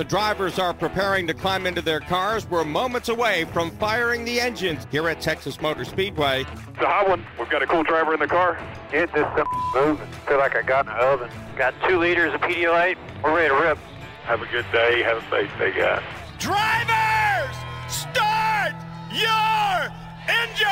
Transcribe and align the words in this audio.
The 0.00 0.04
drivers 0.04 0.58
are 0.58 0.72
preparing 0.72 1.26
to 1.26 1.34
climb 1.34 1.66
into 1.66 1.82
their 1.82 2.00
cars. 2.00 2.48
We're 2.48 2.64
moments 2.64 3.10
away 3.10 3.44
from 3.52 3.70
firing 3.72 4.24
the 4.24 4.40
engines 4.40 4.86
here 4.90 5.06
at 5.10 5.20
Texas 5.20 5.60
Motor 5.60 5.84
Speedway. 5.84 6.44
The 6.78 6.86
hot 6.86 7.06
one. 7.06 7.26
We've 7.38 7.50
got 7.50 7.62
a 7.62 7.66
cool 7.66 7.82
driver 7.82 8.14
in 8.14 8.20
the 8.20 8.26
car. 8.26 8.58
Get 8.90 9.12
this 9.12 9.26
stuff 9.34 9.46
moving. 9.74 10.10
Feel 10.26 10.38
like 10.38 10.56
I 10.56 10.62
got 10.62 10.86
in 10.86 10.94
the 10.94 10.98
oven. 10.98 11.30
Got 11.54 11.74
two 11.86 11.98
liters 11.98 12.32
of 12.32 12.40
Pedialyte. 12.40 12.96
We're 13.22 13.36
ready 13.36 13.48
to 13.50 13.54
rip. 13.60 13.76
Have 14.24 14.40
a 14.40 14.46
good 14.46 14.64
day. 14.72 15.02
Have 15.02 15.18
a 15.18 15.28
safe 15.28 15.50
day, 15.58 15.78
guys. 15.78 16.02
Drivers, 16.38 17.56
start 17.86 18.72
your 19.12 19.92
engine! 20.28 20.66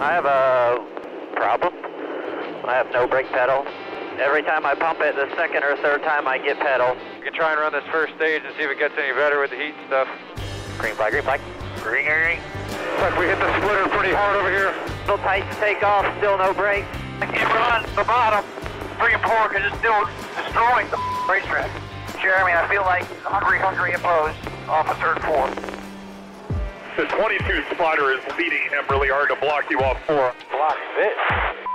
I 0.00 0.10
have 0.10 0.24
a 0.24 0.84
problem. 1.36 1.72
I 2.66 2.74
have 2.74 2.90
no 2.90 3.06
brake 3.06 3.28
pedal. 3.28 3.64
Every 4.18 4.42
time 4.42 4.64
I 4.64 4.74
pump 4.74 5.00
it, 5.00 5.16
the 5.16 5.28
second 5.34 5.64
or 5.64 5.76
third 5.82 6.02
time 6.02 6.28
I 6.28 6.38
get 6.38 6.58
pedal. 6.58 6.94
You 7.18 7.24
can 7.24 7.34
try 7.34 7.50
and 7.50 7.60
run 7.60 7.72
this 7.72 7.84
first 7.90 8.14
stage 8.14 8.42
and 8.46 8.54
see 8.56 8.62
if 8.62 8.70
it 8.70 8.78
gets 8.78 8.94
any 8.96 9.12
better 9.12 9.40
with 9.40 9.50
the 9.50 9.56
heat 9.56 9.74
and 9.74 9.86
stuff. 9.90 10.08
Green 10.78 10.94
flag, 10.94 11.10
green 11.12 11.24
flag. 11.24 11.40
Green, 11.82 12.06
green, 12.06 12.38
green. 12.38 12.40
Like 13.02 13.18
we 13.18 13.26
hit 13.26 13.38
the 13.42 13.50
splitter 13.58 13.90
pretty 13.90 14.14
hard 14.14 14.38
over 14.38 14.50
here. 14.50 14.70
Still 15.02 15.18
tight 15.18 15.42
to 15.50 15.56
take 15.58 15.82
off, 15.82 16.06
still 16.18 16.38
no 16.38 16.54
brakes. 16.54 16.86
I 17.20 17.26
can't 17.26 17.50
run 17.50 17.82
the 17.98 18.04
bottom. 18.06 18.46
Three 19.02 19.18
and 19.18 19.22
four 19.26 19.50
because 19.50 19.66
it's 19.66 19.78
still 19.82 20.06
destroying 20.38 20.86
the 20.94 21.00
racetrack. 21.26 21.70
Jeremy, 22.22 22.54
I 22.54 22.70
feel 22.70 22.86
like 22.86 23.04
hungry, 23.26 23.58
hungry 23.58 23.98
opposed 23.98 24.38
off 24.70 24.86
of 24.88 24.96
third 25.02 25.18
four. 25.26 25.50
The 26.96 27.10
22 27.10 27.74
spotter 27.74 28.14
is 28.14 28.22
leading 28.38 28.62
him 28.70 28.86
really 28.88 29.10
hard 29.10 29.28
to 29.30 29.36
block 29.36 29.66
you 29.70 29.80
off 29.80 29.98
four. 30.06 30.32
Block 30.54 30.78
this. 30.94 31.73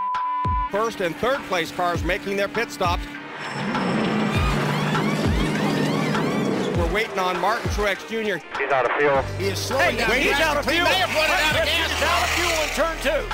First 0.72 1.02
and 1.02 1.16
third 1.16 1.40
place 1.48 1.72
cars 1.72 2.04
making 2.04 2.38
their 2.38 2.48
pit 2.48 2.70
stops. 2.72 3.04
We're 6.78 6.94
waiting 6.94 7.18
on 7.20 7.40
Martin 7.40 7.70
Truex 7.72 8.08
Jr. 8.08 8.44
He's 8.61 8.72
out 8.72 8.86
of 8.86 8.92
fuel. 8.98 9.22
He 9.39 9.45
is 9.48 9.58
slowing 9.59 9.98
down. 9.98 10.11
he's 10.11 10.31
out 10.34 10.58
of 10.58 10.66
He 10.66 10.72
fuel. 10.72 10.84
may 10.86 10.94
have 10.95 11.14
run 11.16 11.30
out 11.30 11.59
of 11.59 11.66
gas. 11.66 11.89
He's 11.92 12.03
out 12.03 12.23
of 12.23 12.30
fuel 12.38 12.61
in 12.61 12.70
turn 12.78 12.98
two. 13.02 13.26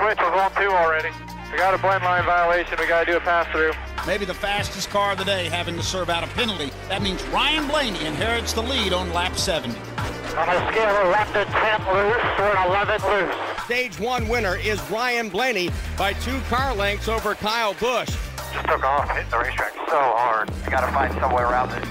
Switch 0.00 0.18
was 0.18 0.40
on 0.40 0.50
two 0.62 0.70
already. 0.70 1.10
We 1.56 1.62
got 1.62 1.72
a 1.72 1.78
blend 1.78 2.04
line 2.04 2.22
violation. 2.26 2.76
We 2.78 2.86
got 2.86 3.06
to 3.06 3.12
do 3.12 3.16
a 3.16 3.20
pass 3.20 3.50
through. 3.50 3.72
Maybe 4.06 4.26
the 4.26 4.34
fastest 4.34 4.90
car 4.90 5.12
of 5.12 5.18
the 5.18 5.24
day 5.24 5.48
having 5.48 5.74
to 5.76 5.82
serve 5.82 6.10
out 6.10 6.22
a 6.22 6.26
penalty. 6.34 6.70
That 6.90 7.00
means 7.00 7.24
Ryan 7.28 7.66
Blaney 7.66 8.04
inherits 8.04 8.52
the 8.52 8.60
lead 8.60 8.92
on 8.92 9.10
lap 9.14 9.38
70. 9.38 9.70
On 9.70 10.48
a 10.50 10.70
scale 10.70 10.94
of 10.94 11.08
lap 11.08 11.28
to 11.28 11.46
10 11.46 11.80
loose, 11.94 12.22
we're 12.38 12.66
11 12.66 13.00
loose. 13.08 13.64
Stage 13.64 13.98
one 13.98 14.28
winner 14.28 14.56
is 14.56 14.82
Ryan 14.90 15.30
Blaney 15.30 15.70
by 15.96 16.12
two 16.12 16.38
car 16.50 16.74
lengths 16.74 17.08
over 17.08 17.34
Kyle 17.34 17.72
Busch. 17.72 18.14
Just 18.52 18.66
took 18.66 18.84
off, 18.84 19.08
hitting 19.08 19.30
the 19.30 19.38
racetrack 19.38 19.72
so 19.88 19.96
hard. 19.96 20.50
I 20.66 20.68
gotta 20.68 20.92
find 20.92 21.10
some 21.14 21.32
way 21.32 21.42
around 21.42 21.72
it. 21.72 21.88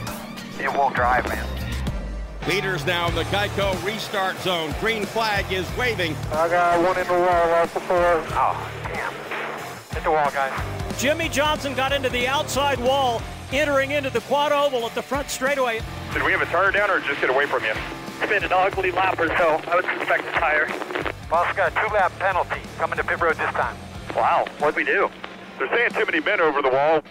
It 0.62 0.72
won't 0.72 0.96
drive, 0.96 1.28
man. 1.28 1.44
Leaders 2.48 2.86
now 2.86 3.08
in 3.08 3.16
the 3.16 3.24
Geico 3.24 3.84
restart 3.84 4.38
zone. 4.42 4.76
Green 4.80 5.08
flag 5.08 5.52
is 5.52 5.66
waving. 5.76 6.16
I 6.34 6.50
got 6.50 6.86
one 6.86 7.00
in 7.00 7.08
the 7.08 7.14
wall 7.14 7.50
right 7.50 7.74
before. 7.74 7.98
Oh, 7.98 8.72
damn. 8.94 9.25
Hit 9.96 10.04
the 10.04 10.12
wall, 10.12 10.30
guys. 10.30 10.52
Jimmie 11.00 11.30
Johnson 11.30 11.74
got 11.74 11.94
into 11.94 12.10
the 12.10 12.28
outside 12.28 12.78
wall, 12.80 13.22
entering 13.54 13.92
into 13.92 14.10
the 14.10 14.20
quad 14.22 14.52
oval 14.52 14.86
at 14.86 14.94
the 14.94 15.02
front 15.02 15.30
straightaway. 15.30 15.80
Did 16.12 16.22
we 16.24 16.34
have 16.34 16.42
a 16.42 16.46
tire 16.48 16.70
down 16.70 16.92
or 16.92 17.00
just 17.00 17.22
get 17.22 17.30
away 17.30 17.46
from 17.46 17.64
you? 17.64 17.72
It's 18.20 18.30
been 18.30 18.44
an 18.44 18.52
ugly 18.52 18.92
lap 18.92 19.18
or 19.18 19.28
so. 19.38 19.62
I 19.66 19.76
would 19.76 19.86
suspect 19.86 20.28
a 20.28 20.32
tire. 20.34 20.68
Boss 21.30 21.56
got 21.56 21.72
a 21.72 21.76
two-lap 21.76 22.12
penalty 22.20 22.60
coming 22.78 22.98
to 22.98 23.06
pit 23.06 23.22
road 23.22 23.38
this 23.38 23.50
time. 23.52 23.78
Wow, 24.14 24.46
what'd 24.60 24.76
we 24.76 24.84
do? 24.84 25.10
They're 25.58 25.70
saying 25.70 25.92
too 25.92 26.06
many 26.06 26.20
men 26.20 26.42
over 26.42 26.62
the 26.62 26.70
wall. 26.70 27.02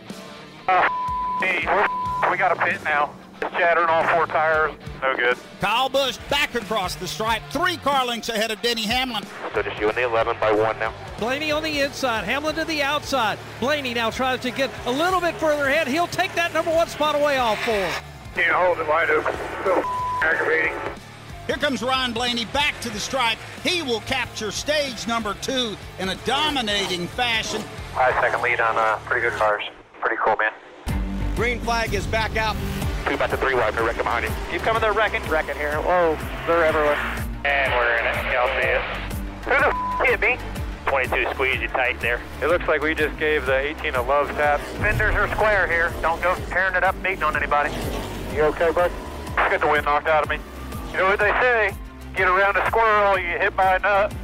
Hey, 1.41 1.65
ah, 1.67 2.29
we 2.31 2.37
got 2.37 2.53
a 2.53 2.63
pit 2.63 2.85
now. 2.85 3.15
It's 3.45 3.55
shattering 3.57 3.89
all 3.89 4.05
four 4.05 4.27
tires. 4.27 4.73
No 5.03 5.15
good. 5.17 5.37
Kyle 5.61 5.91
Busch 5.91 6.17
back 6.31 6.55
across 6.55 6.95
the 6.95 7.07
stripe, 7.07 7.43
three 7.51 7.77
car 7.77 8.07
lengths 8.07 8.31
ahead 8.31 8.51
of 8.51 8.63
Denny 8.63 8.83
Hamlin. 8.83 9.23
So 9.55 9.63
just 9.63 9.79
you 9.79 9.89
and 9.89 9.97
the 9.97 10.03
11 10.03 10.37
by 10.41 10.51
one 10.51 10.79
now. 10.79 10.95
Blaney 11.19 11.51
on 11.53 11.63
the 11.63 11.81
inside, 11.81 12.25
Hamlin 12.25 12.55
to 12.55 12.65
the 12.65 12.83
outside. 12.83 13.39
Blaney 13.61 13.93
now 13.93 14.11
tries 14.11 14.41
to 14.41 14.51
get 14.51 14.71
a 14.87 14.91
little 14.91 15.21
bit 15.21 15.35
further 15.35 15.67
ahead. 15.67 15.89
He'll 15.89 16.07
take 16.07 16.35
that 16.35 16.55
number 16.55 16.71
one 16.71 16.89
spot 16.89 17.15
away 17.15 17.37
all 17.37 17.57
four. 17.57 17.91
Can't 18.35 18.53
hold 18.53 18.79
it 18.79 18.89
wide 18.89 19.11
open. 19.11 19.35
So 19.63 19.83
aggravating. 20.23 20.73
Here 21.47 21.57
comes 21.57 21.83
Ryan 21.83 22.15
Blaney 22.15 22.47
back 22.47 22.81
to 22.81 22.89
the 22.89 22.99
stripe. 22.99 23.37
He 23.63 23.83
will 23.83 24.01
capture 24.01 24.51
stage 24.53 25.07
number 25.07 25.35
two 25.43 25.77
in 25.99 26.09
a 26.09 26.15
dominating 26.25 27.07
fashion. 27.09 27.63
High 27.93 28.19
second 28.23 28.41
lead 28.41 28.61
on 28.61 28.79
uh, 28.79 28.99
pretty 29.05 29.29
good 29.29 29.39
cars. 29.39 29.63
Pretty 30.01 30.17
cool, 30.25 30.37
man. 30.37 30.53
Green 31.37 31.61
flag 31.61 31.93
is 31.93 32.07
back 32.07 32.37
out. 32.37 32.57
Two 33.07 33.19
back 33.19 33.31
to 33.31 33.37
three 33.37 33.55
wide, 33.55 33.75
no 33.75 33.85
wrecking 33.85 34.03
behind 34.03 34.25
you. 34.25 34.33
Keep 34.51 34.63
coming, 34.63 34.81
they're 34.81 34.93
wrecking. 34.93 35.23
Wrecking 35.29 35.57
here. 35.57 35.77
Whoa, 35.77 36.17
they're 36.47 36.65
everywhere. 36.65 36.97
And 37.45 37.73
we're 37.75 37.97
in 37.97 38.07
it. 38.07 38.33
Y'all 38.33 38.49
see 38.61 38.69
it. 38.69 38.81
Who 39.45 39.51
the 39.51 39.69
f- 39.69 40.07
hit 40.09 40.21
me? 40.21 40.39
22 40.87 41.31
squeeze 41.33 41.61
you 41.61 41.69
tight 41.69 42.01
there. 42.01 42.21
It 42.43 42.49
looks 42.49 42.67
like 42.67 42.81
we 42.83 42.95
just 42.95 43.19
gave 43.19 43.45
the 43.47 43.57
18 43.57 43.95
a 43.95 44.03
love 44.03 44.29
tap. 44.31 44.61
Fenders 44.81 45.15
are 45.15 45.29
square 45.35 45.67
here. 45.67 45.93
Don't 46.01 46.23
go 46.23 46.35
tearing 46.49 46.75
it 46.75 46.85
up, 46.85 46.95
beating 47.03 47.23
on 47.23 47.37
anybody. 47.37 47.71
You 48.35 48.43
okay, 48.45 48.71
bud? 48.71 48.91
Get 49.37 49.61
the 49.61 49.69
wind 49.69 49.85
knocked 49.85 50.09
out 50.09 50.23
of 50.23 50.31
me. 50.31 50.39
You 50.93 50.99
know 50.99 51.05
what 51.07 51.19
they 51.19 51.31
say? 51.41 51.75
Get 52.17 52.29
around 52.29 52.57
a 52.57 52.67
squirrel, 52.67 53.19
you 53.19 53.39
hit 53.39 53.57
by 53.57 53.77
a 53.77 53.79
nut. 53.81 54.15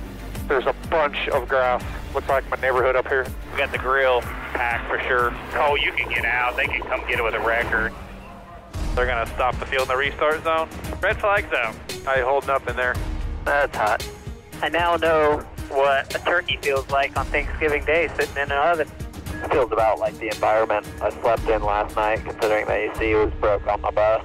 There's 0.48 0.66
a 0.66 0.74
bunch 0.88 1.28
of 1.28 1.48
grass. 1.48 1.82
Looks 2.14 2.28
like 2.28 2.48
my 2.50 2.56
neighborhood 2.56 2.97
up 2.97 3.08
here. 3.08 3.26
We 3.52 3.58
got 3.58 3.72
the 3.72 3.78
grill 3.78 4.20
packed 4.22 4.88
for 4.88 4.98
sure. 5.06 5.34
Oh, 5.54 5.76
you 5.76 5.92
can 5.92 6.08
get 6.08 6.24
out. 6.24 6.56
They 6.56 6.66
can 6.66 6.82
come 6.82 7.00
get 7.06 7.18
it 7.18 7.22
with 7.22 7.34
a 7.34 7.41
wrecker. 7.41 7.92
They're 8.95 9.06
gonna 9.06 9.27
stop 9.34 9.59
the 9.59 9.67
field 9.67 9.83
in 9.83 9.89
the 9.89 9.97
restart 9.97 10.43
zone. 10.45 10.69
Red 11.01 11.19
flag 11.19 11.49
zone. 11.51 11.75
How 12.05 12.17
you 12.17 12.25
holding 12.25 12.51
up 12.51 12.69
in 12.69 12.77
there? 12.77 12.95
That's 13.45 13.77
hot. 13.77 14.06
I 14.62 14.69
now 14.69 14.97
know 14.97 15.39
what 15.71 16.15
a 16.15 16.19
turkey 16.19 16.59
feels 16.61 16.89
like 16.91 17.17
on 17.17 17.25
Thanksgiving 17.27 17.84
Day 17.84 18.09
sitting 18.17 18.37
in 18.37 18.51
an 18.51 18.53
oven. 18.53 18.89
It 19.43 19.51
feels 19.51 19.73
about 19.73 19.99
like 19.99 20.19
the 20.19 20.27
environment 20.27 20.87
I 21.01 21.11
slept 21.11 21.49
in 21.49 21.62
last 21.62 21.97
night, 21.97 22.25
considering 22.25 22.67
the 22.67 22.93
AC 22.93 23.15
was 23.15 23.33
broke 23.41 23.67
on 23.67 23.81
my 23.81 23.91
bus. 23.91 24.25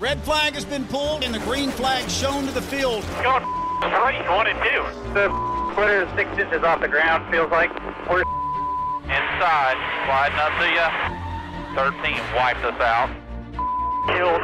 Red 0.00 0.20
flag 0.22 0.54
has 0.54 0.64
been 0.64 0.84
pulled 0.86 1.22
and 1.22 1.34
the 1.34 1.38
green 1.40 1.70
flag 1.70 2.08
shown 2.08 2.46
to 2.46 2.52
the 2.52 2.62
field. 2.62 3.04
Going 3.22 3.44
straight, 3.80 4.28
one 4.30 4.46
and 4.46 4.58
two. 4.62 5.12
The 5.12 5.28
splitter 5.72 6.02
is 6.02 6.08
six 6.16 6.30
inches 6.38 6.62
off 6.62 6.80
the 6.80 6.88
ground, 6.88 7.30
feels 7.30 7.50
like. 7.50 7.70
We're 8.08 8.22
Inside, 9.04 9.76
sliding 10.06 10.38
up 10.40 10.56
to 10.56 10.66
you. 10.72 10.88
13 11.76 12.16
wiped 12.34 12.64
us 12.64 12.80
out. 12.80 13.10
Killed. 14.06 14.42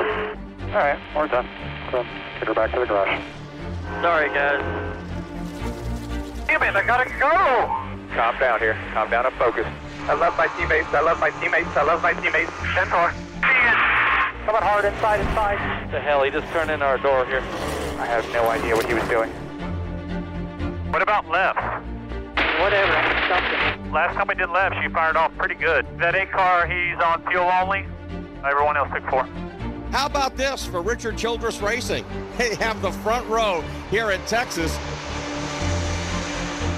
All 0.70 0.76
right, 0.76 0.98
we're 1.14 1.28
done. 1.28 1.48
So, 1.90 2.04
get 2.38 2.48
her 2.48 2.54
back 2.54 2.72
to 2.72 2.80
the 2.80 2.86
garage. 2.86 3.22
Sorry, 4.00 4.28
guys. 4.28 4.60
Damn 6.46 6.62
it, 6.62 6.74
I 6.74 6.82
gotta 6.86 7.10
go! 7.18 8.14
Calm 8.14 8.38
down 8.38 8.58
here. 8.60 8.78
Calm 8.92 9.10
down 9.10 9.26
and 9.26 9.34
focus. 9.36 9.66
I 10.08 10.14
love 10.14 10.36
my 10.36 10.48
teammates, 10.58 10.88
I 10.88 11.00
love 11.00 11.20
my 11.20 11.30
teammates, 11.30 11.76
I 11.76 11.82
love 11.82 12.02
my 12.02 12.12
teammates. 12.14 12.50
Ten 12.74 12.86
four. 12.86 13.12
Coming 14.46 14.62
hard 14.62 14.84
inside, 14.84 15.20
inside. 15.20 15.92
The 15.92 16.00
hell, 16.00 16.22
he 16.24 16.30
just 16.30 16.46
turned 16.52 16.70
in 16.70 16.82
our 16.82 16.98
door 16.98 17.26
here. 17.26 17.42
I 17.98 18.06
have 18.06 18.28
no 18.32 18.48
idea 18.48 18.74
what 18.74 18.86
he 18.86 18.94
was 18.94 19.04
doing. 19.04 19.30
What 20.90 21.02
about 21.02 21.28
left? 21.28 21.60
Whatever, 22.58 22.96
something. 23.28 23.92
Last 23.92 24.14
time 24.14 24.26
we 24.28 24.34
did 24.34 24.50
left, 24.50 24.76
she 24.82 24.88
fired 24.88 25.16
off 25.16 25.36
pretty 25.36 25.54
good. 25.54 25.86
That 25.98 26.14
eight 26.14 26.32
car, 26.32 26.66
he's 26.66 26.98
on 26.98 27.22
fuel 27.30 27.50
only. 27.62 27.86
Everyone 28.44 28.76
else 28.76 28.88
took 28.92 29.08
four. 29.10 29.28
How 29.90 30.06
about 30.06 30.36
this 30.36 30.64
for 30.64 30.82
Richard 30.82 31.18
Childress 31.18 31.60
Racing? 31.60 32.04
They 32.38 32.54
have 32.54 32.80
the 32.80 32.92
front 32.92 33.26
row 33.28 33.64
here 33.90 34.12
in 34.12 34.20
Texas. 34.22 34.72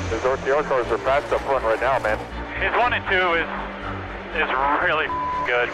Those 0.09 0.23
RCR 0.23 0.65
cars 0.65 0.87
are 0.87 0.97
fast 0.99 1.31
up 1.31 1.43
front 1.43 1.63
right 1.63 1.81
now, 1.81 1.99
man. 1.99 2.19
His 2.57 2.73
one 2.81 2.95
and 2.95 3.05
two 3.13 3.35
is 3.37 3.49
is 4.33 4.49
really 4.81 5.07
good. 5.45 5.69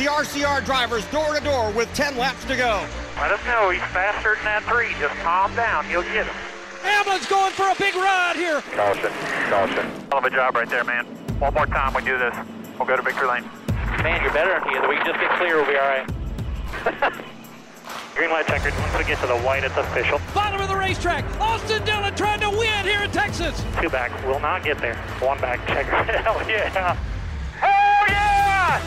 The 0.00 0.08
RCR 0.08 0.64
drivers 0.64 1.04
door 1.10 1.34
to 1.34 1.44
door 1.44 1.70
with 1.72 1.92
10 1.92 2.16
laps 2.16 2.42
to 2.46 2.56
go. 2.56 2.86
Let 3.20 3.32
us 3.32 3.44
know 3.44 3.68
he's 3.68 3.82
faster 3.92 4.34
than 4.36 4.44
that 4.44 4.62
three. 4.64 4.96
Just 4.98 5.14
calm 5.20 5.54
down. 5.54 5.84
He'll 5.84 6.02
get 6.02 6.24
him. 6.24 6.34
Hamlin's 6.80 7.26
going 7.26 7.52
for 7.52 7.68
a 7.68 7.74
big 7.76 7.94
ride 7.94 8.36
here. 8.36 8.62
Caution, 8.72 9.12
caution. 9.52 9.86
Hell 10.08 10.18
of 10.18 10.24
a 10.24 10.30
job 10.30 10.56
right 10.56 10.68
there, 10.70 10.84
man. 10.84 11.04
One 11.38 11.52
more 11.52 11.66
time 11.66 11.92
we 11.92 12.00
do 12.00 12.16
this. 12.16 12.34
We'll 12.78 12.88
go 12.88 12.96
to 12.96 13.02
victory 13.02 13.28
lane. 13.28 13.44
Man, 14.00 14.22
you're 14.22 14.32
better 14.32 14.58
than 14.58 14.68
he 14.70 14.74
is. 14.74 14.88
We 14.88 14.96
can 14.96 15.04
just 15.04 15.20
get 15.20 15.30
clear, 15.36 15.56
we'll 15.56 15.66
be 15.66 15.76
all 15.76 15.86
right. 15.86 16.08
Green 18.14 18.30
light 18.30 18.46
checkered. 18.46 18.74
Once 18.74 18.98
we 18.98 19.04
get 19.04 19.18
to 19.20 19.26
the 19.26 19.38
white, 19.38 19.64
it's 19.64 19.76
official. 19.76 20.20
Bottom 20.34 20.60
of 20.60 20.68
the 20.68 20.76
racetrack. 20.76 21.24
Austin 21.40 21.82
Dillon 21.84 22.14
trying 22.14 22.40
to 22.40 22.50
win 22.50 22.84
here 22.84 23.02
in 23.02 23.10
Texas. 23.10 23.64
Two 23.80 23.88
back. 23.88 24.10
Will 24.26 24.40
not 24.40 24.62
get 24.62 24.78
there. 24.78 24.96
One 25.20 25.40
back. 25.40 25.66
Checker. 25.66 25.96
Hell 26.04 26.42
yeah. 26.48 26.94
Hell 27.56 28.04
yeah! 28.08 28.80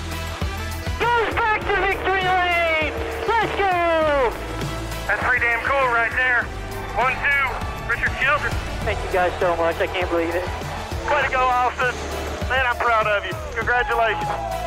Goes 1.00 1.34
back 1.34 1.62
to 1.62 1.76
victory 1.82 2.22
lane! 2.22 2.94
Let's 3.28 3.52
go! 3.58 4.32
That's 5.08 5.24
pretty 5.24 5.46
damn 5.46 5.60
cool 5.66 5.88
right 5.90 6.12
there. 6.12 6.44
One, 6.94 7.14
two. 7.14 7.90
Richard 7.90 8.12
Childress. 8.22 8.54
Thank 8.84 9.04
you 9.04 9.12
guys 9.12 9.34
so 9.40 9.56
much. 9.56 9.78
I 9.78 9.88
can't 9.88 10.10
believe 10.10 10.36
it. 10.36 10.46
Way 11.10 11.24
to 11.24 11.32
go, 11.32 11.40
Austin. 11.40 11.96
Man, 12.50 12.66
I'm 12.66 12.76
proud 12.78 13.08
of 13.08 13.26
you. 13.26 13.34
Congratulations. 13.56 14.65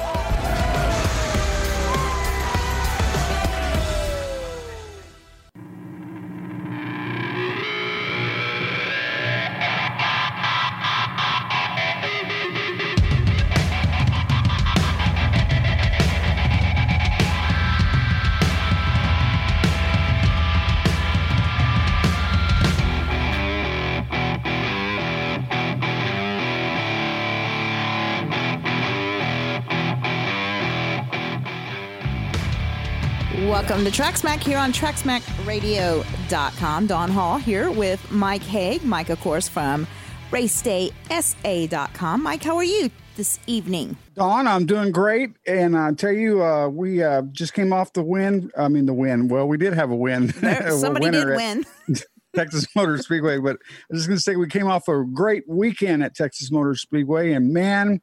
Welcome 33.79 33.93
to 33.93 34.03
TrackSmack 34.03 34.41
here 34.41 34.59
on 34.59 34.73
TrackSmackRadio.com. 34.73 36.89
Don 36.89 37.11
Hall 37.13 37.39
here 37.39 37.71
with 37.71 38.11
Mike 38.11 38.43
Haig. 38.43 38.83
Mike, 38.83 39.09
of 39.09 39.21
course, 39.21 39.47
from 39.47 39.87
RaceDaySA.com. 40.33 42.21
Mike, 42.21 42.43
how 42.43 42.57
are 42.57 42.65
you 42.65 42.91
this 43.15 43.39
evening? 43.47 43.97
Don, 44.17 44.49
I'm 44.49 44.67
doing 44.67 44.91
great. 44.91 45.31
And 45.47 45.79
I 45.79 45.93
tell 45.93 46.11
you, 46.11 46.43
uh, 46.43 46.67
we 46.67 47.05
uh, 47.05 47.23
just 47.31 47.55
came 47.55 47.73
off 47.73 47.93
the 47.93 48.03
win. 48.03 48.51
I 48.59 48.67
mean, 48.67 48.87
the 48.87 48.95
win. 48.95 49.29
Well, 49.29 49.47
we 49.47 49.59
did 49.59 49.75
have 49.75 49.93
a 49.93 49.97
win. 49.97 50.33
There, 50.41 50.71
somebody 50.73 51.13
did 51.13 51.29
win. 51.29 51.65
Texas 52.35 52.67
Motor 52.75 52.99
Speedway. 52.99 53.39
But 53.39 53.59
I 53.63 53.85
was 53.91 54.01
just 54.01 54.09
going 54.09 54.19
to 54.19 54.23
say, 54.23 54.35
we 54.35 54.49
came 54.49 54.67
off 54.67 54.89
a 54.89 55.05
great 55.05 55.49
weekend 55.49 56.03
at 56.03 56.17
Texas 56.17 56.51
Motor 56.51 56.75
Speedway. 56.75 57.33
And 57.33 57.53
man, 57.53 58.01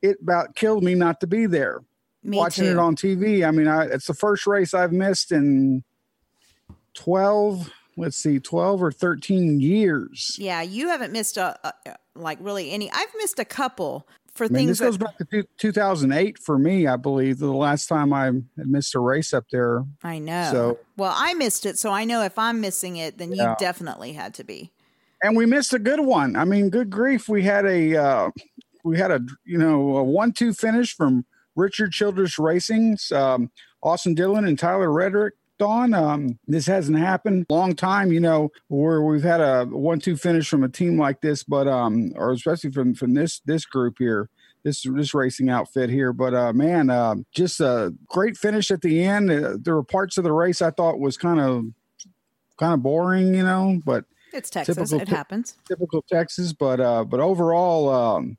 it 0.00 0.18
about 0.22 0.54
killed 0.54 0.84
me 0.84 0.94
not 0.94 1.18
to 1.22 1.26
be 1.26 1.46
there. 1.46 1.80
Me 2.28 2.36
watching 2.36 2.64
too. 2.64 2.70
it 2.72 2.78
on 2.78 2.94
TV. 2.96 3.46
I 3.46 3.50
mean, 3.50 3.66
I, 3.66 3.84
it's 3.84 4.06
the 4.06 4.14
first 4.14 4.46
race 4.46 4.74
I've 4.74 4.92
missed 4.92 5.32
in 5.32 5.82
12, 6.94 7.70
let's 7.96 8.16
see, 8.16 8.38
12 8.38 8.82
or 8.82 8.92
13 8.92 9.60
years. 9.60 10.36
Yeah, 10.38 10.62
you 10.62 10.88
haven't 10.88 11.12
missed 11.12 11.36
a, 11.36 11.58
a 11.66 11.96
like 12.14 12.38
really 12.40 12.70
any. 12.70 12.90
I've 12.90 13.12
missed 13.18 13.38
a 13.38 13.44
couple 13.44 14.06
for 14.34 14.44
I 14.44 14.48
mean, 14.48 14.66
things 14.66 14.78
this 14.78 14.80
goes 14.80 14.98
back 14.98 15.16
to 15.18 15.44
2008 15.58 16.38
for 16.38 16.58
me, 16.58 16.86
I 16.86 16.96
believe, 16.96 17.38
the 17.38 17.52
last 17.52 17.86
time 17.86 18.12
I 18.12 18.30
missed 18.56 18.94
a 18.94 19.00
race 19.00 19.32
up 19.32 19.44
there. 19.50 19.84
I 20.02 20.18
know. 20.18 20.48
So- 20.52 20.78
well, 20.96 21.14
I 21.16 21.34
missed 21.34 21.66
it, 21.66 21.78
so 21.78 21.90
I 21.90 22.04
know 22.04 22.22
if 22.22 22.38
I'm 22.38 22.60
missing 22.60 22.96
it, 22.96 23.18
then 23.18 23.32
Yeah. 23.32 23.50
you 23.50 23.56
definitely 23.58 24.12
had 24.12 24.34
to 24.34 24.44
be. 24.44 24.72
And 25.22 25.36
we 25.36 25.46
missed 25.46 25.72
a 25.74 25.80
good 25.80 26.00
one. 26.00 26.36
I 26.36 26.44
mean, 26.44 26.70
good 26.70 26.90
grief. 26.90 27.28
We 27.28 27.42
had 27.42 27.66
a, 27.66 27.96
uh, 27.96 28.30
we 28.84 28.96
had 28.98 29.10
a, 29.10 29.20
you 29.44 29.58
know, 29.58 29.96
a 29.96 30.04
one-two 30.04 30.52
finish 30.52 30.94
from 30.94 31.24
Richard 31.58 31.92
Childress 31.92 32.38
Racing's 32.38 33.10
um, 33.12 33.50
Austin 33.82 34.14
Dillon 34.14 34.46
and 34.46 34.58
Tyler 34.58 34.90
Reddick. 34.92 35.34
Don, 35.58 35.92
um, 35.92 36.38
this 36.46 36.66
hasn't 36.66 36.98
happened 36.98 37.44
long 37.50 37.74
time, 37.74 38.12
you 38.12 38.20
know, 38.20 38.50
where 38.68 39.02
we've 39.02 39.24
had 39.24 39.40
a 39.40 39.64
one-two 39.64 40.16
finish 40.16 40.48
from 40.48 40.62
a 40.62 40.68
team 40.68 40.96
like 40.96 41.20
this, 41.20 41.42
but 41.42 41.66
um, 41.66 42.12
or 42.14 42.30
especially 42.30 42.70
from 42.70 42.94
from 42.94 43.14
this 43.14 43.40
this 43.44 43.64
group 43.64 43.96
here, 43.98 44.30
this 44.62 44.84
this 44.94 45.14
racing 45.14 45.50
outfit 45.50 45.90
here. 45.90 46.12
But 46.12 46.32
uh, 46.32 46.52
man, 46.52 46.90
uh, 46.90 47.16
just 47.32 47.58
a 47.58 47.92
great 48.06 48.36
finish 48.36 48.70
at 48.70 48.82
the 48.82 49.02
end. 49.02 49.32
Uh, 49.32 49.56
there 49.60 49.74
were 49.74 49.82
parts 49.82 50.16
of 50.16 50.22
the 50.22 50.32
race 50.32 50.62
I 50.62 50.70
thought 50.70 51.00
was 51.00 51.16
kind 51.16 51.40
of 51.40 51.64
kind 52.56 52.72
of 52.72 52.80
boring, 52.80 53.34
you 53.34 53.42
know, 53.42 53.80
but 53.84 54.04
It's 54.32 54.50
Texas. 54.50 54.76
Typical 54.76 55.00
it 55.00 55.08
happens. 55.08 55.56
typical 55.66 56.02
Texas, 56.02 56.52
but 56.52 56.78
uh, 56.78 57.02
but 57.02 57.18
overall, 57.18 57.88
um, 57.88 58.38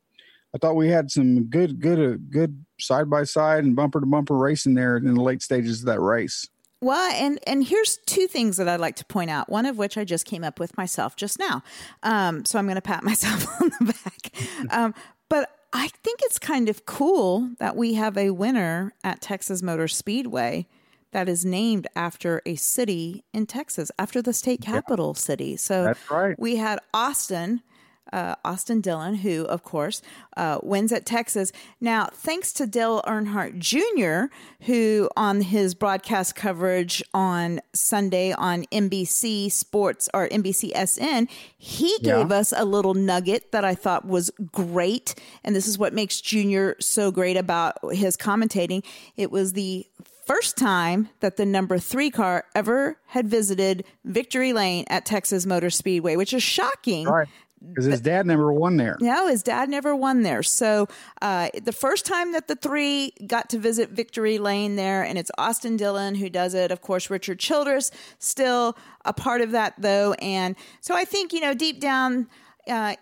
I 0.54 0.58
thought 0.58 0.76
we 0.76 0.90
had 0.90 1.12
some 1.12 1.46
good, 1.46 1.80
good, 1.80 2.00
uh, 2.00 2.18
good 2.30 2.66
side 2.80 3.10
by 3.10 3.24
side 3.24 3.64
and 3.64 3.76
bumper 3.76 4.00
to 4.00 4.06
bumper 4.06 4.36
racing 4.36 4.74
there 4.74 4.98
in 4.98 5.14
the 5.14 5.22
late 5.22 5.42
stages 5.42 5.82
of 5.82 5.86
that 5.86 6.00
race. 6.00 6.48
Well, 6.82 7.12
and 7.14 7.40
and 7.46 7.66
here's 7.66 7.98
two 8.06 8.28
things 8.28 8.58
that 8.58 8.70
I'd 8.70 8.80
like 8.80 8.96
to 8.98 9.06
point 9.06 9.30
out. 9.30 9.50
One 9.50 9.66
of 9.66 9.78
which 9.78 9.98
I 9.98 10.06
just 10.06 10.26
came 10.26 10.44
up 10.44 10.60
with 10.60 10.78
myself 10.78 11.16
just 11.16 11.38
now. 11.38 11.62
Um, 12.04 12.46
so 12.46 12.58
I'm 12.58 12.66
going 12.66 12.76
to 12.76 12.82
pat 12.82 13.04
myself 13.04 13.46
on 13.62 13.72
the 13.80 13.94
back. 13.94 14.74
Um, 14.74 14.94
but 15.28 15.50
I 15.74 15.90
think 16.04 16.22
it's 16.24 16.40
kind 16.40 16.70
of 16.70 16.86
cool 16.86 17.52
that 17.60 17.76
we 17.76 17.96
have 17.96 18.18
a 18.18 18.32
winner 18.32 18.94
at 19.04 19.22
Texas 19.22 19.62
Motor 19.62 19.88
Speedway 19.88 20.68
that 21.12 21.28
is 21.28 21.44
named 21.44 21.88
after 21.96 22.42
a 22.46 22.56
city 22.56 23.24
in 23.34 23.46
Texas, 23.46 23.92
after 24.00 24.22
the 24.22 24.34
state 24.34 24.62
capital 24.62 25.14
city. 25.14 25.58
So 25.58 25.84
That's 25.86 26.12
right. 26.12 26.40
we 26.40 26.58
had 26.58 26.80
Austin, 26.94 27.62
uh, 28.12 28.36
Austin 28.46 28.82
Dillon, 28.82 29.16
who, 29.16 29.44
of 29.46 29.64
course, 29.64 30.02
uh, 30.38 30.60
wins 30.64 30.92
at 30.92 31.06
Texas. 31.06 31.52
Now, 31.82 32.10
thanks 32.14 32.52
to 32.54 32.66
Dale 32.68 33.02
Earnhardt 33.08 33.58
Jr., 33.60 34.34
who 34.66 35.10
on 35.18 35.42
his 35.42 35.76
broadcast 35.76 36.36
coverage 36.36 37.04
on 37.14 37.60
Sunday 37.74 38.32
on 38.34 38.66
NBC 38.72 39.52
Sports 39.52 40.10
or 40.14 40.28
NBC 40.30 40.72
SN, 40.74 41.28
he 41.58 41.96
Yeah. 42.02 42.18
gave 42.20 42.32
us 42.32 42.54
a 42.56 42.66
little 42.66 42.94
nugget 42.94 43.52
that 43.52 43.64
I 43.66 43.76
thought 43.76 44.06
was 44.06 44.32
great. 44.52 45.16
And 45.44 45.56
this 45.56 45.68
is 45.68 45.78
what 45.78 45.94
makes 45.94 46.22
Jr. 46.22 46.72
so 46.80 47.12
great 47.12 47.38
about 47.38 47.78
his 47.94 48.16
commentating. 48.18 48.84
It 49.16 49.32
was 49.32 49.54
the 49.54 49.86
first 50.26 50.58
time 50.58 51.10
that 51.22 51.38
the 51.38 51.46
number 51.46 51.80
three 51.80 52.12
car 52.12 52.46
ever 52.54 53.00
had 53.08 53.28
visited 53.28 53.84
Victory 54.06 54.54
Lane 54.54 54.86
at 54.88 55.04
Texas 55.04 55.46
Motor 55.48 55.72
Speedway, 55.72 56.16
which 56.16 56.34
is 56.34 56.44
shocking. 56.44 57.08
Right. 57.08 57.28
Because 57.68 57.86
his 57.86 58.02
dad 58.02 58.26
never 58.26 58.54
won 58.54 58.78
there. 58.78 58.98
No, 59.02 59.28
his 59.28 59.44
dad 59.44 59.70
never 59.70 59.96
won 59.96 60.24
there. 60.24 60.44
So 60.44 60.88
uh, 61.22 61.50
the 61.62 61.72
first 61.72 62.06
time 62.06 62.32
that 62.32 62.48
the 62.48 62.56
three 62.56 63.14
got 63.28 63.50
to 63.50 63.60
visit 63.60 63.90
Victory 63.90 64.38
Lane 64.38 64.76
there, 64.76 65.04
and 65.04 65.18
it's 65.18 65.32
Austin 65.38 65.76
Dillon 65.76 66.16
who 66.16 66.30
does 66.30 66.54
it. 66.54 66.72
Of 66.72 66.82
course, 66.82 67.10
Richard 67.10 67.40
Childress 67.40 67.92
still 68.18 68.78
a 69.06 69.14
part 69.14 69.42
of 69.42 69.52
that 69.52 69.74
though, 69.78 70.14
and 70.14 70.56
so 70.80 70.96
I 70.96 71.06
think 71.06 71.34
you 71.34 71.42
know 71.42 71.54
deep 71.54 71.80
down. 71.80 72.28
Uh, 72.68 72.96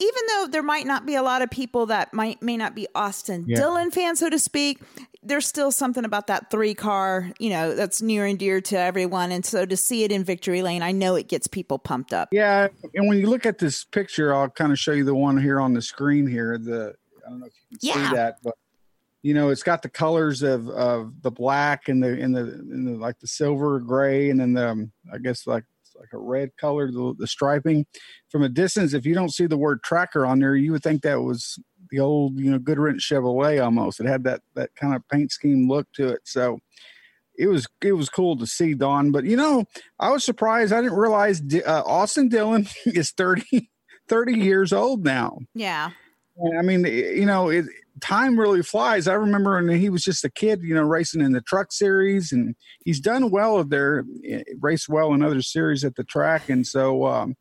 even 0.00 0.22
though 0.28 0.46
there 0.50 0.62
might 0.62 0.86
not 0.86 1.06
be 1.06 1.14
a 1.14 1.22
lot 1.22 1.42
of 1.42 1.50
people 1.50 1.86
that 1.86 2.12
might 2.12 2.42
may 2.42 2.56
not 2.56 2.74
be 2.74 2.86
Austin 2.94 3.44
Yeah. 3.46 3.56
Dillon 3.56 3.90
fans, 3.90 4.18
so 4.20 4.28
to 4.28 4.38
speak, 4.38 4.80
there's 5.22 5.46
still 5.46 5.70
something 5.72 6.04
about 6.04 6.26
that 6.26 6.50
three 6.50 6.74
car, 6.74 7.30
you 7.38 7.50
know, 7.50 7.74
that's 7.74 8.02
near 8.02 8.26
and 8.26 8.38
dear 8.38 8.60
to 8.60 8.78
everyone. 8.78 9.32
And 9.32 9.44
so 9.44 9.64
to 9.64 9.76
see 9.76 10.04
it 10.04 10.12
in 10.12 10.24
Victory 10.24 10.62
Lane, 10.62 10.82
I 10.82 10.92
know 10.92 11.14
it 11.14 11.28
gets 11.28 11.46
people 11.46 11.78
pumped 11.78 12.12
up. 12.12 12.28
Yeah, 12.32 12.68
and 12.94 13.08
when 13.08 13.18
you 13.18 13.28
look 13.28 13.46
at 13.46 13.58
this 13.58 13.84
picture, 13.84 14.34
I'll 14.34 14.50
kind 14.50 14.72
of 14.72 14.78
show 14.78 14.92
you 14.92 15.04
the 15.04 15.14
one 15.14 15.38
here 15.40 15.60
on 15.60 15.72
the 15.74 15.82
screen 15.82 16.26
here. 16.26 16.58
The 16.58 16.94
I 17.26 17.30
don't 17.30 17.40
know 17.40 17.46
if 17.46 17.52
you 17.70 17.78
can 17.78 17.88
Yeah. 17.88 18.10
see 18.10 18.14
that, 18.16 18.36
but 18.42 18.54
you 19.22 19.32
know, 19.32 19.48
it's 19.48 19.62
got 19.62 19.80
the 19.80 19.88
colors 19.88 20.42
of 20.42 20.68
of 20.68 21.22
the 21.22 21.30
black 21.30 21.88
and 21.88 22.02
the 22.02 22.20
and 22.20 22.36
the, 22.36 22.40
and 22.42 22.86
the 22.86 22.92
like 22.98 23.18
the 23.20 23.26
silver 23.26 23.80
gray, 23.80 24.28
and 24.28 24.38
then 24.38 24.52
the 24.52 24.68
um, 24.68 24.92
I 25.10 25.16
guess 25.16 25.46
like 25.46 25.64
like 25.98 26.10
a 26.12 26.18
red 26.18 26.50
color, 26.60 26.90
the, 26.90 27.14
the 27.18 27.26
striping. 27.26 27.86
From 28.30 28.42
a 28.42 28.48
distance, 28.48 28.94
if 28.94 29.06
you 29.06 29.14
don't 29.14 29.32
see 29.32 29.46
the 29.46 29.58
word 29.58 29.82
tracker 29.82 30.26
on 30.26 30.40
there, 30.40 30.56
you 30.56 30.72
would 30.72 30.82
think 30.82 31.02
that 31.02 31.20
was 31.20 31.58
the 31.90 32.00
old 32.00 32.38
you 32.38 32.50
know 32.50 32.58
good 32.58 32.78
Goodwrench 32.78 33.00
Chevrolet 33.00 33.62
almost. 33.62 34.00
It 34.00 34.06
had 34.06 34.24
that 34.24 34.40
that 34.54 34.70
kind 34.74 34.94
of 34.94 35.06
paint 35.08 35.32
scheme 35.32 35.68
look 35.68 35.86
to 35.94 36.08
it. 36.08 36.20
So 36.24 36.58
it 37.36 37.48
was 37.48 37.66
it 37.82 37.92
was 37.92 38.08
cool 38.08 38.36
to 38.36 38.46
see 38.46 38.74
Don. 38.74 39.12
But 39.12 39.24
you 39.24 39.36
know, 39.36 39.64
I 39.98 40.10
was 40.10 40.24
surprised. 40.24 40.72
I 40.72 40.82
didn't 40.82 40.98
realize 40.98 41.42
uh, 41.66 41.82
Austin 41.86 42.28
Dillon 42.28 42.66
is 42.86 43.12
30, 43.12 43.70
30 44.08 44.32
years 44.34 44.72
old 44.72 45.04
now. 45.04 45.38
Yeah. 45.54 45.90
I 46.58 46.62
mean, 46.62 46.84
you 46.84 47.26
know, 47.26 47.48
it, 47.48 47.66
time 48.00 48.38
really 48.38 48.62
flies. 48.62 49.06
I 49.06 49.14
remember 49.14 49.54
when 49.54 49.78
he 49.78 49.88
was 49.88 50.02
just 50.02 50.24
a 50.24 50.30
kid, 50.30 50.62
you 50.62 50.74
know, 50.74 50.82
racing 50.82 51.20
in 51.20 51.32
the 51.32 51.40
truck 51.40 51.72
series, 51.72 52.32
and 52.32 52.54
he's 52.84 53.00
done 53.00 53.30
well 53.30 53.62
there, 53.64 54.04
raced 54.60 54.88
well 54.88 55.14
in 55.14 55.22
other 55.22 55.42
series 55.42 55.84
at 55.84 55.96
the 55.96 56.04
track, 56.04 56.48
and 56.48 56.66
so. 56.66 57.06
Um, 57.06 57.36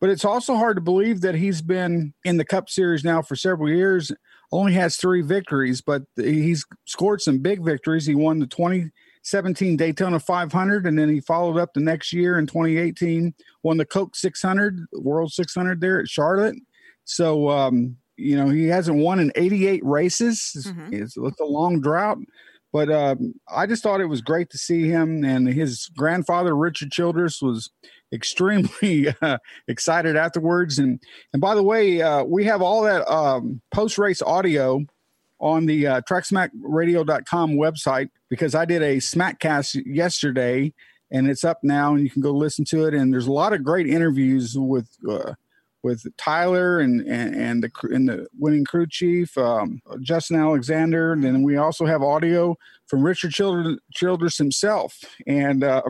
but 0.00 0.10
it's 0.10 0.24
also 0.24 0.56
hard 0.56 0.76
to 0.78 0.80
believe 0.80 1.20
that 1.20 1.36
he's 1.36 1.62
been 1.62 2.12
in 2.24 2.36
the 2.36 2.44
Cup 2.44 2.68
Series 2.68 3.04
now 3.04 3.22
for 3.22 3.36
several 3.36 3.68
years. 3.68 4.10
Only 4.50 4.72
has 4.72 4.96
three 4.96 5.22
victories, 5.22 5.80
but 5.80 6.02
he's 6.16 6.66
scored 6.86 7.20
some 7.20 7.38
big 7.38 7.64
victories. 7.64 8.04
He 8.04 8.16
won 8.16 8.40
the 8.40 8.48
2017 8.48 9.76
Daytona 9.76 10.18
500, 10.18 10.86
and 10.86 10.98
then 10.98 11.08
he 11.08 11.20
followed 11.20 11.56
up 11.56 11.72
the 11.72 11.80
next 11.80 12.12
year 12.12 12.36
in 12.36 12.48
2018, 12.48 13.32
won 13.62 13.76
the 13.76 13.84
Coke 13.84 14.16
600, 14.16 14.80
World 14.92 15.32
600 15.32 15.80
there 15.80 16.00
at 16.00 16.08
Charlotte. 16.08 16.56
So, 17.04 17.48
um, 17.48 17.96
you 18.22 18.36
know, 18.36 18.48
he 18.48 18.66
hasn't 18.66 18.98
won 18.98 19.20
in 19.20 19.32
88 19.34 19.84
races. 19.84 20.52
Mhm. 20.66 20.92
It's, 20.92 21.16
it's 21.16 21.40
a 21.40 21.44
long 21.44 21.80
drought. 21.80 22.18
But 22.72 22.90
um, 22.90 23.34
I 23.54 23.66
just 23.66 23.82
thought 23.82 24.00
it 24.00 24.06
was 24.06 24.22
great 24.22 24.48
to 24.50 24.58
see 24.58 24.88
him. 24.88 25.24
And 25.24 25.46
his 25.46 25.90
grandfather, 25.96 26.56
Richard 26.56 26.90
Childress, 26.90 27.42
was 27.42 27.70
extremely 28.12 29.14
uh, 29.22 29.38
excited 29.68 30.16
afterwards. 30.16 30.78
And 30.78 31.00
and 31.32 31.42
by 31.42 31.54
the 31.54 31.62
way, 31.62 32.00
uh, 32.00 32.24
we 32.24 32.44
have 32.44 32.62
all 32.62 32.82
that 32.82 33.06
um, 33.12 33.60
post 33.74 33.98
race 33.98 34.22
audio 34.22 34.80
on 35.38 35.66
the 35.66 35.86
uh, 35.86 36.00
tracksmackradio.com 36.02 37.52
website 37.56 38.08
because 38.30 38.54
I 38.54 38.64
did 38.64 38.80
a 38.80 38.98
smackcast 38.98 39.82
yesterday 39.84 40.72
and 41.10 41.28
it's 41.28 41.44
up 41.44 41.58
now 41.62 41.94
and 41.94 42.02
you 42.04 42.10
can 42.10 42.22
go 42.22 42.30
listen 42.30 42.64
to 42.66 42.86
it. 42.86 42.94
And 42.94 43.12
there's 43.12 43.26
a 43.26 43.32
lot 43.32 43.52
of 43.52 43.64
great 43.64 43.88
interviews 43.88 44.54
with 44.56 44.88
uh, 45.10 45.34
with 45.82 46.06
Tyler 46.16 46.78
and 46.80 47.00
and, 47.02 47.34
and 47.34 47.62
the 47.62 47.70
and 47.94 48.08
the 48.08 48.26
winning 48.38 48.64
crew 48.64 48.86
chief 48.86 49.36
um, 49.36 49.80
Justin 50.00 50.36
Alexander. 50.36 51.12
And 51.12 51.24
then 51.24 51.42
we 51.42 51.56
also 51.56 51.86
have 51.86 52.02
audio 52.02 52.56
from 52.86 53.02
Richard 53.02 53.32
Childress 53.32 54.38
himself, 54.38 54.98
and 55.26 55.64
uh, 55.64 55.82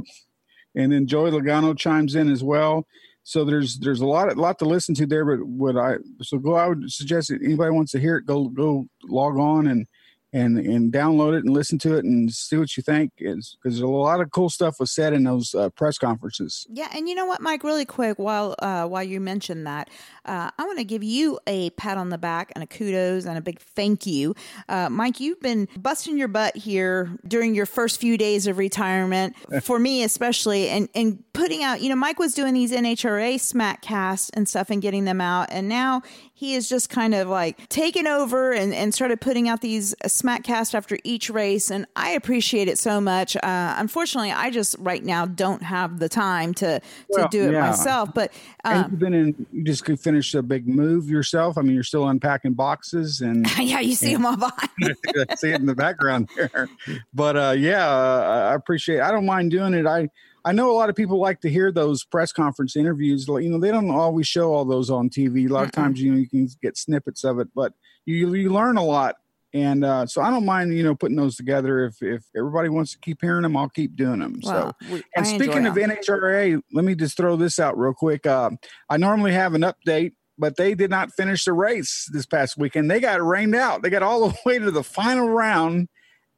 and 0.75 0.93
then 0.93 1.07
Joey 1.07 1.31
Logano 1.31 1.77
chimes 1.77 2.15
in 2.15 2.31
as 2.31 2.43
well. 2.43 2.87
So 3.25 3.45
there's 3.45 3.79
there's 3.79 4.01
a 4.01 4.07
lot 4.07 4.33
a 4.33 4.41
lot 4.41 4.59
to 4.61 4.65
listen 4.65 4.95
to 4.97 5.07
there. 5.07 5.25
But 5.25 5.47
what 5.47 5.77
I 5.77 5.97
so 6.23 6.39
go 6.39 6.55
I 6.55 6.67
would 6.67 6.91
suggest 6.91 7.29
that 7.29 7.43
anybody 7.43 7.71
wants 7.71 7.93
to 7.93 8.01
hear 8.01 8.17
it, 8.17 8.27
go 8.27 8.49
go 8.49 8.87
log 9.05 9.39
on 9.39 9.67
and 9.67 9.87
and 10.33 10.59
and 10.59 10.93
download 10.93 11.37
it 11.37 11.45
and 11.45 11.53
listen 11.53 11.79
to 11.79 11.97
it 11.97 12.05
and 12.05 12.33
see 12.33 12.57
what 12.57 12.77
you 12.77 12.83
think 12.83 13.12
is 13.19 13.57
because 13.62 13.81
a 13.81 13.87
lot 13.87 14.21
of 14.21 14.31
cool 14.31 14.49
stuff 14.49 14.81
was 14.81 14.91
said 14.91 15.12
in 15.12 15.25
those 15.25 15.55
uh, 15.55 15.69
press 15.71 15.99
conferences. 15.99 16.67
Yeah, 16.71 16.89
and 16.95 17.09
you 17.09 17.15
know 17.15 17.27
what, 17.27 17.41
Mike? 17.41 17.62
Really 17.65 17.85
quick, 17.85 18.19
while 18.19 18.55
uh, 18.61 18.87
while 18.87 19.03
you 19.03 19.21
mentioned 19.21 19.67
that, 19.67 19.91
uh, 20.25 20.51
I 20.57 20.65
want 20.65 20.79
to 20.79 20.85
give 20.85 21.03
you 21.03 21.39
a 21.47 21.71
pat 21.71 21.99
on 21.99 22.09
the 22.09 22.19
back 22.19 22.51
and 22.55 22.65
a 22.65 22.67
kudos 22.67 23.27
and 23.27 23.37
a 23.37 23.43
big 23.43 23.61
thank 23.61 24.07
you, 24.07 24.35
uh, 24.69 24.89
Mike. 24.89 25.21
You've 25.21 25.41
been 25.41 25.69
busting 25.79 26.17
your 26.17 26.29
butt 26.29 26.57
here 26.57 27.11
during 27.27 27.55
your 27.55 27.67
first 27.67 28.01
few 28.01 28.17
days 28.17 28.47
of 28.47 28.59
retirement, 28.59 29.37
for 29.62 29.79
me 29.79 30.03
especially, 30.03 30.69
and 30.69 30.89
and 30.95 31.23
putting 31.35 31.62
out. 31.62 31.83
You 31.83 31.91
know, 31.91 31.97
Mike 31.97 32.19
was 32.19 32.35
doing 32.35 32.55
these 32.55 32.73
NHRA 32.73 33.35
Smackcasts 33.35 34.31
and 34.33 34.49
stuff 34.49 34.71
and 34.71 34.81
getting 34.81 35.05
them 35.05 35.21
out, 35.21 35.49
and 35.51 35.69
now 35.69 36.03
he 36.43 36.55
is 36.55 36.69
just 36.69 36.91
kind 36.91 37.15
of 37.15 37.29
like 37.29 37.69
taken 37.69 38.09
over 38.09 38.51
and, 38.53 38.75
and 38.75 38.93
started 38.93 39.21
putting 39.21 39.49
out 39.49 39.61
these 39.61 39.95
smackcast 40.07 40.75
after 40.75 40.99
each 41.05 41.31
race 41.31 41.71
and 41.71 41.87
i 41.95 42.11
appreciate 42.11 42.67
it 42.67 42.79
so 42.79 43.01
much 43.01 43.37
uh, 43.37 43.77
unfortunately 43.79 44.33
i 44.33 44.51
just 44.51 44.75
right 44.81 45.05
now 45.05 45.25
don't 45.25 45.63
have 45.63 46.01
the 46.01 46.09
time 46.09 46.53
to 46.53 46.81
to 46.81 46.83
Well, 47.11 47.29
do 47.29 47.49
it 47.49 47.53
yeah. 47.53 47.61
myself 47.61 48.11
but 48.13 48.33
um, 48.65 48.91
you've 48.91 48.99
been 48.99 49.15
in. 49.15 49.47
You 49.53 49.65
just 49.65 49.85
could 49.85 49.99
finish 49.99 50.35
a 50.35 50.43
big 50.43 50.69
move 50.69 51.11
yourself. 51.11 51.59
I 51.59 51.63
mean, 51.63 51.75
you're 51.75 51.83
still 51.83 52.09
unpacking 52.09 52.53
boxes 52.55 53.21
and. 53.21 53.47
yeah 53.59 53.81
you 53.81 53.95
see 53.95 54.13
them 54.13 54.25
all 54.27 54.37
behind 54.37 54.71
I 55.31 55.35
see 55.35 55.51
it 55.51 55.61
in 55.61 55.67
the 55.67 55.75
background 55.75 56.29
there. 56.37 56.69
But 57.13 57.37
uh, 57.37 57.55
yeah, 57.57 57.89
uh, 57.89 58.51
I 58.53 58.55
appreciate. 58.55 58.99
It. 58.99 59.03
I 59.03 59.11
don't 59.11 59.27
mind 59.27 59.51
doing 59.51 59.75
it. 59.75 59.87
I 59.87 60.09
I 60.45 60.53
know 60.53 60.71
a 60.71 60.75
lot 60.75 60.89
of 60.91 60.97
people 60.97 61.19
like 61.21 61.41
to 61.43 61.51
hear 61.51 61.71
those 61.71 62.05
press 62.05 62.33
conference 62.33 62.75
interviews. 62.77 63.27
You 63.29 63.49
know, 63.49 63.61
they 63.61 63.71
don't 63.71 63.91
always 63.91 64.27
show 64.27 64.53
all 64.53 64.65
those 64.65 64.91
on 64.91 65.09
TV. 65.09 65.49
A 65.49 65.53
lot 65.53 65.65
of 65.65 65.73
times, 65.73 66.01
you 66.01 66.13
know, 66.13 66.19
you 66.19 66.29
can 66.29 66.49
get 66.61 66.77
snippets 66.77 67.23
of 67.25 67.39
it, 67.39 67.49
but 67.55 67.73
you 68.07 68.35
you 68.35 68.51
learn 68.53 68.77
a 68.77 68.85
lot. 68.85 69.17
And 69.55 69.85
uh, 69.85 70.07
so 70.07 70.23
I 70.23 70.31
don't 70.31 70.47
mind, 70.47 70.75
you 70.75 70.83
know, 70.83 70.95
putting 70.95 71.17
those 71.17 71.37
together. 71.37 71.85
If 71.85 72.03
if 72.03 72.25
everybody 72.35 72.69
wants 72.71 72.93
to 72.93 72.99
keep 72.99 73.19
hearing 73.21 73.43
them, 73.43 73.57
I'll 73.57 73.69
keep 73.69 73.97
doing 73.97 74.21
them. 74.21 74.41
So, 74.43 74.73
we- 74.91 75.03
and 75.15 75.25
I 75.27 75.29
speaking 75.37 75.67
of 75.67 75.75
NHRA, 75.77 76.61
let 76.73 76.85
me 76.85 76.95
just 76.95 77.17
throw 77.17 77.37
this 77.37 77.59
out 77.59 77.79
real 77.79 77.93
quick. 77.95 78.27
Uh, 78.27 78.51
I 78.89 78.97
normally 78.97 79.33
have 79.33 79.53
an 79.55 79.61
update, 79.63 80.13
but 80.39 80.57
they 80.57 80.75
did 80.75 80.91
not 80.91 81.13
finish 81.13 81.45
the 81.45 81.53
race 81.53 82.09
this 82.13 82.25
past 82.27 82.57
weekend. 82.57 82.91
They 82.91 82.99
got 82.99 83.23
rained 83.25 83.55
out. 83.55 83.83
They 83.83 83.91
got 83.91 84.03
all 84.03 84.27
the 84.29 84.37
way 84.47 84.59
to 84.59 84.71
the 84.71 84.83
final 84.83 85.29
round, 85.29 85.89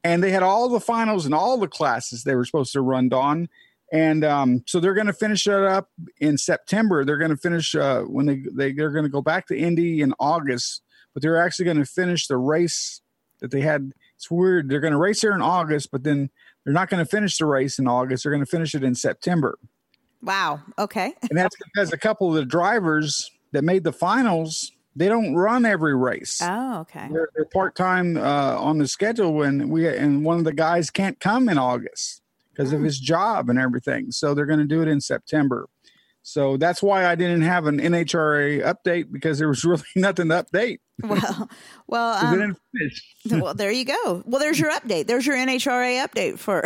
and 0.03 0.21
they 0.23 0.33
had 0.33 0.43
all 0.43 0.69
the 0.69 0.81
finals 0.81 1.25
and 1.25 1.35
all 1.35 1.57
the 1.57 1.69
classes 1.69 2.25
they 2.25 2.35
were 2.35 2.45
supposed 2.45 2.73
to 2.73 2.81
run 2.83 3.09
Don. 3.09 3.49
And 3.95 4.25
um, 4.25 4.65
so 4.67 4.81
they're 4.81 4.93
going 4.93 5.07
to 5.07 5.13
finish 5.13 5.47
it 5.47 5.55
up 5.55 5.89
in 6.19 6.37
September. 6.37 7.05
They're 7.05 7.17
going 7.17 7.31
to 7.31 7.37
finish 7.37 7.77
uh, 7.77 8.01
when 8.01 8.27
they, 8.27 8.43
they 8.53 8.73
they're 8.73 8.91
going 8.91 9.05
to 9.05 9.09
go 9.09 9.23
back 9.23 9.47
to 9.47 9.57
Indy 9.57 10.01
in 10.01 10.13
August, 10.19 10.83
but 11.13 11.23
they're 11.23 11.41
actually 11.41 11.67
going 11.67 11.77
to 11.77 11.85
finish 11.85 12.27
the 12.27 12.37
race 12.37 13.03
that 13.39 13.53
they 13.53 13.61
had. 13.61 13.93
It's 14.17 14.29
weird. 14.29 14.69
They're 14.69 14.81
going 14.81 14.95
to 14.95 14.99
race 14.99 15.21
here 15.21 15.33
in 15.33 15.41
August, 15.41 15.93
but 15.93 16.03
then 16.03 16.29
they're 16.65 16.75
not 16.75 16.91
going 16.91 17.05
to 17.05 17.09
finish 17.09 17.39
the 17.39 17.47
race 17.47 17.79
in 17.79 17.87
August. 17.87 18.25
They're 18.25 18.33
going 18.33 18.45
to 18.45 18.51
finish 18.51 18.75
it 18.75 18.83
in 18.83 18.97
September. 18.97 19.59
wow 20.23 20.61
okay 20.77 21.15
And 21.31 21.39
that's 21.39 21.55
because 21.57 21.93
a 21.93 21.97
couple 21.97 22.29
of 22.31 22.35
the 22.35 22.45
drivers 22.45 23.31
that 23.53 23.63
made 23.63 23.85
the 23.85 23.93
finals, 23.93 24.73
they 24.97 25.07
don't 25.07 25.37
run 25.37 25.65
every 25.65 25.95
race. 25.95 26.41
oh 26.43 26.81
okay 26.81 27.07
They're, 27.13 27.29
they're 27.37 27.45
part 27.45 27.77
time 27.77 28.17
uh, 28.17 28.57
on 28.59 28.79
the 28.79 28.89
schedule 28.89 29.35
when 29.35 29.69
we 29.69 29.87
and 29.87 30.25
one 30.25 30.39
of 30.39 30.45
the 30.45 30.53
guys 30.53 30.91
can't 30.91 31.21
come 31.21 31.49
in 31.49 31.59
August 31.59 32.23
because 32.55 32.73
of 32.73 32.83
his 32.83 32.99
job 32.99 33.51
and 33.51 33.59
everything. 33.59 34.11
So 34.11 34.35
they're 34.35 34.47
going 34.47 34.61
to 34.61 34.65
do 34.65 34.83
it 34.83 34.89
in 34.89 35.01
September. 35.01 35.69
So 36.23 36.57
that's 36.57 36.83
why 36.83 37.05
I 37.05 37.17
didn't 37.17 37.43
have 37.43 37.67
an 37.67 37.79
NHRA 37.79 38.65
update 38.65 39.13
because 39.13 39.39
there 39.39 39.49
was 39.49 39.63
really 39.65 39.83
nothing 39.95 40.29
to 40.31 40.43
update. 40.43 40.79
well 41.03 41.51
well 41.89 42.15
um, 42.25 42.57
well 43.29 43.53
there 43.53 43.73
you 43.73 43.85
go 43.85 44.23
well 44.25 44.39
there's 44.39 44.61
your 44.61 44.71
update 44.71 45.09
there's 45.09 45.27
your 45.27 45.35
nhra 45.35 46.07
update 46.07 46.39
for 46.39 46.63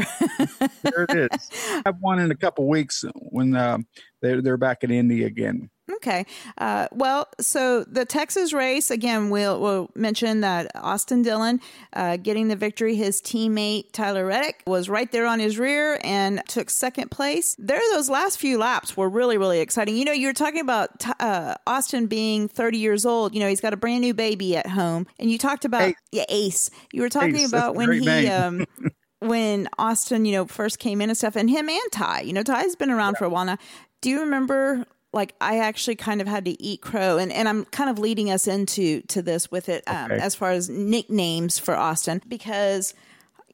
There 0.83 1.07
it 1.09 1.33
is. 1.33 1.50
I 1.71 1.83
have 1.87 1.97
one 2.00 2.18
in 2.18 2.30
a 2.30 2.37
couple 2.37 2.68
weeks 2.68 3.04
when 3.14 3.57
uh, 3.57 3.78
they're 4.21 4.42
they're 4.42 4.59
back 4.59 4.85
in 4.85 4.90
Indy 4.90 5.25
again. 5.25 5.71
Okay. 5.90 6.26
Uh, 6.59 6.87
well, 6.92 7.28
so 7.40 7.85
the 7.85 8.04
Texas 8.04 8.52
race 8.52 8.90
again. 8.90 9.30
We'll, 9.30 9.61
we'll 9.61 9.90
mention 9.95 10.40
that 10.42 10.71
Austin 10.75 11.23
Dillon 11.23 11.61
uh, 11.92 12.16
getting 12.16 12.49
the 12.49 12.57
victory. 12.57 12.95
His 12.95 13.21
teammate 13.23 13.92
Tyler 13.92 14.26
Reddick 14.26 14.62
was 14.66 14.88
right 14.88 15.11
there 15.11 15.26
on 15.26 15.40
his 15.40 15.59
rear 15.59 15.99
and 16.02 16.42
took 16.49 16.71
second 16.71 17.11
place. 17.11 17.57
There, 17.59 17.80
those 17.92 18.11
last 18.11 18.38
few 18.38 18.59
laps 18.59 18.97
were 18.97 19.09
really, 19.09 19.38
really 19.38 19.61
exciting. 19.61 19.97
You 19.97 20.04
know, 20.04 20.12
you 20.12 20.26
were 20.26 20.35
talking 20.35 20.61
about 20.61 20.90
uh, 21.21 21.54
Austin 21.66 22.07
being 22.07 22.49
30 22.49 22.78
years 22.78 23.07
old. 23.07 23.35
You 23.35 23.40
know, 23.40 23.49
he's 23.49 23.61
got 23.61 23.73
a 23.73 23.76
brand 23.76 24.02
new 24.02 24.14
baby 24.14 24.57
at 24.57 24.66
home, 24.66 25.07
and 25.18 25.30
you 25.30 25.38
talked 25.38 25.64
about 25.64 25.88
Ace. 25.88 25.95
yeah, 26.12 26.25
Ace. 26.28 26.71
You 26.92 27.02
were 27.02 27.09
talking 27.09 27.37
Ace, 27.37 27.49
about 27.49 27.75
when 27.75 27.92
he. 27.92 28.28
Um, 28.28 28.66
when 29.21 29.68
Austin, 29.78 30.25
you 30.25 30.33
know, 30.33 30.47
first 30.47 30.78
came 30.78 31.00
in 31.00 31.09
and 31.11 31.18
stuff, 31.18 31.37
and 31.37 31.50
him 31.50 31.68
and 31.68 31.92
Ty, 31.92 32.21
you 32.21 32.33
know, 32.33 32.42
Ty's 32.42 32.76
been 32.76 32.90
around 32.90 33.16
for 33.16 33.25
a 33.25 33.28
while 33.28 33.45
now. 33.45 33.59
Do 34.00 34.11
you 34.11 34.21
remember? 34.21 34.87
Like 35.12 35.34
I 35.40 35.58
actually 35.60 35.96
kind 35.96 36.20
of 36.20 36.26
had 36.26 36.44
to 36.44 36.62
eat 36.62 36.82
crow, 36.82 37.16
and, 37.18 37.32
and 37.32 37.48
I'm 37.48 37.64
kind 37.66 37.88
of 37.88 37.98
leading 37.98 38.30
us 38.30 38.46
into 38.46 39.00
to 39.02 39.22
this 39.22 39.50
with 39.50 39.68
it 39.68 39.82
um, 39.86 40.10
Okay. 40.12 40.20
as 40.22 40.34
far 40.34 40.50
as 40.50 40.68
nicknames 40.68 41.58
for 41.58 41.74
Austin 41.74 42.20
because 42.28 42.92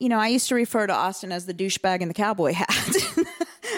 you 0.00 0.08
know 0.08 0.18
I 0.18 0.28
used 0.28 0.48
to 0.48 0.56
refer 0.56 0.86
to 0.88 0.92
Austin 0.92 1.30
as 1.30 1.46
the 1.46 1.54
douchebag 1.54 2.00
in 2.00 2.08
the 2.08 2.14
cowboy 2.14 2.52
hat. 2.54 2.68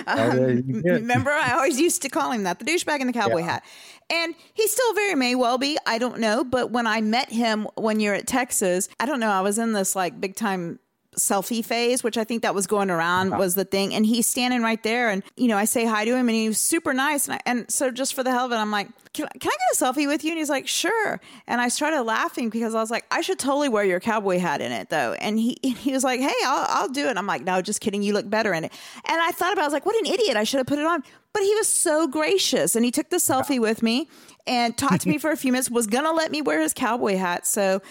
Oh, 0.08 0.30
Um, 0.30 0.82
remember, 0.84 1.30
I 1.30 1.52
always 1.54 1.80
used 1.80 2.02
to 2.02 2.08
call 2.08 2.30
him 2.30 2.42
that, 2.44 2.58
the 2.58 2.64
douchebag 2.64 3.00
in 3.00 3.06
the 3.06 3.12
cowboy 3.12 3.42
hat. 3.42 3.64
And 4.10 4.34
he 4.54 4.68
still 4.68 4.94
very 4.94 5.14
may 5.14 5.34
well 5.34 5.58
be. 5.58 5.78
I 5.86 5.98
don't 5.98 6.18
know. 6.20 6.44
But 6.44 6.70
when 6.70 6.86
I 6.86 7.00
met 7.00 7.30
him 7.30 7.66
one 7.76 7.98
year 7.98 8.12
at 8.14 8.26
Texas, 8.26 8.88
I 9.00 9.06
don't 9.06 9.20
know. 9.20 9.30
I 9.30 9.40
was 9.40 9.58
in 9.58 9.72
this 9.72 9.96
like 9.96 10.20
big 10.20 10.36
time 10.36 10.78
selfie 11.18 11.64
phase, 11.64 12.04
which 12.04 12.16
I 12.18 12.24
think 12.24 12.42
that 12.42 12.54
was 12.54 12.66
going 12.66 12.90
around 12.90 13.30
was 13.38 13.54
the 13.54 13.64
thing. 13.64 13.94
And 13.94 14.04
he's 14.04 14.26
standing 14.26 14.62
right 14.62 14.82
there, 14.82 15.08
and 15.10 15.22
you 15.36 15.48
know, 15.48 15.56
I 15.56 15.64
say 15.64 15.84
hi 15.84 16.04
to 16.04 16.10
him, 16.14 16.28
and 16.28 16.36
he 16.36 16.48
was 16.48 16.58
super 16.58 16.92
nice. 16.94 17.26
And, 17.26 17.34
I, 17.34 17.40
and 17.46 17.70
so 17.70 17.90
just 17.90 18.14
for 18.14 18.22
the 18.22 18.30
hell 18.30 18.46
of 18.46 18.52
it, 18.52 18.56
I'm 18.56 18.70
like, 18.70 18.88
can, 19.12 19.26
I- 19.26 19.38
can 19.38 19.50
I 19.50 19.56
get 19.56 19.80
a 19.80 19.84
selfie 19.84 20.06
with 20.06 20.24
you? 20.24 20.30
And 20.30 20.38
he's 20.38 20.50
like, 20.50 20.68
sure. 20.68 21.20
And 21.46 21.60
I 21.60 21.68
started 21.68 22.02
laughing 22.02 22.50
because 22.50 22.74
I 22.74 22.80
was 22.80 22.90
like, 22.90 23.06
I 23.10 23.22
should 23.22 23.38
totally 23.38 23.68
wear 23.68 23.84
your 23.84 23.98
cowboy 24.00 24.38
hat 24.38 24.60
in 24.60 24.72
it 24.72 24.90
though. 24.90 25.14
And 25.14 25.38
he 25.38 25.56
he 25.62 25.92
was 25.92 26.04
like, 26.04 26.20
hey, 26.20 26.34
I'll, 26.44 26.66
I'll 26.68 26.88
do 26.88 27.06
it. 27.08 27.16
I'm 27.16 27.26
like, 27.26 27.42
no, 27.42 27.62
just 27.62 27.80
kidding. 27.80 28.02
You 28.02 28.12
look 28.12 28.28
better 28.28 28.52
in 28.52 28.64
it. 28.64 28.72
And 29.08 29.20
I 29.20 29.30
thought 29.30 29.52
about, 29.52 29.62
it, 29.62 29.64
I 29.64 29.66
was 29.68 29.72
like, 29.72 29.86
what 29.86 29.96
an 29.96 30.06
idiot. 30.06 30.36
I 30.36 30.44
should 30.44 30.58
have 30.58 30.66
put 30.66 30.78
it 30.78 30.86
on. 30.86 31.02
But 31.32 31.42
he 31.42 31.54
was 31.54 31.68
so 31.68 32.06
gracious, 32.08 32.76
and 32.76 32.84
he 32.84 32.90
took 32.90 33.10
the 33.10 33.16
selfie 33.18 33.60
with 33.60 33.82
me 33.82 34.08
and 34.46 34.76
talked 34.76 35.02
to 35.02 35.08
me 35.08 35.18
for 35.18 35.30
a 35.30 35.36
few 35.36 35.52
minutes. 35.52 35.70
Was 35.70 35.86
gonna 35.86 36.12
let 36.12 36.30
me 36.30 36.40
wear 36.40 36.60
his 36.60 36.72
cowboy 36.72 37.16
hat, 37.16 37.46
so. 37.46 37.82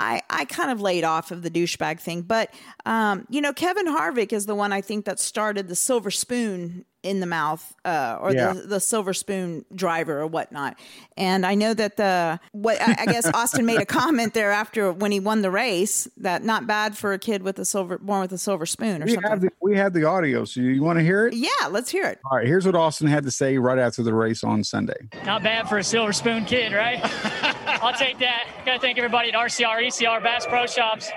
I, 0.00 0.22
I 0.30 0.46
kind 0.46 0.70
of 0.70 0.80
laid 0.80 1.04
off 1.04 1.30
of 1.30 1.42
the 1.42 1.50
douchebag 1.50 2.00
thing, 2.00 2.22
but 2.22 2.52
um, 2.86 3.26
you 3.28 3.40
know, 3.42 3.52
Kevin 3.52 3.86
Harvick 3.86 4.32
is 4.32 4.46
the 4.46 4.54
one 4.54 4.72
I 4.72 4.80
think 4.80 5.04
that 5.04 5.20
started 5.20 5.68
the 5.68 5.76
silver 5.76 6.10
spoon 6.10 6.86
in 7.02 7.20
the 7.20 7.26
mouth, 7.26 7.74
uh, 7.86 8.18
or 8.20 8.32
Yeah. 8.34 8.52
the, 8.52 8.60
the 8.62 8.80
silver 8.80 9.14
spoon 9.14 9.64
driver 9.74 10.20
or 10.20 10.26
whatnot. 10.26 10.76
And 11.16 11.46
I 11.46 11.54
know 11.54 11.72
that 11.72 11.96
the 11.96 12.38
what 12.52 12.78
I, 12.80 12.94
I 12.98 13.06
guess 13.06 13.26
Austin 13.32 13.64
made 13.64 13.80
a 13.80 13.86
comment 14.00 14.34
there 14.34 14.52
after 14.52 14.92
when 14.92 15.10
he 15.10 15.18
won 15.20 15.40
the 15.40 15.50
race 15.50 16.06
that 16.18 16.44
not 16.44 16.66
bad 16.66 16.96
for 16.98 17.12
a 17.14 17.18
kid 17.18 17.42
with 17.42 17.58
a 17.58 17.64
silver 17.64 17.96
born 17.98 18.20
with 18.20 18.32
a 18.32 18.38
silver 18.38 18.66
spoon 18.66 19.02
or 19.02 19.06
We 19.06 19.12
something. 19.12 19.30
have 19.30 19.40
the 19.40 19.50
we 19.62 19.76
have 19.78 19.92
the 19.94 20.04
audio, 20.04 20.44
so 20.44 20.60
you 20.60 20.82
want 20.82 20.98
to 20.98 21.02
hear 21.02 21.26
it? 21.28 21.34
yeah, 21.34 21.68
let's 21.70 21.90
hear 21.90 22.04
it. 22.06 22.18
All 22.30 22.36
right, 22.36 22.46
here's 22.46 22.66
what 22.66 22.74
Austin 22.74 23.06
had 23.06 23.24
to 23.24 23.30
say 23.30 23.56
right 23.58 23.78
after 23.78 24.02
the 24.02 24.12
race 24.14 24.44
on 24.44 24.62
Sunday. 24.64 24.96
Not 25.24 25.42
bad 25.42 25.68
for 25.70 25.78
a 25.78 25.84
silver 25.84 26.12
spoon 26.12 26.44
kid, 26.44 26.72
right? 26.72 27.00
I'll 27.82 27.94
take 27.94 28.18
that. 28.18 28.46
Gotta 28.66 28.78
thank 28.78 28.98
everybody 28.98 29.30
at 29.30 29.34
RCR, 29.34 29.86
ECR, 29.86 30.22
Bass 30.22 30.44
Pro 30.46 30.66
Shops. 30.66 31.10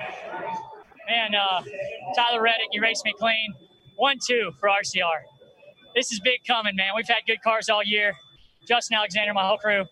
Man, 1.10 1.36
uh, 1.36 1.62
Tyler 2.16 2.42
Reddick, 2.42 2.68
you 2.72 2.82
raced 2.82 3.04
me 3.04 3.14
clean. 3.20 3.54
One, 3.98 4.18
two 4.26 4.52
for 4.62 4.70
RCR. 4.70 5.24
This 5.94 6.14
is 6.14 6.22
big 6.22 6.40
coming, 6.48 6.76
man. 6.78 6.92
We've 6.96 7.08
had 7.08 7.20
good 7.28 7.42
cars 7.44 7.68
all 7.68 7.84
year. 7.84 8.14
Justin 8.66 8.96
Alexander, 8.96 9.34
my 9.34 9.46
whole 9.46 9.58
crew. 9.58 9.84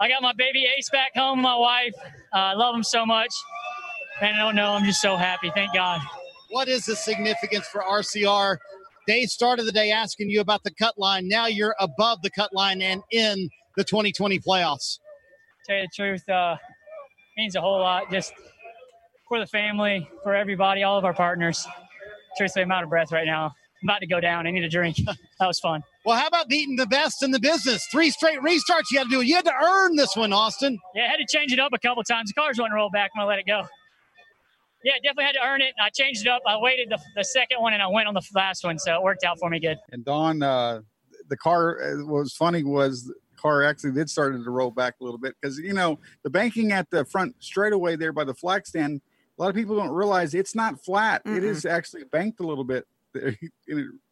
I 0.00 0.08
got 0.08 0.22
my 0.22 0.32
baby 0.36 0.66
Ace 0.76 0.90
back 0.90 1.12
home, 1.14 1.40
my 1.40 1.56
wife. 1.56 1.94
Uh, 2.34 2.38
I 2.38 2.54
love 2.54 2.74
him 2.74 2.82
so 2.82 3.06
much. 3.06 3.32
Man, 4.20 4.34
I 4.34 4.38
don't 4.38 4.56
know. 4.56 4.72
I'm 4.72 4.84
just 4.84 5.00
so 5.00 5.16
happy. 5.16 5.52
Thank 5.54 5.72
God. 5.72 6.00
What 6.50 6.66
is 6.66 6.86
the 6.86 6.96
significance 6.96 7.66
for 7.68 7.82
RCR? 7.82 8.58
They 9.06 9.26
started 9.26 9.66
the 9.66 9.72
day 9.72 9.92
asking 9.92 10.30
you 10.30 10.40
about 10.40 10.64
the 10.64 10.72
cut 10.72 10.98
line. 10.98 11.28
Now 11.28 11.46
you're 11.46 11.76
above 11.78 12.22
the 12.22 12.30
cut 12.30 12.52
line 12.52 12.82
and 12.82 13.02
in 13.12 13.50
the 13.76 13.84
2020 13.84 14.40
playoffs. 14.40 14.98
Tell 15.66 15.76
you 15.76 15.82
the 15.82 15.88
truth, 15.94 16.28
uh, 16.28 16.56
means 17.36 17.56
a 17.56 17.60
whole 17.60 17.78
lot 17.78 18.10
just 18.10 18.32
for 19.28 19.38
the 19.38 19.46
family, 19.46 20.08
for 20.22 20.34
everybody, 20.34 20.82
all 20.82 20.98
of 20.98 21.04
our 21.04 21.14
partners. 21.14 21.66
Truthfully, 22.36 22.62
I'm 22.64 22.72
out 22.72 22.84
of 22.84 22.90
breath 22.90 23.12
right 23.12 23.26
now. 23.26 23.46
I'm 23.82 23.88
about 23.88 24.00
to 24.00 24.06
go 24.06 24.20
down. 24.20 24.46
I 24.46 24.50
need 24.50 24.64
a 24.64 24.68
drink. 24.68 24.96
that 25.06 25.46
was 25.46 25.58
fun. 25.58 25.82
Well, 26.04 26.18
how 26.18 26.26
about 26.26 26.48
beating 26.48 26.76
the 26.76 26.86
best 26.86 27.22
in 27.22 27.30
the 27.30 27.40
business? 27.40 27.86
Three 27.90 28.10
straight 28.10 28.38
restarts 28.40 28.84
you 28.92 28.98
had 28.98 29.04
to 29.04 29.10
do. 29.10 29.20
You 29.22 29.34
had 29.36 29.44
to 29.44 29.54
earn 29.54 29.96
this 29.96 30.16
one, 30.16 30.32
Austin. 30.32 30.78
Yeah, 30.94 31.04
I 31.04 31.08
had 31.08 31.16
to 31.16 31.26
change 31.28 31.52
it 31.52 31.58
up 31.58 31.72
a 31.74 31.78
couple 31.78 32.02
times. 32.04 32.30
The 32.30 32.40
cars 32.40 32.58
wouldn't 32.58 32.74
roll 32.74 32.90
back 32.90 33.14
when 33.14 33.24
I 33.24 33.28
let 33.28 33.38
it 33.38 33.46
go. 33.46 33.62
Yeah, 34.84 34.92
definitely 35.02 35.24
had 35.24 35.32
to 35.32 35.44
earn 35.44 35.62
it. 35.62 35.74
I 35.80 35.90
changed 35.90 36.22
it 36.22 36.28
up. 36.28 36.42
I 36.46 36.56
waited 36.58 36.90
the, 36.90 36.98
the 37.16 37.24
second 37.24 37.60
one 37.60 37.72
and 37.72 37.82
I 37.82 37.88
went 37.88 38.06
on 38.06 38.14
the 38.14 38.22
last 38.34 38.62
one, 38.62 38.78
so 38.78 38.94
it 38.94 39.02
worked 39.02 39.24
out 39.24 39.38
for 39.40 39.50
me 39.50 39.58
good. 39.58 39.78
And 39.90 40.04
Don, 40.04 40.42
uh, 40.42 40.82
the 41.28 41.36
car 41.36 41.82
uh, 41.82 42.04
what 42.04 42.20
was 42.20 42.34
funny 42.34 42.62
was 42.62 43.02
the 43.04 43.14
car 43.36 43.62
actually 43.62 43.92
did 43.92 44.08
started 44.10 44.42
to 44.44 44.50
roll 44.50 44.70
back 44.70 44.94
a 45.00 45.04
little 45.04 45.18
bit 45.18 45.34
because 45.40 45.58
you 45.58 45.72
know 45.72 45.98
the 46.22 46.30
banking 46.30 46.72
at 46.72 46.88
the 46.90 47.04
front 47.04 47.34
straightaway 47.40 47.94
there 47.96 48.12
by 48.12 48.24
the 48.24 48.34
flag 48.34 48.66
stand 48.66 49.00
a 49.38 49.42
lot 49.42 49.48
of 49.50 49.54
people 49.54 49.76
don't 49.76 49.90
realize 49.90 50.32
it's 50.34 50.54
not 50.54 50.82
flat. 50.82 51.20
It 51.26 51.44
is 51.44 51.66
actually 51.66 52.04
banked 52.04 52.40
a 52.40 52.46
little 52.46 52.64
bit. 52.64 52.86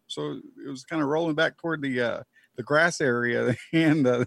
So 0.07 0.39
it 0.65 0.69
was 0.69 0.85
kind 0.85 1.01
of 1.03 1.09
rolling 1.09 1.35
back 1.35 1.57
toward 1.57 1.81
the 1.83 2.01
uh, 2.01 2.23
the 2.57 2.63
grass 2.63 3.01
area, 3.01 3.57
and 3.73 4.07
uh, 4.07 4.25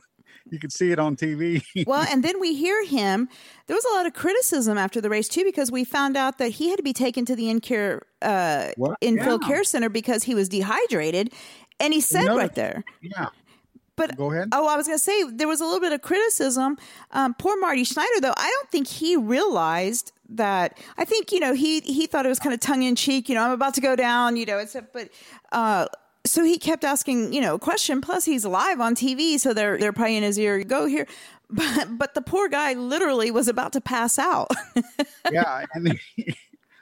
you 0.49 0.59
could 0.59 0.73
see 0.73 0.91
it 0.91 0.97
on 0.99 1.15
TV. 1.15 1.63
well, 1.85 2.05
and 2.11 2.23
then 2.23 2.39
we 2.39 2.55
hear 2.55 2.83
him. 2.83 3.29
There 3.67 3.75
was 3.75 3.85
a 3.85 3.93
lot 3.95 4.05
of 4.07 4.13
criticism 4.13 4.77
after 4.77 4.99
the 4.99 5.09
race 5.09 5.27
too, 5.29 5.43
because 5.43 5.71
we 5.71 5.83
found 5.83 6.17
out 6.17 6.39
that 6.39 6.49
he 6.49 6.69
had 6.69 6.77
to 6.77 6.83
be 6.83 6.93
taken 6.93 7.25
to 7.25 7.35
the 7.35 7.49
in-care 7.49 8.01
uh, 8.23 8.69
What? 8.75 8.97
infield 9.01 9.43
Yeah. 9.43 9.47
care 9.47 9.63
center 9.63 9.89
because 9.89 10.23
he 10.23 10.33
was 10.33 10.49
dehydrated, 10.49 11.31
and 11.79 11.93
he 11.93 12.01
said 12.01 12.25
noticed- 12.25 12.37
right 12.39 12.55
there. 12.55 12.83
yeah. 13.01 13.27
But 13.97 14.15
go 14.15 14.31
ahead. 14.31 14.49
Oh, 14.53 14.67
I 14.67 14.77
was 14.77 14.87
going 14.87 14.97
to 14.97 15.03
say 15.03 15.23
there 15.31 15.47
was 15.47 15.59
a 15.59 15.65
little 15.65 15.81
bit 15.81 15.91
of 15.91 16.01
criticism. 16.01 16.77
Um, 17.11 17.33
poor 17.33 17.59
Marty 17.59 17.83
Snider, 17.83 18.21
though, 18.21 18.33
I 18.37 18.49
don't 18.49 18.69
think 18.69 18.87
he 18.87 19.17
realized 19.17 20.13
that. 20.29 20.77
I 20.97 21.03
think 21.03 21.31
you 21.31 21.39
know 21.39 21.53
he 21.53 21.81
he 21.81 22.05
thought 22.05 22.25
it 22.25 22.29
was 22.29 22.39
kind 22.39 22.53
of 22.53 22.59
tongue 22.61 22.83
in 22.83 22.95
cheek. 22.95 23.27
You 23.27 23.35
know, 23.35 23.43
I'm 23.43 23.51
about 23.51 23.73
to 23.73 23.81
go 23.81 23.95
down. 23.95 24.37
You 24.37 24.45
know, 24.45 24.59
it's 24.59 24.75
a, 24.75 24.81
but. 24.81 25.09
Uh, 25.51 25.87
so 26.25 26.43
he 26.43 26.57
kept 26.57 26.83
asking, 26.83 27.31
you 27.31 27.39
know, 27.39 27.55
a 27.55 27.59
question. 27.59 28.01
Plus, 28.01 28.25
he's 28.25 28.45
live 28.45 28.81
on 28.81 28.95
TV, 28.95 29.39
so 29.39 29.53
they're 29.53 29.77
they're 29.77 29.93
probably 29.93 30.17
in 30.17 30.23
his 30.23 30.37
ear. 30.37 30.63
Go 30.63 30.85
here, 30.85 31.07
but 31.49 31.97
but 31.97 32.13
the 32.13 32.21
poor 32.21 32.49
guy 32.49 32.73
literally 32.73 33.31
was 33.31 33.47
about 33.47 33.73
to 33.73 33.81
pass 33.81 34.19
out. 34.19 34.51
yeah, 35.31 35.65
and 35.73 35.87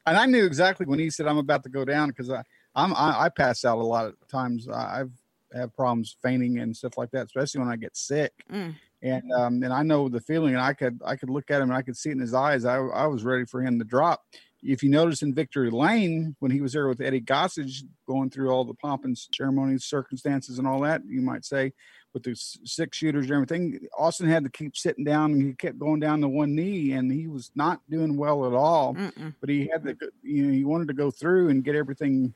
and 0.05 0.17
I 0.17 0.25
knew 0.25 0.45
exactly 0.45 0.85
when 0.85 0.99
he 0.99 1.09
said 1.09 1.27
I'm 1.27 1.37
about 1.37 1.63
to 1.63 1.69
go 1.69 1.85
down 1.85 2.09
because 2.09 2.29
I 2.29 2.43
I'm 2.75 2.93
I, 2.93 3.25
I 3.25 3.29
pass 3.29 3.63
out 3.63 3.77
a 3.77 3.83
lot 3.83 4.07
of 4.07 4.15
times. 4.27 4.67
I've 4.67 5.11
have 5.55 5.75
problems 5.75 6.17
fainting 6.21 6.59
and 6.59 6.75
stuff 6.75 6.97
like 6.97 7.11
that, 7.11 7.25
especially 7.27 7.59
when 7.59 7.69
I 7.69 7.75
get 7.75 7.95
sick. 7.95 8.33
Mm. 8.51 8.75
And 9.01 9.31
um, 9.33 9.63
and 9.63 9.73
I 9.73 9.83
know 9.83 10.09
the 10.09 10.21
feeling, 10.21 10.53
and 10.55 10.63
I 10.63 10.73
could 10.73 10.99
I 11.05 11.15
could 11.15 11.29
look 11.29 11.51
at 11.51 11.61
him 11.61 11.69
and 11.69 11.77
I 11.77 11.81
could 11.81 11.97
see 11.97 12.09
it 12.09 12.13
in 12.13 12.19
his 12.19 12.33
eyes. 12.33 12.65
I 12.65 12.77
I 12.77 13.07
was 13.07 13.23
ready 13.23 13.45
for 13.45 13.61
him 13.61 13.77
to 13.79 13.85
drop. 13.85 14.23
If 14.63 14.81
you 14.81 14.89
notice 14.89 15.21
in 15.21 15.35
Victory 15.35 15.69
Lane 15.69 16.35
when 16.39 16.49
he 16.49 16.59
was 16.59 16.73
there 16.73 16.87
with 16.87 16.99
Eddie 16.99 17.21
Gossage, 17.21 17.83
going 18.07 18.31
through 18.31 18.49
all 18.49 18.65
the 18.65 18.73
pomp 18.73 19.05
and 19.05 19.15
ceremonies, 19.15 19.85
circumstances, 19.85 20.57
and 20.57 20.67
all 20.67 20.81
that, 20.81 21.03
you 21.07 21.21
might 21.21 21.45
say, 21.45 21.71
with 22.13 22.23
the 22.23 22.33
six 22.35 22.97
shooters 22.97 23.25
and 23.25 23.33
everything, 23.33 23.79
Austin 23.95 24.27
had 24.27 24.43
to 24.43 24.49
keep 24.49 24.75
sitting 24.75 25.03
down 25.03 25.33
and 25.33 25.41
he 25.43 25.53
kept 25.53 25.77
going 25.77 25.99
down 25.99 26.21
to 26.21 26.27
one 26.27 26.55
knee, 26.55 26.93
and 26.93 27.11
he 27.11 27.27
was 27.27 27.51
not 27.53 27.81
doing 27.91 28.17
well 28.17 28.47
at 28.47 28.53
all. 28.53 28.97
But 29.39 29.49
he 29.49 29.69
had 29.71 29.83
to, 29.83 29.95
you 30.23 30.45
know, 30.45 30.53
he 30.53 30.63
wanted 30.63 30.87
to 30.87 30.95
go 30.95 31.11
through 31.11 31.49
and 31.49 31.63
get 31.63 31.75
everything 31.75 32.33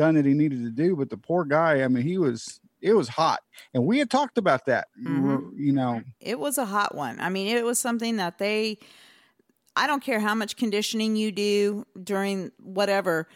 done 0.00 0.14
that 0.14 0.24
he 0.24 0.32
needed 0.34 0.64
to 0.64 0.70
do. 0.70 0.96
But 0.96 1.10
the 1.10 1.16
poor 1.16 1.44
guy, 1.44 1.82
I 1.82 1.88
mean, 1.88 2.02
he 2.02 2.18
was 2.18 2.60
it 2.80 2.94
was 2.94 3.08
hot, 3.08 3.40
and 3.74 3.84
we 3.84 3.98
had 3.98 4.10
talked 4.10 4.38
about 4.38 4.64
that. 4.66 4.88
Mhm. 4.98 5.52
You 5.54 5.72
know, 5.72 6.02
it 6.20 6.38
was 6.38 6.56
a 6.56 6.64
hot 6.64 6.94
one. 6.94 7.20
I 7.20 7.28
mean, 7.28 7.54
it 7.54 7.64
was 7.64 7.78
something 7.78 8.16
that 8.16 8.38
they 8.38 8.78
I 9.76 9.86
don't 9.86 10.02
care 10.02 10.20
how 10.20 10.34
much 10.34 10.56
conditioning 10.56 11.16
you 11.16 11.30
do 11.30 11.86
during 12.02 12.50
whatever. 12.58 13.28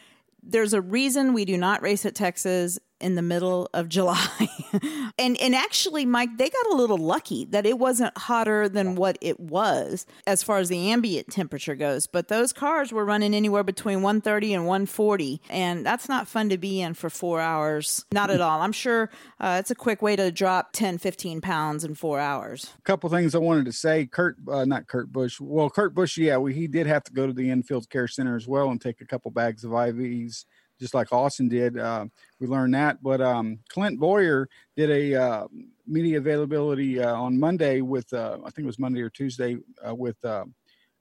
There's 0.43 0.73
a 0.73 0.81
reason 0.81 1.33
we 1.33 1.45
do 1.45 1.57
not 1.57 1.83
race 1.83 2.05
at 2.05 2.15
Texas 2.15 2.79
in 3.05 3.15
the 3.15 3.23
middle 3.23 3.69
of 3.75 3.89
July. 3.89 4.49
and 5.19 5.37
and 5.41 5.55
actually 5.55 6.07
Mike, 6.07 6.39
they 6.39 6.49
got 6.49 6.67
a 6.73 6.75
little 6.75 6.97
lucky 6.97 7.45
that 7.47 7.67
it 7.67 7.79
wasn't 7.79 8.17
hotter 8.17 8.69
than 8.69 8.95
what 8.95 9.19
it 9.21 9.39
was 9.39 10.07
as 10.27 10.43
far 10.43 10.59
as 10.59 10.71
the 10.71 10.91
ambient 10.91 11.31
temperature 11.31 11.75
goes, 11.75 12.07
but 12.07 12.29
those 12.29 12.53
cars 12.53 12.93
were 12.93 13.05
running 13.05 13.35
anywhere 13.35 13.63
between 13.63 14.01
130 14.01 14.55
and 14.55 14.67
140 14.67 15.43
and 15.51 15.85
that's 15.85 16.09
not 16.09 16.27
fun 16.27 16.49
to 16.49 16.57
be 16.57 16.81
in 16.81 16.95
for 16.95 17.11
4 17.11 17.41
hours. 17.41 18.07
Not 18.11 18.31
at 18.31 18.41
all. 18.41 18.63
I'm 18.63 18.73
sure 18.73 19.11
uh, 19.39 19.59
it's 19.61 19.71
a 19.71 19.75
quick 19.75 20.01
way 20.01 20.17
to 20.17 20.33
drop 20.33 20.73
10 20.73 20.99
15 20.99 21.43
pounds 21.43 21.85
in 21.85 21.95
4 21.95 22.19
hours. 22.19 22.73
a 22.79 22.83
couple 22.83 23.11
things 23.11 23.35
I 23.35 23.39
wanted 23.39 23.67
to 23.67 23.73
say. 23.73 24.07
Kurt, 24.07 24.37
uh, 24.49 24.65
not 24.65 24.87
Kurt 24.87 25.13
Busch. 25.13 25.39
Well, 25.41 25.69
Kurt 25.69 25.95
Busch, 25.95 26.17
yeah, 26.17 26.39
we, 26.39 26.55
he 26.55 26.67
did 26.67 26.87
have 26.87 27.05
to 27.05 27.13
go 27.13 27.27
to 27.27 27.35
the 27.35 27.51
infield 27.51 27.91
care 27.91 28.09
center 28.09 28.35
as 28.35 28.49
well 28.49 28.71
and 28.71 28.81
take 28.81 29.03
a 29.03 29.07
couple 29.07 29.31
bags 29.31 29.63
of 29.63 29.73
IVs, 29.73 30.47
just 30.81 30.95
like 30.95 31.13
Austin 31.13 31.49
did. 31.49 31.79
Uh, 31.79 32.07
we 32.41 32.47
learned 32.47 32.75
that. 32.75 33.03
But 33.03 33.21
um, 33.21 33.59
Clint 33.69 33.99
Bowyer 33.99 34.49
did 34.77 34.91
a 34.91 35.15
uh, 35.15 35.47
media 35.87 36.19
availability 36.19 37.01
uh, 37.01 37.15
on 37.15 37.39
Monday 37.39 37.81
with, 37.81 38.13
uh, 38.13 38.39
I 38.41 38.51
think 38.51 38.65
it 38.65 38.67
was 38.67 38.79
Monday 38.79 39.03
or 39.03 39.11
Tuesday, 39.11 39.57
uh, 39.87 39.95
with 39.95 40.17
uh, 40.25 40.45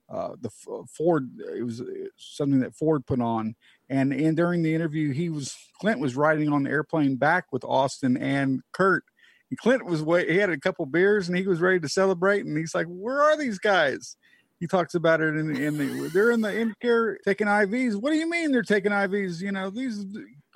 the 0.08 0.50
Ford. 0.88 1.30
It 1.56 1.64
was 1.64 1.82
something 2.16 2.60
that 2.60 2.76
Ford 2.76 3.06
put 3.06 3.20
on, 3.20 3.56
and 3.88 4.12
and 4.12 4.36
during 4.36 4.62
the 4.62 4.74
interview, 4.74 5.12
he 5.12 5.28
was 5.28 5.56
Clint 5.80 5.98
was 5.98 6.14
riding 6.14 6.52
on 6.52 6.62
the 6.62 6.70
airplane 6.70 7.16
back 7.16 7.46
with 7.52 7.64
Austin 7.64 8.16
and 8.16 8.60
Kurt. 8.72 9.04
And 9.50 9.58
Clint 9.58 9.84
was 9.84 10.02
way 10.02 10.30
he 10.30 10.36
had 10.38 10.50
a 10.50 10.58
couple 10.58 10.86
beers 10.86 11.28
and 11.28 11.36
he 11.36 11.46
was 11.46 11.60
ready 11.60 11.80
to 11.80 11.88
celebrate. 11.88 12.44
And 12.44 12.56
he's 12.56 12.74
like, 12.74 12.86
"Where 12.86 13.22
are 13.22 13.36
these 13.36 13.58
guys?" 13.58 14.16
He 14.60 14.66
talks 14.66 14.94
about 14.94 15.20
it 15.20 15.36
in, 15.36 15.52
the 15.52 15.64
in 15.64 15.76
the 15.76 16.08
they're 16.08 16.30
in 16.30 16.40
the 16.40 16.56
in 16.56 16.74
care 16.80 17.18
taking 17.24 17.46
IVs. 17.46 17.96
What 17.96 18.10
do 18.10 18.16
you 18.16 18.28
mean 18.28 18.52
they're 18.52 18.62
taking 18.62 18.92
IVs? 18.92 19.40
You 19.40 19.52
know 19.52 19.70
these 19.70 20.04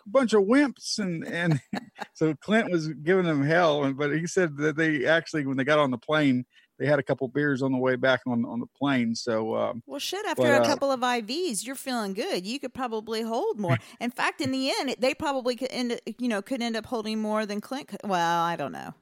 bunch 0.07 0.33
of 0.33 0.45
wimps 0.45 0.99
and 0.99 1.27
and 1.27 1.61
so 2.15 2.35
Clint 2.37 2.71
was 2.71 2.89
giving 2.89 3.25
them 3.25 3.45
hell. 3.45 3.85
And 3.85 3.97
but 3.97 4.15
he 4.15 4.27
said 4.27 4.57
that 4.59 4.77
they 4.77 5.05
actually 5.05 5.47
when 5.47 5.57
they 5.57 5.65
got 5.65 5.79
on 5.79 5.91
the 5.91 5.99
plane 5.99 6.45
they 6.79 6.87
had 6.87 6.99
a 6.99 7.03
couple 7.03 7.27
beers 7.29 7.61
on 7.61 7.73
the 7.73 7.79
way 7.79 7.97
back 7.97 8.21
on 8.27 8.45
on 8.45 8.61
the 8.61 8.67
plane. 8.67 9.15
So 9.15 9.57
um, 9.57 9.83
Well, 9.87 9.99
shit, 9.99 10.25
after 10.27 10.43
but, 10.43 10.53
a 10.53 10.63
uh, 10.63 10.67
couple 10.67 10.93
of 10.93 11.01
IVs, 11.01 11.67
you're 11.67 11.75
feeling 11.75 12.15
good. 12.15 12.47
You 12.47 12.61
could 12.61 12.73
probably 12.73 13.23
hold 13.23 13.59
more. 13.59 13.77
In 14.01 14.11
fact, 14.11 14.41
in 14.41 14.53
the 14.53 14.71
end, 14.71 14.95
they 14.99 15.15
probably 15.15 15.57
could 15.57 15.71
end, 15.71 16.01
you 16.19 16.29
know, 16.29 16.41
could 16.41 16.63
end 16.63 16.77
up 16.77 16.87
holding 16.87 17.19
more 17.19 17.47
than 17.47 17.61
Clint. 17.61 17.89
could- 17.89 18.01
Well, 18.05 18.43
I 18.43 18.57
don't 18.57 18.73
know. 18.73 18.95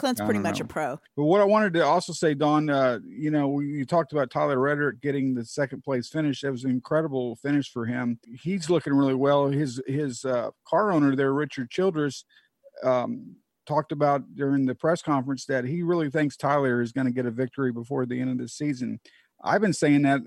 Clint's 0.00 0.20
pretty 0.20 0.40
much 0.40 0.60
a 0.60 0.64
pro. 0.64 0.98
But 1.16 1.24
what 1.24 1.40
I 1.40 1.44
wanted 1.44 1.74
to 1.74 1.84
also 1.84 2.12
say, 2.12 2.34
Don, 2.34 2.68
uh, 2.70 2.98
you 3.06 3.30
know, 3.30 3.60
you 3.60 3.84
talked 3.84 4.12
about 4.12 4.30
Tyler 4.30 4.58
Reddick 4.58 5.00
getting 5.00 5.34
the 5.34 5.44
second 5.44 5.84
place 5.84 6.08
finish. 6.08 6.40
That 6.40 6.52
was 6.52 6.64
an 6.64 6.70
incredible 6.70 7.36
finish 7.36 7.70
for 7.70 7.86
him. 7.86 8.18
He's 8.40 8.70
looking 8.70 8.94
really 8.94 9.14
well. 9.14 9.48
His 9.48 9.80
his 9.86 10.24
uh, 10.24 10.50
car 10.66 10.92
owner 10.92 11.14
there, 11.14 11.32
Richard 11.32 11.70
Childress, 11.70 12.24
um, 12.82 13.36
talked 13.66 13.92
about 13.92 14.34
during 14.34 14.66
the 14.66 14.74
press 14.74 15.02
conference 15.02 15.44
that 15.46 15.64
he 15.64 15.82
really 15.82 16.10
thinks 16.10 16.36
Tyler 16.36 16.80
is 16.80 16.92
going 16.92 17.06
to 17.06 17.12
get 17.12 17.26
a 17.26 17.30
victory 17.30 17.72
before 17.72 18.06
the 18.06 18.20
end 18.20 18.30
of 18.30 18.38
the 18.38 18.48
season. 18.48 18.98
I've 19.42 19.60
been 19.60 19.72
saying 19.72 20.02
that 20.02 20.22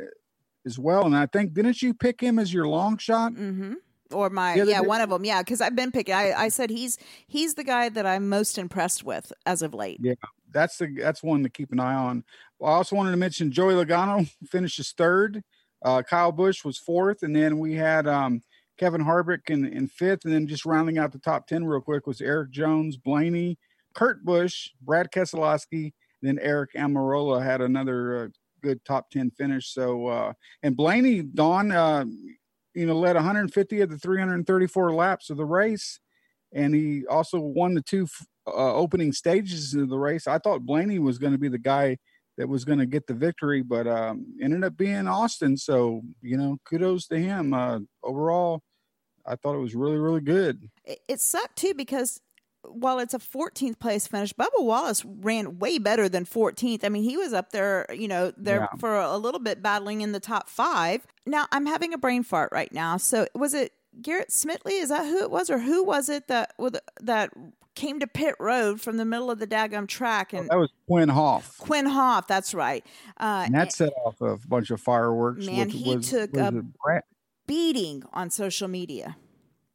as 0.66 0.80
well, 0.80 1.06
and 1.06 1.16
I 1.16 1.26
think 1.26 1.54
didn't 1.54 1.82
you 1.82 1.94
pick 1.94 2.22
him 2.22 2.40
as 2.40 2.54
your 2.54 2.68
long 2.68 2.98
shot? 2.98 3.34
Mm-hmm. 3.34 3.74
Or 4.13 4.30
my 4.30 4.56
yeah, 4.56 4.82
one 4.82 5.02
of 5.02 5.10
them. 5.10 5.26
Yeah, 5.26 5.41
because 5.41 5.62
I've 5.62 5.76
been 5.76 5.91
picking. 5.91 6.13
I, 6.13 6.34
I 6.34 6.47
said 6.49 6.69
he's 6.69 6.97
he's 7.28 7.56
the 7.56 7.63
guy 7.63 7.89
that 7.89 8.06
I'm 8.06 8.30
most 8.30 8.58
impressed 8.58 9.04
with 9.04 9.32
as 9.45 9.62
of 9.62 9.73
late. 9.73 9.99
Yeah, 10.02 10.13
that's 10.52 10.78
the 10.78 10.93
that's 10.97 11.23
one 11.23 11.43
to 11.43 11.49
keep 11.49 11.71
an 11.71 11.80
eye 11.80 11.95
on. 11.95 12.23
I 12.62 12.67
also 12.67 12.95
wanted 12.95 13.12
to 13.12 13.17
mention 13.17 13.52
Joey 13.52 13.73
Logano 13.73 14.30
finishes 14.49 14.93
third. 14.97 15.43
Uh, 15.84 16.02
Kyle 16.02 16.32
Busch 16.32 16.63
was 16.63 16.78
fourth, 16.78 17.23
and 17.23 17.36
then 17.36 17.60
we 17.60 17.73
had 17.73 18.08
um, 18.08 18.41
Kevin 18.78 19.04
Harvick 19.04 19.49
in, 19.49 19.65
in 19.65 19.88
fifth, 19.88 20.23
and 20.23 20.34
then 20.34 20.47
just 20.47 20.65
rounding 20.65 20.97
out 20.97 21.12
the 21.12 21.19
top 21.19 21.47
ten 21.47 21.65
real 21.65 21.82
quick 21.82 22.08
was 22.08 22.21
Erik 22.21 22.52
Jones, 22.52 22.95
Blaney, 22.95 23.58
Kurt 23.93 24.23
Busch, 24.23 24.69
Brad 24.82 25.12
Keselowski, 25.12 25.93
then 26.21 26.38
Aric 26.38 26.73
Almirola 26.76 27.43
had 27.43 27.62
another 27.62 28.26
uh, 28.26 28.28
good 28.62 28.84
top 28.86 29.12
ten 29.12 29.30
finish. 29.30 29.73
So 29.73 30.08
uh, 30.08 30.34
and 30.63 30.76
Blaney 30.76 31.21
Don, 31.21 31.71
uh, 31.71 32.06
you 32.74 32.86
know, 32.86 32.98
led 32.98 33.16
150 33.16 33.82
of 33.82 33.90
the 33.90 33.98
334 33.98 34.94
laps 34.94 35.30
of 35.30 35.38
the 35.38 35.46
race 35.46 36.00
and 36.54 36.74
he 36.74 37.06
also 37.08 37.40
won 37.40 37.74
the 37.74 37.82
two 37.82 38.08
uh, 38.48 38.74
opening 38.74 39.12
stages 39.12 39.74
of 39.74 39.90
the 39.90 39.98
race. 39.98 40.28
I 40.28 40.38
thought 40.38 40.66
Blaney 40.66 41.00
was 41.00 41.18
going 41.18 41.34
to 41.34 41.40
be 41.40 41.50
the 41.50 41.58
guy 41.58 41.98
that 42.38 42.48
was 42.48 42.66
going 42.66 42.80
to 42.80 42.86
get 42.86 43.08
the 43.08 43.14
victory, 43.14 43.62
but 43.62 43.88
um, 43.88 44.26
ended 44.42 44.64
up 44.64 44.78
being 44.78 45.08
Austin. 45.08 45.58
So 45.58 46.02
you 46.22 46.38
know, 46.38 46.58
kudos 46.66 47.08
to 47.08 47.18
him. 47.18 47.54
Uh, 47.54 47.80
overall, 48.04 48.62
I 49.26 49.36
thought 49.36 49.56
it 49.56 49.60
was 49.60 49.76
really, 49.76 49.98
really 49.98 50.22
good. 50.22 50.70
It, 50.86 51.00
it 51.08 51.22
sucked 51.22 51.58
too 51.58 51.74
because 51.74 52.20
while 52.65 52.99
it's 52.99 53.13
a 53.13 53.19
14th 53.19 53.80
place 53.80 54.08
finish, 54.08 54.34
Bubba 54.34 54.47
Wallace 54.60 55.04
ran 55.06 55.60
way 55.60 55.78
better 55.78 56.08
than 56.10 56.26
14th. 56.26 56.84
I 56.84 56.89
mean, 56.89 57.04
he 57.04 57.17
was 57.17 57.34
up 57.34 57.52
there, 57.52 57.86
you 57.93 58.08
know, 58.08 58.32
there 58.38 58.62
Yeah. 58.71 58.80
for 58.80 58.95
a 58.95 59.17
little 59.17 59.39
bit 59.39 59.62
battling 59.62 60.02
in 60.02 60.12
the 60.12 60.19
top 60.19 60.49
five. 60.49 61.06
Now 61.26 61.47
I'm 61.52 61.65
having 61.65 61.93
a 61.93 61.97
brain 61.97 62.23
fart 62.23 62.49
right 62.52 62.71
now. 62.71 62.97
So 62.97 63.28
was 63.36 63.54
it 63.54 63.73
Garrett 64.02 64.30
Smitley? 64.30 64.82
Is 64.82 64.89
that 64.89 65.06
who 65.06 65.19
it 65.19 65.30
was, 65.32 65.49
or 65.49 65.60
who 65.60 65.84
was 65.84 66.10
it 66.10 66.28
that 66.28 66.54
that 67.02 67.32
came 67.76 67.99
to 67.99 68.06
pit 68.08 68.36
road 68.39 68.80
from 68.80 68.97
the 68.97 69.06
middle 69.06 69.32
of 69.32 69.39
the 69.39 69.47
daggum 69.47 69.88
track 69.88 70.32
and 70.32 70.47
That 70.49 70.58
was 70.60 70.69
Quin 70.88 71.10
Houff, 71.10 71.58
Quin 71.58 71.86
Houff? 71.88 72.28
That's 72.28 72.54
right. 72.54 72.86
Uh, 73.19 73.43
and 73.45 73.56
that 73.56 73.71
set 73.73 73.91
off 74.06 74.21
a 74.21 74.38
bunch 74.47 74.69
of 74.71 74.80
fireworks. 74.80 75.45
Man, 75.45 75.58
with- 75.67 75.71
he 75.71 75.95
was- 75.95 76.10
took 76.10 76.34
was 76.34 76.41
a- 76.54 77.02
beating 77.47 78.04
on 78.13 78.30
social 78.30 78.67
media. 78.67 79.17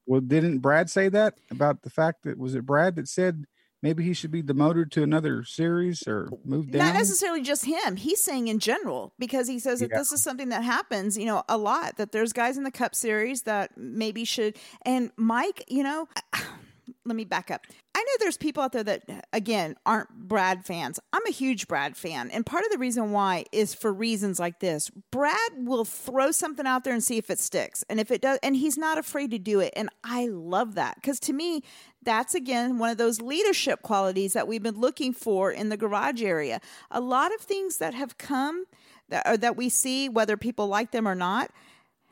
Well, 0.09 0.21
didn't 0.23 0.59
Brad 0.61 0.89
say 0.89 1.09
that 1.11 1.35
about 1.51 1.83
the 1.83 1.91
fact 1.91 2.25
that 2.25 2.39
was 2.39 2.55
it 2.55 2.65
Brad 2.65 2.97
that 2.97 3.07
said 3.09 3.45
maybe 3.83 4.03
he 4.03 4.15
should 4.15 4.31
be 4.31 4.43
demoted 4.43 4.91
to 4.93 5.03
another 5.03 5.45
series 5.45 6.03
or 6.09 6.31
moved 6.45 6.73
down? 6.73 6.87
Not 6.87 6.95
necessarily 6.95 7.43
just 7.43 7.67
him. 7.67 7.97
He's 7.97 8.25
saying 8.25 8.49
in 8.49 8.59
general 8.59 9.13
because 9.19 9.47
he 9.47 9.59
says 9.59 9.81
that 9.81 9.91
Yeah. 9.91 9.99
this 9.99 10.11
is 10.11 10.23
something 10.23 10.49
that 10.49 10.65
happens, 10.65 11.19
you 11.19 11.27
know, 11.27 11.45
a 11.49 11.59
lot. 11.59 11.99
That 11.99 12.11
there's 12.13 12.33
guys 12.33 12.57
in 12.57 12.65
the 12.65 12.71
Cup 12.71 12.95
Series 12.95 13.43
that 13.43 13.77
maybe 13.77 14.25
should. 14.25 14.57
And 14.83 15.13
Mike, 15.17 15.63
you 15.69 15.83
know, 15.83 16.09
let 17.05 17.15
me 17.15 17.25
back 17.25 17.51
up. 17.51 17.67
I 17.99 18.03
know 18.03 18.13
there's 18.21 18.37
people 18.37 18.63
out 18.63 18.71
there 18.71 18.85
that, 18.85 19.27
again, 19.33 19.75
aren't 19.85 20.09
Brad 20.29 20.65
fans. 20.65 21.01
I'm 21.13 21.27
a 21.27 21.33
huge 21.33 21.67
Brad 21.67 21.97
fan. 21.97 22.31
And 22.31 22.47
part 22.47 22.65
of 22.65 22.71
the 22.71 22.79
reason 22.79 23.11
why 23.11 23.45
is 23.51 23.75
for 23.75 23.93
reasons 23.93 24.39
like 24.39 24.61
this. 24.61 24.89
Brad 25.11 25.51
will 25.57 25.85
throw 25.85 26.31
something 26.31 26.65
out 26.65 26.85
there 26.85 26.93
and 26.93 27.03
see 27.03 27.19
if 27.19 27.29
it 27.29 27.41
sticks. 27.41 27.85
And 27.91 27.99
if 27.99 28.13
it 28.13 28.23
does, 28.23 28.39
and 28.41 28.55
he's 28.55 28.79
not 28.79 28.99
afraid 28.99 29.33
to 29.33 29.39
do 29.41 29.59
it. 29.59 29.73
And 29.75 29.91
I 30.05 30.29
love 30.29 30.77
that 30.77 30.95
because 30.95 31.19
to 31.21 31.33
me, 31.33 31.65
that's 32.01 32.37
again 32.37 32.79
one 32.79 32.91
of 32.91 32.99
those 32.99 33.21
leadership 33.21 33.83
qualities 33.83 34.33
that 34.33 34.47
we've 34.47 34.63
been 34.63 34.79
looking 34.79 35.13
for 35.13 35.51
in 35.51 35.69
the 35.69 35.77
garage 35.77 36.23
area. 36.23 36.61
A 36.93 37.01
lot 37.01 37.35
of 37.35 37.41
things 37.41 37.79
that 37.79 37.95
have 37.95 38.17
come 38.17 38.67
that, 39.09 39.41
that 39.41 39.57
we 39.57 39.69
see, 39.69 40.09
whether 40.09 40.37
people 40.37 40.69
like 40.69 40.93
them 40.93 41.09
or 41.09 41.17
not, 41.17 41.51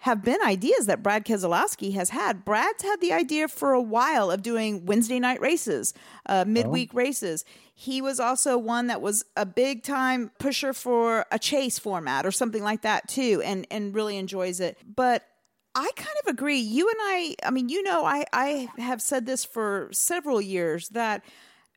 have 0.07 0.23
been 0.23 0.39
ideas 0.41 0.87
that 0.87 1.03
Brad 1.03 1.25
Keselowski 1.25 1.95
has 1.95 2.11
had. 2.11 2.45
Brad's 2.45 2.85
had 2.85 3.01
the 3.01 3.13
idea 3.13 3.49
for 3.49 3.73
a 3.73 3.83
while 3.83 4.31
of 4.31 4.41
doing 4.41 4.87
Wednesday 4.87 5.19
night 5.19 5.41
races, 5.41 5.95
uh, 6.27 6.45
midweek 6.47 6.91
oh. 6.95 6.99
races. 6.99 7.45
He 7.75 8.01
was 8.01 8.21
also 8.21 8.57
one 8.57 8.87
that 8.87 9.03
was 9.03 9.25
a 9.37 9.45
big 9.45 9.83
time 9.83 10.31
pusher 10.39 10.73
for 10.73 11.27
a 11.33 11.41
chase 11.41 11.81
format 11.81 12.25
or 12.25 12.31
something 12.31 12.63
like 12.63 12.83
that 12.83 13.09
too, 13.09 13.43
and 13.45 13.67
and 13.69 13.97
really 13.97 14.17
enjoys 14.17 14.61
it. 14.61 14.79
But 14.87 15.27
I 15.75 15.91
kind 15.97 16.17
of 16.23 16.29
agree. 16.29 16.61
You 16.61 16.89
and 16.89 16.99
I, 17.01 17.35
I 17.43 17.51
mean, 17.51 17.69
you 17.69 17.83
know, 17.83 18.05
I 18.05 18.27
I 18.33 18.69
have 18.79 19.03
said 19.03 19.27
this 19.27 19.45
for 19.45 19.89
several 19.91 20.41
years 20.41 20.89
that 20.91 21.25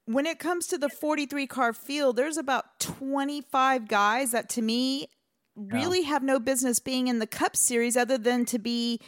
when 0.05 0.27
it 0.27 0.37
comes 0.37 0.67
to 0.67 0.77
the 0.77 0.89
43 0.89 1.47
car 1.47 1.73
field, 1.73 2.15
there's 2.15 2.37
about 2.37 2.79
25 2.79 3.87
guys 3.87 4.31
that 4.31 4.49
to 4.49 4.61
me 4.61 5.07
really 5.71 6.01
yeah. 6.01 6.09
have 6.09 6.23
no 6.23 6.39
business 6.39 6.79
being 6.79 7.07
in 7.07 7.19
the 7.19 7.27
Cup 7.27 7.55
Series 7.55 7.97
other 7.97 8.17
than 8.17 8.45
to 8.45 8.59
be 8.59 8.99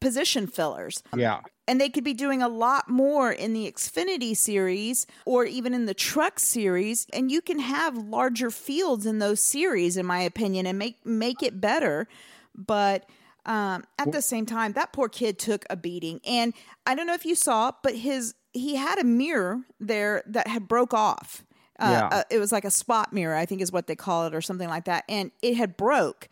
position 0.00 0.46
fillers. 0.46 1.02
Yeah. 1.16 1.40
And 1.68 1.80
they 1.80 1.88
could 1.88 2.04
be 2.04 2.14
doing 2.14 2.42
a 2.42 2.48
lot 2.48 2.88
more 2.88 3.32
in 3.32 3.52
the 3.52 3.70
Xfinity 3.70 4.36
series 4.36 5.06
or 5.24 5.44
even 5.44 5.74
in 5.74 5.86
the 5.86 5.94
truck 5.94 6.38
series. 6.38 7.06
And 7.12 7.30
you 7.30 7.40
can 7.40 7.58
have 7.58 7.96
larger 7.96 8.50
fields 8.50 9.04
in 9.06 9.18
those 9.18 9.40
series, 9.40 9.96
in 9.96 10.06
my 10.06 10.20
opinion, 10.20 10.66
and 10.66 10.78
make 10.78 11.04
make 11.04 11.42
it 11.42 11.60
better. 11.60 12.06
But 12.54 13.08
um, 13.46 13.84
at 13.98 14.12
the 14.12 14.22
same 14.22 14.46
time, 14.46 14.72
that 14.72 14.92
poor 14.92 15.08
kid 15.08 15.38
took 15.38 15.64
a 15.70 15.76
beating. 15.76 16.20
And 16.24 16.52
I 16.84 16.94
don't 16.94 17.06
know 17.06 17.14
if 17.14 17.24
you 17.24 17.34
saw, 17.34 17.72
but 17.82 17.96
his 17.96 18.34
he 18.52 18.76
had 18.76 18.98
a 18.98 19.04
mirror 19.04 19.62
there 19.80 20.22
that 20.26 20.48
had 20.48 20.68
broke 20.68 20.94
off. 20.94 21.44
Uh, 21.78 22.08
yeah. 22.10 22.18
Uh, 22.18 22.22
it 22.30 22.38
was 22.38 22.52
like 22.52 22.64
a 22.64 22.70
spot 22.70 23.12
mirror, 23.12 23.34
I 23.34 23.46
think 23.46 23.60
is 23.60 23.72
what 23.72 23.86
they 23.86 23.96
call 23.96 24.26
it, 24.26 24.34
or 24.34 24.40
something 24.40 24.68
like 24.68 24.84
that. 24.84 25.04
And 25.08 25.30
it 25.42 25.56
had 25.56 25.76
broke. 25.76 26.28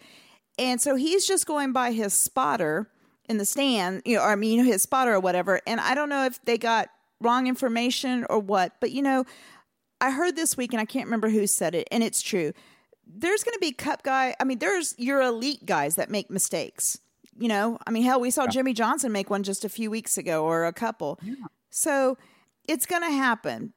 And 0.59 0.81
so 0.81 0.95
he's 0.95 1.27
just 1.27 1.47
going 1.47 1.73
by 1.73 1.93
his 1.93 2.15
spotter 2.15 2.89
in 3.29 3.39
the 3.39 3.45
stand, 3.45 4.03
you 4.05 4.17
know, 4.17 4.23
or 4.23 4.31
I 4.31 4.37
mean, 4.37 4.59
you 4.59 4.65
know, 4.65 4.71
his 4.71 4.83
spotter 4.83 5.15
or 5.15 5.21
whatever. 5.21 5.61
And 5.67 5.81
I 5.81 5.95
don't 5.95 6.09
know 6.09 6.25
if 6.25 6.43
they 6.45 6.59
got 6.59 6.89
wrong 7.21 7.47
information 7.47 8.27
or 8.29 8.39
what, 8.39 8.73
but 8.81 8.93
you 8.93 9.03
know, 9.03 9.25
I 10.01 10.11
heard 10.11 10.37
this 10.37 10.57
week 10.57 10.73
and 10.73 10.81
I 10.81 10.85
can't 10.85 11.07
remember 11.07 11.31
who 11.31 11.47
said 11.47 11.75
it, 11.75 11.89
and 11.91 12.03
it's 12.03 12.21
true. 12.21 12.53
There's 13.07 13.43
going 13.43 13.55
to 13.55 13.61
be 13.61 13.73
cup 13.73 14.03
guy. 14.03 14.35
I 14.39 14.45
mean, 14.45 14.59
there's 14.59 14.95
your 14.99 15.23
elite 15.23 15.65
guys 15.67 15.97
that 15.97 16.11
make 16.11 16.31
mistakes. 16.31 16.99
You 17.37 17.49
know, 17.49 17.79
I 17.87 17.91
mean, 17.91 18.03
hell, 18.05 18.21
we 18.21 18.31
saw 18.31 18.45
yeah. 18.45 18.51
Jimmie 18.51 18.75
Johnson 18.75 19.13
make 19.13 19.29
one 19.31 19.43
just 19.43 19.65
a 19.65 19.69
few 19.69 19.91
weeks 19.91 20.17
ago 20.17 20.45
or 20.45 20.67
a 20.67 20.73
couple. 20.73 21.19
Yeah. 21.23 21.35
So 21.71 22.17
it's 22.69 22.87
going 22.87 23.03
to 23.03 23.11
happen. 23.11 23.73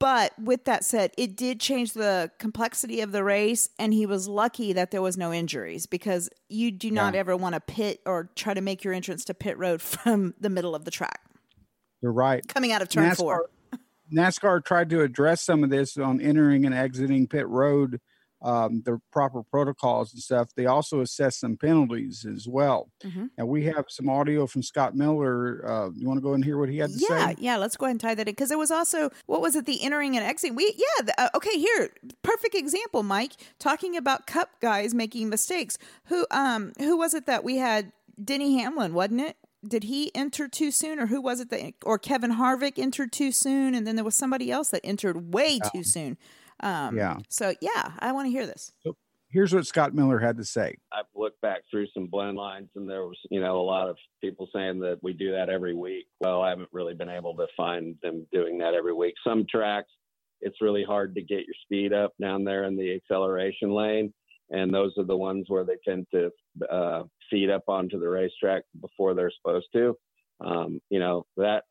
But 0.00 0.32
with 0.38 0.64
that 0.64 0.82
said, 0.82 1.12
it 1.18 1.36
did 1.36 1.60
change 1.60 1.92
the 1.92 2.30
complexity 2.38 3.02
of 3.02 3.12
the 3.12 3.22
race, 3.22 3.68
and 3.78 3.92
he 3.92 4.06
was 4.06 4.26
lucky 4.26 4.72
that 4.72 4.90
there 4.90 5.02
was 5.02 5.18
no 5.18 5.30
injuries 5.30 5.84
because 5.84 6.30
you 6.48 6.70
do 6.70 6.90
not 6.90 7.12
yeah. 7.12 7.20
ever 7.20 7.36
want 7.36 7.54
to 7.54 7.60
pit 7.60 8.00
or 8.06 8.30
try 8.34 8.54
to 8.54 8.62
make 8.62 8.82
your 8.82 8.94
entrance 8.94 9.26
to 9.26 9.34
pit 9.34 9.58
road 9.58 9.82
from 9.82 10.34
the 10.40 10.48
middle 10.48 10.74
of 10.74 10.86
the 10.86 10.90
track. 10.90 11.20
You're 12.00 12.12
right. 12.12 12.46
Coming 12.48 12.72
out 12.72 12.80
of 12.80 12.88
turn 12.88 13.10
NASCAR, 13.10 13.16
four. 13.16 13.50
NASCAR 14.12 14.64
tried 14.64 14.88
to 14.88 15.02
address 15.02 15.42
some 15.42 15.62
of 15.62 15.68
this 15.68 15.98
on 15.98 16.18
entering 16.18 16.64
and 16.64 16.74
exiting 16.74 17.26
pit 17.26 17.46
road 17.46 18.00
um, 18.42 18.82
the 18.84 19.00
proper 19.12 19.42
protocols 19.42 20.12
and 20.12 20.22
stuff, 20.22 20.48
they 20.56 20.66
also 20.66 21.00
assess 21.00 21.38
some 21.38 21.56
penalties 21.56 22.24
as 22.24 22.48
well. 22.48 22.90
Mm-hmm. 23.04 23.26
And 23.36 23.48
we 23.48 23.64
have 23.64 23.86
some 23.88 24.08
audio 24.08 24.46
from 24.46 24.62
Scott 24.62 24.96
Miller. 24.96 25.64
Uh, 25.66 25.90
you 25.94 26.08
want 26.08 26.18
to 26.18 26.22
go 26.22 26.32
and 26.34 26.44
hear 26.44 26.58
what 26.58 26.68
he 26.68 26.78
had 26.78 26.90
to 26.90 26.98
yeah, 26.98 27.08
say? 27.08 27.14
Yeah, 27.16 27.34
yeah. 27.38 27.56
let's 27.56 27.76
go 27.76 27.86
ahead 27.86 27.94
and 27.94 28.00
tie 28.00 28.14
that 28.14 28.28
in 28.28 28.32
because 28.32 28.50
it 28.50 28.58
was 28.58 28.70
also 28.70 29.10
what 29.26 29.40
was 29.40 29.56
it? 29.56 29.66
The 29.66 29.82
entering 29.82 30.16
and 30.16 30.24
exiting. 30.24 30.56
We 30.56 30.74
yeah. 30.76 31.04
The, 31.04 31.20
uh, 31.20 31.28
okay, 31.34 31.58
here, 31.58 31.90
perfect 32.22 32.54
example, 32.54 33.02
Mike, 33.02 33.32
talking 33.58 33.96
about 33.96 34.26
Cup 34.26 34.50
guys 34.60 34.94
making 34.94 35.28
mistakes. 35.28 35.76
Who 36.06 36.26
um 36.30 36.72
who 36.78 36.96
was 36.96 37.14
it 37.14 37.26
that 37.26 37.44
we 37.44 37.56
had? 37.56 37.92
Denny 38.22 38.58
Hamlin, 38.58 38.92
wasn't 38.92 39.22
it? 39.22 39.36
did 39.66 39.84
he 39.84 40.14
enter 40.14 40.48
too 40.48 40.70
soon 40.70 40.98
or 40.98 41.06
who 41.06 41.20
was 41.20 41.40
it 41.40 41.50
that 41.50 41.74
or 41.84 41.98
Kevin 41.98 42.32
Harvick 42.32 42.78
entered 42.78 43.12
too 43.12 43.30
soon 43.30 43.74
and 43.74 43.86
then 43.86 43.96
there 43.96 44.04
was 44.04 44.14
somebody 44.14 44.50
else 44.50 44.70
that 44.70 44.80
entered 44.84 45.34
way 45.34 45.60
too 45.72 45.84
soon 45.84 46.16
um, 46.62 46.96
yeah. 46.96 47.18
So 47.28 47.54
yeah, 47.60 47.92
I 47.98 48.12
want 48.12 48.26
to 48.26 48.30
hear 48.30 48.46
this. 48.46 48.72
So 48.82 48.96
here's 49.30 49.54
what 49.54 49.66
Scott 49.66 49.94
Miller 49.94 50.18
had 50.18 50.36
to 50.38 50.44
say. 50.44 50.76
I've 50.92 51.04
looked 51.14 51.40
back 51.40 51.60
through 51.70 51.86
some 51.94 52.06
blend 52.06 52.36
lines, 52.36 52.68
and 52.76 52.88
there 52.88 53.02
was, 53.02 53.18
you 53.30 53.40
know, 53.40 53.60
a 53.60 53.62
lot 53.62 53.88
of 53.88 53.96
people 54.20 54.48
saying 54.54 54.80
that 54.80 54.98
we 55.02 55.12
do 55.12 55.32
that 55.32 55.48
every 55.48 55.74
week. 55.74 56.06
Well, 56.20 56.42
I 56.42 56.50
haven't 56.50 56.68
really 56.72 56.94
been 56.94 57.08
able 57.08 57.34
to 57.36 57.46
find 57.56 57.96
them 58.02 58.26
doing 58.32 58.58
that 58.58 58.74
every 58.74 58.92
week. 58.92 59.14
Some 59.26 59.46
tracks, 59.48 59.90
it's 60.40 60.60
really 60.60 60.84
hard 60.84 61.14
to 61.14 61.22
get 61.22 61.46
your 61.46 61.54
speed 61.64 61.92
up 61.92 62.12
down 62.20 62.44
there 62.44 62.64
in 62.64 62.76
the 62.76 62.94
acceleration 62.94 63.70
lane, 63.70 64.12
and 64.50 64.72
those 64.72 64.92
are 64.98 65.04
the 65.04 65.16
ones 65.16 65.46
where 65.48 65.64
they 65.64 65.76
tend 65.86 66.06
to 66.12 66.30
uh, 66.70 67.04
feed 67.30 67.50
up 67.50 67.64
onto 67.68 68.00
the 68.00 68.08
racetrack 68.08 68.64
before 68.80 69.14
they're 69.14 69.32
supposed 69.42 69.68
to. 69.74 69.96
Um, 70.40 70.80
you 70.88 70.98
know 70.98 71.26
that 71.36 71.64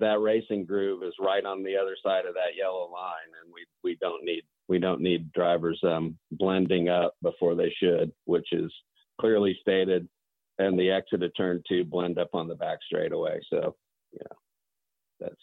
that 0.00 0.20
racing 0.20 0.64
groove 0.64 1.02
is 1.02 1.14
right 1.20 1.44
on 1.44 1.62
the 1.62 1.76
other 1.76 1.96
side 2.02 2.26
of 2.26 2.34
that 2.34 2.56
yellow 2.56 2.90
line, 2.92 3.30
and 3.42 3.52
we 3.52 3.64
we 3.82 3.96
don't 4.00 4.24
need 4.24 4.42
we 4.68 4.78
don't 4.78 5.00
need 5.00 5.32
drivers 5.32 5.80
um, 5.84 6.18
blending 6.32 6.88
up 6.88 7.14
before 7.22 7.54
they 7.54 7.72
should, 7.78 8.12
which 8.24 8.48
is 8.52 8.72
clearly 9.20 9.56
stated. 9.60 10.08
And 10.58 10.78
the 10.78 10.90
exit 10.90 11.22
of 11.22 11.36
turn 11.36 11.62
two 11.68 11.84
blend 11.84 12.18
up 12.18 12.30
on 12.32 12.48
the 12.48 12.54
back 12.54 12.78
straightaway. 12.86 13.40
So, 13.50 13.76
you 14.12 14.20
know, 14.20 14.36
that's 15.20 15.34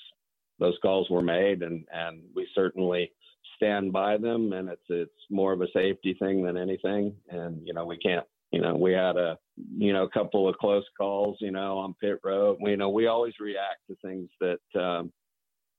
those 0.58 0.78
calls 0.82 1.10
were 1.10 1.22
made, 1.22 1.62
and 1.62 1.86
and 1.92 2.24
we 2.36 2.48
certainly 2.56 3.12
stand 3.56 3.94
by 3.94 4.18
them. 4.18 4.54
And 4.54 4.70
it's 4.70 4.82
it's 4.90 5.12
more 5.30 5.54
of 5.54 5.62
a 5.62 5.72
safety 5.72 6.16
thing 6.20 6.44
than 6.44 6.58
anything. 6.58 7.16
And 7.30 7.62
you 7.66 7.74
know, 7.74 7.86
we 7.86 7.98
can't 7.98 8.26
you 8.54 8.62
know, 8.62 8.76
we 8.76 8.94
had 8.94 9.18
a, 9.18 9.38
you 9.78 9.94
know, 9.94 10.04
a 10.04 10.10
couple 10.10 10.48
of 10.48 10.58
close 10.58 10.86
calls, 10.98 11.38
you 11.40 11.52
know, 11.52 11.78
on 11.78 11.96
pit 12.02 12.20
road. 12.24 12.58
We, 12.62 12.72
you 12.72 12.78
know, 12.78 12.90
we 12.90 13.08
always 13.08 13.34
react 13.40 13.82
to 13.90 13.96
things 14.04 14.30
that, 14.40 14.82
um, 14.82 15.12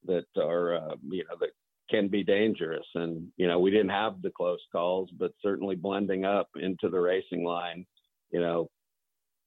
that 0.06 0.26
are, 0.36 0.76
uh, 0.76 0.94
you 1.08 1.24
know, 1.24 1.36
that 1.40 1.50
can 1.90 2.08
be 2.08 2.22
dangerous. 2.22 2.86
And, 2.94 3.28
you 3.36 3.46
know, 3.46 3.58
we 3.58 3.70
didn't 3.70 3.90
have 3.90 4.22
the 4.22 4.30
close 4.30 4.60
calls, 4.72 5.10
but 5.18 5.32
certainly 5.42 5.74
blending 5.74 6.24
up 6.24 6.48
into 6.56 6.88
the 6.88 7.00
racing 7.00 7.44
line, 7.44 7.84
you 8.30 8.40
know, 8.40 8.68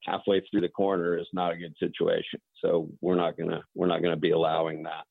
halfway 0.04 0.40
through 0.40 0.60
the 0.60 0.68
corner 0.68 1.18
is 1.18 1.26
not 1.32 1.52
a 1.52 1.56
good 1.56 1.74
situation. 1.78 2.40
So 2.62 2.88
we're 3.00 3.16
not 3.16 3.36
to, 3.50 3.62
we're 3.74 3.86
not 3.86 4.02
to 4.02 4.16
be 4.16 4.30
allowing 4.30 4.82
that. 4.84 5.04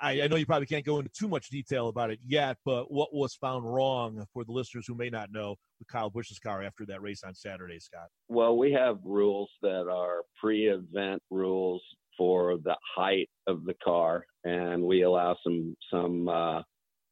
I, 0.00 0.22
I, 0.22 0.26
know 0.28 0.36
you 0.36 0.46
probably 0.46 0.66
can't 0.66 0.84
go 0.84 0.98
into 0.98 1.10
too 1.10 1.28
much 1.28 1.50
detail 1.50 1.88
about 1.88 2.10
it 2.10 2.20
yet, 2.24 2.56
but 2.64 2.90
what 2.90 3.14
was 3.14 3.34
found 3.34 3.64
wrong 3.64 4.24
for 4.32 4.44
the 4.44 4.52
listeners 4.52 4.86
who 4.86 4.94
may 4.94 5.10
not 5.10 5.32
know 5.32 5.56
with 5.78 5.88
Kyle 5.88 6.10
Busch's 6.10 6.38
car 6.38 6.62
after 6.62 6.86
that 6.86 7.02
race 7.02 7.22
on 7.24 7.34
Saturday, 7.34 7.78
Scott? 7.78 8.08
Well, 8.28 8.56
we 8.56 8.72
have 8.72 8.98
rules 9.04 9.50
that 9.62 9.88
are 9.90 10.22
pre-event 10.40 11.22
rules 11.30 11.82
for 12.16 12.58
the 12.58 12.76
height 12.94 13.28
of 13.46 13.64
the 13.64 13.74
car, 13.82 14.26
and 14.44 14.82
we 14.82 15.02
allow 15.02 15.36
some 15.42 15.74
some 15.90 16.28
uh, 16.28 16.62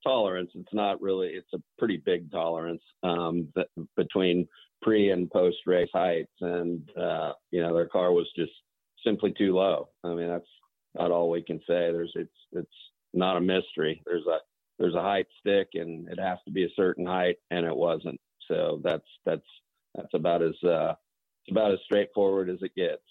tolerance. 0.06 0.50
It's 0.54 0.74
not 0.74 1.00
really; 1.00 1.28
it's 1.28 1.52
a 1.54 1.62
pretty 1.78 2.02
big 2.04 2.30
tolerance 2.30 2.82
um, 3.02 3.48
between 3.96 4.46
pre 4.82 5.10
and 5.10 5.30
post 5.30 5.58
race 5.66 5.88
heights, 5.92 6.32
and 6.40 6.88
uh, 6.96 7.32
you 7.50 7.62
know 7.62 7.74
their 7.74 7.88
car 7.88 8.12
was 8.12 8.28
just 8.36 8.52
simply 9.04 9.32
too 9.36 9.54
low. 9.54 9.88
I 10.04 10.14
mean, 10.14 10.28
that's 10.28 10.46
not 10.94 11.10
all 11.10 11.30
we 11.30 11.42
can 11.42 11.58
say. 11.60 11.92
There's 11.92 12.12
it's 12.14 12.30
it's 12.52 12.68
not 13.12 13.36
a 13.36 13.40
mystery. 13.40 14.02
There's 14.06 14.26
a 14.26 14.38
there's 14.78 14.94
a 14.94 15.02
height 15.02 15.26
stick 15.38 15.68
and 15.74 16.08
it 16.08 16.18
has 16.18 16.38
to 16.46 16.50
be 16.50 16.64
a 16.64 16.74
certain 16.74 17.06
height 17.06 17.36
and 17.50 17.66
it 17.66 17.76
wasn't. 17.76 18.20
So 18.48 18.80
that's 18.82 19.06
that's 19.24 19.46
that's 19.94 20.14
about 20.14 20.42
as 20.42 20.54
uh 20.64 20.94
about 21.50 21.72
as 21.72 21.78
straightforward 21.84 22.48
as 22.48 22.58
it 22.62 22.74
gets. 22.74 23.02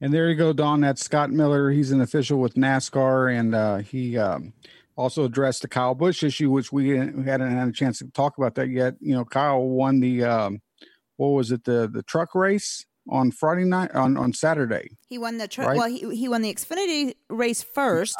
And 0.00 0.14
there 0.14 0.30
you 0.30 0.36
go, 0.36 0.52
Don. 0.52 0.80
That's 0.80 1.04
Scott 1.04 1.30
Miller. 1.30 1.70
He's 1.70 1.90
an 1.90 2.00
official 2.00 2.38
with 2.38 2.54
NASCAR, 2.54 3.38
and 3.38 3.54
uh, 3.54 3.76
he 3.78 4.16
um, 4.16 4.54
also 4.96 5.24
addressed 5.24 5.60
the 5.60 5.68
Kyle 5.68 5.94
Busch 5.94 6.22
issue, 6.22 6.50
which 6.50 6.72
we 6.72 6.96
hadn't 6.96 7.26
had 7.26 7.68
a 7.68 7.72
chance 7.72 7.98
to 7.98 8.06
talk 8.06 8.38
about 8.38 8.54
that 8.54 8.70
yet. 8.70 8.94
You 9.00 9.14
know, 9.14 9.26
Kyle 9.26 9.60
won 9.60 10.00
the 10.00 10.24
um, 10.24 10.62
what 11.18 11.28
was 11.28 11.52
it 11.52 11.64
the 11.64 11.86
the 11.92 12.02
truck 12.02 12.34
race 12.34 12.86
on 13.10 13.30
Friday 13.30 13.64
night 13.64 13.90
on 13.92 14.16
on 14.16 14.32
Saturday. 14.32 14.96
He 15.08 15.18
won 15.18 15.38
the 15.38 15.48
truck. 15.48 15.68
Right? 15.68 15.76
Well, 15.76 15.88
he 15.88 16.16
he 16.16 16.28
won 16.28 16.42
the 16.42 16.54
Xfinity 16.54 17.14
race 17.28 17.62
first. 17.62 18.16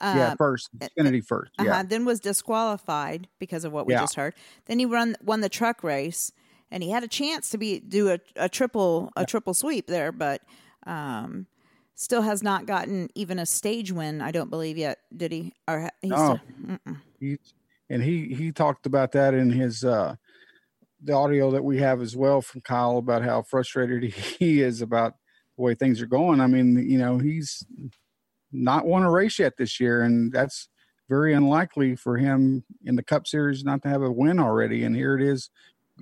Yeah, 0.00 0.16
yeah 0.16 0.34
first 0.36 0.70
Xfinity 0.78 1.24
first. 1.24 1.52
Yeah, 1.60 1.72
uh-huh, 1.72 1.84
then 1.88 2.04
was 2.04 2.20
disqualified 2.20 3.28
because 3.38 3.64
of 3.64 3.72
what 3.72 3.86
we 3.86 3.94
yeah. 3.94 4.00
just 4.00 4.14
heard. 4.14 4.34
Then 4.66 4.78
he 4.78 4.86
run 4.86 5.16
won 5.22 5.40
the 5.40 5.48
truck 5.48 5.82
race, 5.82 6.30
and 6.70 6.82
he 6.82 6.90
had 6.90 7.02
a 7.02 7.08
chance 7.08 7.50
to 7.50 7.58
be 7.58 7.80
do 7.80 8.10
a, 8.10 8.18
a 8.36 8.48
triple 8.48 9.10
a 9.16 9.24
triple 9.24 9.54
sweep 9.54 9.86
there, 9.86 10.12
but 10.12 10.42
um, 10.86 11.46
still 11.94 12.22
has 12.22 12.42
not 12.42 12.66
gotten 12.66 13.08
even 13.14 13.38
a 13.38 13.46
stage 13.46 13.92
win. 13.92 14.20
I 14.20 14.30
don't 14.30 14.50
believe 14.50 14.76
yet. 14.76 14.98
Did 15.16 15.32
he? 15.32 15.52
Or 15.66 15.90
he's 16.02 16.10
No. 16.10 16.38
still. 16.66 16.96
He 17.18 17.38
and 17.90 18.02
he 18.02 18.34
he 18.34 18.52
talked 18.52 18.86
about 18.86 19.12
that 19.12 19.34
in 19.34 19.50
his 19.50 19.84
uh 19.84 20.16
the 21.04 21.12
audio 21.12 21.50
that 21.50 21.64
we 21.64 21.78
have 21.78 22.00
as 22.00 22.16
well 22.16 22.40
from 22.40 22.62
Kyle 22.62 22.98
about 22.98 23.22
how 23.22 23.42
frustrated 23.42 24.12
he 24.38 24.62
is 24.62 24.82
about 24.82 25.14
the 25.56 25.62
way 25.62 25.74
things 25.74 26.00
are 26.02 26.06
going. 26.06 26.40
I 26.40 26.46
mean, 26.46 26.88
you 26.88 26.98
know, 26.98 27.18
he's 27.18 27.64
not 28.50 28.86
won 28.86 29.02
a 29.02 29.10
race 29.10 29.38
yet 29.38 29.56
this 29.56 29.78
year, 29.78 30.02
and 30.02 30.32
that's 30.32 30.68
very 31.08 31.34
unlikely 31.34 31.96
for 31.96 32.16
him 32.16 32.64
in 32.84 32.96
the 32.96 33.02
Cup 33.02 33.26
Series 33.26 33.64
not 33.64 33.82
to 33.82 33.88
have 33.88 34.02
a 34.02 34.10
win 34.10 34.38
already. 34.38 34.84
And 34.84 34.96
here 34.96 35.16
it 35.16 35.22
is, 35.22 35.50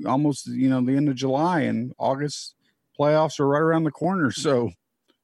almost 0.07 0.47
you 0.47 0.69
know 0.69 0.81
the 0.81 0.97
end 0.97 1.09
of 1.09 1.17
July, 1.17 1.61
and 1.61 1.93
August 1.99 2.55
playoffs 2.99 3.41
are 3.41 3.49
right 3.49 3.61
around 3.61 3.85
the 3.85 3.91
corner. 3.91 4.31
So, 4.43 4.71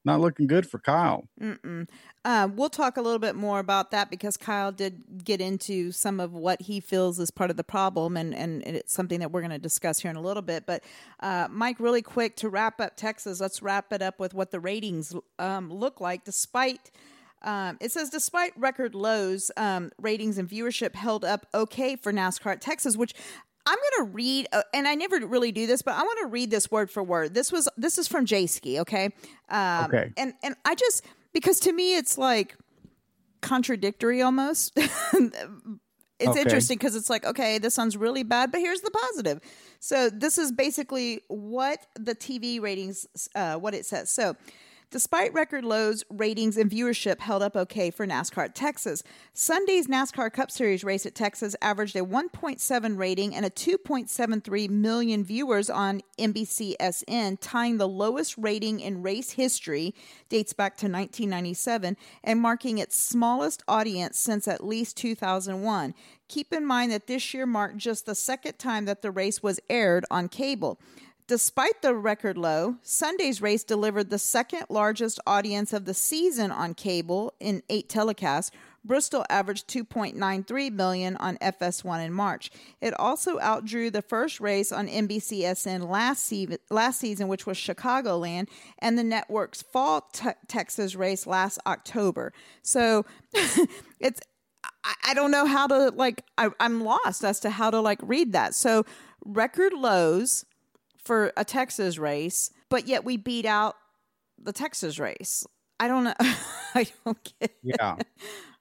not 0.05 0.21
looking 0.21 0.47
good 0.47 0.69
for 0.69 0.79
Kyle. 0.79 1.29
Mm-mm. 1.41 1.89
Uh, 2.25 2.49
we'll 2.55 2.69
talk 2.69 2.97
a 2.97 3.01
little 3.01 3.19
bit 3.19 3.35
more 3.35 3.59
about 3.59 3.91
that 3.91 4.11
because 4.11 4.37
Kyle 4.37 4.73
did 4.73 5.25
get 5.25 5.41
into 5.41 5.93
some 5.93 6.21
of 6.21 6.33
what 6.35 6.63
he 6.63 6.81
feels 6.81 7.19
is 7.19 7.31
part 7.31 7.51
of 7.51 7.57
the 7.57 7.65
problem, 7.65 8.17
and, 8.17 8.35
and 8.35 8.63
it's 8.65 8.93
something 8.93 9.21
that 9.21 9.31
we're 9.31 9.41
going 9.41 9.51
to 9.51 9.59
discuss 9.59 10.01
here 10.01 10.11
in 10.11 10.17
a 10.17 10.21
little 10.21 10.43
bit. 10.43 10.67
But, 10.67 10.83
uh, 11.21 11.49
Mike, 11.51 11.81
really 11.81 12.03
quick 12.03 12.37
to 12.37 12.49
wrap 12.49 12.81
up 12.81 12.97
Texas, 12.97 13.41
let's 13.41 13.63
wrap 13.63 13.93
it 13.93 14.03
up 14.03 14.19
with 14.19 14.35
what 14.35 14.51
the 14.51 14.61
ratings 14.61 15.15
um, 15.39 15.73
look 15.73 16.01
like. 16.01 16.25
Despite, 16.25 16.91
um, 17.43 17.79
it 17.81 17.93
says, 17.93 18.11
despite 18.11 18.53
record 18.59 18.95
lows, 18.95 19.51
um, 19.57 19.93
ratings 20.01 20.39
and 20.39 20.49
viewership 20.49 20.97
held 20.97 21.25
up 21.25 21.47
okay 21.55 21.97
for 21.97 22.13
NASCAR 22.13 22.53
at 22.53 22.61
Texas, 22.61 22.97
which 22.97 23.15
I'm 23.65 23.77
going 23.77 24.07
to 24.07 24.13
read, 24.15 24.49
uh, 24.53 24.63
and 24.73 24.89
I 24.89 24.95
never 24.95 25.19
really 25.27 25.53
do 25.53 25.67
this, 25.67 25.83
but 25.83 25.95
I 25.95 26.03
want 26.03 26.19
to 26.23 26.27
read 26.27 26.51
this 26.51 26.71
word 26.71 26.91
for 26.91 27.03
word. 27.03 27.35
This 27.35 27.53
was 27.53 27.69
this 27.77 27.99
is 27.99 28.09
from 28.09 28.25
Jayski, 28.25 28.79
okay? 28.81 29.11
Um, 29.51 29.85
Okay. 29.85 30.13
And 30.17 30.33
and 30.43 30.57
I 30.65 30.75
just 30.75 31.05
because 31.39 31.61
to 31.61 31.73
me 31.73 31.97
it's 31.97 32.19
like 32.19 32.57
contradictory 33.41 34.23
almost. 34.23 34.73
it's 34.77 35.41
Okay. 36.27 36.41
interesting 36.41 36.79
because 36.79 36.97
it's 36.97 37.11
like 37.11 37.25
okay, 37.25 37.59
this 37.59 37.75
sounds 37.75 37.97
really 37.97 38.23
bad, 38.23 38.51
but 38.53 38.61
here's 38.61 38.81
the 38.81 38.91
positive. 38.91 39.41
So 39.81 40.11
this 40.11 40.39
is 40.39 40.53
basically 40.53 41.21
what 41.29 41.87
the 41.95 42.15
TV 42.15 42.61
ratings, 42.61 43.07
uh, 43.35 43.57
what 43.57 43.75
it 43.75 43.87
says. 43.87 44.11
So. 44.13 44.37
Despite 44.91 45.35
record 45.35 45.67
lows, 45.67 46.03
ratings 46.09 46.57
and 46.57 46.71
viewership 46.71 47.21
held 47.21 47.43
up 47.43 47.55
okay 47.55 47.91
for 47.91 48.07
NASCAR 48.07 48.47
at 48.47 48.55
Texas. 48.55 49.03
Sunday's 49.35 49.87
NASCAR 49.87 50.33
Cup 50.33 50.51
Series 50.51 50.83
race 50.83 51.05
at 51.05 51.15
Texas 51.15 51.55
averaged 51.61 51.95
a 51.95 52.01
1.7 52.01 52.97
rating 52.97 53.35
and 53.35 53.45
a 53.45 53.51
2.73 53.51 54.71
million 54.71 55.25
viewers 55.25 55.69
on 55.69 56.01
NBCSN, 56.19 57.37
tying 57.39 57.77
the 57.77 57.87
lowest 57.87 58.39
rating 58.39 58.81
in 58.81 59.03
race 59.03 59.33
history, 59.33 59.95
dates 60.31 60.55
back 60.55 60.79
to 60.79 60.87
1997, 60.87 61.95
and 62.25 62.41
marking 62.41 62.79
its 62.79 62.99
smallest 62.99 63.63
audience 63.69 64.19
since 64.19 64.49
at 64.49 64.65
least 64.65 64.97
2001. 64.97 65.95
Keep 66.29 66.55
in 66.55 66.65
mind 66.65 66.93
that 66.93 67.07
this 67.07 67.35
year 67.35 67.45
marked 67.45 67.77
just 67.77 68.07
the 68.07 68.15
second 68.15 68.59
time 68.59 68.87
that 68.87 69.03
the 69.03 69.11
race 69.11 69.43
was 69.43 69.61
aired 69.69 70.07
on 70.11 70.31
cable. 70.31 70.81
Despite 71.29 71.83
the 71.83 71.95
record 71.95 72.39
low, 72.39 72.77
Sunday's 72.81 73.43
race 73.43 73.63
delivered 73.63 74.09
the 74.09 74.19
second 74.19 74.65
largest 74.71 75.21
audience 75.27 75.75
of 75.75 75.85
the 75.85 75.93
season 75.93 76.51
on 76.51 76.73
cable 76.73 77.35
in 77.39 77.63
eight 77.69 77.91
telecasts. 77.91 78.51
Bristol 78.83 79.27
averaged 79.29 79.69
2.93 79.69 80.73
million 80.73 81.17
on 81.17 81.37
FS1 81.37 82.07
in 82.07 82.15
March. 82.15 82.51
It 82.81 82.99
also 82.99 83.39
outdrew 83.41 83.91
the 83.91 84.01
first 84.01 84.41
race 84.41 84.73
on 84.73 84.89
NBCSN 84.89 85.87
last, 85.87 86.25
se- 86.25 86.57
last 86.71 86.99
season, 86.99 87.29
which 87.29 87.45
was 87.45 87.59
Chicagoland, 87.59 88.49
and 88.79 88.97
the 88.97 89.05
network's 89.05 89.61
fall 89.61 90.09
te- 90.11 90.31
Texas 90.47 90.95
race 90.95 91.27
last 91.27 91.59
October. 91.67 92.33
So 92.63 93.05
it's 94.01 94.23
I, 95.05 95.13
don't 95.13 95.31
know 95.31 95.45
how 95.45 95.67
to 95.67 95.91
like 95.91 96.25
I, 96.39 96.49
I'm 96.59 96.83
lost 96.83 97.23
as 97.23 97.41
to 97.41 97.51
how 97.51 97.71
to 97.71 97.81
like 97.81 97.99
read 98.03 98.33
that. 98.33 98.55
So 98.55 98.85
record 99.25 99.75
lows 99.75 100.47
for 101.09 101.33
a 101.39 101.45
Texas 101.45 101.97
race, 101.97 102.51
but 102.69 102.87
yet 102.87 103.03
we 103.03 103.17
beat 103.17 103.47
out 103.47 103.77
the 104.39 104.53
Texas 104.53 104.99
race. 104.99 105.47
I 105.81 105.89
don't 105.89 106.05
know. 106.05 106.15
I 106.21 106.87
don't 107.03 107.25
get. 107.25 107.51
it. 107.51 107.57
Yeah. 107.63 107.97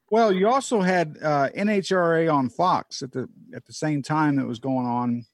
Well, 0.09 0.31
you 0.31 0.47
also 0.47 0.79
had 0.79 1.17
uh, 1.21 1.49
NHRA 1.49 2.33
on 2.33 2.49
Fox 2.49 3.01
at 3.01 3.11
the 3.11 3.27
at 3.53 3.65
the 3.65 3.73
same 3.73 4.01
time 4.01 4.37
that 4.37 4.47
was 4.47 4.59
going 4.59 4.87
on. 4.87 5.25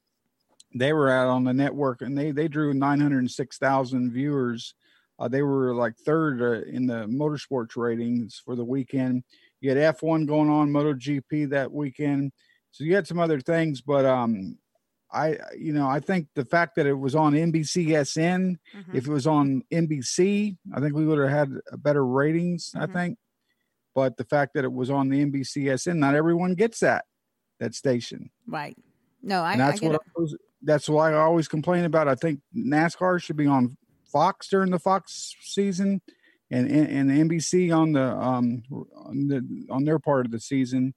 They 0.73 0.91
were 0.91 1.11
out 1.11 1.27
on 1.27 1.43
the 1.43 1.53
network, 1.53 2.01
and 2.01 2.17
they 2.17 2.31
they 2.31 2.47
drew 2.47 2.73
nine 2.73 2.99
hundred 2.99 3.29
six 3.29 3.59
thousand 3.59 4.11
viewers. 4.11 4.73
Uh, 5.19 5.27
they 5.27 5.43
were 5.43 5.75
like 5.75 5.95
third 5.95 6.41
uh, 6.41 6.67
in 6.67 6.87
the 6.87 7.05
motorsports 7.05 7.77
ratings 7.77 8.41
for 8.43 8.55
the 8.55 8.65
weekend. 8.65 9.23
You 9.61 9.69
had 9.69 9.77
F 9.77 10.01
one 10.01 10.25
going 10.25 10.49
on, 10.49 10.71
MotoGP 10.71 11.51
that 11.51 11.71
weekend. 11.71 12.31
So 12.71 12.83
you 12.83 12.95
had 12.95 13.05
some 13.05 13.19
other 13.19 13.39
things, 13.39 13.81
but 13.81 14.03
um, 14.03 14.57
I 15.13 15.37
you 15.57 15.73
know 15.73 15.87
I 15.87 15.99
think 15.99 16.27
the 16.35 16.45
fact 16.45 16.75
that 16.75 16.85
it 16.85 16.97
was 16.97 17.15
on 17.15 17.33
NBCSN, 17.33 18.55
if 18.93 19.07
it 19.07 19.11
was 19.11 19.27
on 19.27 19.63
NBC, 19.71 20.57
I 20.73 20.79
think 20.79 20.95
we 20.95 21.05
would 21.05 21.19
have 21.19 21.29
had 21.29 21.51
better 21.81 22.05
ratings. 22.05 22.71
I 22.75 22.87
think 22.87 23.17
but 23.95 24.17
the 24.17 24.23
fact 24.23 24.53
that 24.55 24.63
it 24.63 24.71
was 24.71 24.89
on 24.89 25.09
the 25.09 25.23
NBCSN, 25.23 25.97
not 25.97 26.15
everyone 26.15 26.55
gets 26.55 26.79
that 26.79 27.05
that 27.59 27.75
station. 27.75 28.31
Right. 28.47 28.77
No, 29.21 29.41
I, 29.41 29.53
and 29.53 29.61
I 29.61 29.67
that's 29.67 29.79
get 29.79 29.91
what. 29.91 30.01
I 30.01 30.09
always, 30.17 30.35
that's 30.61 30.89
why 30.89 31.11
I 31.11 31.17
always 31.17 31.47
complain 31.47 31.85
about. 31.85 32.07
I 32.07 32.15
think 32.15 32.39
NASCAR 32.55 33.21
should 33.21 33.37
be 33.37 33.47
on 33.47 33.77
Fox 34.05 34.47
during 34.47 34.71
the 34.71 34.79
Fox 34.79 35.35
season, 35.41 36.01
and 36.51 36.69
and, 36.69 37.09
and 37.09 37.29
NBC 37.29 37.75
on 37.75 37.93
the 37.93 38.03
um 38.03 38.63
on 38.95 39.27
the 39.27 39.67
on 39.69 39.85
their 39.85 39.99
part 39.99 40.25
of 40.25 40.31
the 40.31 40.39
season, 40.39 40.93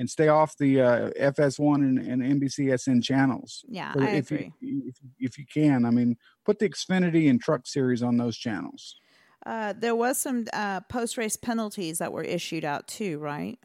and 0.00 0.08
stay 0.08 0.28
off 0.28 0.56
the 0.56 0.80
uh, 0.80 1.10
FS1 1.10 1.74
and, 1.74 1.98
and 1.98 2.40
NBCSN 2.40 3.04
channels. 3.04 3.66
Yeah, 3.68 3.92
I 3.98 4.12
if 4.12 4.30
agree. 4.30 4.50
You, 4.58 4.82
if, 4.86 4.96
if 5.18 5.38
you 5.38 5.44
can, 5.44 5.84
I 5.84 5.90
mean, 5.90 6.16
put 6.46 6.58
the 6.58 6.70
Xfinity 6.70 7.28
and 7.28 7.38
Truck 7.38 7.66
Series 7.66 8.02
on 8.02 8.16
those 8.16 8.34
channels. 8.34 8.96
Uh, 9.44 9.74
there 9.76 9.94
was 9.94 10.18
some 10.18 10.46
uh, 10.54 10.80
post 10.80 11.18
race 11.18 11.36
penalties 11.36 11.98
that 11.98 12.14
were 12.14 12.22
issued 12.22 12.64
out 12.64 12.88
too, 12.88 13.18
right? 13.18 13.58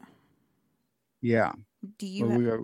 Yeah. 1.22 1.52
Do 1.96 2.06
you? 2.06 2.26
Well, 2.26 2.32
ha- 2.32 2.38
we, 2.38 2.50
uh, 2.50 2.56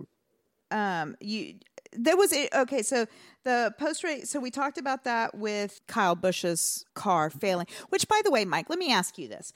um 0.70 1.16
you 1.20 1.54
there 1.92 2.16
was 2.16 2.32
a, 2.32 2.48
okay 2.58 2.80
so 2.80 3.04
the 3.44 3.74
post 3.78 4.02
race 4.02 4.30
so 4.30 4.40
we 4.40 4.50
talked 4.50 4.78
about 4.78 5.04
that 5.04 5.34
with 5.34 5.82
kyle 5.86 6.14
busch's 6.14 6.86
car 6.94 7.28
failing 7.28 7.66
which 7.90 8.08
by 8.08 8.18
the 8.24 8.30
way 8.30 8.46
mike 8.46 8.70
let 8.70 8.78
me 8.78 8.90
ask 8.90 9.18
you 9.18 9.28
this 9.28 9.52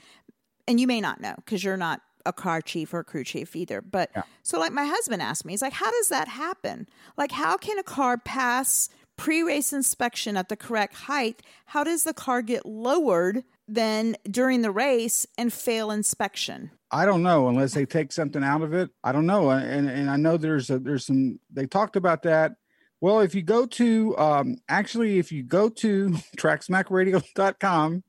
and 0.69 0.79
you 0.79 0.87
may 0.87 1.01
not 1.01 1.19
know 1.23 1.33
because 1.37 1.65
you're 1.65 1.79
not 1.79 2.03
a 2.27 2.33
car 2.33 2.61
chief 2.61 2.93
or 2.93 3.01
a 3.01 3.05
crew 3.05 3.25
chief 3.25 3.57
either. 3.57 3.81
But 3.81 4.11
so 4.43 4.59
like 4.59 4.73
my 4.73 4.85
husband 4.85 5.23
asked 5.23 5.45
me 5.45 5.53
he's 5.53 5.63
like 5.63 5.73
how 5.73 5.91
does 5.91 6.09
that 6.09 6.29
happen? 6.29 6.89
Like 7.17 7.33
how 7.33 7.57
can 7.57 7.79
a 7.79 7.83
car 7.83 8.19
pass 8.19 8.89
pre-race 9.17 9.73
inspection 9.73 10.37
at 10.37 10.49
the 10.49 10.57
correct 10.57 10.95
height? 10.95 11.43
How 11.67 11.85
does 11.85 12.05
the 12.05 12.15
car 12.15 12.43
get 12.43 12.67
lowered 12.67 13.45
then 13.67 14.17
during 14.31 14.63
the 14.63 14.71
race 14.71 15.27
and 15.37 15.53
fail 15.53 15.91
inspection? 15.91 16.71
I 16.91 17.05
don't 17.05 17.23
know 17.23 17.49
unless 17.49 17.75
they 17.75 17.85
take 17.85 18.13
something 18.13 18.45
out 18.45 18.63
of 18.63 18.73
it. 18.73 18.91
I 19.03 19.13
don't 19.13 19.27
know, 19.27 19.51
and 19.51 19.89
and 19.89 20.09
I 20.09 20.17
know 20.17 20.37
there's 20.37 20.71
a, 20.71 20.79
there's 20.79 21.07
some 21.07 21.41
they 21.51 21.67
talked 21.67 21.97
about 21.97 22.23
that. 22.23 22.53
Well, 23.01 23.21
if 23.21 23.35
you 23.35 23.43
go 23.43 23.67
to 23.67 24.17
um, 24.17 24.57
actually 24.69 25.19
if 25.19 25.33
you 25.33 25.43
go 25.43 25.69
to 25.69 26.11
tracksmackradio.com 26.37 28.05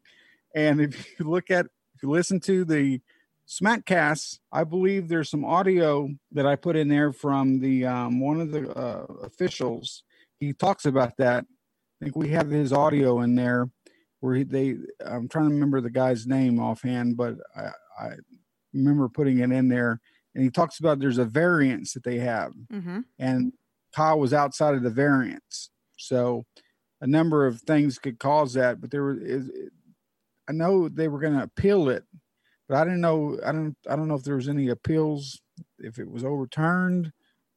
and 0.55 0.81
if 0.81 1.19
you 1.19 1.25
look 1.25 1.49
at 1.49 1.65
if 1.95 2.03
you 2.03 2.09
listen 2.09 2.39
to 2.41 2.63
the 2.63 3.01
Smackcast, 3.47 4.39
I 4.51 4.65
believe 4.65 5.07
there's 5.07 5.29
some 5.29 5.45
audio 5.45 6.09
that 6.33 6.45
I 6.45 6.57
put 6.57 6.75
in 6.75 6.89
there 6.89 7.13
from 7.13 7.59
the 7.59 7.85
um, 7.85 8.19
one 8.19 8.41
of 8.41 8.51
the 8.51 8.69
uh, 8.71 9.05
officials. 9.23 10.03
He 10.39 10.51
talks 10.51 10.85
about 10.85 11.15
that. 11.17 11.45
I 11.45 12.05
think 12.05 12.15
we 12.15 12.29
have 12.29 12.49
his 12.49 12.73
audio 12.73 13.21
in 13.21 13.35
there 13.35 13.69
where 14.19 14.35
he, 14.35 14.43
they. 14.43 14.75
I'm 15.05 15.29
trying 15.29 15.47
to 15.47 15.53
remember 15.53 15.79
the 15.79 15.89
guy's 15.89 16.27
name 16.27 16.59
offhand, 16.59 17.15
but 17.15 17.35
I, 17.55 17.69
I 17.97 18.09
remember 18.73 19.07
putting 19.07 19.39
it 19.39 19.51
in 19.51 19.69
there. 19.69 20.01
And 20.35 20.43
he 20.43 20.51
talks 20.51 20.79
about 20.79 20.99
there's 20.99 21.17
a 21.17 21.25
variance 21.25 21.93
that 21.93 22.03
they 22.03 22.19
have, 22.19 22.51
mm-hmm. 22.71 22.99
and 23.17 23.53
Kyle 23.95 24.19
was 24.19 24.33
outside 24.33 24.75
of 24.75 24.83
the 24.83 24.89
variance. 24.89 25.71
So 25.97 26.45
a 27.01 27.07
number 27.07 27.47
of 27.47 27.61
things 27.61 27.97
could 27.97 28.19
cause 28.19 28.53
that, 28.53 28.81
but 28.81 28.91
there 28.91 29.03
was. 29.03 29.49
I 30.49 30.53
know 30.53 30.89
they 30.89 31.07
were 31.07 31.19
going 31.19 31.33
to 31.33 31.43
appeal 31.43 31.89
it, 31.89 32.03
but 32.67 32.77
I 32.77 32.83
didn't 32.83 33.01
know. 33.01 33.39
I 33.45 33.51
don't. 33.51 33.75
I 33.89 33.95
don't 33.95 34.07
know 34.07 34.15
if 34.15 34.23
there 34.23 34.35
was 34.35 34.49
any 34.49 34.69
appeals, 34.69 35.41
if 35.79 35.99
it 35.99 36.09
was 36.09 36.23
overturned, 36.23 37.11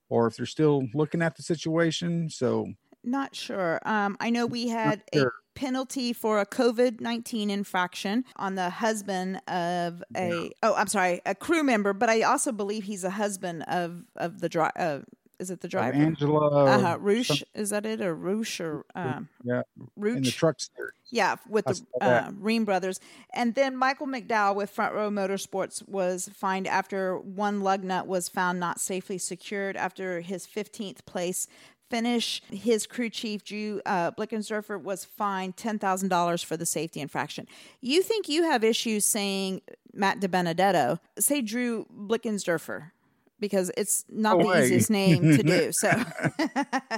or 0.09 0.27
if 0.27 0.37
they're 0.37 0.47
still 0.47 0.87
looking 0.95 1.23
at 1.23 1.37
the 1.37 1.43
situation. 1.43 2.29
So 2.31 2.73
Not 3.03 3.35
sure. 3.35 3.81
Um, 3.85 4.17
I 4.21 4.31
know 4.31 4.47
we 4.47 4.69
had 4.69 5.03
a 5.15 5.25
penalty 5.55 6.13
for 6.13 6.41
a 6.41 6.47
COVID 6.47 7.01
19 7.01 7.51
infraction 7.51 8.25
on 8.37 8.55
the 8.55 8.71
husband 8.71 9.41
of 9.49 10.03
a, 10.17 10.51
oh, 10.63 10.75
I'm 10.75 10.87
sorry, 10.87 11.21
a 11.27 11.35
crew 11.35 11.63
member, 11.63 11.93
but 11.93 12.09
I 12.09 12.23
also 12.23 12.53
believe 12.53 12.85
he's 12.85 13.05
a 13.05 13.11
husband 13.11 13.65
of, 13.69 14.05
of 14.17 14.41
the 14.41 14.49
dri- 14.49 14.71
uh, 14.77 15.01
Is 15.41 15.51
it 15.51 15.63
the 15.63 15.69
driver? 15.69 15.97
Angela 15.97 16.67
Uh-huh. 16.67 16.99
Ruch, 16.99 17.43
is 17.55 17.71
that 17.71 17.87
it? 17.87 18.03
Or 18.03 18.15
Ruch 18.15 18.61
or 18.61 18.85
um, 18.95 19.29
yeah, 19.43 19.63
in 19.97 20.23
the 20.23 20.31
truck 20.31 20.61
series. 20.61 20.93
Yeah, 21.11 21.37
with 21.49 21.67
I 21.67 21.73
the 21.73 22.05
uh, 22.05 22.31
Reaume 22.33 22.67
brothers. 22.67 23.01
And 23.33 23.55
then 23.55 23.75
Michael 23.75 24.07
McDowell 24.07 24.55
with 24.55 24.69
Front 24.69 24.95
Row 24.95 25.09
Motorsports 25.11 25.87
was 25.89 26.29
fined 26.35 26.69
after 26.69 27.19
one 27.19 27.63
lug 27.63 27.83
nut 27.83 28.07
was 28.07 28.29
found 28.29 28.61
not 28.61 28.81
safely 28.81 29.17
secured 29.17 29.77
after 29.77 30.21
his 30.21 30.47
15th 30.47 31.07
place 31.07 31.49
finish. 31.89 32.43
His 32.51 32.87
crew 32.87 33.09
chief, 33.09 33.43
Drew 33.43 33.81
uh, 33.87 34.13
Blickensderfer, 34.13 34.81
was 34.81 35.05
fined 35.05 35.57
$10,000 35.57 36.45
for 36.45 36.57
the 36.57 36.67
safety 36.67 37.01
infraction. 37.01 37.49
You 37.81 38.03
think 38.03 38.29
you 38.29 38.45
have 38.45 38.63
issues 38.63 39.05
saying 39.05 39.63
Matt 39.93 40.21
DiBenedetto? 40.21 41.01
Say 41.19 41.41
Drew 41.41 41.87
Blickensderfer. 41.93 42.93
Because 43.41 43.71
it's 43.77 44.05
not 44.09 44.37
No 44.37 44.43
the 44.43 44.49
way. 44.49 44.65
easiest 44.65 44.91
name 44.91 45.23
to 45.37 45.43
do. 45.43 45.73
So, 45.73 45.91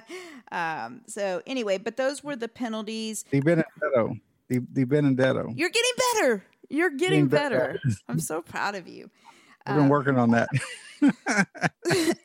um, 0.52 1.02
so 1.07 1.40
anyway, 1.46 1.78
but 1.78 1.96
those 1.96 2.22
were 2.24 2.37
the 2.37 2.48
penalties. 2.48 3.22
Di 3.31 3.40
Benedetto. 3.40 4.16
Di, 4.50 4.59
Di 4.59 4.85
Benedetto. 4.85 5.52
You're 5.57 5.70
getting 5.70 5.92
better. 6.14 6.44
You're 6.68 6.90
getting 6.90 6.98
Getting 7.00 7.26
better. 7.28 7.59
better. 7.59 7.81
I'm 8.09 8.18
so 8.18 8.42
proud 8.42 8.74
of 8.74 8.88
you. 8.88 9.11
I've 9.66 9.76
been 9.76 9.88
working 9.88 10.18
on 10.18 10.31
that. 10.33 10.48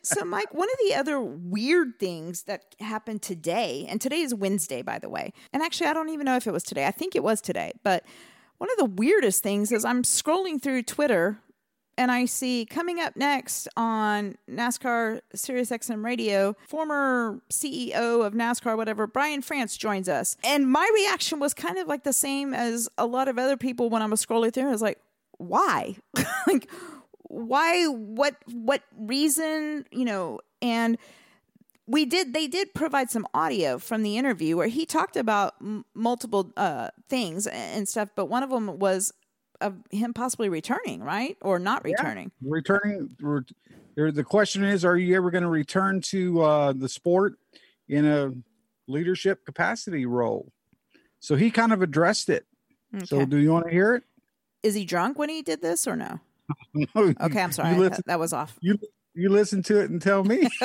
So, 0.02 0.24
Mike, 0.24 0.52
one 0.54 0.68
of 0.68 0.76
the 0.88 0.94
other 0.96 1.20
weird 1.20 1.98
things 2.00 2.44
that 2.44 2.74
happened 2.80 3.22
today, 3.22 3.86
and 3.88 4.00
today 4.00 4.20
is 4.22 4.34
Wednesday, 4.34 4.82
by 4.82 4.98
the 4.98 5.08
way. 5.08 5.32
And 5.52 5.62
actually, 5.62 5.88
I 5.88 5.92
don't 5.92 6.08
even 6.08 6.24
know 6.24 6.36
if 6.36 6.46
it 6.46 6.52
was 6.52 6.62
today. 6.64 6.86
I 6.86 6.90
think 6.90 7.14
it 7.14 7.22
was 7.22 7.40
today. 7.40 7.72
But 7.84 8.04
one 8.58 8.70
of 8.70 8.76
the 8.78 8.86
weirdest 8.86 9.42
things 9.42 9.70
is 9.70 9.84
I'm 9.84 10.02
scrolling 10.02 10.60
through 10.60 10.82
Twitter 10.84 11.38
and 11.98 12.12
I 12.12 12.26
see 12.26 12.64
coming 12.64 13.00
up 13.00 13.16
next 13.16 13.66
on 13.76 14.36
NASCAR 14.48 15.20
Sirius 15.34 15.70
XM 15.70 16.04
Radio, 16.04 16.54
former 16.68 17.42
CEO 17.50 18.24
of 18.24 18.34
NASCAR, 18.34 18.76
whatever, 18.76 19.08
Brian 19.08 19.42
France 19.42 19.76
joins 19.76 20.08
us. 20.08 20.36
And 20.44 20.70
my 20.70 20.88
reaction 20.94 21.40
was 21.40 21.52
kind 21.54 21.76
of 21.76 21.88
like 21.88 22.04
the 22.04 22.12
same 22.12 22.54
as 22.54 22.88
a 22.96 23.04
lot 23.04 23.26
of 23.26 23.36
other 23.36 23.56
people 23.56 23.90
when 23.90 24.00
I 24.00 24.06
was 24.06 24.24
scrolling 24.24 24.52
through. 24.54 24.68
I 24.68 24.70
was 24.70 24.80
like, 24.80 25.00
why? 25.38 25.96
like, 26.46 26.70
why? 27.24 27.86
What? 27.86 28.36
What 28.46 28.82
reason? 28.96 29.84
You 29.90 30.04
know, 30.04 30.38
and 30.62 30.98
we 31.88 32.04
did 32.04 32.32
they 32.32 32.46
did 32.46 32.74
provide 32.74 33.10
some 33.10 33.26
audio 33.34 33.78
from 33.78 34.04
the 34.04 34.16
interview 34.16 34.56
where 34.56 34.68
he 34.68 34.86
talked 34.86 35.16
about 35.16 35.54
m- 35.60 35.84
multiple 35.94 36.52
uh, 36.56 36.90
things 37.08 37.46
and 37.46 37.88
stuff 37.88 38.10
but 38.14 38.26
one 38.26 38.42
of 38.42 38.50
them 38.50 38.78
was 38.78 39.12
of 39.60 39.74
him 39.90 40.14
possibly 40.14 40.48
returning 40.48 41.02
right? 41.02 41.36
Or 41.42 41.58
not 41.58 41.84
returning. 41.84 42.30
Returning 42.42 43.10
re- 43.20 44.10
the 44.10 44.24
question 44.24 44.64
is 44.64 44.84
are 44.84 44.96
you 44.96 45.16
ever 45.16 45.30
going 45.30 45.42
to 45.42 45.48
return 45.48 46.00
to 46.02 46.42
uh, 46.42 46.72
the 46.72 46.88
sport 46.88 47.34
in 47.88 48.06
a 48.06 48.32
leadership 48.86 49.44
capacity 49.44 50.06
role? 50.06 50.52
So 51.20 51.36
he 51.36 51.50
kind 51.50 51.72
of 51.72 51.82
addressed 51.82 52.28
it. 52.28 52.46
So 53.04 53.26
do 53.26 53.36
you 53.36 53.52
want 53.52 53.66
to 53.66 53.70
hear 53.70 53.94
it? 53.96 54.04
Is 54.62 54.74
he 54.74 54.84
drunk 54.84 55.18
when 55.18 55.28
he 55.28 55.42
did 55.42 55.60
this 55.62 55.86
or 55.86 55.96
no? 55.96 56.20
No, 56.74 57.14
okay 57.20 57.42
i'm 57.42 57.52
sorry. 57.52 57.90
that 58.06 58.18
was 58.18 58.32
off. 58.32 58.56
You 58.62 58.78
you 59.18 59.28
listen 59.28 59.62
to 59.64 59.80
it 59.80 59.90
and 59.90 60.00
tell 60.00 60.24
me. 60.24 60.48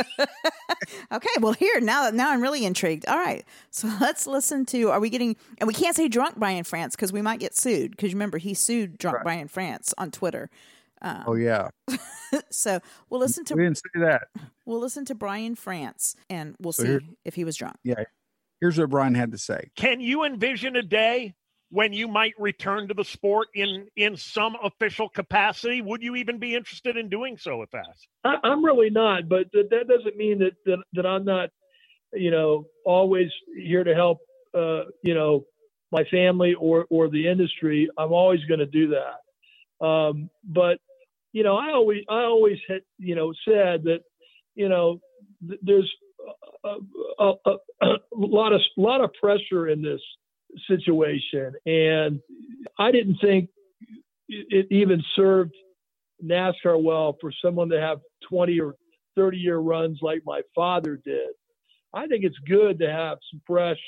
Okay 1.11 1.29
well 1.39 1.53
here 1.53 1.79
now 1.79 2.09
now 2.09 2.31
i'm 2.31 2.41
really 2.41 2.65
intrigued. 2.65 3.05
All 3.07 3.17
right 3.17 3.45
so 3.69 3.87
let's 4.01 4.27
listen 4.27 4.65
to 4.67 4.89
are 4.89 4.99
we 4.99 5.09
getting 5.09 5.35
and 5.59 5.67
we 5.67 5.73
can't 5.73 5.95
say 5.95 6.07
drunk 6.07 6.35
brian 6.37 6.63
france 6.63 6.95
because 6.95 7.13
we 7.13 7.21
might 7.21 7.39
get 7.39 7.55
sued 7.55 7.91
because 7.91 8.13
remember 8.13 8.37
he 8.37 8.53
sued 8.53 8.97
drunk 8.97 9.19
brian 9.23 9.47
france 9.47 9.93
on 9.97 10.11
twitter. 10.11 10.49
Um, 11.01 11.23
oh 11.27 11.35
yeah. 11.35 11.69
so 12.49 12.79
we'll 13.09 13.19
listen 13.19 13.45
to 13.45 13.55
we 13.55 13.63
didn't 13.63 13.77
say 13.77 13.99
that. 14.01 14.23
We'll 14.65 14.79
listen 14.79 15.03
to 15.05 15.15
Brian 15.15 15.55
France 15.55 16.15
and 16.29 16.55
we'll 16.59 16.71
So 16.73 16.83
see 16.83 16.89
here- 16.89 17.01
if 17.25 17.35
he 17.35 17.43
was 17.43 17.55
drunk. 17.57 17.75
yeah 17.83 18.03
here's 18.61 18.77
what 18.79 18.89
brian 18.89 19.13
had 19.15 19.31
to 19.31 19.37
say. 19.37 19.69
Can 19.75 19.99
you 20.01 20.23
envision 20.25 20.75
a 20.75 20.81
day 20.83 21.35
when 21.73 21.91
you 21.91 22.07
might 22.07 22.35
return 22.37 22.87
to 22.87 22.93
the 22.93 23.03
sport 23.03 23.47
in 23.55 23.87
in 23.95 24.15
some 24.15 24.55
official 24.63 25.09
capacity? 25.09 25.81
Would 25.81 26.03
you 26.03 26.15
even 26.17 26.37
be 26.37 26.53
interested 26.53 26.97
in 26.97 27.09
doing 27.09 27.35
so 27.37 27.63
if 27.63 27.73
asked? 27.73 28.07
I, 28.23 28.35
I'm 28.43 28.63
really 28.63 28.91
not, 28.91 29.27
but 29.27 29.47
that, 29.53 29.71
that 29.71 29.87
doesn't 29.87 30.15
mean 30.15 30.37
that, 30.39 30.51
that 30.65 30.83
that 30.93 31.05
I'm 31.07 31.25
not, 31.25 31.49
you 32.13 32.29
know, 32.29 32.67
always 32.85 33.29
here 33.57 33.83
to 33.83 33.95
help, 33.95 34.19
uh, 34.53 34.83
you 35.01 35.15
know, 35.15 35.45
my 35.91 36.03
family 36.11 36.53
or 36.53 36.85
or 36.91 37.09
the 37.09 37.27
industry. 37.27 37.89
I'm 37.97 38.13
always 38.13 38.43
going 38.45 38.59
to 38.59 38.67
do 38.67 38.93
that. 38.95 39.85
Um, 39.85 40.29
but 40.43 40.77
you 41.31 41.41
know, 41.41 41.57
I 41.57 41.71
always 41.71 42.03
I 42.07 42.21
always 42.21 42.59
had 42.69 42.81
you 42.99 43.15
know 43.15 43.33
said 43.45 43.85
that, 43.85 44.01
you 44.53 44.69
know, 44.69 44.99
th- 45.47 45.59
there's 45.63 45.91
a, 46.63 46.75
a, 47.19 47.33
a, 47.47 47.55
a 47.81 47.97
lot 48.13 48.53
of 48.53 48.61
lot 48.77 49.01
of 49.01 49.09
pressure 49.19 49.69
in 49.69 49.81
this 49.81 50.01
situation, 50.67 51.53
and 51.65 52.19
I 52.77 52.91
didn't 52.91 53.17
think 53.21 53.49
it 54.27 54.67
even 54.71 55.03
served 55.15 55.53
NASCAR 56.23 56.81
well 56.81 57.17
for 57.19 57.31
someone 57.43 57.69
to 57.69 57.79
have 57.79 57.99
20 58.29 58.59
or 58.59 58.75
30 59.15 59.37
year 59.37 59.57
runs 59.57 59.99
like 60.01 60.21
my 60.25 60.41
father 60.55 60.99
did. 61.03 61.29
I 61.93 62.07
think 62.07 62.23
it's 62.23 62.37
good 62.47 62.79
to 62.79 62.91
have 62.91 63.19
some 63.31 63.41
fresh 63.45 63.79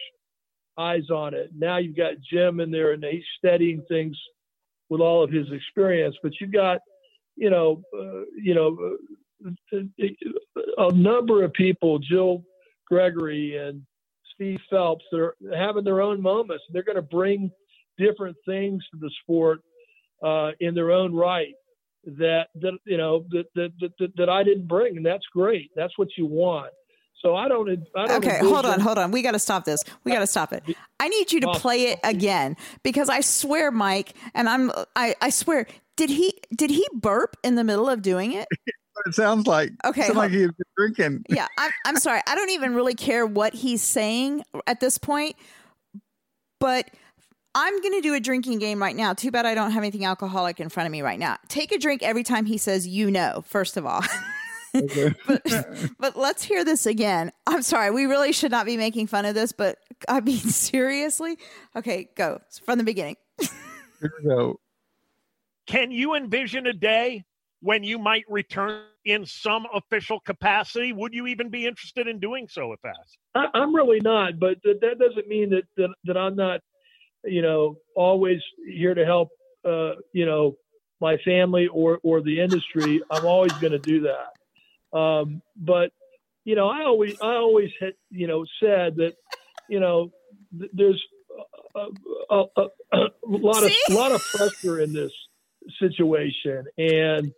eyes 0.77 1.09
on 1.09 1.33
it. 1.33 1.51
Now 1.57 1.77
you've 1.77 1.97
got 1.97 2.13
Jim 2.29 2.59
in 2.59 2.69
there 2.69 2.91
and 2.91 3.03
he's 3.03 3.23
steadying 3.37 3.83
things 3.87 4.17
with 4.89 5.01
all 5.01 5.23
of 5.23 5.31
his 5.31 5.51
experience, 5.51 6.15
but 6.21 6.33
you've 6.39 6.51
got, 6.51 6.79
you 7.35 7.49
know, 7.49 7.81
uh, 7.97 8.25
you 8.35 8.53
know, 8.53 8.97
uh, 9.43 9.79
a 10.77 10.93
number 10.93 11.43
of 11.43 11.53
people, 11.53 11.97
Jill 11.99 12.43
Gregory 12.87 13.57
and 13.57 13.81
Steve 14.35 14.59
Phelps, 14.69 15.03
they're 15.11 15.33
having 15.55 15.83
their 15.83 16.01
own 16.01 16.21
moments. 16.21 16.63
They're 16.71 16.83
going 16.83 16.97
to 16.97 17.01
bring 17.01 17.51
different 17.97 18.37
things 18.45 18.83
to 18.91 18.99
the 18.99 19.09
sport 19.23 19.59
uh, 20.23 20.51
in 20.59 20.75
their 20.75 20.91
own 20.91 21.13
right 21.15 21.53
that 22.05 22.47
that 22.55 22.77
you 22.85 22.97
know 22.97 23.25
that, 23.31 23.45
that 23.55 23.71
that 23.99 24.11
that 24.17 24.29
I 24.29 24.43
didn't 24.43 24.67
bring, 24.67 24.97
and 24.97 25.05
that's 25.05 25.25
great. 25.33 25.71
That's 25.75 25.97
what 25.97 26.09
you 26.17 26.25
want. 26.25 26.71
So 27.21 27.35
I 27.35 27.47
don't. 27.47 27.69
I 27.95 28.05
don't. 28.05 28.23
Okay, 28.23 28.37
hold 28.39 28.65
on, 28.65 28.79
hold 28.79 28.97
on. 28.97 29.11
We 29.11 29.21
got 29.21 29.31
to 29.31 29.39
stop 29.39 29.65
this. 29.65 29.83
We 30.03 30.11
got 30.11 30.19
to 30.19 30.27
stop 30.27 30.53
it. 30.53 30.63
I 30.99 31.07
need 31.07 31.31
you 31.31 31.41
to 31.41 31.51
play 31.53 31.87
it 31.87 31.99
again 32.03 32.55
because 32.83 33.09
I 33.09 33.21
swear, 33.21 33.71
Mike, 33.71 34.13
and 34.35 34.47
I'm 34.47 34.71
I, 34.95 35.15
I 35.21 35.29
swear, 35.29 35.65
did 35.95 36.09
he 36.09 36.39
did 36.55 36.69
he 36.69 36.85
burp 36.93 37.35
in 37.43 37.55
the 37.55 37.63
middle 37.63 37.89
of 37.89 38.01
doing 38.01 38.33
it? 38.33 38.47
it 39.05 39.15
sounds 39.15 39.47
like 39.47 39.71
Okay, 39.83 40.03
sounds 40.03 40.15
like 40.15 40.31
hold- 40.31 40.41
he's 40.41 40.51
been 40.51 40.65
drinking 40.77 41.25
Yeah, 41.29 41.47
I'm 41.57 41.71
I'm 41.85 41.97
sorry. 41.97 42.21
I 42.27 42.35
don't 42.35 42.49
even 42.51 42.73
really 42.75 42.95
care 42.95 43.25
what 43.25 43.53
he's 43.53 43.81
saying 43.81 44.43
at 44.67 44.79
this 44.79 44.97
point, 44.97 45.35
but 46.59 46.89
I'm 47.57 47.81
going 47.81 47.93
to 47.93 48.01
do 48.01 48.13
a 48.13 48.19
drinking 48.19 48.59
game 48.59 48.81
right 48.81 48.95
now. 48.95 49.13
Too 49.13 49.31
bad 49.31 49.45
I 49.45 49.55
don't 49.55 49.71
have 49.71 49.81
anything 49.81 50.03
alcoholic 50.03 50.59
in 50.59 50.67
front 50.67 50.87
of 50.87 50.91
me 50.91 51.01
right 51.01 51.17
now. 51.17 51.37
Take 51.47 51.71
a 51.71 51.77
drink 51.77 52.03
every 52.03 52.23
time 52.23 52.45
he 52.45 52.57
says 52.57 52.85
you 52.85 53.09
know, 53.09 53.43
first 53.47 53.77
of 53.77 53.85
all. 53.85 54.01
but, 55.25 55.91
but 55.97 56.17
let's 56.17 56.43
hear 56.43 56.65
this 56.65 56.85
again. 56.85 57.31
I'm 57.47 57.61
sorry. 57.61 57.91
We 57.91 58.05
really 58.05 58.33
should 58.33 58.51
not 58.51 58.65
be 58.65 58.75
making 58.75 59.07
fun 59.07 59.23
of 59.23 59.33
this, 59.33 59.53
but 59.53 59.77
I 60.09 60.19
mean, 60.19 60.37
seriously? 60.39 61.37
Okay, 61.75 62.09
go 62.15 62.41
from 62.65 62.77
the 62.77 62.83
beginning. 62.83 63.15
Here 63.39 64.11
we 64.19 64.29
go. 64.29 64.59
Can 65.65 65.91
you 65.91 66.13
envision 66.15 66.67
a 66.67 66.73
day 66.73 67.23
when 67.65 67.83
you 67.83 67.97
might 67.97 68.25
return 68.29 68.83
in 69.05 69.25
some 69.25 69.65
official 69.73 70.19
capacity? 70.19 70.93
Would 70.93 71.15
you 71.15 71.25
even 71.25 71.49
be 71.49 71.65
interested 71.65 72.07
in 72.07 72.19
doing 72.19 72.47
so 72.47 72.73
if 72.73 72.79
asked? 72.85 73.17
I, 73.33 73.47
I'm 73.55 73.75
really 73.75 73.99
not, 73.99 74.39
but 74.39 74.57
that, 74.63 74.81
that 74.81 74.99
doesn't 74.99 75.27
mean 75.27 75.49
that, 75.49 75.63
that 75.75 75.89
that 76.03 76.15
I'm 76.15 76.35
not, 76.35 76.61
you 77.23 77.41
know, 77.41 77.77
always 77.95 78.39
here 78.67 78.93
to 78.93 79.03
help, 79.03 79.29
uh, 79.67 79.93
you 80.13 80.27
know, 80.27 80.57
my 81.01 81.17
family 81.25 81.67
or 81.67 81.99
or 82.03 82.21
the 82.21 82.39
industry. 82.39 83.01
I'm 83.09 83.25
always 83.25 83.53
going 83.59 83.73
to 83.73 83.79
do 83.79 84.07
that. 84.11 84.97
Um, 84.97 85.41
but 85.57 85.89
you 86.43 86.55
know, 86.55 86.69
I 86.69 86.83
always 86.83 87.15
I 87.19 87.33
always 87.33 87.71
had 87.81 87.93
you 88.11 88.27
know 88.27 88.45
said 88.61 88.95
that, 88.97 89.13
you 89.69 89.79
know, 89.79 90.11
th- 90.59 90.71
there's 90.71 91.03
a, 91.75 91.87
a, 92.29 92.45
a, 92.59 92.67
a 92.93 93.07
lot 93.25 93.63
of 93.63 93.71
See? 93.71 93.95
lot 93.95 94.11
of 94.11 94.21
pressure 94.35 94.81
in 94.81 94.93
this 94.93 95.11
situation, 95.79 96.65
and 96.77 97.31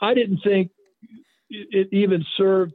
I 0.00 0.14
didn't 0.14 0.38
think 0.38 0.70
it 1.48 1.88
even 1.92 2.24
served 2.36 2.74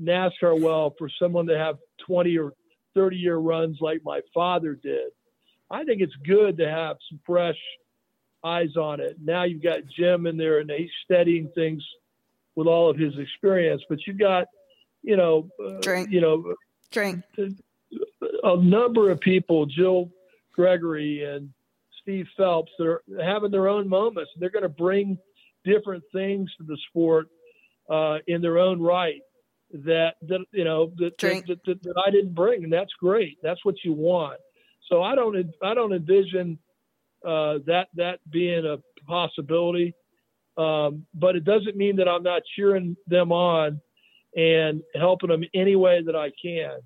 NASCAR 0.00 0.60
well 0.60 0.94
for 0.98 1.08
someone 1.20 1.46
to 1.46 1.58
have 1.58 1.76
20 2.06 2.36
or 2.38 2.52
30 2.94 3.16
year 3.16 3.36
runs 3.36 3.78
like 3.80 4.00
my 4.04 4.20
father 4.34 4.74
did. 4.74 5.10
I 5.70 5.84
think 5.84 6.02
it's 6.02 6.14
good 6.26 6.58
to 6.58 6.68
have 6.68 6.96
some 7.08 7.20
fresh 7.24 7.58
eyes 8.44 8.76
on 8.76 9.00
it. 9.00 9.16
Now 9.22 9.44
you've 9.44 9.62
got 9.62 9.80
Jim 9.96 10.26
in 10.26 10.36
there 10.36 10.58
and 10.58 10.70
he's 10.70 10.90
steadying 11.04 11.50
things 11.54 11.82
with 12.54 12.66
all 12.66 12.90
of 12.90 12.98
his 12.98 13.16
experience, 13.18 13.82
but 13.88 13.98
you've 14.06 14.18
got, 14.18 14.46
you 15.02 15.16
know, 15.16 15.48
uh, 15.64 16.04
you 16.08 16.20
know, 16.20 16.54
drink 16.90 17.24
a 18.42 18.56
number 18.56 19.10
of 19.10 19.20
people, 19.20 19.66
Jill 19.66 20.10
Gregory 20.54 21.24
and 21.24 21.50
Steve 22.02 22.26
Phelps, 22.36 22.72
they're 22.78 23.00
having 23.20 23.50
their 23.50 23.68
own 23.68 23.88
moments. 23.88 24.30
They're 24.38 24.50
going 24.50 24.62
to 24.64 24.68
bring 24.68 25.18
different 25.64 26.02
things 26.12 26.50
to 26.58 26.64
the 26.64 26.76
sport 26.88 27.28
uh, 27.90 28.18
in 28.26 28.42
their 28.42 28.58
own 28.58 28.80
right 28.80 29.20
that 29.72 30.16
that 30.22 30.44
you 30.52 30.64
know 30.64 30.92
that 30.98 31.16
that, 31.18 31.46
that, 31.46 31.64
that, 31.64 31.82
that 31.82 32.02
I 32.06 32.10
didn't 32.10 32.34
bring, 32.34 32.64
and 32.64 32.72
that's 32.72 32.92
great. 33.00 33.38
That's 33.42 33.64
what 33.64 33.76
you 33.84 33.92
want. 33.92 34.38
So 34.88 35.02
I 35.02 35.14
don't 35.14 35.36
I 35.62 35.74
don't 35.74 35.92
envision 35.92 36.58
uh, 37.26 37.58
that 37.66 37.88
that 37.94 38.18
being 38.30 38.66
a 38.66 38.78
possibility. 39.06 39.94
Um, 40.58 41.06
but 41.14 41.34
it 41.34 41.44
doesn't 41.44 41.76
mean 41.76 41.96
that 41.96 42.08
I'm 42.08 42.22
not 42.22 42.42
cheering 42.56 42.94
them 43.06 43.32
on 43.32 43.80
and 44.36 44.82
helping 44.94 45.30
them 45.30 45.44
any 45.54 45.76
way 45.76 46.02
that 46.04 46.14
I 46.14 46.30
can. 46.42 46.78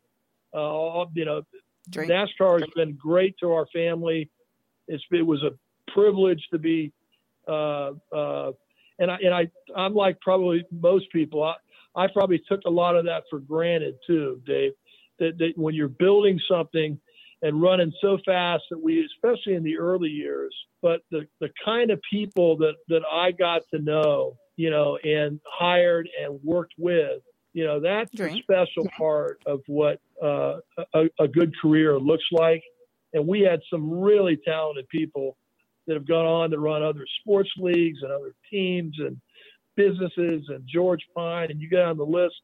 Uh, 0.54 1.04
you 1.14 1.24
know, 1.24 1.42
Drink. 1.90 2.10
NASCAR 2.10 2.60
has 2.60 2.70
been 2.76 2.94
great 2.94 3.36
to 3.40 3.52
our 3.52 3.66
family. 3.72 4.30
It's, 4.88 5.02
it 5.10 5.26
was 5.26 5.42
a 5.42 5.50
privilege 5.90 6.42
to 6.52 6.58
be, 6.58 6.92
uh, 7.48 7.92
uh, 8.14 8.52
and 8.98 9.10
I 9.10 9.16
and 9.22 9.34
I 9.34 9.50
I'm 9.76 9.94
like 9.94 10.20
probably 10.20 10.64
most 10.70 11.10
people. 11.12 11.42
I, 11.42 11.54
I 11.94 12.06
probably 12.12 12.42
took 12.48 12.60
a 12.66 12.70
lot 12.70 12.96
of 12.96 13.04
that 13.06 13.24
for 13.30 13.38
granted 13.40 13.96
too, 14.06 14.40
Dave. 14.46 14.72
That, 15.18 15.38
that 15.38 15.52
when 15.56 15.74
you're 15.74 15.88
building 15.88 16.38
something 16.48 17.00
and 17.42 17.62
running 17.62 17.92
so 18.00 18.18
fast 18.24 18.64
that 18.70 18.82
we, 18.82 19.04
especially 19.04 19.54
in 19.54 19.62
the 19.62 19.78
early 19.78 20.08
years, 20.10 20.54
but 20.82 21.00
the, 21.10 21.26
the 21.40 21.48
kind 21.64 21.90
of 21.90 22.00
people 22.10 22.56
that, 22.58 22.74
that 22.88 23.02
I 23.10 23.32
got 23.32 23.62
to 23.72 23.80
know, 23.80 24.36
you 24.56 24.70
know, 24.70 24.98
and 25.02 25.40
hired 25.46 26.08
and 26.22 26.38
worked 26.42 26.74
with, 26.78 27.22
you 27.52 27.64
know, 27.64 27.80
that's 27.80 28.10
a 28.20 28.42
special 28.42 28.86
part 28.96 29.40
of 29.46 29.60
what 29.66 30.00
uh, 30.22 30.58
a, 30.94 31.04
a 31.18 31.28
good 31.28 31.52
career 31.60 31.98
looks 31.98 32.26
like. 32.30 32.62
And 33.16 33.26
we 33.26 33.40
had 33.40 33.60
some 33.70 33.90
really 33.90 34.38
talented 34.44 34.86
people 34.88 35.38
that 35.86 35.94
have 35.94 36.06
gone 36.06 36.26
on 36.26 36.50
to 36.50 36.58
run 36.58 36.82
other 36.82 37.06
sports 37.20 37.50
leagues 37.56 37.98
and 38.02 38.12
other 38.12 38.34
teams 38.50 38.94
and 38.98 39.16
businesses 39.74 40.44
and 40.48 40.62
George 40.66 41.00
Pine, 41.16 41.50
and 41.50 41.60
you 41.60 41.70
go 41.70 41.82
on 41.82 41.96
the 41.96 42.04
list. 42.04 42.34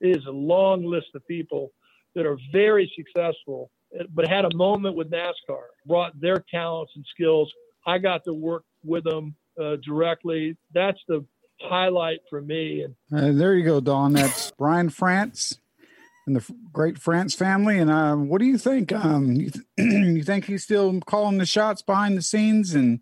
It 0.00 0.16
is 0.16 0.26
a 0.26 0.30
long 0.30 0.84
list 0.84 1.06
of 1.14 1.26
people 1.26 1.72
that 2.14 2.26
are 2.26 2.36
very 2.52 2.92
successful 2.94 3.70
but 4.14 4.28
had 4.28 4.44
a 4.44 4.54
moment 4.54 4.96
with 4.96 5.10
NASCAR, 5.10 5.62
brought 5.86 6.18
their 6.20 6.44
talents 6.50 6.92
and 6.94 7.04
skills. 7.10 7.50
I 7.86 7.96
got 7.96 8.22
to 8.24 8.34
work 8.34 8.64
with 8.84 9.04
them 9.04 9.34
uh, 9.58 9.76
directly. 9.82 10.58
That's 10.74 10.98
the 11.08 11.24
highlight 11.60 12.18
for 12.28 12.42
me. 12.42 12.82
And 12.82 12.94
uh, 13.10 13.32
there 13.32 13.54
you 13.54 13.64
go, 13.64 13.80
Don. 13.80 14.12
That's 14.12 14.50
Brian 14.52 14.90
France 14.90 15.58
and 16.28 16.36
the 16.36 16.54
great 16.72 16.98
France 16.98 17.34
family. 17.34 17.78
And 17.78 17.90
uh, 17.90 18.14
what 18.14 18.38
do 18.38 18.44
you 18.44 18.58
think? 18.58 18.92
Um, 18.92 19.32
you, 19.32 19.50
th- 19.50 19.64
you 19.78 20.22
think 20.22 20.44
he's 20.44 20.62
still 20.62 21.00
calling 21.00 21.38
the 21.38 21.46
shots 21.46 21.82
behind 21.82 22.16
the 22.16 22.22
scenes, 22.22 22.74
and 22.74 23.00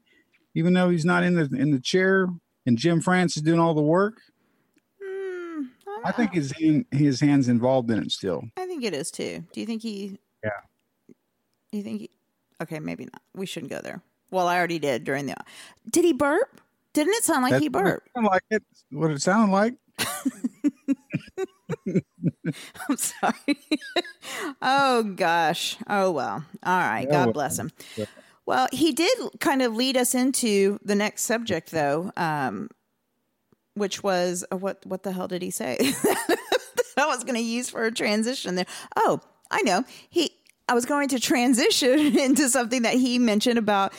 even 0.55 0.73
though 0.73 0.89
he's 0.89 1.05
not 1.05 1.25
in 1.25 1.35
the 1.35 1.51
in 1.55 1.73
the 1.73 1.81
chair, 1.81 2.29
and 2.65 2.79
Jim 2.79 3.03
France 3.03 3.37
is 3.37 3.43
doing 3.43 3.61
all 3.61 3.75
the 3.75 3.83
work? 3.83 4.23
Mm, 5.03 5.67
I, 6.05 6.09
I 6.09 6.13
think 6.13 6.33
his 6.33 6.55
his 6.91 7.21
hands 7.21 7.49
involved 7.49 7.91
in 7.91 7.99
it 7.99 8.13
still. 8.13 8.45
I 8.57 8.67
think 8.67 8.85
it 8.85 8.95
is 8.95 9.11
too. 9.11 9.45
Do 9.53 9.61
you 9.61 9.67
think 9.67 9.83
he? 9.83 10.19
Yeah. 10.43 10.51
You 11.73 11.83
think? 11.83 12.01
He, 12.01 12.11
okay, 12.63 12.79
maybe 12.79 13.05
not. 13.05 13.21
We 13.35 13.45
shouldn't 13.45 13.73
go 13.73 13.81
there. 13.81 14.01
Well, 14.31 14.47
I 14.47 14.57
already 14.57 14.79
did 14.79 15.05
during 15.05 15.27
the. 15.27 15.37
Did 15.91 16.05
he 16.05 16.13
burp? 16.13 16.61
Didn't 16.93 17.15
it 17.15 17.25
sound 17.25 17.43
like 17.43 17.51
That's 17.51 17.63
he 17.63 17.69
burped? 17.69 18.09
What 18.15 18.25
it, 18.25 18.31
like 18.31 18.43
it, 18.51 18.63
what 18.91 19.11
it 19.11 19.21
sounded 19.21 19.53
like. 19.53 19.75
I'm 22.89 22.97
sorry. 22.97 23.59
oh 24.63 25.03
gosh. 25.03 25.77
Oh 25.89 26.11
well. 26.11 26.45
All 26.63 26.79
right. 26.79 27.07
Yeah, 27.07 27.13
God 27.13 27.27
well, 27.27 27.33
bless 27.33 27.59
him. 27.59 27.71
yeah. 27.97 28.07
Well, 28.47 28.69
he 28.73 28.93
did 28.93 29.19
kind 29.41 29.61
of 29.61 29.75
lead 29.75 29.97
us 29.97 30.15
into 30.15 30.79
the 30.85 30.95
next 30.95 31.23
subject, 31.23 31.73
though, 31.73 32.13
um, 32.17 32.71
which 33.75 34.05
was 34.05 34.45
uh, 34.53 34.57
what? 34.57 34.87
What 34.87 35.03
the 35.03 35.13
hell 35.13 35.29
did 35.29 35.43
he 35.43 35.51
say? 35.51 35.77
that 35.81 36.39
I 36.97 37.07
was 37.07 37.25
going 37.25 37.35
to 37.35 37.41
use 37.41 37.69
for 37.69 37.85
a 37.85 37.93
transition 37.93 38.55
there. 38.55 38.67
Oh, 38.97 39.21
I 39.51 39.63
know. 39.63 39.85
He 40.09 40.36
I 40.69 40.75
was 40.75 40.85
going 40.85 41.09
to 41.11 41.21
transition 41.21 42.19
into 42.19 42.49
something 42.49 42.83
that 42.83 42.95
he 42.95 43.19
mentioned 43.19 43.59
about 43.59 43.93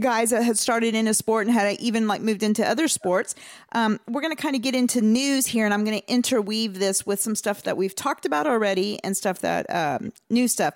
guys 0.00 0.30
that 0.30 0.42
had 0.42 0.58
started 0.58 0.94
in 0.94 1.06
a 1.06 1.14
sport 1.14 1.46
and 1.46 1.54
had 1.54 1.78
even 1.78 2.08
like 2.08 2.20
moved 2.20 2.42
into 2.42 2.66
other 2.66 2.88
sports. 2.88 3.34
Um, 3.72 4.00
we're 4.08 4.20
going 4.20 4.34
to 4.34 4.42
kind 4.42 4.56
of 4.56 4.62
get 4.62 4.74
into 4.74 5.00
news 5.00 5.46
here, 5.46 5.64
and 5.64 5.72
I'm 5.72 5.84
going 5.84 6.00
to 6.00 6.12
interweave 6.12 6.78
this 6.78 7.06
with 7.06 7.20
some 7.20 7.34
stuff 7.36 7.62
that 7.62 7.76
we've 7.76 7.94
talked 7.94 8.26
about 8.26 8.46
already 8.46 8.98
and 9.04 9.16
stuff 9.16 9.38
that 9.40 9.66
um, 9.70 10.12
new 10.28 10.48
stuff. 10.48 10.74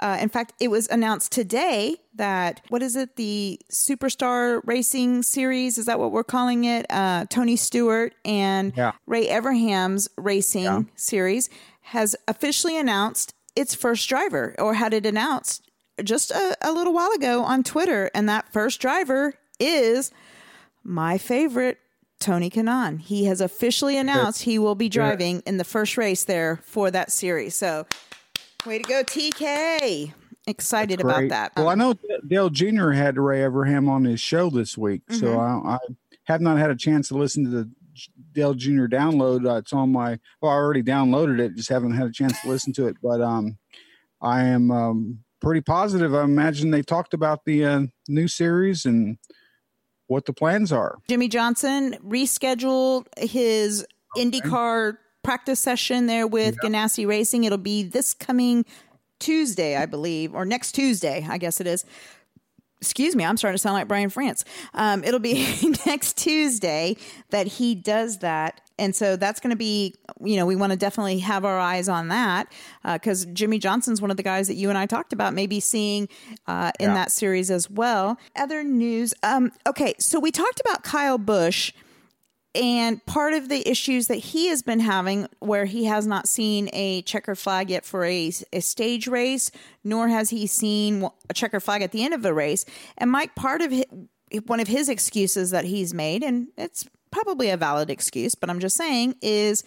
Uh, 0.00 0.16
in 0.20 0.28
fact, 0.28 0.52
it 0.60 0.68
was 0.68 0.86
announced 0.88 1.32
today 1.32 1.96
that 2.14 2.60
what 2.68 2.82
is 2.82 2.94
it? 2.94 3.16
The 3.16 3.60
Superstar 3.70 4.60
Racing 4.64 5.24
Series 5.24 5.76
is 5.76 5.86
that 5.86 5.98
what 5.98 6.12
we're 6.12 6.22
calling 6.24 6.64
it? 6.64 6.86
Uh, 6.88 7.26
Tony 7.28 7.56
Stewart 7.56 8.14
and 8.24 8.72
Yeah. 8.76 8.92
Ray 9.06 9.26
Evernham's 9.26 10.08
Racing 10.16 10.62
Yeah. 10.64 10.82
Series 10.94 11.50
has 11.82 12.14
officially 12.28 12.78
announced 12.78 13.34
its 13.58 13.74
first 13.74 14.08
driver, 14.08 14.54
or 14.58 14.74
had 14.74 14.94
it 14.94 15.04
announced 15.04 15.68
just 16.04 16.30
a, 16.30 16.56
a 16.62 16.72
little 16.72 16.92
while 16.94 17.10
ago 17.12 17.42
on 17.42 17.64
Twitter. 17.64 18.10
And 18.14 18.28
that 18.28 18.52
first 18.52 18.80
driver 18.80 19.34
is 19.58 20.12
my 20.84 21.18
favorite, 21.18 21.78
Tony 22.20 22.50
Kanaan. 22.50 23.00
He 23.00 23.24
has 23.24 23.40
officially 23.40 23.96
announced 23.98 24.42
he 24.42 24.58
will 24.58 24.74
be 24.76 24.88
driving 24.88 25.42
in 25.46 25.56
the 25.56 25.64
first 25.64 25.96
race 25.96 26.24
there 26.24 26.60
for 26.62 26.90
that 26.92 27.10
series. 27.10 27.56
So, 27.56 27.86
way 28.64 28.78
to 28.78 28.84
go, 28.84 29.02
TK. 29.02 30.12
Excited 30.46 31.00
about 31.00 31.28
that. 31.28 31.52
Well, 31.56 31.68
I 31.68 31.74
know 31.74 31.94
Dale 32.26 32.48
Jr. 32.50 32.90
had 32.92 33.18
Ray 33.18 33.40
Evernham 33.40 33.88
on 33.90 34.04
his 34.04 34.20
show 34.20 34.48
this 34.50 34.78
week, 34.78 35.02
so 35.10 35.26
Mhm. 35.36 35.66
I, 35.66 35.74
I 35.74 35.78
have 36.24 36.40
not 36.40 36.58
had 36.58 36.70
a 36.70 36.76
chance 36.76 37.08
to 37.08 37.14
listen 37.18 37.44
to 37.44 37.50
the 37.50 37.70
Dale 38.38 38.54
Jr. 38.54 38.86
download. 38.86 39.50
Uh, 39.50 39.56
it's 39.56 39.72
on 39.72 39.90
my. 39.90 40.18
Well, 40.40 40.52
I 40.52 40.54
already 40.54 40.82
downloaded 40.82 41.40
it, 41.40 41.56
just 41.56 41.68
haven't 41.68 41.92
had 41.92 42.06
a 42.06 42.12
chance 42.12 42.40
to 42.42 42.48
listen 42.48 42.72
to 42.74 42.86
it. 42.86 42.96
But 43.02 43.20
um, 43.20 43.58
I 44.22 44.44
am 44.44 44.70
um, 44.70 45.18
pretty 45.40 45.60
positive. 45.60 46.14
I 46.14 46.22
imagine 46.22 46.70
they 46.70 46.82
talked 46.82 47.14
about 47.14 47.44
the 47.44 47.64
uh, 47.64 47.82
new 48.08 48.28
series 48.28 48.84
and 48.84 49.18
what 50.06 50.24
the 50.24 50.32
plans 50.32 50.70
are. 50.70 50.98
Jimmie 51.08 51.28
Johnson 51.28 51.96
rescheduled 52.06 53.06
his 53.18 53.84
IndyCar 54.16 54.98
practice 55.24 55.58
session 55.58 56.06
there 56.06 56.28
with 56.28 56.56
Ganassi 56.58 57.06
Racing. 57.08 57.42
It'll 57.42 57.58
be 57.58 57.82
this 57.82 58.14
coming 58.14 58.64
Tuesday, 59.18 59.76
I 59.76 59.86
believe, 59.86 60.32
or 60.32 60.44
next 60.44 60.72
Tuesday, 60.72 61.26
I 61.28 61.38
guess 61.38 61.60
it 61.60 61.66
is. 61.66 61.84
Excuse 62.80 63.16
me, 63.16 63.24
I'm 63.24 63.36
starting 63.36 63.54
to 63.56 63.58
sound 63.60 63.74
like 63.74 63.88
Brian 63.88 64.08
France. 64.10 64.44
Um, 64.74 65.02
it'll 65.02 65.18
be 65.20 65.34
next 65.86 66.16
Tuesday 66.16 66.96
that 67.30 67.46
he 67.46 67.74
does 67.74 68.18
that. 68.18 68.60
And 68.78 68.94
so 68.94 69.16
that's 69.16 69.40
going 69.40 69.50
to 69.50 69.56
be, 69.56 69.96
you 70.22 70.36
know, 70.36 70.46
we 70.46 70.54
want 70.54 70.70
to 70.70 70.78
definitely 70.78 71.18
have 71.18 71.44
our 71.44 71.58
eyes 71.58 71.88
on 71.88 72.06
that 72.08 72.52
because 72.84 73.24
Jimmie 73.26 73.58
Johnson's 73.58 74.00
one 74.00 74.12
of 74.12 74.16
the 74.16 74.22
guys 74.22 74.46
that 74.46 74.54
you 74.54 74.68
and 74.68 74.78
I 74.78 74.86
talked 74.86 75.12
about, 75.12 75.34
maybe 75.34 75.58
seeing 75.58 76.08
uh, 76.46 76.70
in 76.78 76.90
Yeah. 76.90 76.94
that 76.94 77.10
series 77.10 77.50
as 77.50 77.68
well. 77.68 78.16
Other 78.36 78.62
news. 78.62 79.12
Um, 79.24 79.50
okay, 79.66 79.94
so 79.98 80.20
we 80.20 80.30
talked 80.30 80.60
about 80.60 80.84
Kyle 80.84 81.18
Busch 81.18 81.72
and 82.58 83.04
part 83.06 83.34
of 83.34 83.48
the 83.48 83.66
issues 83.68 84.08
that 84.08 84.16
he 84.16 84.48
has 84.48 84.62
been 84.62 84.80
having 84.80 85.28
where 85.38 85.64
he 85.64 85.84
has 85.84 86.06
not 86.06 86.28
seen 86.28 86.68
a 86.72 87.02
checker 87.02 87.34
flag 87.34 87.70
yet 87.70 87.84
for 87.84 88.04
a, 88.04 88.32
a 88.52 88.60
stage 88.60 89.06
race 89.06 89.50
nor 89.84 90.08
has 90.08 90.30
he 90.30 90.46
seen 90.46 91.08
a 91.30 91.34
checker 91.34 91.60
flag 91.60 91.82
at 91.82 91.92
the 91.92 92.04
end 92.04 92.12
of 92.12 92.22
the 92.22 92.34
race. 92.34 92.64
And 92.96 93.10
mike 93.10 93.34
part 93.34 93.62
of 93.62 93.72
hi 93.72 93.84
one 94.44 94.60
of 94.60 94.68
his 94.68 94.90
excuses 94.90 95.52
that 95.52 95.64
he's 95.64 95.94
made 95.94 96.22
and 96.22 96.48
it's 96.58 96.86
probably 97.10 97.48
a 97.48 97.56
valid 97.56 97.88
excuse 97.88 98.34
but 98.34 98.50
i'm 98.50 98.60
just 98.60 98.76
saying 98.76 99.14
is 99.22 99.64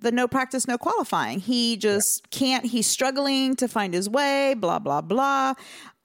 the 0.00 0.12
no 0.12 0.26
practice 0.26 0.66
no 0.66 0.78
qualifying. 0.78 1.40
He 1.40 1.76
just 1.76 2.30
can't 2.30 2.64
he's 2.64 2.86
struggling 2.86 3.56
to 3.56 3.68
find 3.68 3.94
his 3.94 4.08
way 4.08 4.54
blah 4.54 4.78
blah 4.78 5.00
blah. 5.00 5.54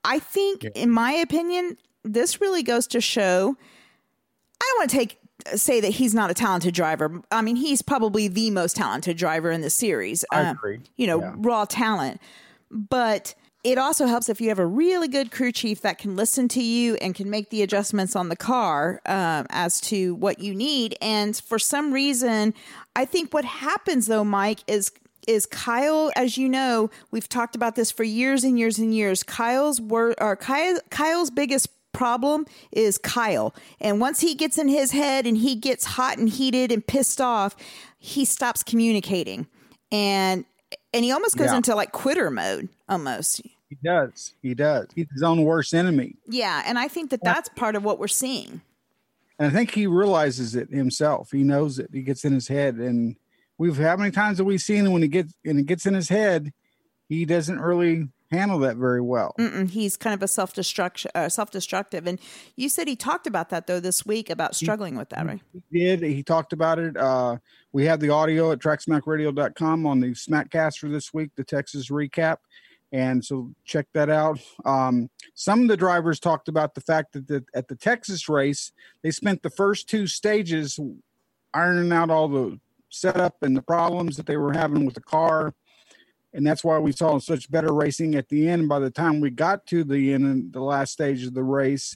I 0.04 0.20
think 0.20 0.64
in 0.76 0.90
my 0.90 1.12
opinion 1.14 1.78
this 2.04 2.42
really 2.42 2.64
goes 2.64 2.88
to 2.88 3.02
show 3.02 3.56
I 4.62 4.66
don't 4.70 4.80
want 4.80 4.90
to 4.92 4.98
take 4.98 5.18
say 5.54 5.80
that 5.82 5.92
he's 5.92 6.14
not 6.16 6.32
a 6.32 6.34
talented 6.34 6.74
driver. 6.74 7.22
I 7.32 7.42
mean, 7.42 7.56
he's 7.56 7.82
probably 7.82 8.28
the 8.28 8.50
most 8.52 8.76
talented 8.76 9.18
driver 9.18 9.52
in 9.52 9.62
the 9.62 9.70
series. 9.70 10.26
I 10.32 10.42
Um, 10.42 10.56
agree. 10.58 10.80
You 10.98 11.08
know, 11.08 11.20
Yeah. 11.22 11.34
raw 11.38 11.66
talent. 11.66 12.20
But 12.72 13.36
it 13.64 13.78
also 13.78 14.06
helps 14.06 14.30
if 14.30 14.40
you 14.42 14.50
have 14.50 14.60
a 14.60 14.66
really 14.66 15.08
good 15.08 15.32
crew 15.32 15.52
chief 15.52 15.82
that 15.82 15.98
can 15.98 16.16
listen 16.16 16.48
to 16.50 16.62
you 16.62 16.96
and 16.96 17.16
can 17.16 17.30
make 17.30 17.50
the 17.50 17.62
adjustments 17.64 18.16
on 18.16 18.30
the 18.30 18.36
car 18.36 19.02
um, 19.06 19.46
as 19.50 19.80
to 19.82 20.16
what 20.16 20.40
you 20.40 20.54
need. 20.54 20.96
And 21.02 21.36
for 21.36 21.58
some 21.60 21.92
reason, 21.92 22.54
I 22.96 23.06
think 23.06 23.34
what 23.34 23.46
happens 23.46 24.08
though, 24.08 24.24
Mike, 24.24 24.60
is 24.68 24.92
is 25.28 25.48
Kyle, 25.48 26.12
as 26.16 26.38
you 26.38 26.48
know, 26.48 26.92
we've 27.10 27.28
talked 27.28 27.56
about 27.56 27.74
this 27.74 27.90
for 27.90 28.04
years 28.04 28.44
and 28.44 28.60
years 28.60 28.78
and 28.78 28.94
years. 28.94 29.24
Kyle's 29.24 29.82
wor- 29.82 30.14
or 30.22 30.36
Kyle, 30.36 30.78
Kyle's 30.92 31.32
biggest 31.32 31.68
problem 31.96 32.46
is 32.72 32.98
Kyle. 32.98 33.56
And 33.80 34.00
once 34.00 34.22
he 34.22 34.36
gets 34.36 34.58
in 34.58 34.68
his 34.68 34.92
head 34.92 35.26
and 35.26 35.38
he 35.38 35.56
gets 35.56 35.86
hot 35.86 36.18
and 36.18 36.30
heated 36.30 36.72
and 36.72 36.86
pissed 36.86 37.20
off, 37.22 37.56
he 37.98 38.26
stops 38.26 38.64
communicating. 38.64 39.48
And 39.92 40.46
and 40.94 41.04
he 41.04 41.12
almost 41.12 41.38
goes 41.38 41.52
Yeah. 41.52 41.58
into 41.58 41.76
like 41.76 41.92
quitter 41.92 42.30
mode 42.32 42.70
almost. 42.90 43.42
He 43.70 43.78
does. 43.84 44.34
He 44.42 44.54
does. 44.54 44.88
He's 44.96 45.08
his 45.12 45.24
own 45.24 45.44
worst 45.44 45.74
enemy. 45.74 46.16
Yeah, 46.28 46.64
and 46.66 46.78
I 46.78 46.88
think 46.88 47.10
that 47.10 47.24
that's 47.24 47.50
part 47.50 47.76
of 47.76 47.84
what 47.84 48.00
we're 48.00 48.08
seeing. 48.08 48.62
And 49.38 49.48
I 49.48 49.50
think 49.52 49.72
he 49.72 49.86
realizes 49.88 50.56
it 50.56 50.70
himself. 50.70 51.32
He 51.32 51.44
knows 51.44 51.78
it. 51.80 51.90
He 51.92 52.02
gets 52.02 52.24
in 52.24 52.32
his 52.34 52.48
head. 52.48 52.76
And 52.76 53.18
we've 53.58 53.78
how 53.78 53.98
many 53.98 54.12
times 54.12 54.38
have 54.38 54.48
we 54.48 54.58
seen 54.58 54.92
when 54.92 55.02
he 55.02 55.08
gets 55.08 55.34
and 55.44 55.60
it 55.60 55.66
gets 55.66 55.86
in 55.86 55.94
his 55.94 56.10
head, 56.10 56.54
he 57.10 57.26
doesn't 57.26 57.60
really 57.60 58.08
handle 58.32 58.60
that 58.60 58.78
very 58.78 59.02
well. 59.02 59.36
Mm-mm, 59.40 59.70
he's 59.70 59.98
kind 59.98 60.14
of 60.14 60.24
a 60.24 60.28
self 60.28 60.54
destruction, 60.54 61.12
uh, 61.16 61.30
self 61.30 61.52
destructive. 61.52 62.08
And 62.08 62.20
you 62.56 62.70
said 62.70 62.88
he 62.88 62.96
talked 62.96 63.28
about 63.28 63.50
that 63.50 63.68
though 63.68 63.80
this 63.80 64.06
week 64.06 64.30
about 64.30 64.56
struggling 64.56 64.96
with 64.96 65.10
that, 65.10 65.26
right? 65.26 65.42
He 65.72 65.80
did. 65.80 66.02
He 66.02 66.24
talked 66.24 66.54
about 66.54 66.80
it. 66.80 66.98
Uh, 66.98 67.38
we 67.72 67.86
have 67.86 68.00
the 68.00 68.10
audio 68.10 68.52
at 68.52 68.60
tracksmackradio.com 68.60 69.86
on 69.86 70.00
the 70.00 70.08
Smackcast 70.08 70.78
for 70.78 70.90
this 70.90 71.14
week, 71.14 71.32
the 71.36 71.44
Texas 71.44 71.90
recap. 71.90 72.38
And 72.92 73.24
so 73.24 73.52
check 73.66 73.88
that 73.94 74.10
out. 74.10 74.40
Um, 74.64 75.10
some 75.34 75.62
of 75.64 75.68
the 75.68 75.76
drivers 75.76 76.20
talked 76.20 76.48
about 76.48 76.76
the 76.76 76.82
fact 76.82 77.14
that 77.14 77.28
the, 77.28 77.44
at 77.54 77.68
the 77.68 77.76
Texas 77.76 78.30
race, 78.30 78.72
they 79.02 79.12
spent 79.12 79.44
the 79.44 79.50
first 79.50 79.90
two 79.90 80.08
stages 80.08 80.80
ironing 81.54 81.92
out 81.92 82.10
all 82.10 82.30
the 82.30 82.60
setup 82.90 83.36
and 83.42 83.58
the 83.58 83.62
problems 83.62 84.16
that 84.16 84.26
they 84.26 84.38
were 84.38 84.54
having 84.54 84.86
with 84.86 84.96
the 84.96 85.02
car 85.02 85.54
and 86.36 86.46
that's 86.46 86.64
why 86.64 86.78
we 86.78 86.92
saw 86.92 87.18
such 87.18 87.50
better 87.50 87.74
racing 87.74 88.16
at 88.16 88.28
the 88.28 88.48
end. 88.48 88.68
By 88.68 88.80
the 88.80 88.92
time 88.92 89.22
we 89.22 89.30
got 89.30 89.66
to 89.68 89.84
the 89.84 90.14
end, 90.14 90.52
the 90.52 90.62
last 90.62 90.92
stage 90.92 91.24
of 91.24 91.34
the 91.34 91.44
race, 91.44 91.96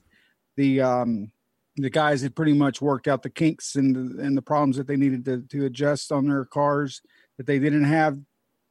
the 0.55 0.81
um, 0.81 1.31
the 1.75 1.89
guys 1.89 2.21
had 2.21 2.35
pretty 2.35 2.53
much 2.53 2.81
worked 2.81 3.07
out 3.07 3.21
the 3.21 3.29
kinks 3.29 3.75
and 3.75 3.95
the, 3.95 4.23
and 4.23 4.35
the 4.35 4.41
problems 4.41 4.77
that 4.77 4.87
they 4.87 4.95
needed 4.95 5.25
to, 5.25 5.41
to 5.41 5.65
adjust 5.65 6.11
on 6.11 6.27
their 6.27 6.45
cars 6.45 7.01
that 7.37 7.45
they 7.45 7.59
didn't 7.59 7.85
have 7.85 8.17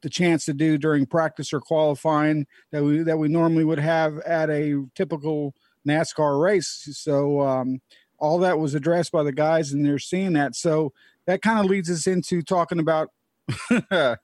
the 0.01 0.09
chance 0.09 0.45
to 0.45 0.53
do 0.53 0.77
during 0.77 1.05
practice 1.05 1.51
or 1.53 1.59
qualifying 1.59 2.47
that 2.71 2.83
we 2.83 3.03
that 3.03 3.17
we 3.17 3.27
normally 3.27 3.63
would 3.63 3.79
have 3.79 4.17
at 4.19 4.49
a 4.49 4.83
typical 4.95 5.53
NASCAR 5.87 6.41
race. 6.41 6.87
So 6.93 7.41
um, 7.41 7.81
all 8.17 8.39
that 8.39 8.57
was 8.57 8.73
addressed 8.73 9.11
by 9.11 9.23
the 9.23 9.31
guys, 9.31 9.71
and 9.71 9.85
they're 9.85 9.99
seeing 9.99 10.33
that. 10.33 10.55
So 10.55 10.93
that 11.25 11.41
kind 11.41 11.59
of 11.59 11.65
leads 11.65 11.91
us 11.91 12.07
into 12.07 12.41
talking 12.41 12.79
about 12.79 13.09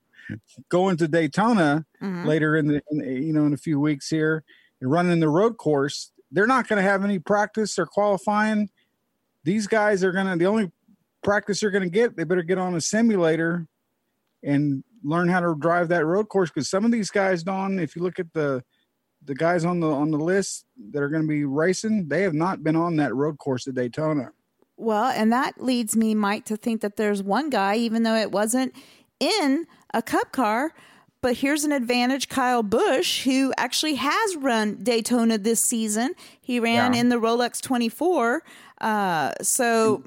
going 0.70 0.98
to 0.98 1.08
Daytona 1.08 1.86
Mm-hmm. 2.02 2.28
later 2.28 2.56
in 2.56 2.68
the, 2.68 2.82
in 2.92 2.98
the- 3.00 3.14
you 3.26 3.34
know 3.34 3.46
in 3.46 3.54
a 3.54 3.58
few 3.58 3.80
weeks 3.80 4.10
here 4.10 4.44
and 4.82 4.92
running 4.92 5.20
the 5.20 5.30
road 5.30 5.58
course. 5.58 6.12
They're 6.32 6.48
not 6.48 6.68
going 6.68 6.78
to 6.84 6.88
have 6.90 7.04
any 7.04 7.18
practice 7.20 7.80
or 7.80 7.86
qualifying. 7.86 8.70
These 9.44 9.68
guys 9.68 10.04
are 10.04 10.12
going 10.12 10.28
to 10.28 10.36
the 10.36 10.46
only 10.46 10.72
practice 11.24 11.62
they're 11.62 11.72
going 11.72 11.84
to 11.84 11.90
get. 11.90 12.16
They 12.18 12.24
better 12.26 12.44
get 12.44 12.58
on 12.58 12.76
a 12.76 12.82
simulator 12.82 13.68
and 14.44 14.84
learn 15.04 15.30
how 15.30 15.40
to 15.40 15.56
drive 15.58 15.88
that 15.90 16.06
road 16.06 16.30
course 16.30 16.50
because 16.50 16.70
some 16.70 16.84
of 16.86 16.92
these 16.92 17.10
guys, 17.10 17.44
Don, 17.44 17.80
if 17.80 17.96
you 17.96 18.02
look 18.04 18.20
at 18.20 18.34
the 18.34 18.64
the 19.24 19.34
guys 19.36 19.66
on 19.66 19.80
the 19.80 19.88
on 19.90 20.12
the 20.12 20.18
list 20.20 20.66
that 20.92 21.02
are 21.02 21.10
going 21.10 21.24
to 21.24 21.28
be 21.28 21.46
racing, 21.46 22.08
they 22.08 22.22
have 22.24 22.34
not 22.36 22.64
been 22.64 22.76
on 22.76 22.98
that 22.98 23.16
road 23.16 23.38
course 23.40 23.68
at 23.68 23.74
Daytona. 23.76 24.30
Well, 24.78 25.06
and 25.06 25.32
that 25.32 25.64
leads 25.64 25.96
me, 25.96 26.14
Mike, 26.14 26.46
to 26.46 26.58
think 26.58 26.82
that 26.82 26.98
there's 26.98 27.24
one 27.24 27.50
guy, 27.50 27.76
even 27.78 28.04
though 28.04 28.16
it 28.16 28.32
wasn't 28.32 28.76
in 29.20 29.66
a 29.96 30.02
cup 30.04 30.32
car, 30.32 30.74
but 31.22 31.38
here's 31.38 31.64
an 31.64 31.72
advantage 31.72 32.30
Kyle 32.30 32.62
Busch, 32.62 33.24
who 33.24 33.52
actually 33.58 33.96
has 33.96 34.36
run 34.36 34.84
Daytona 34.84 35.38
this 35.40 35.60
season. 35.66 36.14
He 36.40 36.60
ran 36.60 36.94
Yeah. 36.94 37.00
in 37.00 37.10
the 37.10 37.16
Rolex 37.16 37.60
24. 37.62 38.44
Uh, 38.80 39.32
so, 39.42 40.04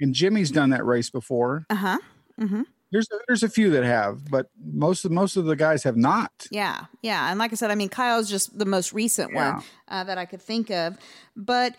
And 0.00 0.14
Jimmie's 0.14 0.50
done 0.52 0.70
that 0.70 0.84
race 0.84 1.10
before. 1.10 1.66
uh 1.70 1.74
huh. 1.74 1.98
Mm-hmm. 2.40 2.62
There's 2.92 3.08
there's 3.26 3.42
a 3.42 3.48
few 3.48 3.70
that 3.70 3.82
have, 3.82 4.30
but 4.30 4.46
most 4.64 5.04
of 5.04 5.10
most 5.10 5.36
of 5.36 5.44
the 5.46 5.56
guys 5.56 5.82
have 5.82 5.96
not. 5.96 6.46
Yeah, 6.52 6.84
yeah, 7.02 7.30
and 7.30 7.38
like 7.38 7.50
I 7.52 7.56
said, 7.56 7.70
I 7.72 7.74
mean, 7.74 7.88
Kyle's 7.88 8.30
just 8.30 8.56
the 8.56 8.64
most 8.64 8.92
recent 8.92 9.32
Yeah. 9.32 9.54
one 9.56 9.64
uh, 9.88 10.04
that 10.04 10.18
I 10.18 10.24
could 10.24 10.40
think 10.40 10.70
of, 10.70 10.96
but 11.34 11.74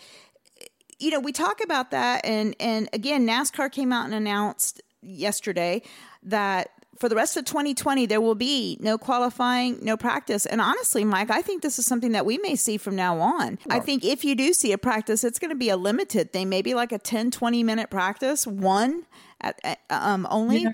you 1.00 1.12
know, 1.12 1.20
we 1.22 1.32
talk 1.32 1.64
about 1.64 1.92
that, 1.92 2.26
and 2.26 2.56
and 2.60 2.90
again, 2.92 3.26
NASCAR 3.26 3.72
came 3.72 3.94
out 3.94 4.06
and 4.06 4.14
announced 4.14 4.82
yesterday 5.02 5.82
that 6.24 6.72
for 6.98 7.10
the 7.10 7.16
rest 7.16 7.38
of 7.38 7.46
2020 7.46 8.06
there 8.06 8.22
will 8.22 8.36
be 8.36 8.78
no 8.80 8.98
qualifying, 8.98 9.80
no 9.82 9.98
practice, 9.98 10.46
and 10.46 10.62
honestly, 10.62 11.04
Mike, 11.04 11.30
I 11.30 11.42
think 11.42 11.62
this 11.62 11.80
is 11.80 11.86
something 11.86 12.12
that 12.14 12.26
we 12.26 12.38
may 12.40 12.56
see 12.56 12.78
from 12.78 12.96
now 12.96 13.20
on. 13.20 13.60
I 13.70 13.80
think 13.80 14.04
if 14.04 14.24
you 14.26 14.36
do 14.36 14.54
see 14.54 14.72
a 14.72 14.78
practice, 14.78 15.24
it's 15.24 15.40
going 15.40 15.50
to 15.52 15.56
be 15.56 15.70
a 15.70 15.78
limited 15.78 16.34
thing, 16.34 16.50
maybe 16.50 16.74
like 16.74 16.92
a 16.92 17.00
10, 17.00 17.32
20 17.32 17.64
minute 17.64 17.90
practice, 17.90 18.46
one 18.48 19.04
at, 19.42 19.60
at, 19.64 19.80
um 19.90 20.28
only. 20.30 20.64
Yeah. 20.64 20.72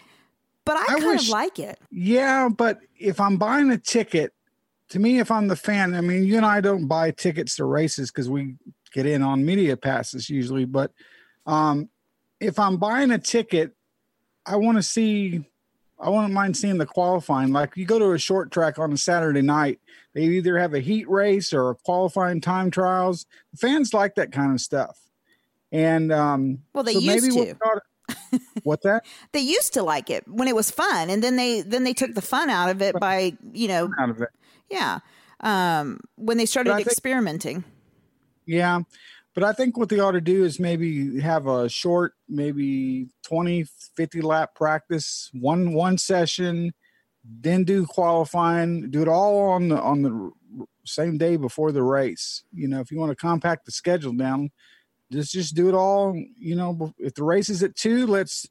But 0.65 0.77
I, 0.77 0.81
I 0.81 0.85
kind 0.85 1.05
wish- 1.05 1.23
of 1.23 1.29
like 1.29 1.59
it. 1.59 1.79
Yeah, 1.91 2.49
but 2.49 2.79
if 2.97 3.19
I'm 3.19 3.37
buying 3.37 3.69
a 3.71 3.77
ticket, 3.77 4.33
to 4.89 4.99
me, 4.99 5.19
if 5.19 5.31
I'm 5.31 5.47
the 5.47 5.55
fan, 5.55 5.95
I 5.95 6.01
mean, 6.01 6.23
you 6.23 6.37
and 6.37 6.45
I 6.45 6.61
don't 6.61 6.87
buy 6.87 7.11
tickets 7.11 7.55
to 7.55 7.65
races 7.65 8.11
because 8.11 8.29
we 8.29 8.55
get 8.93 9.05
in 9.05 9.23
on 9.23 9.43
media 9.43 9.75
passes 9.75 10.29
usually. 10.29 10.65
But 10.65 10.91
um, 11.45 11.89
if 12.39 12.59
I'm 12.59 12.77
buying 12.77 13.11
a 13.11 13.17
ticket, 13.17 13.73
I 14.45 14.55
want 14.57 14.77
to 14.77 14.83
see. 14.83 15.45
I 16.03 16.09
wouldn't 16.09 16.33
mind 16.33 16.57
seeing 16.57 16.77
the 16.77 16.85
qualifying. 16.85 17.51
Like 17.53 17.77
you 17.77 17.85
go 17.85 17.97
to 17.97 18.11
a 18.11 18.19
short 18.19 18.51
track 18.51 18.77
on 18.77 18.91
a 18.91 18.97
Saturday 18.97 19.41
night, 19.41 19.79
they 20.13 20.23
either 20.23 20.57
have 20.59 20.73
a 20.73 20.79
heat 20.79 21.09
race 21.09 21.53
or 21.53 21.69
a 21.69 21.75
qualifying 21.75 22.41
time 22.41 22.69
trials. 22.71 23.25
Fans 23.57 23.93
like 23.93 24.15
that 24.15 24.31
kind 24.31 24.51
of 24.51 24.59
stuff. 24.61 24.99
And 25.71 26.11
um, 26.11 26.59
Well, 26.73 26.83
they 26.83 26.93
so 26.93 26.99
used 26.99 27.23
maybe 27.31 27.45
to. 27.47 27.57
we'll 27.63 28.39
What's 28.63 28.83
that? 28.83 29.05
they 29.31 29.39
used 29.39 29.73
to 29.73 29.81
like 29.83 30.09
it 30.09 30.27
when 30.27 30.47
it 30.49 30.55
was 30.55 30.69
fun 30.69 31.09
and 31.09 31.23
then 31.23 31.37
they 31.37 31.61
then 31.61 31.85
they 31.85 31.93
took 31.93 32.13
the 32.13 32.21
fun 32.21 32.49
out 32.49 32.69
of 32.69 32.81
it 32.81 32.99
by 32.99 33.31
you 33.53 33.69
know 33.69 33.89
Out 33.97 34.09
of 34.09 34.21
it. 34.21 34.27
yeah 34.69 34.99
um 35.39 36.01
when 36.17 36.37
they 36.37 36.45
started 36.45 36.75
think- 36.75 36.87
experimenting 36.87 37.63
Yeah. 38.45 38.81
But 39.33 39.45
I 39.45 39.53
think 39.53 39.77
what 39.77 39.87
they 39.89 39.99
ought 39.99 40.11
to 40.11 40.21
do 40.21 40.43
is 40.43 40.59
maybe 40.59 41.19
have 41.21 41.47
a 41.47 41.67
short, 41.67 42.13
maybe 42.33 43.07
20, 43.23 43.65
50 43.95 44.21
lap 44.21 44.55
practice, 44.55 45.29
one 45.33 45.73
one 45.73 45.97
session, 45.97 46.73
then 47.23 47.63
do 47.63 47.85
qualifying, 47.85 48.89
do 48.89 49.01
it 49.01 49.07
all 49.07 49.49
on 49.51 49.69
the 49.69 49.79
on 49.79 50.01
the 50.01 50.31
same 50.85 51.17
day 51.17 51.35
before 51.37 51.71
the 51.71 51.83
race. 51.83 52.43
You 52.53 52.67
know, 52.67 52.79
if 52.79 52.91
you 52.91 52.97
want 52.97 53.11
to 53.11 53.15
compact 53.15 53.65
the 53.65 53.71
schedule 53.71 54.13
down, 54.13 54.51
just 55.11 55.31
just 55.31 55.55
do 55.55 55.69
it 55.69 55.75
all, 55.75 56.15
you 56.37 56.55
know, 56.55 56.93
if 56.97 57.13
the 57.13 57.23
race 57.23 57.49
is 57.49 57.63
at 57.63 57.75
2, 57.75 58.07
let's 58.07 58.47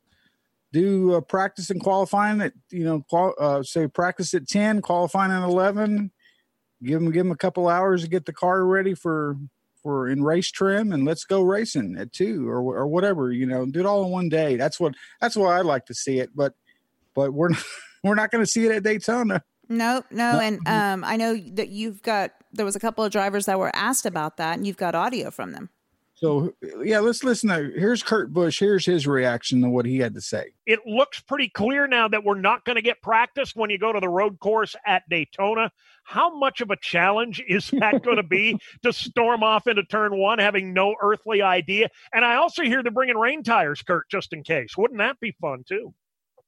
do 0.72 1.14
uh, 1.14 1.20
practice 1.20 1.68
and 1.70 1.83
qualifying 1.83 2.41
at, 2.41 2.55
you 2.70 2.85
know, 2.85 3.05
qual- 3.11 3.35
uh, 3.39 3.62
say 3.62 3.87
practice 3.87 4.33
at 4.33 4.49
10, 4.49 4.80
qualifying 4.80 5.30
at 5.30 5.43
11, 5.43 6.11
give 6.83 7.01
them 7.01 7.12
give 7.12 7.24
them 7.24 7.33
a 7.33 7.37
couple 7.37 7.68
hours 7.68 8.03
to 8.03 8.09
get 8.09 8.24
the 8.24 8.33
car 8.33 8.64
ready 8.64 8.95
for 8.95 9.37
for 9.83 10.09
in 10.09 10.22
race 10.22 10.51
trim 10.51 10.93
and 10.93 11.05
let's 11.05 11.24
go 11.24 11.43
racing 11.43 11.97
at 11.99 12.12
two 12.12 12.49
or 12.49 12.59
or 12.61 12.87
whatever 12.87 13.33
you 13.33 13.47
know 13.47 13.66
do 13.66 13.80
it 13.80 13.87
all 13.87 14.05
in 14.05 14.11
one 14.11 14.28
day 14.28 14.57
that's 14.57 14.78
what 14.78 14.95
that's 15.20 15.37
why 15.37 15.57
i 15.59 15.61
like 15.61 15.87
to 15.87 15.95
see 15.95 16.18
it 16.20 16.30
but 16.35 16.55
but 17.14 17.33
we're 17.33 17.49
not 17.49 17.62
we're 18.05 18.14
not 18.14 18.30
going 18.30 18.45
to 18.45 18.51
see 18.51 18.64
it 18.66 18.72
at 18.72 18.83
daytona 18.83 19.43
no 19.68 20.03
no 20.11 20.33
No. 20.33 20.41
and 20.41 20.68
um 20.68 21.05
i 21.05 21.16
know 21.16 21.37
that 21.55 21.68
you've 21.68 22.03
got 22.03 22.33
there 22.53 22.64
was 22.64 22.76
a 22.76 22.80
couple 22.80 23.05
of 23.05 23.11
drivers 23.12 23.47
that 23.47 23.59
were 23.59 23.74
asked 23.74 24.07
about 24.07 24.37
that 24.37 24.57
and 24.57 24.66
you've 24.66 24.76
got 24.76 24.95
audio 24.95 25.30
from 25.30 25.53
them 25.53 25.68
so 26.14 26.55
yeah 26.85 27.01
let's 27.01 27.24
listen 27.24 27.49
to 27.49 27.72
here's 27.76 28.03
kurt 28.03 28.33
busch 28.33 28.61
here's 28.61 28.87
his 28.87 29.07
reaction 29.07 29.61
to 29.62 29.68
what 29.68 29.85
he 29.87 29.99
had 29.99 30.14
to 30.14 30.20
say 30.20 30.53
it 30.66 30.80
looks 30.87 31.18
pretty 31.20 31.49
clear 31.49 31.89
now 31.89 32.07
that 32.07 32.22
we're 32.22 32.39
not 32.41 32.64
going 32.64 32.76
to 32.76 32.83
get 32.83 33.03
practice 33.03 33.57
when 33.57 33.70
you 33.70 33.78
go 33.78 33.93
to 33.93 33.99
the 33.99 34.09
road 34.09 34.39
course 34.39 34.76
at 34.87 35.03
Daytona. 35.09 35.72
How 36.05 36.36
much 36.36 36.61
of 36.61 36.70
a 36.70 36.76
challenge 36.76 37.42
is 37.46 37.70
that 37.70 38.03
going 38.03 38.16
to 38.16 38.22
be 38.22 38.59
to 38.82 38.92
storm 38.92 39.42
off 39.42 39.66
into 39.66 39.84
turn 39.84 40.18
one 40.18 40.38
having 40.38 40.72
no 40.72 40.94
earthly 41.00 41.42
idea? 41.42 41.88
And 42.12 42.24
I 42.24 42.36
also 42.36 42.62
hear 42.62 42.82
they're 42.82 42.92
bringing 42.92 43.16
rain 43.16 43.42
tires, 43.42 43.82
Kurt, 43.82 44.11
just 44.11 44.32
in 44.32 44.42
case. 44.42 44.76
Wouldn't 44.76 44.98
that 44.98 45.20
be 45.20 45.34
fun 45.40 45.64
too? 45.66 45.94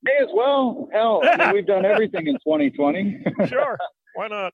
May 0.03 0.19
as 0.21 0.29
well. 0.35 0.89
Hell, 0.93 1.23
I 1.25 1.37
mean, 1.37 1.55
we've 1.55 1.67
done 1.67 1.85
everything 1.85 2.27
in 2.27 2.35
2020. 2.35 3.25
Sure. 3.49 3.79
Why 4.15 4.29
not? 4.29 4.53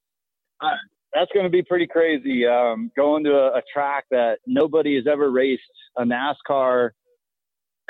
Uh, 0.60 0.68
that's 1.12 1.30
going 1.32 1.44
to 1.44 1.50
be 1.50 1.62
pretty 1.62 1.86
crazy. 1.86 2.46
Um, 2.46 2.90
going 2.96 3.24
to 3.24 3.32
a, 3.32 3.58
a 3.58 3.62
track 3.72 4.04
that 4.10 4.38
nobody 4.46 4.94
has 4.94 5.06
ever 5.10 5.30
raced 5.30 5.62
a 5.96 6.04
NASCAR 6.04 6.90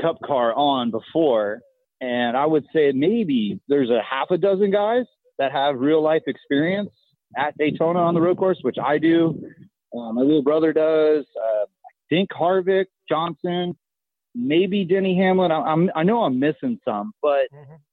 Cup 0.00 0.16
car 0.24 0.54
on 0.54 0.90
before, 0.90 1.60
and 2.00 2.36
I 2.36 2.46
would 2.46 2.64
say 2.74 2.92
maybe 2.92 3.60
there's 3.68 3.90
a 3.90 4.00
half 4.02 4.30
a 4.30 4.38
dozen 4.38 4.70
guys 4.70 5.04
that 5.38 5.52
have 5.52 5.78
real 5.78 6.02
life 6.02 6.22
experience 6.26 6.90
at 7.36 7.56
Daytona 7.58 8.00
on 8.00 8.14
the 8.14 8.20
road 8.20 8.36
course, 8.36 8.58
which 8.62 8.76
I 8.82 8.98
do. 8.98 9.42
Uh, 9.96 10.12
my 10.12 10.22
little 10.22 10.42
brother 10.42 10.72
does. 10.72 11.24
Uh, 11.36 11.64
I 11.64 11.92
think 12.08 12.30
Harvick, 12.30 12.86
Johnson, 13.08 13.76
maybe 14.34 14.84
Denny 14.84 15.16
Hamlin. 15.16 15.50
I, 15.50 15.60
I'm, 15.60 15.90
I 15.94 16.02
know 16.02 16.22
I'm 16.22 16.38
missing 16.38 16.78
some, 16.84 17.12
but 17.22 17.48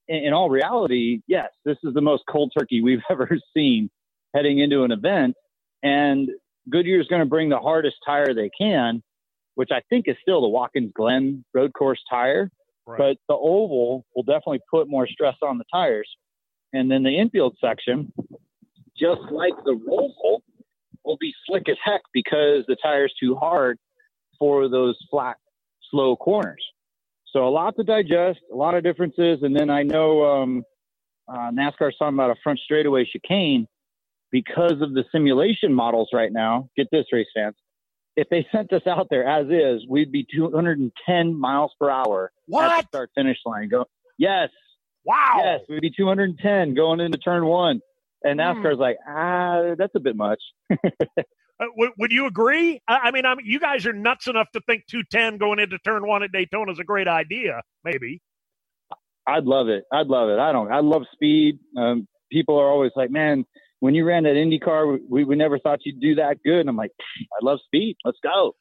in, 0.08 0.16
in 0.24 0.32
all 0.32 0.50
reality, 0.50 1.20
yes, 1.26 1.50
this 1.64 1.76
is 1.84 1.94
the 1.94 2.00
most 2.00 2.24
cold 2.28 2.52
turkey 2.56 2.80
we've 2.80 3.02
ever 3.10 3.28
seen 3.54 3.90
heading 4.34 4.58
into 4.58 4.84
an 4.84 4.92
event. 4.92 5.34
And 5.82 6.28
Goodyear 6.70 7.00
is 7.00 7.06
going 7.06 7.20
to 7.20 7.26
bring 7.26 7.48
the 7.48 7.58
hardest 7.58 7.96
tire 8.04 8.34
they 8.34 8.50
can, 8.56 9.02
which 9.54 9.70
I 9.72 9.80
think 9.88 10.06
is 10.08 10.16
still 10.22 10.40
the 10.40 10.48
Watkins 10.48 10.92
Glen 10.94 11.44
road 11.54 11.72
course 11.72 12.00
tire. 12.08 12.50
But 12.98 13.18
the 13.28 13.34
oval 13.34 14.06
will 14.16 14.22
definitely 14.22 14.60
put 14.70 14.88
more 14.88 15.06
stress 15.06 15.36
on 15.42 15.58
the 15.58 15.64
tires. 15.72 16.08
And 16.72 16.90
then 16.90 17.02
the 17.02 17.18
infield 17.18 17.56
section, 17.60 18.12
just 18.98 19.20
like 19.30 19.54
the 19.64 19.78
roll, 19.86 20.42
will 21.04 21.16
be 21.18 21.32
slick 21.46 21.68
as 21.68 21.76
heck 21.82 22.02
because 22.12 22.64
the 22.68 22.76
tire's 22.82 23.14
too 23.18 23.34
hard 23.34 23.78
for 24.38 24.68
those 24.68 24.96
flat, 25.10 25.36
slow 25.90 26.16
corners. 26.16 26.64
So 27.32 27.46
a 27.46 27.50
lot 27.50 27.76
to 27.76 27.84
digest, 27.84 28.40
a 28.52 28.56
lot 28.56 28.74
of 28.74 28.84
differences. 28.84 29.40
And 29.42 29.56
then 29.56 29.70
I 29.70 29.82
know 29.82 30.24
um, 30.24 30.62
uh, 31.28 31.50
NASCAR's 31.50 31.96
talking 31.98 32.14
about 32.14 32.30
a 32.30 32.36
front 32.42 32.58
straightaway 32.60 33.04
chicane 33.04 33.66
because 34.30 34.80
of 34.80 34.94
the 34.94 35.04
simulation 35.12 35.72
models 35.74 36.10
right 36.12 36.32
now. 36.32 36.68
Get 36.76 36.88
this, 36.90 37.06
race 37.12 37.26
fans. 37.34 37.54
If 38.16 38.28
they 38.30 38.46
sent 38.50 38.72
us 38.72 38.82
out 38.86 39.08
there 39.10 39.26
as 39.26 39.46
is, 39.46 39.86
we'd 39.88 40.10
be 40.10 40.26
210 40.34 41.38
miles 41.38 41.72
per 41.78 41.88
hour 41.88 42.32
what? 42.46 42.70
at 42.70 42.82
the 42.82 42.88
start 42.88 43.10
finish 43.14 43.38
line. 43.46 43.68
Go, 43.68 43.84
yes, 44.18 44.48
wow, 45.04 45.36
yes, 45.38 45.60
we'd 45.68 45.82
be 45.82 45.92
210 45.96 46.74
going 46.74 47.00
into 47.00 47.18
turn 47.18 47.44
one. 47.44 47.80
And 48.24 48.40
NASCAR's 48.40 48.78
like, 48.78 48.96
ah, 49.08 49.74
that's 49.76 49.94
a 49.94 50.00
bit 50.00 50.16
much. 50.16 50.40
Uh, 51.60 51.64
would, 51.76 51.90
would 51.98 52.12
you 52.12 52.26
agree? 52.26 52.80
I, 52.86 52.98
I 52.98 53.10
mean, 53.10 53.26
I 53.26 53.34
mean, 53.34 53.44
you 53.44 53.58
guys 53.58 53.84
are 53.84 53.92
nuts 53.92 54.28
enough 54.28 54.46
to 54.52 54.60
think 54.60 54.84
210 54.86 55.38
going 55.38 55.58
into 55.58 55.76
turn 55.78 56.06
one 56.06 56.22
at 56.22 56.30
Daytona 56.30 56.70
is 56.70 56.78
a 56.78 56.84
great 56.84 57.08
idea. 57.08 57.62
Maybe. 57.84 58.22
I'd 59.26 59.44
love 59.44 59.68
it. 59.68 59.82
I'd 59.92 60.06
love 60.06 60.28
it. 60.30 60.38
I 60.38 60.52
don't. 60.52 60.72
I 60.72 60.80
love 60.80 61.02
speed. 61.12 61.58
Um, 61.76 62.06
people 62.30 62.58
are 62.58 62.68
always 62.68 62.92
like, 62.96 63.10
"Man, 63.10 63.44
when 63.80 63.94
you 63.94 64.04
ran 64.04 64.22
that 64.22 64.36
Indy 64.36 64.58
car, 64.58 64.86
we, 64.86 65.24
we 65.24 65.36
never 65.36 65.58
thought 65.58 65.80
you'd 65.84 66.00
do 66.00 66.14
that 66.14 66.42
good." 66.42 66.60
And 66.60 66.68
I'm 66.68 66.76
like, 66.76 66.92
I 66.98 67.44
love 67.44 67.58
speed. 67.66 67.96
Let's 68.04 68.18
go. 68.22 68.54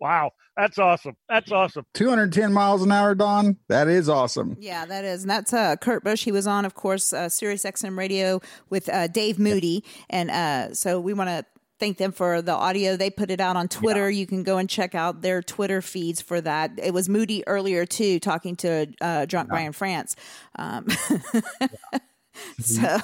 Wow, 0.00 0.30
that's 0.56 0.78
awesome. 0.78 1.16
That's 1.28 1.50
awesome. 1.50 1.84
210 1.94 2.52
miles 2.52 2.82
an 2.82 2.92
hour, 2.92 3.14
Don. 3.14 3.56
That 3.68 3.88
is 3.88 4.08
awesome. 4.08 4.56
Yeah, 4.60 4.86
that 4.86 5.04
is. 5.04 5.22
And 5.22 5.30
that's 5.30 5.52
uh, 5.52 5.76
Kurt 5.76 6.04
Busch. 6.04 6.24
He 6.24 6.32
was 6.32 6.46
on, 6.46 6.64
of 6.64 6.74
course, 6.74 7.12
uh, 7.12 7.28
Sirius 7.28 7.64
XM 7.64 7.96
Radio 7.96 8.40
with 8.70 8.88
uh, 8.88 9.08
Dave 9.08 9.38
Moody. 9.38 9.84
And 10.10 10.30
uh, 10.30 10.74
so 10.74 11.00
we 11.00 11.12
want 11.12 11.30
to 11.30 11.44
thank 11.80 11.98
them 11.98 12.12
for 12.12 12.40
the 12.40 12.52
audio. 12.52 12.96
They 12.96 13.10
put 13.10 13.30
it 13.30 13.40
out 13.40 13.56
on 13.56 13.68
Twitter. 13.68 14.08
You 14.08 14.26
can 14.26 14.42
go 14.42 14.58
and 14.58 14.70
check 14.70 14.94
out 14.94 15.22
their 15.22 15.42
Twitter 15.42 15.82
feeds 15.82 16.22
for 16.22 16.40
that. 16.40 16.72
It 16.80 16.94
was 16.94 17.08
Moody 17.08 17.46
earlier, 17.46 17.84
too, 17.84 18.20
talking 18.20 18.54
to 18.56 18.86
uh, 19.00 19.26
Drunk 19.26 19.48
Brian 19.48 19.72
France. 19.72 20.14
Um, 20.56 20.86
so. 22.60 22.98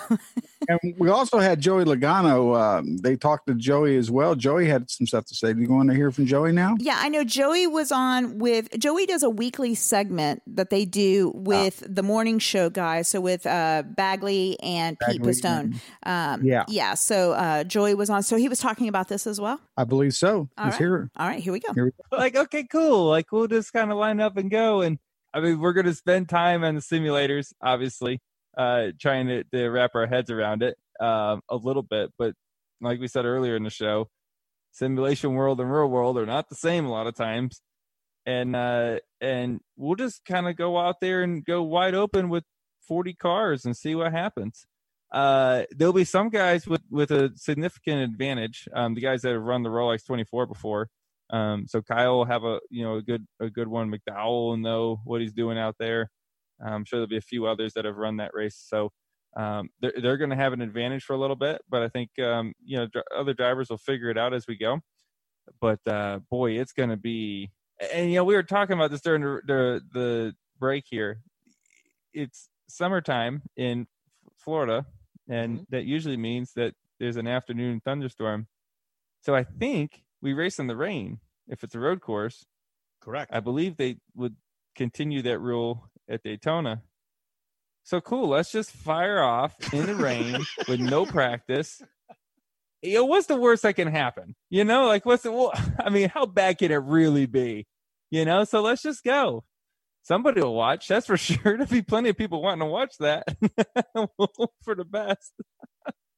and 0.69 0.79
we 0.99 1.09
also 1.09 1.39
had 1.39 1.61
Joey 1.61 1.85
Logano. 1.85 2.59
Um, 2.59 2.97
they 2.99 3.17
talked 3.17 3.47
to 3.47 3.55
Joey 3.55 3.97
as 3.97 4.11
well. 4.11 4.35
Joey 4.35 4.67
had 4.67 4.91
some 4.91 5.07
stuff 5.07 5.27
to 5.27 5.35
say. 5.35 5.53
Do 5.53 5.61
you 5.61 5.69
want 5.71 5.89
to 5.91 5.95
hear 5.95 6.11
from 6.11 6.27
Joey 6.27 6.53
now? 6.53 6.77
Yeah, 6.79 6.97
I 6.99 7.09
know 7.09 7.25
Joey 7.25 7.67
was 7.67 7.93
on 7.93 8.39
with 8.39 8.69
Joey 8.79 9.07
does 9.07 9.23
a 9.23 9.31
weekly 9.31 9.75
segment 9.75 10.43
that 10.47 10.71
they 10.71 10.85
do 10.85 11.33
with 11.35 11.83
the 11.87 12.03
morning 12.03 12.39
show 12.39 12.71
guys. 12.71 13.09
So 13.09 13.21
with 13.21 13.47
uh, 13.47 13.83
Bagley 13.97 14.59
and 14.61 14.99
Pete 14.99 15.19
Bagley 15.23 15.33
Pistone. 15.33 15.81
Um, 16.05 16.45
Yeah. 16.45 16.65
yeah. 16.69 16.95
So 16.95 17.33
uh, 17.33 17.65
Joey 17.65 17.95
was 17.95 18.11
on. 18.11 18.23
So 18.23 18.37
he 18.37 18.49
was 18.49 18.59
talking 18.59 18.89
about 18.89 19.09
this 19.09 19.27
as 19.27 19.41
well. 19.41 19.61
I 19.77 19.85
believe 19.85 20.15
so. 20.15 20.49
All 20.59 20.65
Let's 20.65 20.75
right. 20.75 20.79
hear 20.79 20.97
it. 20.97 21.11
All 21.17 21.27
right, 21.29 21.41
here 21.41 21.53
we 21.53 21.61
go. 21.61 21.73
Here 21.73 21.85
we 21.87 21.91
go. 21.91 22.17
like 22.17 22.37
okay 22.37 22.65
cool 22.65 23.09
like 23.09 23.31
we'll 23.33 23.47
just 23.47 23.73
kind 23.73 23.91
of 23.91 23.99
line 23.99 24.21
up 24.21 24.37
and 24.37 24.51
go 24.51 24.81
and 24.83 24.99
i 25.33 25.41
mean 25.41 25.59
we're 25.61 25.73
going 25.73 25.87
to 25.87 25.95
spend 25.95 26.29
time 26.29 26.65
on 26.65 26.75
the 26.75 26.81
simulators 26.81 27.53
obviously 27.63 28.21
uh 28.61 28.93
trying 29.01 29.27
to, 29.27 29.45
to 29.45 29.69
wrap 29.69 29.93
our 29.95 30.07
heads 30.07 30.31
around 30.31 30.63
it 30.63 30.77
um 31.01 31.41
a 31.49 31.57
little 31.57 31.83
bit 31.83 32.11
but 32.19 32.35
like 32.81 33.01
we 33.01 33.09
said 33.09 33.25
earlier 33.25 33.57
in 33.57 33.65
the 33.65 33.71
show 33.71 34.09
simulation 34.73 35.35
world 35.35 35.61
and 35.61 35.73
real 35.73 35.89
world 35.89 36.19
are 36.19 36.27
not 36.27 36.49
the 36.49 36.55
same 36.55 36.85
a 36.85 36.91
lot 36.91 37.07
of 37.07 37.15
times 37.15 37.63
and 38.27 38.55
uh 38.55 38.99
and 39.21 39.61
we'll 39.77 39.97
just 39.97 40.25
kind 40.25 40.47
of 40.47 40.57
go 40.57 40.79
out 40.79 41.01
there 41.01 41.23
and 41.23 41.45
go 41.45 41.63
wide 41.63 41.95
open 41.95 42.29
with 42.29 42.45
40 42.87 43.15
cars 43.15 43.65
and 43.65 43.77
see 43.77 43.95
what 43.95 44.13
happens 44.13 44.67
uh 45.13 45.63
there'll 45.71 45.93
be 45.93 46.05
some 46.05 46.29
guys 46.29 46.67
with 46.67 46.83
with 46.91 47.11
a 47.11 47.33
significant 47.37 48.03
advantage 48.03 48.69
um 48.75 48.95
the 48.95 49.01
guys 49.01 49.23
that 49.23 49.33
have 49.33 49.43
run 49.43 49.63
the 49.63 49.71
rolex 49.71 50.05
24 50.07 50.47
before 50.47 50.89
um, 51.33 51.67
so 51.69 51.81
Kyle 51.81 52.17
will 52.17 52.25
have 52.25 52.45
a 52.45 52.59
you 52.71 52.83
know 52.83 52.97
a 52.97 53.03
good 53.03 53.27
a 53.39 53.49
good 53.49 53.69
one. 53.69 53.91
McDowell 53.91 54.49
will 54.49 54.57
know 54.57 55.01
what 55.05 55.21
he's 55.21 55.33
doing 55.33 55.59
out 55.59 55.77
there. 55.79 56.11
I'm 56.65 56.85
sure 56.85 56.99
there'll 56.99 57.09
be 57.09 57.17
a 57.17 57.23
few 57.23 57.47
others 57.47 57.75
that 57.75 57.85
have 57.85 57.97
run 57.97 58.19
that 58.19 58.33
race. 58.35 58.63
So 58.67 58.93
um, 59.37 59.71
they're 59.81 59.95
they're 60.01 60.17
going 60.17 60.31
to 60.31 60.37
have 60.37 60.53
an 60.53 60.61
advantage 60.61 61.05
for 61.05 61.15
a 61.15 61.19
little 61.19 61.37
bit, 61.37 61.63
but 61.69 61.83
I 61.83 61.89
think 61.89 62.11
um, 62.19 62.53
you 62.65 62.79
know 62.79 62.87
dr- 62.87 63.05
other 63.17 63.35
drivers 63.35 63.71
will 63.71 63.79
figure 63.79 64.11
it 64.11 64.19
out 64.19 64.35
as 64.35 64.47
we 64.47 64.57
go. 64.57 64.81
But 65.61 65.81
uh, 65.87 66.21
boy, 66.31 66.53
it's 66.53 66.73
going 66.73 66.91
to 66.91 66.97
be. 66.97 67.51
And 67.95 68.11
you 68.11 68.17
know 68.17 68.25
we 68.25 68.35
were 68.35 68.43
talking 68.43 68.75
about 68.75 68.91
this 68.91 69.01
during 69.01 69.23
the 69.23 69.41
the, 69.47 69.81
the 69.93 70.35
break 70.59 70.85
here. 70.89 71.21
It's 72.13 72.49
summertime 72.69 73.43
in 73.57 73.87
Florida, 74.37 74.87
and 75.29 75.67
that 75.71 75.85
usually 75.85 76.17
means 76.17 76.53
that 76.55 76.75
there's 76.99 77.17
an 77.17 77.29
afternoon 77.29 77.81
thunderstorm. 77.85 78.49
So 79.23 79.35
I 79.35 79.45
think 79.45 80.03
we 80.21 80.33
race 80.33 80.59
in 80.59 80.67
the 80.67 80.77
rain 80.77 81.21
if 81.49 81.63
it's 81.63 81.75
a 81.75 81.81
road 81.81 82.01
course. 82.01 82.45
Correct. 83.01 83.31
I 83.33 83.41
believe 83.41 83.77
they 83.77 83.97
would 84.15 84.37
continue 84.75 85.23
that 85.23 85.39
rule 85.39 85.89
at 86.11 86.23
Daytona. 86.23 86.83
So 87.85 88.01
cool. 88.01 88.29
Let's 88.29 88.53
just 88.53 88.73
fire 88.73 89.23
off 89.23 89.55
in 89.73 89.87
the 89.87 89.95
rain 89.95 90.39
with 90.69 90.81
no 90.81 91.07
practice. 91.07 91.81
Know, 92.83 93.05
what's 93.05 93.27
the 93.27 93.37
worst 93.37 93.63
that 93.63 93.77
can 93.77 93.89
happen? 93.89 94.35
You 94.49 94.65
know, 94.65 94.87
like 94.87 95.07
what's 95.07 95.23
the, 95.23 95.33
well, 95.33 95.53
I 95.79 95.91
mean, 95.91 96.09
how 96.09 96.27
bad 96.27 96.59
can 96.59 96.71
it 96.73 96.77
really 96.77 97.27
be? 97.27 97.67
You 98.11 98.25
know, 98.25 98.45
so 98.45 98.61
let's 98.61 98.83
just 98.83 99.05
go. 99.05 99.45
Somebody 100.03 100.41
will 100.41 100.55
watch, 100.55 100.89
that's 100.89 101.07
for 101.07 101.17
sure. 101.19 101.39
There'll 101.43 101.67
be 101.67 101.83
plenty 101.83 102.09
of 102.09 102.17
people 102.17 102.43
wanting 102.43 102.61
to 102.61 102.67
watch 102.67 102.95
that. 103.01 103.25
for 104.63 104.75
the 104.75 104.85
best. 104.85 105.33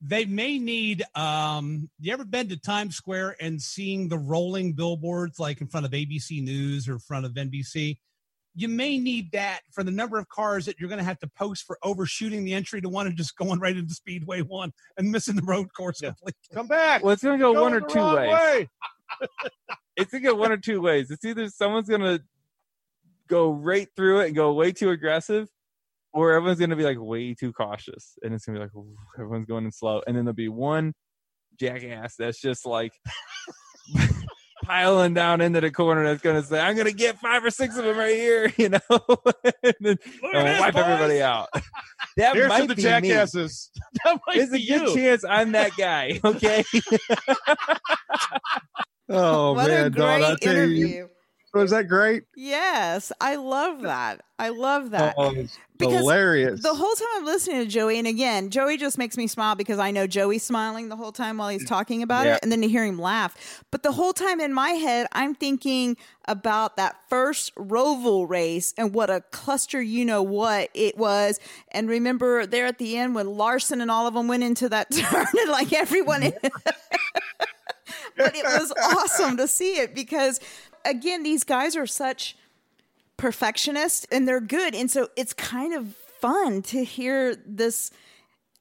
they 0.01 0.25
may 0.25 0.59
need 0.59 1.05
um 1.15 1.89
you 2.01 2.13
ever 2.13 2.25
been 2.25 2.49
to 2.49 2.57
times 2.61 2.97
square 2.97 3.37
and 3.41 3.63
seeing 3.63 4.09
the 4.09 4.19
rolling 4.19 4.73
billboards 4.73 5.39
like 5.39 5.61
in 5.61 5.69
front 5.69 5.87
of 5.87 5.93
abc 5.93 6.43
news 6.43 6.89
or 6.89 6.95
in 6.95 6.99
front 6.99 7.25
of 7.25 7.33
nbc 7.35 7.97
you 8.55 8.69
may 8.69 8.99
need 8.99 9.33
that 9.33 9.61
for 9.71 9.83
the 9.83 9.91
number 9.91 10.19
of 10.19 10.29
cars 10.29 10.67
that 10.67 10.79
you're 10.79 10.89
going 10.89 10.99
to 10.99 11.05
have 11.05 11.19
to 11.21 11.31
post 11.39 11.65
for 11.65 11.79
overshooting 11.83 12.45
the 12.45 12.53
entry 12.53 12.81
to 12.81 12.89
one 12.89 13.07
and 13.07 13.17
just 13.17 13.37
going 13.37 13.59
right 13.61 13.77
into 13.77 13.95
speedway 13.95 14.43
one 14.43 14.73
and 14.99 15.11
missing 15.11 15.37
the 15.37 15.43
road 15.43 15.69
course 15.75 16.01
completely 16.01 16.35
Come 16.53 16.67
back. 16.67 17.03
Well, 17.03 17.13
it's 17.13 17.23
going 17.23 17.39
to 17.39 17.43
go 17.43 17.61
one 17.61 17.73
or 17.73 17.81
two 17.81 18.15
ways. 18.15 18.31
way. 18.31 18.69
it's 19.97 20.11
gonna 20.11 20.25
go 20.25 20.35
one 20.35 20.53
or 20.53 20.57
two 20.57 20.81
ways. 20.81 21.11
It's 21.11 21.25
either 21.25 21.49
someone's 21.49 21.89
gonna 21.89 22.21
go 23.29 23.51
right 23.51 23.89
through 23.97 24.21
it 24.21 24.27
and 24.27 24.37
go 24.37 24.53
way 24.53 24.73
too 24.73 24.91
aggressive, 24.91 25.49
or 26.13 26.33
everyone's 26.33 26.61
gonna 26.61 26.77
be 26.77 26.85
like 26.85 26.99
way 26.99 27.35
too 27.35 27.53
cautious, 27.53 28.19
and 28.23 28.35
it's 28.35 28.45
gonna 28.45 28.59
be 28.59 28.63
like 28.65 28.87
everyone's 29.19 29.47
going 29.47 29.65
in 29.65 29.73
slow, 29.73 30.03
and 30.07 30.17
then 30.17 30.25
there'll 30.25 30.35
be 30.35 30.49
one 30.49 30.95
jackass 31.59 32.15
that's 32.17 32.41
just 32.41 32.65
like 32.65 32.93
piling 34.63 35.15
down 35.15 35.41
into 35.41 35.61
the 35.61 35.71
corner 35.71 36.05
that's 36.05 36.23
gonna 36.23 36.43
say, 36.43 36.61
"I'm 36.61 36.77
gonna 36.77 36.93
get 36.93 37.19
five 37.19 37.45
or 37.45 37.51
six 37.51 37.77
of 37.77 37.85
them 37.85 37.97
right 37.97 38.15
here," 38.15 38.53
you 38.59 38.69
know, 38.71 38.81
and 38.89 39.75
then 39.81 39.99
and 40.23 40.35
uh, 40.35 40.45
this, 40.45 40.61
wipe 40.61 40.75
boys. 40.75 40.83
everybody 40.85 41.23
out. 41.23 41.49
That 42.19 42.35
Here's 42.35 42.45
to 42.45 42.49
might 42.59 42.69
the 42.69 42.75
be 42.75 42.83
jackasses. 42.83 43.71
Me. 44.05 44.19
There's 44.35 44.53
a 44.53 44.59
good 44.59 44.95
chance 44.95 45.25
I'm 45.25 45.53
that 45.53 45.71
guy. 45.79 46.21
Okay. 46.23 46.63
Oh 49.09 49.55
What 49.55 49.71
a 49.71 49.73
man, 49.73 49.93
Don, 49.93 50.23
I 50.23 50.29
great 50.29 50.41
tell 50.41 50.55
you, 50.55 50.61
interview. 50.63 51.09
Was 51.53 51.71
that 51.71 51.89
great? 51.89 52.25
Yes, 52.37 53.13
I 53.21 53.37
love 53.37 53.83
that. 53.83 54.23
I 54.39 54.49
love 54.49 54.91
that. 54.91 55.15
Oh, 55.19 55.33
Because 55.79 55.95
hilarious. 56.01 56.63
The 56.63 56.75
whole 56.75 56.95
time 56.95 57.09
I'm 57.17 57.25
listening 57.25 57.59
to 57.63 57.67
Joey, 57.67 57.99
and 57.99 58.07
again, 58.09 58.51
Joey 58.51 58.77
just 58.77 58.99
makes 58.99 59.17
me 59.17 59.27
smile 59.27 59.55
because 59.55 59.79
I 59.79 59.91
know 59.91 60.07
Joey's 60.07 60.43
smiling 60.43 60.89
the 60.89 60.97
whole 60.97 61.13
time 61.13 61.37
while 61.37 61.49
he's 61.49 61.65
talking 61.69 62.03
about 62.03 62.27
Yeah. 62.27 62.35
it, 62.37 62.41
and 62.43 62.51
then 62.51 62.63
to 62.63 62.69
hear 62.69 62.85
him 62.85 62.99
laugh. 62.99 63.63
But 63.71 63.83
the 63.83 63.93
whole 63.93 64.13
time 64.13 64.41
in 64.41 64.53
my 64.53 64.71
head, 64.71 65.07
I'm 65.13 65.35
thinking 65.35 65.97
about 66.27 66.77
that 66.77 66.97
first 67.09 67.55
Roval 67.55 68.29
race 68.29 68.75
and 68.77 68.95
what 68.95 69.11
a 69.11 69.21
cluster, 69.31 69.81
you 69.81 70.05
know 70.05 70.23
what 70.23 70.71
it 70.75 70.97
was. 70.97 71.39
And 71.71 71.89
remember 71.89 72.47
there 72.47 72.67
at 72.67 72.79
the 72.79 72.97
end 72.97 73.15
when 73.15 73.27
Larson 73.29 73.81
and 73.81 73.91
all 73.91 74.07
of 74.07 74.15
them 74.15 74.27
went 74.27 74.43
into 74.43 74.69
that 74.71 74.91
turn, 74.93 75.27
and 75.39 75.51
like 75.51 75.73
everyone. 75.73 76.23
but 78.17 78.35
it 78.35 78.45
was 78.45 78.73
awesome 78.83 79.37
to 79.37 79.47
see 79.49 79.79
it 79.79 79.95
because, 79.95 80.41
again, 80.85 81.23
these 81.23 81.45
guys 81.45 81.77
are 81.77 81.87
such 81.87 82.37
perfectionists 83.17 84.07
and 84.11 84.27
they're 84.27 84.41
good. 84.41 84.75
And 84.75 84.91
so 84.91 85.09
it's 85.17 85.33
kind 85.33 85.75
of 85.75 85.95
fun 86.21 86.63
to 86.63 86.85
hear 86.85 87.35
this 87.47 87.91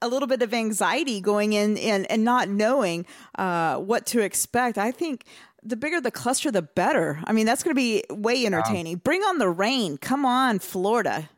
a 0.02 0.08
little 0.08 0.28
bit 0.28 0.42
of 0.42 0.54
anxiety 0.54 1.22
going 1.22 1.54
in 1.54 1.78
and, 1.78 2.10
and 2.10 2.24
not 2.24 2.50
knowing 2.50 3.06
uh, 3.38 3.78
what 3.78 4.06
to 4.08 4.22
expect. 4.22 4.78
I 4.78 4.92
think 4.92 5.26
the 5.64 5.76
bigger 5.76 6.02
the 6.02 6.12
cluster, 6.12 6.52
the 6.52 6.64
better. 6.64 7.22
I 7.26 7.34
mean, 7.34 7.46
that's 7.46 7.64
going 7.64 7.76
to 7.76 7.80
be 7.80 8.04
way 8.10 8.46
entertaining. 8.46 8.98
Bring 8.98 9.22
on 9.22 9.38
the 9.38 9.50
rain. 9.50 9.98
Come 9.98 10.26
on, 10.26 10.60
Florida. 10.60 11.30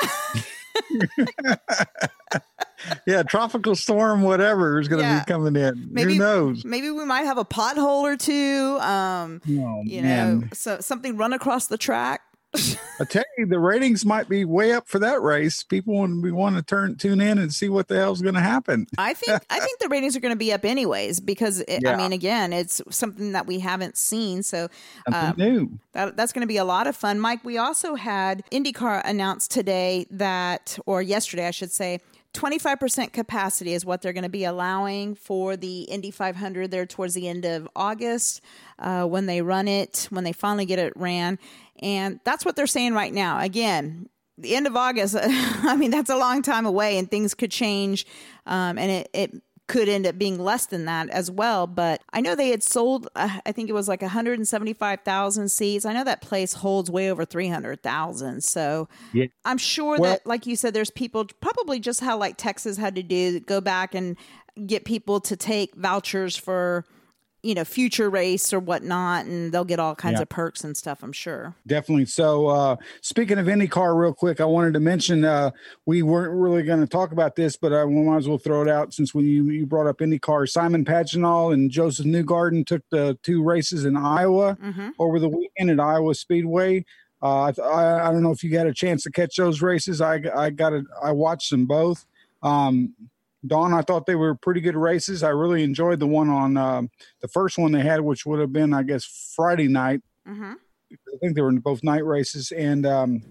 yeah, 3.06 3.22
tropical 3.22 3.74
storm, 3.76 4.22
whatever 4.22 4.80
is 4.80 4.88
going 4.88 5.02
to 5.02 5.08
Yeah. 5.08 5.20
be 5.20 5.24
coming 5.32 5.56
in. 5.56 5.88
Maybe 5.90 6.14
Who 6.14 6.18
knows? 6.20 6.64
Maybe 6.64 6.90
we 6.90 7.04
might 7.04 7.22
have 7.24 7.38
a 7.38 7.44
pothole 7.44 8.02
or 8.02 8.16
two. 8.16 8.78
Um, 8.80 9.40
Oh, 9.48 9.82
you 9.84 10.02
man. 10.02 10.40
know, 10.40 10.46
so 10.52 10.80
something 10.80 11.16
run 11.16 11.32
across 11.32 11.66
the 11.66 11.78
track. 11.78 12.22
I 12.54 13.04
tell 13.04 13.24
you, 13.38 13.46
the 13.46 13.58
ratings 13.58 14.04
might 14.04 14.28
be 14.28 14.44
way 14.44 14.72
up 14.72 14.86
for 14.86 14.98
that 14.98 15.22
race. 15.22 15.62
People 15.62 15.98
would 15.98 16.22
be 16.22 16.30
want 16.30 16.56
to 16.56 16.62
turn 16.62 16.96
tune 16.96 17.20
in 17.20 17.38
and 17.38 17.52
see 17.52 17.68
what 17.68 17.88
the 17.88 17.96
hell's 17.96 18.20
going 18.20 18.34
to 18.34 18.40
happen. 18.40 18.86
I 18.98 19.14
think 19.14 19.42
I 19.48 19.60
think 19.60 19.78
the 19.78 19.88
ratings 19.88 20.16
are 20.16 20.20
going 20.20 20.34
to 20.34 20.38
be 20.38 20.52
up 20.52 20.64
anyways 20.64 21.20
because 21.20 21.60
it, 21.60 21.86
I 21.86 21.96
mean, 21.96 22.12
again, 22.12 22.52
it's 22.52 22.82
something 22.90 23.32
that 23.32 23.46
we 23.46 23.58
haven't 23.60 23.96
seen, 23.96 24.42
so 24.42 24.68
um, 25.12 25.34
new. 25.36 25.78
That, 25.92 26.16
that's 26.16 26.32
going 26.32 26.42
to 26.42 26.46
be 26.46 26.58
a 26.58 26.64
lot 26.64 26.86
of 26.86 26.94
fun. 26.94 27.18
Mike, 27.20 27.44
we 27.44 27.58
also 27.58 27.94
had 27.94 28.44
IndyCar 28.50 29.02
announced 29.04 29.50
today 29.50 30.06
that, 30.10 30.78
or 30.86 31.00
yesterday, 31.00 31.46
I 31.46 31.52
should 31.52 31.72
say, 31.72 32.00
25% 32.34 33.12
capacity 33.12 33.74
is 33.74 33.84
what 33.84 34.00
they're 34.00 34.12
going 34.12 34.22
to 34.22 34.30
be 34.30 34.44
allowing 34.44 35.14
for 35.14 35.56
the 35.56 35.82
Indy 35.82 36.10
500 36.10 36.70
there 36.70 36.86
towards 36.86 37.14
the 37.14 37.28
end 37.28 37.44
of 37.44 37.68
August 37.76 38.40
uh, 38.78 39.04
when 39.04 39.26
they 39.26 39.42
run 39.42 39.68
it, 39.68 40.06
when 40.10 40.24
they 40.24 40.32
finally 40.32 40.64
get 40.64 40.78
it 40.78 40.92
ran. 40.96 41.38
And 41.80 42.20
that's 42.24 42.44
what 42.44 42.56
they're 42.56 42.66
saying 42.66 42.94
right 42.94 43.12
now. 43.12 43.38
Again, 43.40 44.08
the 44.38 44.56
end 44.56 44.66
of 44.66 44.76
August, 44.76 45.16
I 45.20 45.76
mean, 45.76 45.90
that's 45.90 46.10
a 46.10 46.16
long 46.16 46.42
time 46.42 46.64
away 46.64 46.98
and 46.98 47.10
things 47.10 47.34
could 47.34 47.50
change. 47.50 48.06
Um, 48.46 48.78
and 48.78 48.90
it, 48.90 49.10
it 49.12 49.42
could 49.72 49.88
end 49.88 50.06
up 50.06 50.18
being 50.18 50.38
less 50.38 50.66
than 50.66 50.84
that 50.84 51.08
as 51.08 51.30
well. 51.30 51.66
But 51.66 52.02
I 52.12 52.20
know 52.20 52.34
they 52.34 52.50
had 52.50 52.62
sold, 52.62 53.08
uh, 53.16 53.38
I 53.46 53.52
think 53.52 53.70
it 53.70 53.72
was 53.72 53.88
like 53.88 54.02
175,000 54.02 55.48
seats. 55.50 55.84
I 55.84 55.92
know 55.92 56.04
that 56.04 56.20
place 56.20 56.52
holds 56.52 56.90
way 56.90 57.10
over 57.10 57.24
300,000. 57.24 58.42
So 58.44 58.88
Yeah. 59.12 59.26
I'm 59.44 59.58
sure 59.58 59.98
Well- 59.98 60.12
that, 60.12 60.26
like 60.26 60.46
you 60.46 60.56
said, 60.56 60.74
there's 60.74 60.90
people 60.90 61.26
probably 61.40 61.80
just 61.80 62.00
how 62.00 62.16
like 62.18 62.36
Texas 62.36 62.76
had 62.76 62.94
to 62.96 63.02
do 63.02 63.40
go 63.40 63.60
back 63.60 63.94
and 63.94 64.16
get 64.66 64.84
people 64.84 65.20
to 65.20 65.36
take 65.36 65.74
vouchers 65.74 66.36
for, 66.36 66.84
you 67.42 67.54
know, 67.54 67.64
future 67.64 68.08
race 68.08 68.52
or 68.52 68.60
whatnot, 68.60 69.26
and 69.26 69.50
they'll 69.52 69.64
get 69.64 69.80
all 69.80 69.94
kinds 69.96 70.18
Yeah. 70.18 70.22
of 70.22 70.28
perks 70.28 70.62
and 70.62 70.76
stuff. 70.76 71.02
I'm 71.02 71.12
sure. 71.12 71.54
Definitely. 71.66 72.04
So, 72.06 72.46
uh, 72.46 72.76
speaking 73.00 73.38
of 73.38 73.46
IndyCar, 73.46 73.98
real 73.98 74.14
quick, 74.14 74.40
I 74.40 74.44
wanted 74.44 74.74
to 74.74 74.80
mention 74.80 75.24
uh, 75.24 75.50
we 75.84 76.02
weren't 76.02 76.32
really 76.32 76.62
going 76.62 76.80
to 76.80 76.86
talk 76.86 77.10
about 77.10 77.34
this, 77.34 77.56
but 77.56 77.72
I 77.72 77.84
might 77.84 78.16
as 78.18 78.28
well 78.28 78.38
throw 78.38 78.62
it 78.62 78.68
out 78.68 78.94
since 78.94 79.12
when 79.12 79.24
you, 79.26 79.44
you 79.50 79.66
brought 79.66 79.88
up 79.88 79.98
IndyCar. 79.98 80.48
Simon 80.48 80.84
Pagenaud 80.84 81.52
and 81.54 81.70
Josef 81.70 82.06
Newgarden 82.06 82.64
took 82.64 82.82
the 82.90 83.18
two 83.24 83.42
races 83.42 83.84
in 83.84 83.96
Iowa 83.96 84.56
over 85.00 85.18
the 85.18 85.28
weekend 85.28 85.70
at 85.70 85.80
Iowa 85.80 86.14
Speedway. 86.14 86.84
Uh, 87.20 87.52
I, 87.52 87.62
I 87.62 88.08
I 88.08 88.12
don't 88.12 88.22
know 88.22 88.32
if 88.32 88.42
you 88.42 88.50
got 88.50 88.66
a 88.66 88.74
chance 88.74 89.04
to 89.04 89.10
catch 89.10 89.36
those 89.36 89.62
races. 89.62 90.00
I 90.00 90.20
I 90.36 90.50
got 90.50 90.72
it. 90.72 90.84
I 91.02 91.12
watched 91.12 91.50
them 91.50 91.66
both. 91.66 92.04
Um, 92.42 92.94
Don, 93.46 93.74
I 93.74 93.82
thought 93.82 94.06
they 94.06 94.14
were 94.14 94.34
pretty 94.34 94.60
good 94.60 94.76
races. 94.76 95.22
I 95.22 95.30
really 95.30 95.64
enjoyed 95.64 95.98
the 95.98 96.06
one 96.06 96.28
on 96.28 96.56
um, 96.56 96.90
the 97.20 97.28
first 97.28 97.58
one 97.58 97.72
they 97.72 97.80
had, 97.80 98.00
which 98.00 98.24
would 98.24 98.40
have 98.40 98.52
been, 98.52 98.72
I 98.72 98.82
guess, 98.82 99.32
Friday 99.34 99.68
night. 99.68 100.00
Mm-hmm. 100.28 100.52
I 100.92 101.16
think 101.20 101.34
they 101.34 101.42
were 101.42 101.48
in 101.48 101.58
both 101.58 101.82
night 101.82 102.04
races. 102.04 102.52
And 102.52 102.86
um, 102.86 103.22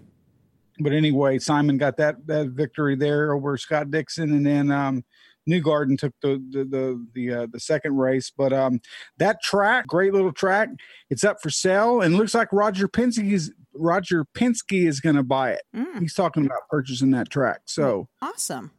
but 0.80 0.92
anyway, 0.92 1.38
Simon 1.38 1.78
got 1.78 1.96
that 1.96 2.26
that 2.26 2.48
victory 2.48 2.96
there 2.96 3.32
over 3.32 3.56
Scott 3.56 3.90
Dixon, 3.90 4.32
and 4.32 4.44
then 4.44 4.70
um, 4.70 5.04
Newgarden 5.48 5.98
took 5.98 6.12
the 6.20 6.42
the 6.50 6.64
the 6.64 7.06
the, 7.14 7.32
uh, 7.32 7.46
the 7.50 7.60
second 7.60 7.96
race. 7.96 8.30
But 8.36 8.52
um, 8.52 8.80
that 9.18 9.42
track, 9.42 9.86
great 9.86 10.12
little 10.12 10.32
track, 10.32 10.68
it's 11.08 11.24
up 11.24 11.40
for 11.42 11.50
sale, 11.50 12.00
and 12.00 12.16
looks 12.16 12.34
like 12.34 12.52
Roger 12.52 12.88
Penske 12.88 13.32
is 13.32 13.52
Roger 13.74 14.26
Penske 14.34 14.86
is 14.86 15.00
going 15.00 15.16
to 15.16 15.22
buy 15.22 15.52
it. 15.52 15.62
He's 16.00 16.14
talking 16.14 16.44
about 16.44 16.68
purchasing 16.68 17.10
that 17.12 17.30
track. 17.30 17.60
So 17.64 18.08
Awesome. 18.20 18.72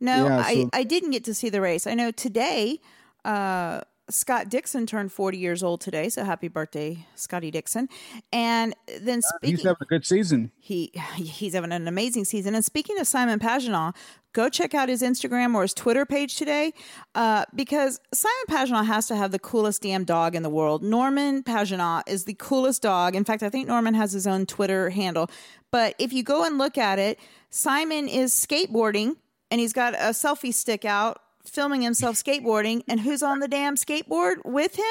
No, 0.00 0.26
Yeah, 0.26 0.38
I, 0.44 0.54
so- 0.54 0.70
I 0.72 0.82
didn't 0.84 1.10
get 1.10 1.24
to 1.24 1.34
see 1.34 1.48
the 1.50 1.60
race. 1.60 1.86
I 1.86 1.94
know 1.94 2.10
today, 2.10 2.80
uh, 3.24 3.82
Scott 4.10 4.48
Dixon 4.48 4.86
turned 4.86 5.12
40 5.12 5.38
years 5.38 5.62
old 5.62 5.80
today. 5.80 6.08
So 6.08 6.24
happy 6.24 6.48
birthday, 6.48 7.06
Scotty 7.14 7.50
Dixon. 7.50 7.88
And 8.32 8.74
then 9.00 9.22
speaking, 9.22 9.56
he's 9.56 9.62
having 9.64 9.76
a 9.82 9.84
good 9.84 10.04
season. 10.04 10.50
he 10.58 10.90
he's 11.14 11.54
having 11.54 11.72
an 11.72 11.86
amazing 11.86 12.24
season. 12.24 12.54
And 12.54 12.64
speaking 12.64 12.98
of 12.98 13.06
Simon 13.06 13.38
Pagenaud, 13.38 13.94
go 14.32 14.48
check 14.48 14.74
out 14.74 14.88
his 14.88 15.02
Instagram 15.02 15.54
or 15.54 15.62
his 15.62 15.74
Twitter 15.74 16.04
page 16.04 16.36
today, 16.36 16.72
uh, 17.14 17.44
because 17.54 18.00
Simon 18.12 18.44
Pagenaud 18.48 18.86
has 18.86 19.06
to 19.08 19.16
have 19.16 19.30
the 19.30 19.38
coolest 19.38 19.82
damn 19.82 20.04
dog 20.04 20.34
in 20.34 20.42
the 20.42 20.50
world. 20.50 20.82
Norman 20.82 21.42
Pagenaud 21.42 22.02
is 22.08 22.24
the 22.24 22.34
coolest 22.34 22.82
dog. 22.82 23.14
In 23.14 23.24
fact, 23.24 23.42
I 23.42 23.48
think 23.50 23.68
Norman 23.68 23.94
has 23.94 24.12
his 24.12 24.26
own 24.26 24.46
Twitter 24.46 24.90
handle. 24.90 25.30
But 25.70 25.94
if 25.98 26.12
you 26.12 26.22
go 26.24 26.44
and 26.44 26.58
look 26.58 26.76
at 26.78 26.98
it, 26.98 27.18
Simon 27.50 28.08
is 28.08 28.32
skateboarding 28.34 29.16
and 29.50 29.60
he's 29.60 29.72
got 29.72 29.94
a 29.94 30.12
selfie 30.12 30.54
stick 30.54 30.84
out 30.84 31.20
filming 31.44 31.82
himself 31.82 32.16
skateboarding. 32.16 32.82
And 32.88 33.00
who's 33.00 33.22
on 33.22 33.40
the 33.40 33.48
damn 33.48 33.76
skateboard 33.76 34.36
with 34.44 34.76
him? 34.76 34.84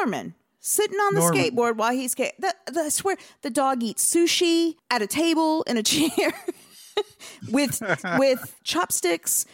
Norman 0.00 0.34
sitting 0.66 0.98
on 0.98 1.14
the 1.14 1.20
Norman. 1.20 1.38
skateboard 1.38 1.76
while 1.76 1.92
he's 1.92 2.12
skate. 2.12 2.32
The, 2.40 2.52
the, 2.66 2.80
I 2.80 2.88
swear, 2.88 3.16
the 3.42 3.50
dog 3.50 3.82
eats 3.82 4.04
sushi 4.04 4.74
at 4.90 5.00
a 5.00 5.06
table 5.06 5.62
in 5.62 5.76
a 5.76 5.82
chair 5.82 6.32
with 7.50 7.80
with 8.18 8.54
chopsticks. 8.64 9.46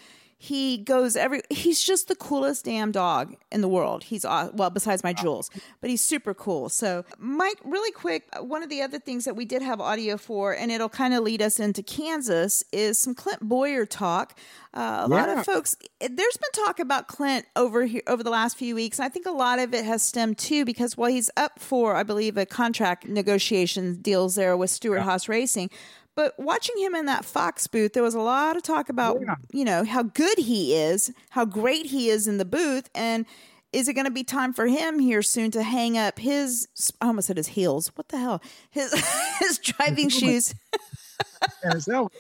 He 0.44 0.78
goes 0.78 1.14
every. 1.14 1.42
He's 1.50 1.80
just 1.80 2.08
the 2.08 2.16
coolest 2.16 2.64
damn 2.64 2.90
dog 2.90 3.36
in 3.52 3.60
the 3.60 3.68
world. 3.68 4.02
He's 4.02 4.24
well, 4.24 4.70
besides 4.70 5.04
my 5.04 5.12
jewels, 5.12 5.48
but 5.80 5.88
he's 5.88 6.00
super 6.00 6.34
cool. 6.34 6.68
So, 6.68 7.04
Mike, 7.16 7.60
really 7.62 7.92
quick, 7.92 8.26
one 8.40 8.64
of 8.64 8.68
the 8.68 8.82
other 8.82 8.98
things 8.98 9.24
that 9.24 9.36
we 9.36 9.44
did 9.44 9.62
have 9.62 9.80
audio 9.80 10.16
for, 10.16 10.52
and 10.52 10.72
it'll 10.72 10.88
kind 10.88 11.14
of 11.14 11.22
lead 11.22 11.42
us 11.42 11.60
into 11.60 11.80
Kansas, 11.84 12.64
is 12.72 12.98
some 12.98 13.14
Clint 13.14 13.38
Bowyer 13.40 13.86
talk. 13.86 14.36
Uh, 14.74 15.02
a 15.04 15.08
lot 15.08 15.28
of 15.28 15.44
folks, 15.44 15.76
there's 16.00 16.10
been 16.36 16.64
talk 16.64 16.80
about 16.80 17.06
Clint 17.06 17.46
over 17.54 17.84
here 17.84 18.02
over 18.08 18.24
the 18.24 18.30
last 18.30 18.56
few 18.56 18.74
weeks. 18.74 18.98
And 18.98 19.06
I 19.06 19.10
think 19.10 19.26
a 19.26 19.30
lot 19.30 19.60
of 19.60 19.72
it 19.72 19.84
has 19.84 20.02
stemmed 20.02 20.38
too 20.38 20.64
because 20.64 20.96
while 20.96 21.10
he's 21.10 21.30
up 21.36 21.60
for, 21.60 21.94
I 21.94 22.02
believe, 22.02 22.36
a 22.36 22.46
contract 22.46 23.06
negotiation 23.06 24.00
deals 24.02 24.34
there 24.34 24.56
with 24.56 24.70
Stewart 24.70 25.02
Haas 25.02 25.28
Racing. 25.28 25.70
But 26.14 26.38
watching 26.38 26.76
him 26.78 26.94
in 26.94 27.06
that 27.06 27.24
Fox 27.24 27.66
booth, 27.66 27.94
there 27.94 28.02
was 28.02 28.14
a 28.14 28.20
lot 28.20 28.56
of 28.56 28.62
talk 28.62 28.88
about, 28.90 29.18
you 29.50 29.64
know, 29.64 29.82
how 29.84 30.02
good 30.02 30.38
he 30.38 30.74
is, 30.74 31.10
how 31.30 31.44
great 31.44 31.86
he 31.86 32.10
is 32.10 32.28
in 32.28 32.36
the 32.36 32.44
booth, 32.44 32.90
and 32.94 33.24
is 33.72 33.88
it 33.88 33.94
going 33.94 34.04
to 34.04 34.10
be 34.10 34.22
time 34.22 34.52
for 34.52 34.66
him 34.66 34.98
here 34.98 35.22
soon 35.22 35.50
to 35.52 35.62
hang 35.62 35.96
up 35.96 36.18
his? 36.18 36.68
I 37.00 37.06
almost 37.06 37.28
said 37.28 37.38
his 37.38 37.48
heels. 37.48 37.90
What 37.94 38.08
the 38.08 38.18
hell? 38.18 38.42
His 38.70 38.92
his 39.40 39.58
driving 39.58 40.08
shoes. 40.20 40.54
And 41.64 41.74
his 41.74 41.86
helmet. 41.86 42.12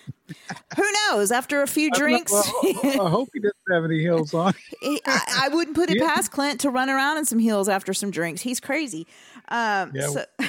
Who 0.76 0.84
knows? 1.10 1.30
After 1.32 1.62
a 1.62 1.66
few 1.66 1.86
I 1.86 1.90
don't 1.90 1.98
know. 1.98 2.16
drinks, 2.16 2.32
Well, 2.32 3.06
I 3.06 3.10
hope 3.10 3.28
he 3.32 3.40
doesn't 3.40 3.54
have 3.70 3.84
any 3.84 3.98
heels 4.00 4.32
on. 4.34 4.54
I, 4.82 5.44
I 5.44 5.48
wouldn't 5.52 5.76
put 5.76 5.90
it 5.90 5.96
Yeah. 5.98 6.06
past 6.14 6.30
Clint 6.30 6.60
to 6.60 6.70
run 6.70 6.88
around 6.88 7.18
in 7.18 7.24
some 7.24 7.38
heels 7.38 7.68
after 7.68 7.92
some 7.92 8.10
drinks. 8.10 8.40
He's 8.42 8.60
crazy. 8.60 9.06
Um, 9.48 9.90
Yeah. 9.94 10.08
so, 10.08 10.24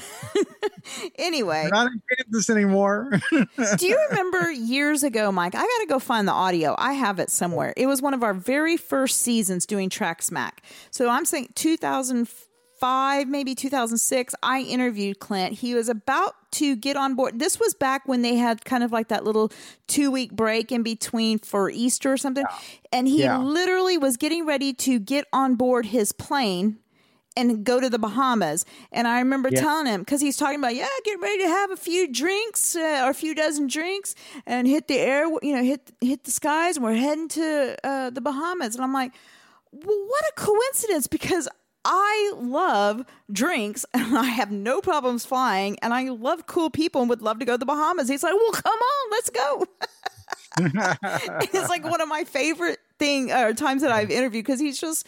anyway, 1.17 1.63
We're 1.65 1.69
not 1.69 1.87
in 1.91 2.01
Kansas 2.17 2.49
anymore. 2.49 3.11
do 3.31 3.87
you 3.87 3.99
remember 4.09 4.51
years 4.51 5.03
ago, 5.03 5.31
Mike? 5.31 5.55
I 5.55 5.59
got 5.61 5.79
to 5.81 5.85
go 5.89 5.99
find 5.99 6.27
the 6.27 6.31
audio. 6.33 6.75
I 6.77 6.93
have 6.93 7.19
it 7.19 7.29
somewhere. 7.29 7.73
It 7.75 7.87
was 7.87 8.01
one 8.01 8.13
of 8.13 8.23
our 8.23 8.33
very 8.33 8.77
first 8.77 9.21
seasons 9.21 9.65
doing 9.65 9.89
Track 9.89 10.21
Smack. 10.21 10.63
So 10.91 11.09
I'm 11.09 11.25
saying 11.25 11.49
2005, 12.84 13.27
maybe 13.29 13.55
2006. 13.55 14.36
I 14.43 14.61
interviewed 14.61 15.19
Clint. 15.19 15.53
He 15.59 15.73
was 15.73 15.88
about 15.88 16.36
to 16.53 16.75
get 16.75 16.97
on 16.97 17.15
board. 17.15 17.39
This 17.39 17.59
was 17.59 17.73
back 17.73 18.07
when 18.07 18.21
they 18.21 18.36
had 18.36 18.65
kind 18.65 18.84
of 18.84 18.91
like 18.91 19.07
that 19.07 19.23
little 19.23 19.51
two 19.88 20.11
week 20.11 20.34
break 20.34 20.71
in 20.71 20.84
between 20.84 21.39
for 21.39 21.69
Easter 21.69 22.11
or 22.11 22.17
something. 22.17 22.45
And 22.91 23.07
he 23.07 23.23
Yeah. 23.23 23.38
literally 23.38 23.97
was 23.97 24.17
getting 24.17 24.45
ready 24.45 24.73
to 24.73 24.99
get 24.99 25.25
on 25.31 25.55
board 25.55 25.88
his 25.88 26.11
plane 26.11 26.77
and 27.36 27.63
go 27.63 27.79
to 27.79 27.89
the 27.89 27.97
Bahamas. 27.97 28.65
And 28.91 29.07
I 29.07 29.17
remember 29.19 29.49
Yeah. 29.51 29.61
telling 29.61 29.86
him 29.88 30.01
because 30.01 30.21
he's 30.21 30.38
talking 30.38 30.59
about, 30.59 30.75
yeah, 30.75 30.88
get 31.05 31.19
ready 31.19 31.39
to 31.43 31.47
have 31.47 31.71
a 31.71 31.77
few 31.77 32.11
drinks 32.11 32.75
uh, 32.75 33.01
or 33.05 33.09
a 33.11 33.13
few 33.15 33.34
dozen 33.34 33.67
drinks 33.67 34.13
and 34.45 34.67
hit 34.67 34.88
the 34.88 34.99
air, 34.99 35.25
you 35.41 35.55
know, 35.55 35.63
hit 35.63 35.91
hit 36.01 36.25
the 36.25 36.31
skies, 36.31 36.75
and 36.75 36.84
we're 36.86 36.93
heading 36.93 37.29
to 37.29 37.75
uh, 37.84 38.09
the 38.11 38.21
Bahamas. 38.21 38.75
And 38.75 38.84
I'm 38.84 38.93
like, 38.93 39.13
well, 39.71 39.97
what 40.05 40.23
a 40.25 40.34
coincidence 40.36 41.07
because. 41.07 41.47
I 41.86 42.34
love 42.38 43.05
drinks 43.31 43.86
and 43.93 44.17
I 44.17 44.25
have 44.25 44.51
no 44.51 44.81
problems 44.81 45.25
flying 45.25 45.77
and 45.81 45.93
I 45.93 46.09
love 46.09 46.45
cool 46.47 46.69
people 46.69 47.01
and 47.01 47.09
would 47.09 47.21
love 47.21 47.39
to 47.39 47.45
go 47.45 47.53
to 47.53 47.57
the 47.57 47.65
Bahamas. 47.65 48.07
He's 48.09 48.23
like, 48.23 48.34
well, 48.34 48.51
come 48.51 48.79
on, 48.79 49.11
let's 49.11 49.29
go. 49.29 49.65
it's 51.53 51.69
like 51.69 51.84
one 51.84 52.01
of 52.01 52.07
my 52.07 52.23
favorite 52.23 52.79
thing 52.99 53.31
uh, 53.31 53.53
times 53.53 53.81
that 53.81 53.91
I've 53.91 54.11
interviewed 54.11 54.45
because 54.45 54.59
he's 54.59 54.79
just 54.79 55.07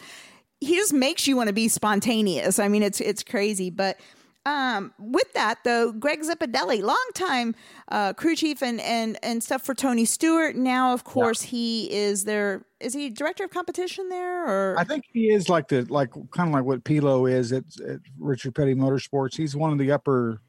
he 0.60 0.74
just 0.74 0.92
makes 0.92 1.26
you 1.26 1.36
want 1.36 1.48
to 1.48 1.52
be 1.52 1.68
spontaneous. 1.68 2.58
I 2.58 2.68
mean, 2.68 2.82
it's 2.82 3.00
it's 3.00 3.22
crazy. 3.22 3.70
But 3.70 3.98
um, 4.46 4.94
with 5.00 5.32
that 5.32 5.58
though, 5.64 5.90
Greg 5.90 6.22
Zipadelli, 6.22 6.80
longtime 6.80 7.56
uh, 7.88 8.12
crew 8.12 8.36
chief 8.36 8.62
and 8.62 8.80
and 8.80 9.18
and 9.24 9.42
stuff 9.42 9.62
for 9.62 9.74
Tony 9.74 10.04
Stewart. 10.04 10.54
Now, 10.54 10.92
of 10.92 11.02
course, 11.02 11.42
he 11.42 11.92
is 11.92 12.24
their 12.24 12.64
is 12.78 12.94
he 12.94 13.10
director 13.10 13.42
of 13.44 13.50
competition 13.50 14.08
there 14.08 14.46
or 14.46 14.78
I 14.78 14.84
think 14.84 15.04
he 15.12 15.30
is 15.30 15.48
like 15.48 15.66
the 15.66 15.82
like 15.86 16.12
kind 16.30 16.48
of 16.48 16.54
like 16.54 16.62
what 16.62 16.84
Pilo 16.84 17.28
is 17.30 17.52
at, 17.52 17.64
at 17.88 17.98
Richard 18.20 18.54
Petty 18.54 18.76
Motorsports. 18.76 19.36
He's 19.36 19.56
one 19.56 19.72
of 19.72 19.78
the 19.78 19.90
upper 19.90 20.40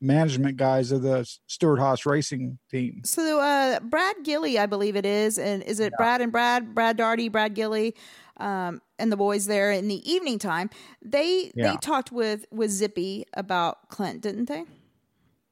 management 0.00 0.56
guys 0.56 0.90
of 0.90 1.02
the 1.02 1.28
Stewart 1.46 1.78
Haas 1.78 2.06
Racing 2.06 2.58
team. 2.70 3.02
So 3.04 3.40
uh, 3.40 3.80
Brad 3.80 4.16
Gillie, 4.24 4.58
I 4.58 4.64
believe 4.64 4.96
it 4.96 5.06
is, 5.06 5.38
and 5.38 5.62
is 5.62 5.78
it 5.78 5.92
Brad 5.98 6.22
and 6.22 6.32
Brad, 6.32 6.74
Brad 6.74 6.96
Daugherty, 6.96 7.28
Brad 7.28 7.54
Gillie, 7.54 7.94
um, 8.38 8.80
and 8.98 9.10
the 9.12 9.16
boys 9.16 9.46
there 9.46 9.70
in 9.70 9.88
the 9.88 10.10
evening 10.10 10.38
time? 10.38 10.70
They 11.02 11.52
Yeah. 11.54 11.72
they 11.72 11.76
talked 11.78 12.12
with 12.12 12.46
with 12.50 12.70
Zippy 12.70 13.24
about 13.34 13.88
Clint, 13.88 14.22
didn't 14.22 14.46
they? 14.48 14.64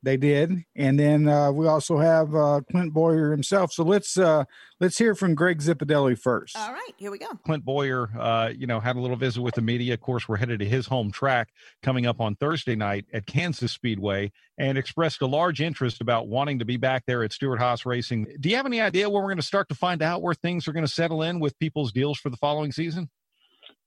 They 0.02 0.18
did, 0.18 0.66
and 0.76 0.98
then 1.00 1.26
uh, 1.28 1.50
we 1.50 1.66
also 1.66 1.96
have 1.96 2.34
uh, 2.34 2.60
Clint 2.70 2.92
Bowyer 2.92 3.30
himself. 3.30 3.72
So 3.72 3.84
let's 3.84 4.18
uh, 4.18 4.44
let's 4.78 4.98
hear 4.98 5.14
from 5.14 5.34
Greg 5.34 5.60
Zipadelli 5.60 6.18
first. 6.18 6.58
All 6.58 6.74
right, 6.74 6.92
here 6.98 7.10
we 7.10 7.16
go. 7.16 7.28
Clint 7.46 7.64
Bowyer, 7.64 8.10
uh, 8.20 8.50
you 8.54 8.66
know, 8.66 8.80
had 8.80 8.96
a 8.96 9.00
little 9.00 9.16
visit 9.16 9.40
with 9.40 9.54
the 9.54 9.62
media. 9.62 9.94
Of 9.94 10.02
course, 10.02 10.28
we're 10.28 10.36
headed 10.36 10.58
to 10.58 10.66
his 10.66 10.86
home 10.86 11.10
track 11.10 11.48
coming 11.82 12.04
up 12.04 12.20
on 12.20 12.36
Thursday 12.36 12.76
night 12.76 13.06
at 13.14 13.24
Kansas 13.24 13.72
Speedway, 13.72 14.30
and 14.58 14.76
expressed 14.76 15.22
a 15.22 15.26
large 15.26 15.62
interest 15.62 16.02
about 16.02 16.28
wanting 16.28 16.58
to 16.58 16.66
be 16.66 16.76
back 16.76 17.04
there 17.06 17.24
at 17.24 17.32
Stewart 17.32 17.58
Haas 17.58 17.86
Racing. 17.86 18.26
Do 18.40 18.50
you 18.50 18.56
have 18.56 18.66
any 18.66 18.82
idea 18.82 19.08
when 19.08 19.22
we're 19.22 19.30
going 19.30 19.36
to 19.38 19.42
start 19.42 19.70
to 19.70 19.74
find 19.74 20.02
out 20.02 20.20
where 20.20 20.34
things 20.34 20.68
are 20.68 20.72
going 20.74 20.84
to 20.84 20.92
settle 20.92 21.22
in 21.22 21.40
with 21.40 21.58
people's 21.58 21.92
deals 21.92 22.18
for 22.18 22.28
the 22.28 22.36
following 22.36 22.72
season? 22.72 23.08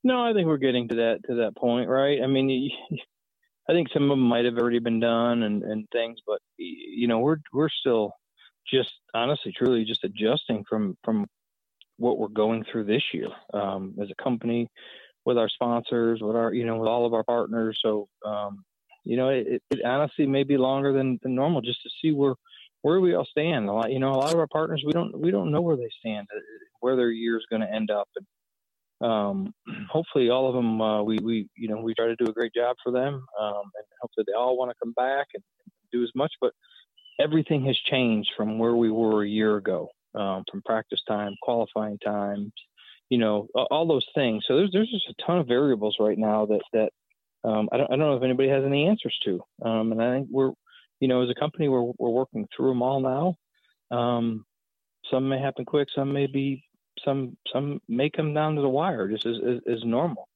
No, 0.08 0.24
I 0.24 0.32
think 0.32 0.48
we're 0.48 0.56
getting 0.56 0.88
to 0.88 0.96
that 0.96 1.20
to 1.28 1.36
that 1.36 1.58
point, 1.58 1.90
right? 1.90 2.22
I 2.24 2.28
mean, 2.28 2.72
I 3.70 3.74
think 3.74 3.90
some 3.92 4.04
of 4.04 4.10
them 4.10 4.22
might 4.22 4.46
have 4.46 4.58
already 4.58 4.80
been 4.80 5.02
done 5.02 5.44
and, 5.44 5.64
and 5.64 5.86
things, 5.92 6.20
but 6.26 6.40
you 6.58 7.10
know, 7.10 7.20
we're 7.20 7.40
we're 7.52 7.68
still 7.68 8.14
just 8.72 8.94
honestly, 9.14 9.52
truly, 9.52 9.84
just 9.84 10.06
adjusting 10.06 10.64
from 10.70 10.98
from 11.04 11.28
what 11.98 12.20
we're 12.20 12.30
going 12.30 12.64
through 12.64 12.86
this 12.86 13.04
year 13.14 13.28
um, 13.54 13.96
as 14.02 14.10
a 14.10 14.24
company, 14.24 14.70
with 15.26 15.38
our 15.38 15.50
sponsors, 15.50 16.22
with 16.22 16.38
our 16.38 16.54
you 16.54 16.66
know, 16.66 16.78
with 16.78 16.88
all 16.88 17.06
of 17.06 17.14
our 17.14 17.26
partners. 17.26 17.78
So, 17.82 18.08
um, 18.26 18.64
you 19.04 19.18
know, 19.18 19.28
it, 19.28 19.62
it 19.70 19.84
honestly 19.84 20.26
may 20.26 20.44
be 20.44 20.58
longer 20.58 20.94
than, 20.94 21.20
than 21.22 21.36
normal 21.36 21.60
just 21.60 21.84
to 21.84 21.90
see 22.02 22.14
where 22.14 22.36
where 22.82 23.02
we 23.02 23.14
all 23.14 23.28
stand. 23.30 23.68
A 23.68 23.74
lot, 23.74 23.92
you 23.92 24.00
know, 24.00 24.14
a 24.14 24.22
lot 24.24 24.32
of 24.32 24.40
our 24.40 24.48
partners 24.48 24.84
we 24.86 24.94
don't 24.94 25.20
we 25.20 25.32
don't 25.32 25.52
know 25.52 25.62
where 25.62 25.76
they 25.76 25.90
stand, 26.00 26.28
uh, 26.34 26.40
where 26.80 26.96
their 26.96 27.12
year 27.12 27.36
is 27.36 27.46
going 27.50 27.62
to 27.62 27.74
end 27.74 27.92
up, 27.92 28.08
and 28.16 28.26
um, 29.02 29.54
hopefully 29.90 30.30
all 30.30 30.48
of 30.48 30.56
them 30.56 30.82
uh, 30.82 31.04
we 31.04 31.18
we 31.20 31.48
you 31.56 31.68
know 31.68 31.78
we 31.78 31.94
try 31.94 32.08
to 32.08 32.16
do 32.16 32.26
a 32.26 32.34
great 32.34 32.54
job 32.54 32.76
for 32.84 32.92
them 32.92 33.14
um, 33.40 33.64
and 33.76 33.86
hopefully 34.02 34.26
they 34.28 34.34
all 34.34 34.58
want 34.58 34.72
to 34.72 34.76
come 34.84 34.94
back 34.94 35.28
and, 35.34 35.44
do 35.94 36.04
as 36.04 36.12
much 36.16 36.34
but 36.42 36.52
everything 37.18 37.66
has 37.66 37.78
changed 37.90 38.30
from 38.36 38.60
where 38.60 38.76
we 38.76 38.92
were 38.92 39.24
a 39.24 39.28
year 39.28 39.56
ago 39.56 39.88
um, 40.16 40.44
from 40.52 40.62
practice 40.66 41.00
time 41.08 41.34
qualifying 41.42 41.98
times 42.00 42.52
you 43.10 43.18
know 43.18 43.48
all 43.72 43.88
those 43.88 44.06
things. 44.16 44.44
So 44.48 44.58
there's 44.58 44.72
there's 44.72 44.92
just 44.92 45.10
a 45.10 45.26
ton 45.26 45.40
of 45.40 45.48
variables 45.48 45.98
right 46.00 46.18
now 46.18 46.46
that 46.48 46.62
that 46.74 46.90
um, 47.48 47.70
I, 47.72 47.78
don't, 47.78 47.86
I 47.86 47.96
don't 47.96 48.00
know 48.00 48.18
if 48.18 48.24
anybody 48.24 48.50
has 48.50 48.64
any 48.66 48.88
answers 48.88 49.18
to 49.26 49.42
um, 49.64 49.92
and 49.92 50.02
I 50.02 50.16
think 50.16 50.28
we're 50.30 50.52
you 51.00 51.08
know 51.08 51.22
as 51.22 51.30
a 51.30 51.40
company 51.40 51.70
we're, 51.70 51.92
we're 51.98 52.10
working 52.10 52.48
through 52.56 52.70
them 52.70 52.82
all 52.82 53.00
now. 53.00 53.36
Um, 53.96 54.46
some 55.10 55.30
may 55.30 55.40
happen 55.40 55.64
quick 55.64 55.88
some 55.96 56.12
may 56.12 56.28
be 56.28 56.64
some 57.04 57.38
some 57.54 57.80
may 57.88 58.10
come 58.10 58.34
down 58.34 58.56
to 58.56 58.62
the 58.62 58.70
wire 58.70 59.08
just 59.08 59.26
as 59.26 59.36
as, 59.68 59.84
normal. 59.84 60.28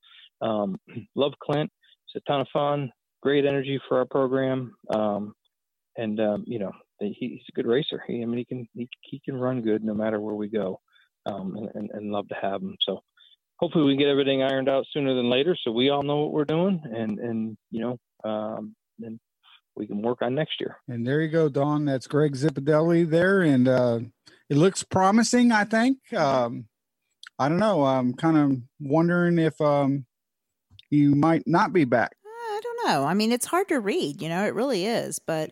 Um, 0.42 0.78
love 1.16 1.34
Clint. 1.42 1.72
It's 2.08 2.24
a 2.24 2.30
ton 2.32 2.42
of 2.42 2.48
fun. 2.52 2.92
Great 3.22 3.46
energy 3.46 3.80
for 3.88 4.00
our 4.00 4.06
program. 4.06 4.74
Um, 4.94 5.34
and 5.98 6.20
um, 6.20 6.44
you 6.48 6.60
know 6.60 6.72
he, 7.00 7.16
he's 7.20 7.46
a 7.50 7.56
good 7.56 7.68
racer. 7.68 8.04
He, 8.08 8.22
I 8.22 8.26
mean, 8.26 8.38
he 8.38 8.46
can 8.46 8.68
he, 8.74 8.90
he 9.02 9.22
can 9.24 9.36
run 9.36 9.62
good 9.62 9.84
no 9.84 9.94
matter 9.94 10.20
where 10.20 10.36
we 10.36 10.48
go, 10.48 10.80
um, 11.26 11.56
and, 11.56 11.70
and, 11.74 11.92
and 11.92 12.12
love 12.12 12.28
to 12.30 12.36
have 12.42 12.62
him. 12.62 12.76
So 12.86 13.02
hopefully 13.58 13.86
we 13.86 13.98
get 13.98 14.08
everything 14.08 14.44
ironed 14.44 14.70
out 14.70 14.86
sooner 14.94 15.16
than 15.16 15.30
later, 15.30 15.56
so 15.64 15.72
we 15.72 15.90
all 15.90 16.04
know 16.04 16.18
what 16.18 16.34
we're 16.34 16.46
doing, 16.46 16.82
and 16.86 17.20
and 17.20 17.58
you 17.70 17.82
know, 17.82 18.30
um, 18.30 18.76
and 19.02 19.20
we 19.76 19.88
can 19.88 20.02
work 20.02 20.22
on 20.22 20.36
next 20.36 20.60
year. 20.60 20.78
And 20.88 21.06
there 21.06 21.22
you 21.22 21.30
go, 21.30 21.50
Don. 21.50 21.86
That's 21.86 22.08
Greg 22.08 22.36
Zipadelli 22.36 23.10
there, 23.10 23.42
and 23.42 23.68
uh, 23.68 24.00
it 24.52 24.58
looks 24.58 24.84
promising. 24.84 25.52
I 25.52 25.64
think. 25.64 25.98
Um, 26.14 26.66
I 27.40 27.50
don't 27.50 27.58
know. 27.58 27.84
I'm 27.84 28.14
kind 28.14 28.38
of 28.38 28.62
wondering 28.80 29.40
if 29.40 29.60
um, 29.60 30.06
you 30.92 31.16
might 31.16 31.44
not 31.48 31.74
be 31.74 31.86
back. 31.86 32.12
I 32.24 32.60
don't 32.62 32.88
know. 32.88 33.04
I 33.04 33.16
mean, 33.16 33.32
it's 33.32 33.48
hard 33.48 33.70
to 33.70 33.80
read. 33.80 34.22
You 34.22 34.30
know, 34.30 34.46
it 34.46 34.54
really 34.54 34.86
is. 34.86 35.18
But 35.18 35.50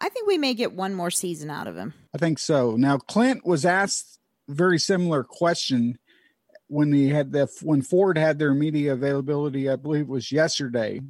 I 0.00 0.08
think 0.08 0.26
we 0.26 0.38
may 0.38 0.54
get 0.54 0.72
one 0.72 0.94
more 0.94 1.10
season 1.10 1.50
out 1.50 1.66
of 1.66 1.76
him. 1.76 1.92
I 2.14 2.18
think 2.18 2.38
so. 2.38 2.76
Now, 2.76 2.96
Clint 2.96 3.44
was 3.44 3.66
asked 3.66 4.18
very 4.48 4.78
similar 4.78 5.24
question 5.24 5.98
when 6.68 6.92
he 6.92 7.08
had 7.08 7.32
the 7.32 7.48
when 7.62 7.82
Ford 7.82 8.16
had 8.16 8.38
their 8.38 8.54
media 8.54 8.94
availability. 8.94 9.68
I 9.68 9.76
believe 9.76 10.02
it 10.02 10.08
was 10.08 10.32
yesterday 10.32 11.00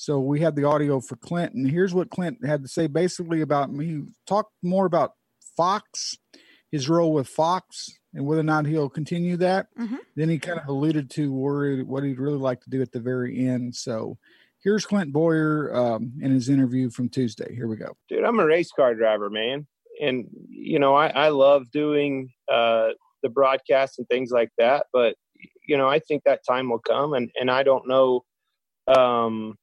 so 0.00 0.20
we 0.20 0.38
had 0.38 0.54
the 0.54 0.62
audio 0.62 1.00
for 1.00 1.16
Clint, 1.16 1.54
and 1.54 1.68
here's 1.68 1.92
what 1.92 2.08
Clint 2.08 2.46
had 2.46 2.62
to 2.62 2.68
say 2.68 2.86
basically 2.86 3.40
about 3.40 3.72
me. 3.72 3.84
He 3.84 4.02
talked 4.28 4.52
more 4.62 4.86
about 4.86 5.14
Fox, 5.56 6.16
his 6.70 6.88
role 6.88 7.12
with 7.12 7.28
Fox, 7.28 7.90
and 8.14 8.26
whether 8.26 8.40
or 8.40 8.44
not 8.44 8.66
he'll 8.66 8.88
continue 8.88 9.36
that. 9.38 9.68
Mm-hmm. 9.78 9.96
Then 10.16 10.28
he 10.28 10.38
kind 10.38 10.58
of 10.58 10.68
alluded 10.68 11.10
to 11.12 11.32
where, 11.32 11.80
what 11.80 12.04
he'd 12.04 12.18
really 12.18 12.38
like 12.38 12.60
to 12.62 12.70
do 12.70 12.82
at 12.82 12.92
the 12.92 13.00
very 13.00 13.46
end. 13.46 13.74
So 13.74 14.18
here's 14.62 14.86
Clint 14.86 15.12
Bowyer 15.12 15.74
um, 15.74 16.12
in 16.20 16.32
his 16.32 16.48
interview 16.48 16.90
from 16.90 17.08
Tuesday. 17.08 17.54
Here 17.54 17.68
we 17.68 17.76
go. 17.76 17.96
Dude, 18.08 18.24
I'm 18.24 18.40
a 18.40 18.46
race 18.46 18.70
car 18.70 18.94
driver, 18.94 19.30
man. 19.30 19.66
And, 20.00 20.26
you 20.48 20.78
know, 20.78 20.94
I, 20.94 21.08
I 21.08 21.28
love 21.30 21.70
doing 21.70 22.30
uh, 22.50 22.88
the 23.22 23.28
broadcasts 23.28 23.98
and 23.98 24.08
things 24.08 24.30
like 24.30 24.50
that. 24.58 24.86
But, 24.92 25.16
you 25.66 25.76
know, 25.76 25.88
I 25.88 25.98
think 25.98 26.24
that 26.24 26.40
time 26.46 26.70
will 26.70 26.78
come. 26.78 27.14
And, 27.14 27.30
and 27.38 27.50
I 27.50 27.62
don't 27.62 27.88
know. 27.88 28.24
Um, 28.86 29.56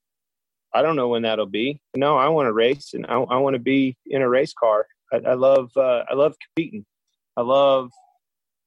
I 0.73 0.81
don't 0.81 0.97
know 0.97 1.07
when 1.07 1.21
that'll 1.21 1.45
be. 1.45 1.79
No, 1.95 2.17
I 2.17 2.27
want 2.27 2.47
to 2.47 2.53
race 2.53 2.93
and 2.93 3.05
I, 3.05 3.13
I 3.13 3.37
want 3.37 3.53
to 3.53 3.59
be 3.59 3.95
in 4.05 4.21
a 4.21 4.29
race 4.29 4.53
car. 4.53 4.85
I, 5.11 5.17
I 5.17 5.33
love 5.35 5.71
uh, 5.77 6.03
I 6.09 6.15
love 6.15 6.35
competing. 6.39 6.85
I 7.37 7.41
love 7.41 7.91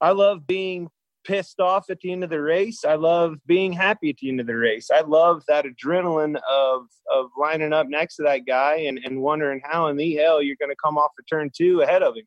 I 0.01 0.11
love 0.11 0.47
being 0.47 0.89
pissed 1.25 1.59
off 1.59 1.89
at 1.89 1.99
the 1.99 2.11
end 2.11 2.23
of 2.23 2.29
the 2.29 2.41
race. 2.41 2.85
I 2.85 2.95
love 2.95 3.35
being 3.45 3.73
happy 3.73 4.09
at 4.09 4.17
the 4.17 4.29
end 4.29 4.39
of 4.39 4.47
the 4.47 4.55
race. 4.55 4.89
I 4.93 5.01
love 5.01 5.43
that 5.47 5.65
adrenaline 5.65 6.39
of 6.49 6.83
of 7.13 7.27
lining 7.37 7.73
up 7.73 7.87
next 7.87 8.15
to 8.17 8.23
that 8.23 8.45
guy 8.47 8.77
and, 8.77 8.99
and 9.03 9.21
wondering 9.21 9.61
how 9.63 9.87
in 9.87 9.97
the 9.97 10.15
hell 10.15 10.41
you're 10.41 10.55
going 10.59 10.71
to 10.71 10.83
come 10.83 10.97
off 10.97 11.11
of 11.19 11.25
turn 11.29 11.49
two 11.55 11.81
ahead 11.81 12.03
of 12.03 12.15
him, 12.15 12.25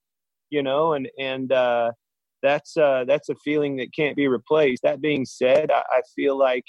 you 0.51 0.63
know, 0.63 0.93
and 0.93 1.09
and 1.19 1.53
uh, 1.53 1.93
that's 2.43 2.77
uh, 2.77 3.05
that's 3.07 3.29
a 3.29 3.35
feeling 3.37 3.77
that 3.77 3.95
can't 3.95 4.17
be 4.17 4.29
replaced. 4.29 4.83
That 4.83 5.01
being 5.01 5.25
said, 5.25 5.71
I, 5.71 5.83
I 5.91 6.03
feel 6.15 6.37
like 6.37 6.65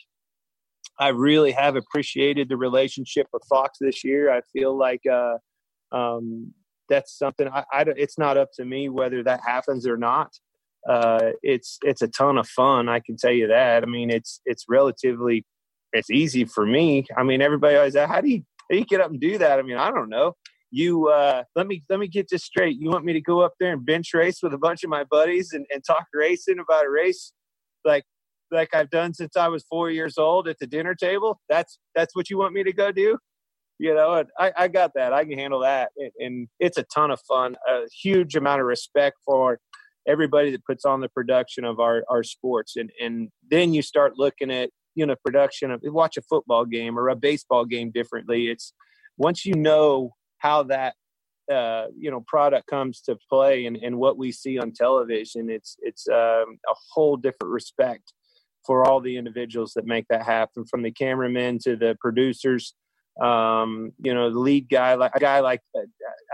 I 0.99 1.09
really 1.09 1.51
have 1.51 1.75
appreciated 1.75 2.49
the 2.49 2.57
relationship 2.57 3.27
with 3.33 3.43
Fox 3.49 3.79
this 3.81 4.03
year. 4.03 4.31
I 4.31 4.41
feel 4.53 4.77
like 4.77 5.01
uh, 5.11 5.37
um, 5.91 6.53
that's 6.93 7.17
something 7.17 7.47
I, 7.47 7.63
I, 7.71 7.85
it's 7.97 8.19
not 8.19 8.37
up 8.37 8.49
to 8.57 8.65
me 8.65 8.87
whether 8.87 9.23
that 9.23 9.41
happens 9.45 9.87
or 9.87 9.97
not. 9.97 10.31
Uh, 10.87 11.31
it's 11.41 11.79
it's 11.83 12.01
a 12.01 12.07
ton 12.07 12.37
of 12.37 12.47
fun. 12.47 12.87
I 12.87 12.99
can 12.99 13.17
tell 13.17 13.31
you 13.31 13.47
that. 13.47 13.83
I 13.83 13.85
mean, 13.85 14.09
it's 14.11 14.41
it's 14.45 14.65
relatively 14.69 15.45
it's 15.91 16.11
easy 16.11 16.45
for 16.45 16.65
me. 16.65 17.05
I 17.17 17.23
mean, 17.23 17.41
everybody 17.41 17.75
always 17.75 17.95
how 17.95 18.21
do 18.21 18.29
you 18.29 18.43
how 18.59 18.67
do 18.71 18.77
you 18.77 18.85
get 18.85 19.01
up 19.01 19.09
and 19.09 19.19
do 19.19 19.37
that? 19.39 19.59
I 19.59 19.61
mean, 19.63 19.77
I 19.77 19.89
don't 19.91 20.09
know. 20.09 20.33
You 20.71 21.07
uh, 21.07 21.43
let 21.55 21.67
me 21.67 21.83
let 21.89 21.99
me 21.99 22.07
get 22.07 22.27
this 22.29 22.43
straight. 22.43 22.77
You 22.79 22.89
want 22.89 23.05
me 23.05 23.13
to 23.13 23.21
go 23.21 23.41
up 23.41 23.53
there 23.59 23.73
and 23.73 23.85
bench 23.85 24.13
race 24.13 24.39
with 24.43 24.53
a 24.53 24.57
bunch 24.57 24.83
of 24.83 24.89
my 24.89 25.03
buddies 25.03 25.53
and, 25.53 25.65
and 25.73 25.83
talk 25.83 26.05
racing 26.13 26.59
about 26.59 26.85
a 26.85 26.89
race 26.89 27.33
like 27.85 28.03
like 28.51 28.75
I've 28.75 28.89
done 28.91 29.13
since 29.13 29.35
I 29.35 29.47
was 29.47 29.63
four 29.69 29.89
years 29.89 30.17
old 30.17 30.47
at 30.47 30.59
the 30.59 30.67
dinner 30.67 30.93
table. 30.93 31.39
That's 31.49 31.79
that's 31.95 32.15
what 32.15 32.29
you 32.29 32.37
want 32.37 32.53
me 32.53 32.63
to 32.63 32.73
go 32.73 32.91
do. 32.91 33.17
You 33.83 33.93
know, 33.93 34.23
I, 34.39 34.53
I 34.55 34.67
got 34.69 34.93
that. 34.95 35.11
I 35.11 35.25
can 35.25 35.37
handle 35.37 35.59
that, 35.59 35.91
and, 36.17 36.47
it's 36.61 36.77
a 36.77 36.83
ton 36.83 37.11
of 37.11 37.19
fun. 37.27 37.57
A 37.67 37.81
huge 38.01 38.33
amount 38.33 38.61
of 38.61 38.65
respect 38.65 39.17
for 39.25 39.59
everybody 40.07 40.51
that 40.51 40.63
puts 40.63 40.85
on 40.85 41.01
the 41.01 41.09
production 41.09 41.65
of 41.65 41.81
our 41.81 42.05
our 42.09 42.23
sports, 42.23 42.77
and 42.77 42.89
and 43.01 43.27
then 43.51 43.73
you 43.73 43.81
start 43.81 44.13
looking 44.15 44.51
at 44.51 44.69
you 44.95 45.05
know 45.05 45.17
production 45.25 45.69
of 45.69 45.81
watch 45.83 46.15
a 46.15 46.21
football 46.21 46.63
game 46.63 46.97
or 46.97 47.09
a 47.09 47.15
baseball 47.17 47.65
game 47.65 47.91
differently. 47.91 48.47
It's 48.47 48.71
once 49.17 49.45
you 49.45 49.53
know 49.53 50.11
how 50.37 50.63
that 50.63 50.95
uh, 51.51 51.87
you 51.93 52.09
know 52.09 52.23
product 52.25 52.67
comes 52.67 53.01
to 53.01 53.17
play 53.29 53.65
and, 53.65 53.75
and 53.75 53.97
what 53.97 54.17
we 54.17 54.31
see 54.31 54.57
on 54.59 54.71
television 54.71 55.49
it's 55.49 55.75
it's 55.81 56.07
um, 56.07 56.57
a 56.69 56.75
whole 56.93 57.17
different 57.17 57.51
respect 57.51 58.13
for 58.65 58.85
all 58.85 59.01
the 59.01 59.17
individuals 59.17 59.73
that 59.73 59.85
make 59.85 60.07
that 60.09 60.23
happen, 60.23 60.65
from 60.65 60.83
the 60.83 60.91
cameramen 60.91 61.59
to 61.59 61.75
the 61.75 61.97
producers. 61.99 62.73
Um, 63.21 63.91
you 63.99 64.13
know, 64.13 64.31
the 64.31 64.39
lead 64.39 64.69
guy, 64.69 64.95
like 64.95 65.11
a 65.15 65.19
guy 65.19 65.39
like 65.39 65.61
uh, 65.77 65.81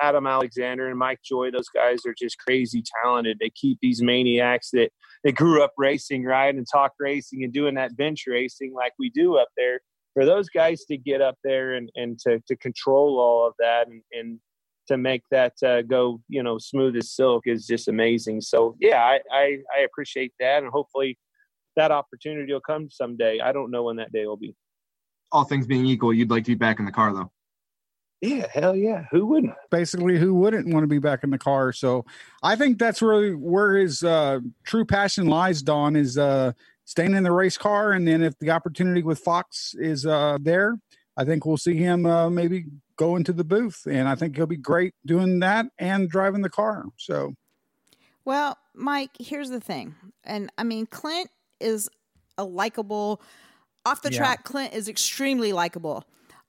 Adam 0.01 0.25
Alexander 0.25 0.87
and 0.87 0.97
Mike 0.97 1.19
Joy, 1.23 1.51
those 1.51 1.67
guys 1.67 2.05
are 2.05 2.15
just 2.17 2.37
crazy 2.37 2.83
talented. 3.03 3.37
They 3.39 3.49
keep 3.49 3.79
these 3.81 4.01
maniacs 4.01 4.69
that 4.71 4.91
they 5.23 5.33
grew 5.33 5.61
up 5.61 5.73
racing, 5.77 6.23
right, 6.23 6.55
and 6.55 6.65
talk 6.71 6.93
racing 6.97 7.43
and 7.43 7.51
doing 7.51 7.75
that 7.75 7.97
bench 7.97 8.23
racing 8.27 8.73
like 8.73 8.93
we 8.97 9.09
do 9.09 9.37
up 9.37 9.49
there. 9.57 9.81
For 10.13 10.25
those 10.25 10.47
guys 10.49 10.85
to 10.85 10.97
get 10.97 11.21
up 11.21 11.37
there 11.43 11.73
and, 11.73 11.91
and 11.95 12.17
to, 12.19 12.41
to 12.47 12.55
control 12.55 13.19
all 13.19 13.47
of 13.47 13.53
that 13.59 13.87
and, 13.87 14.01
and 14.13 14.39
to 14.87 14.97
make 14.97 15.23
that 15.31 15.53
uh, 15.63 15.81
go, 15.81 16.21
you 16.29 16.41
know, 16.41 16.57
smooth 16.57 16.95
as 16.95 17.11
silk 17.11 17.43
is 17.45 17.67
just 17.67 17.87
amazing. 17.89 18.41
So 18.41 18.75
yeah, 18.79 19.03
I, 19.03 19.19
I, 19.31 19.57
I 19.77 19.81
appreciate 19.81 20.33
that, 20.39 20.63
and 20.63 20.71
hopefully 20.71 21.17
that 21.75 21.91
opportunity 21.91 22.51
will 22.51 22.61
come 22.61 22.89
someday. 22.89 23.39
I 23.39 23.51
don't 23.51 23.69
know 23.69 23.83
when 23.83 23.97
that 23.97 24.11
day 24.11 24.25
will 24.25 24.37
be. 24.37 24.55
All 25.31 25.43
things 25.43 25.67
being 25.67 25.85
equal, 25.85 26.13
you'd 26.13 26.29
like 26.29 26.43
to 26.45 26.51
be 26.51 26.55
back 26.55 26.79
in 26.79 26.85
the 26.85 26.91
car 26.91 27.13
though. 27.13 27.31
Yeah, 28.21 28.47
hell 28.53 28.75
yeah. 28.75 29.05
Who 29.11 29.25
wouldn't? 29.27 29.53
Basically, 29.69 30.17
who 30.17 30.33
wouldn't 30.33 30.73
want 30.73 30.83
to 30.83 30.87
be 30.87 30.99
back 30.99 31.23
in 31.23 31.29
the 31.29 31.37
car? 31.37 31.71
So 31.71 32.05
I 32.43 32.57
think 32.57 32.77
that's 32.77 33.01
really 33.01 33.33
where 33.33 33.77
his 33.77 34.03
uh, 34.03 34.39
true 34.65 34.83
passion 34.83 35.27
lies, 35.27 35.61
Don, 35.61 35.95
is 35.95 36.17
uh, 36.17 36.51
staying 36.83 37.15
in 37.15 37.23
the 37.23 37.31
race 37.31 37.57
car. 37.57 37.93
And 37.93 38.05
then 38.05 38.21
if 38.21 38.37
the 38.39 38.51
opportunity 38.51 39.03
with 39.03 39.19
Fox 39.19 39.73
is 39.79 40.05
uh, 40.05 40.37
there, 40.41 40.77
I 41.15 41.23
think 41.23 41.45
we'll 41.45 41.57
see 41.57 41.75
him 41.75 42.05
uh, 42.05 42.29
maybe 42.29 42.65
go 42.97 43.15
into 43.15 43.31
the 43.31 43.45
booth, 43.45 43.87
and 43.89 44.09
I 44.09 44.15
think 44.15 44.35
he'll 44.35 44.45
be 44.45 44.57
great 44.57 44.93
doing 45.05 45.39
that 45.39 45.67
and 45.77 46.09
driving 46.09 46.41
the 46.41 46.49
car. 46.49 46.85
So, 46.97 47.33
Well, 48.25 48.57
Mike, 48.75 49.11
here's 49.17 49.49
the 49.49 49.61
thing. 49.61 49.95
And 50.25 50.51
I 50.57 50.63
mean, 50.63 50.85
Clint 50.85 51.29
is 51.61 51.89
a 52.37 52.43
likable, 52.43 53.21
off 53.85 54.01
the 54.01 54.11
Yeah. 54.11 54.17
track, 54.17 54.43
Clint 54.43 54.73
is 54.73 54.87
extremely 54.87 55.53
likable. 55.53 56.03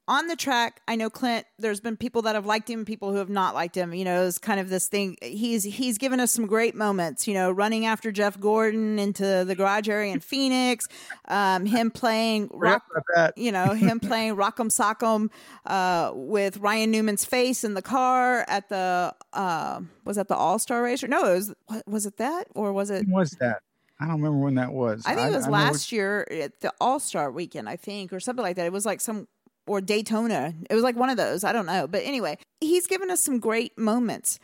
On 0.09 0.27
the 0.27 0.35
track, 0.35 0.81
I 0.89 0.97
know 0.97 1.09
Clint, 1.09 1.47
there's 1.57 1.79
been 1.79 1.97
people 1.97 2.23
that 2.23 2.35
have 2.35 2.45
liked 2.45 2.69
him, 2.69 2.85
people 2.85 3.13
who 3.13 3.19
have 3.19 3.29
not 3.29 3.55
liked 3.55 3.77
him. 3.77 3.95
You 3.95 4.05
know, 4.05 4.27
it's 4.27 4.39
kind 4.39 4.59
of 4.59 4.69
this 4.69 4.89
thing. 4.89 5.17
He's 5.23 5.63
he's 5.63 5.99
given 5.99 6.19
us 6.19 6.33
some 6.33 6.47
great 6.47 6.75
moments, 6.75 7.29
you 7.29 7.35
know, 7.35 7.53
running 7.53 7.87
after 7.87 8.11
Jeff 8.11 8.41
Gordon 8.41 8.99
into 8.99 9.45
the 9.45 9.55
garage 9.55 9.89
area 9.89 10.13
in 10.13 10.19
Phoenix, 10.19 10.89
um, 11.29 11.65
him 11.65 11.93
playing 11.93 12.51
rock, 12.53 12.83
you 13.37 13.53
know, 13.53 13.67
him 13.67 14.01
playing 14.01 14.35
Rock'em 14.35 14.73
Sock'em 14.73 15.31
uh, 15.67 16.11
with 16.13 16.57
Ryan 16.57 16.91
Newman's 16.91 17.25
face 17.25 17.63
in 17.63 17.75
the 17.75 17.83
car 17.83 18.45
at 18.49 18.69
the 18.69 19.15
uh, 19.33 19.81
was 20.05 20.17
that 20.17 20.27
the 20.27 20.35
All 20.35 20.59
Star 20.59 20.83
race? 20.83 21.05
Or 21.05 21.09
no, 21.09 21.25
it 21.27 21.35
was 21.37 21.55
was 21.87 22.07
it 22.07 22.17
that 22.17 22.49
or 22.57 22.73
was 22.73 22.91
it? 22.91 23.07
was 23.07 23.31
that? 23.39 23.63
I 24.01 24.07
don't 24.07 24.23
remember 24.23 24.39
when 24.39 24.55
that 24.55 24.73
was. 24.73 25.03
I 25.05 25.15
think 25.15 25.31
it 25.33 25.37
was 25.37 25.47
know 25.47 25.53
last 25.53 25.93
year 25.93 26.27
at 26.31 26.61
the 26.61 26.73
All 26.81 26.99
Star 26.99 27.31
weekend, 27.31 27.69
I 27.69 27.77
think, 27.77 28.13
or 28.13 28.21
something 28.21 28.43
like 28.43 28.57
that. 28.57 28.67
It 28.67 28.73
was 28.73 28.87
like 28.87 29.01
some 29.01 29.29
or 29.67 29.81
Daytona. 29.81 30.55
It 30.69 30.75
was 30.75 30.83
like 30.83 30.97
one 30.97 31.11
of 31.11 31.19
those. 31.19 31.45
I 31.45 31.53
don't 31.53 31.67
know, 31.67 31.87
but 31.87 32.03
anyway, 32.05 32.39
he's 32.61 32.87
given 32.87 33.11
us 33.11 33.23
some 33.23 33.39
great 33.39 33.79
moments. 33.79 34.39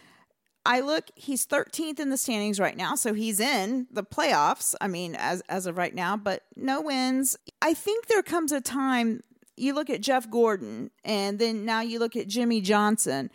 I 0.66 0.80
look, 0.80 1.10
he's 1.14 1.46
13th 1.46 2.00
in 2.00 2.10
the 2.10 2.16
standings 2.16 2.58
right 2.60 2.76
now, 2.76 2.96
so 2.96 3.14
he's 3.14 3.40
in 3.40 3.86
the 3.90 4.02
playoffs. 4.02 4.74
I 4.80 4.88
mean, 4.88 5.14
as 5.14 5.40
as 5.48 5.66
of 5.66 5.78
right 5.78 5.94
now, 5.94 6.16
but 6.16 6.42
no 6.54 6.82
wins. 6.82 7.36
I 7.62 7.72
think 7.72 8.06
there 8.06 8.22
comes 8.22 8.52
a 8.52 8.60
time 8.60 9.22
you 9.56 9.74
look 9.74 9.88
at 9.88 10.02
Jeff 10.02 10.30
Gordon, 10.30 10.90
and 11.04 11.38
then 11.38 11.64
now 11.64 11.80
you 11.80 11.98
look 11.98 12.14
at 12.14 12.28
Jimmie 12.28 12.60
Johnson, 12.60 13.30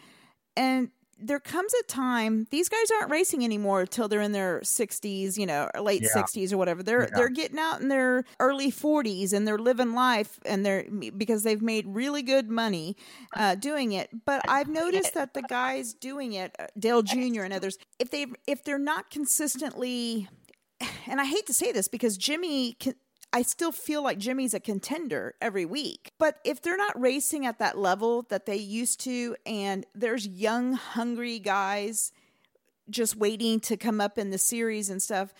and 0.55 0.91
there 1.22 1.39
comes 1.39 1.74
a 1.74 1.84
time 1.84 2.47
these 2.51 2.67
guys 2.69 2.89
aren't 2.99 3.11
racing 3.11 3.43
anymore 3.45 3.86
till 3.86 4.07
they're 4.07 4.22
in 4.22 4.32
their 4.32 4.59
60s, 4.61 5.38
you 5.38 5.45
know, 5.45 5.69
late 5.80 6.01
Yeah. 6.01 6.09
60s 6.13 6.51
or 6.51 6.57
whatever. 6.57 6.84
They're 6.84 7.03
Yeah. 7.03 7.09
they're 7.15 7.30
getting 7.30 7.59
out 7.59 7.82
in 7.82 7.88
their 7.89 8.26
early 8.39 8.72
40s 8.72 9.34
and 9.34 9.47
they're 9.47 9.57
living 9.57 9.93
life 9.93 10.39
and 10.45 10.65
they're 10.65 10.86
because 11.17 11.43
they've 11.43 11.61
made 11.61 11.86
really 11.88 12.22
good 12.22 12.49
money 12.49 12.95
uh, 13.36 13.55
doing 13.55 13.91
it. 13.93 14.09
But 14.26 14.41
I've 14.47 14.67
noticed 14.67 15.13
that 15.13 15.34
the 15.34 15.43
guys 15.43 15.93
doing 15.93 16.34
it, 16.34 16.55
uh, 16.59 16.67
Dale 16.78 17.01
Jr. 17.03 17.43
and 17.43 17.53
others, 17.53 17.78
if 17.99 18.09
they 18.09 18.26
if 18.47 18.63
they're 18.63 18.78
not 18.80 19.09
consistently 19.11 20.28
and 21.07 21.22
I 21.22 21.26
hate 21.26 21.45
to 21.47 21.53
say 21.53 21.72
this 21.72 21.88
because 21.88 22.17
Jimmie 22.17 22.74
can, 22.74 22.95
I 23.34 23.43
still 23.43 23.71
feel 23.71 24.03
like 24.03 24.17
Jimmie's 24.17 24.53
a 24.53 24.59
contender 24.59 25.36
every 25.41 25.65
week. 25.65 26.11
But 26.17 26.39
if 26.43 26.61
they're 26.61 26.77
not 26.77 26.99
racing 26.99 27.45
at 27.45 27.59
that 27.59 27.77
level 27.77 28.23
that 28.29 28.45
they 28.45 28.57
used 28.57 28.99
to 29.01 29.36
and 29.45 29.86
there's 29.95 30.27
young 30.27 30.73
hungry 30.73 31.39
guys 31.39 32.11
just 32.89 33.15
waiting 33.15 33.59
to 33.61 33.77
come 33.77 34.01
up 34.01 34.17
in 34.17 34.32
the 34.32 34.38
series 34.38 34.89
and 34.89 35.01
stuff, 35.01 35.34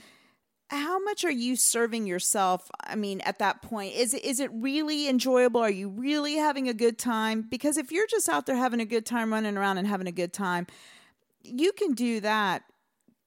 how 0.70 1.04
much 1.04 1.26
are 1.26 1.32
you 1.32 1.58
serving 1.58 2.08
yourself? 2.08 2.72
I 2.82 2.96
mean, 2.96 3.20
at 3.22 3.40
that 3.40 3.62
point, 3.62 3.94
is 3.94 4.14
it 4.14 4.24
is 4.24 4.40
it 4.40 4.50
really 4.54 5.10
enjoyable? 5.10 5.60
Are 5.60 5.70
you 5.70 5.90
really 5.90 6.36
having 6.36 6.70
a 6.70 6.74
good 6.74 6.98
time? 6.98 7.46
Because 7.50 7.76
if 7.76 7.92
you're 7.92 8.08
just 8.08 8.30
out 8.30 8.46
there 8.46 8.56
having 8.56 8.80
a 8.80 8.86
good 8.86 9.06
time 9.06 9.34
running 9.34 9.58
around 9.58 9.80
and 9.80 9.88
having 9.88 10.08
a 10.08 10.14
good 10.14 10.32
time, 10.32 10.68
you 11.44 11.74
can 11.74 11.92
do 11.92 12.22
that 12.22 12.64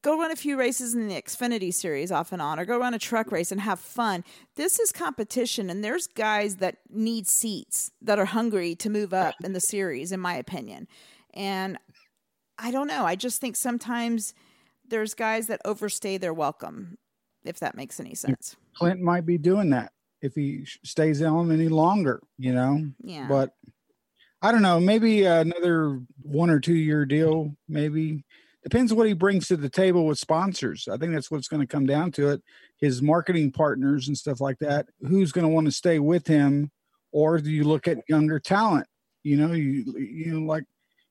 go 0.05 0.18
run 0.18 0.30
a 0.30 0.36
few 0.36 0.59
races 0.59 0.94
in 0.94 1.09
the 1.09 1.14
Xfinity 1.14 1.72
series 1.72 2.12
off 2.12 2.30
and 2.30 2.42
on, 2.42 2.61
or 2.61 2.66
go 2.66 2.78
run 2.78 2.92
a 2.92 2.98
truck 2.98 3.32
race 3.32 3.50
and 3.50 3.61
have 3.62 3.80
fun. 3.80 4.22
This 4.55 4.78
is 4.78 4.92
competition, 4.92 5.70
and 5.70 5.82
there's 5.82 6.07
guys 6.07 6.57
that 6.57 6.76
need 6.90 7.26
seats 7.26 7.90
that 8.02 8.18
are 8.18 8.26
hungry 8.26 8.74
to 8.76 8.90
move 8.90 9.14
up 9.14 9.34
in 9.42 9.55
the 9.55 9.61
series, 9.61 10.12
in 10.12 10.20
my 10.20 10.34
opinion. 10.34 10.86
And 11.32 11.78
I 12.59 12.70
don't 12.70 12.86
know. 12.86 13.07
I 13.07 13.16
just 13.16 13.40
think 13.40 13.57
sometimes 13.57 14.34
there's 14.86 15.14
guys 15.14 15.46
that 15.46 15.62
overstay 15.64 16.18
their 16.18 16.34
welcome, 16.34 16.98
if 17.42 17.59
that 17.61 17.74
makes 17.74 17.98
any 17.98 18.14
sense. 18.14 18.57
Clint 18.76 19.00
might 19.00 19.24
be 19.24 19.38
doing 19.38 19.70
that 19.70 19.92
if 20.20 20.34
he 20.34 20.66
stays 20.84 21.22
on 21.22 21.50
any 21.50 21.68
longer, 21.68 22.20
you 22.38 22.52
know. 22.52 22.84
Yeah. 23.02 23.26
But 23.26 23.55
I 24.42 24.52
don't 24.52 24.62
know. 24.62 24.78
Maybe 24.78 25.24
another 25.24 26.02
one 26.20 26.50
or 26.50 26.61
two 26.61 26.74
year 26.74 27.07
deal. 27.07 27.57
Maybe 27.68 28.22
depends 28.64 28.92
what 28.92 29.06
he 29.06 29.12
brings 29.12 29.46
to 29.48 29.56
the 29.56 29.68
table 29.68 30.06
with 30.06 30.18
sponsors. 30.18 30.88
I 30.90 30.96
think 30.96 31.12
that's 31.12 31.30
what's 31.30 31.48
going 31.48 31.60
to 31.60 31.66
come 31.66 31.86
down 31.86 32.10
to 32.12 32.30
it. 32.30 32.42
His 32.78 33.02
marketing 33.02 33.52
partners 33.52 34.08
and 34.08 34.16
stuff 34.16 34.40
like 34.40 34.58
that. 34.58 34.86
Who's 35.00 35.32
going 35.32 35.44
to 35.46 35.52
want 35.52 35.66
to 35.66 35.72
stay 35.72 35.98
with 35.98 36.26
him, 36.26 36.70
or 37.12 37.38
do 37.38 37.50
you 37.50 37.64
look 37.64 37.86
at 37.86 37.98
younger 38.08 38.40
talent? 38.40 38.86
You 39.22 39.36
know, 39.36 39.52
you 39.52 39.84
you 39.96 40.34
know 40.34 40.46
like 40.46 40.64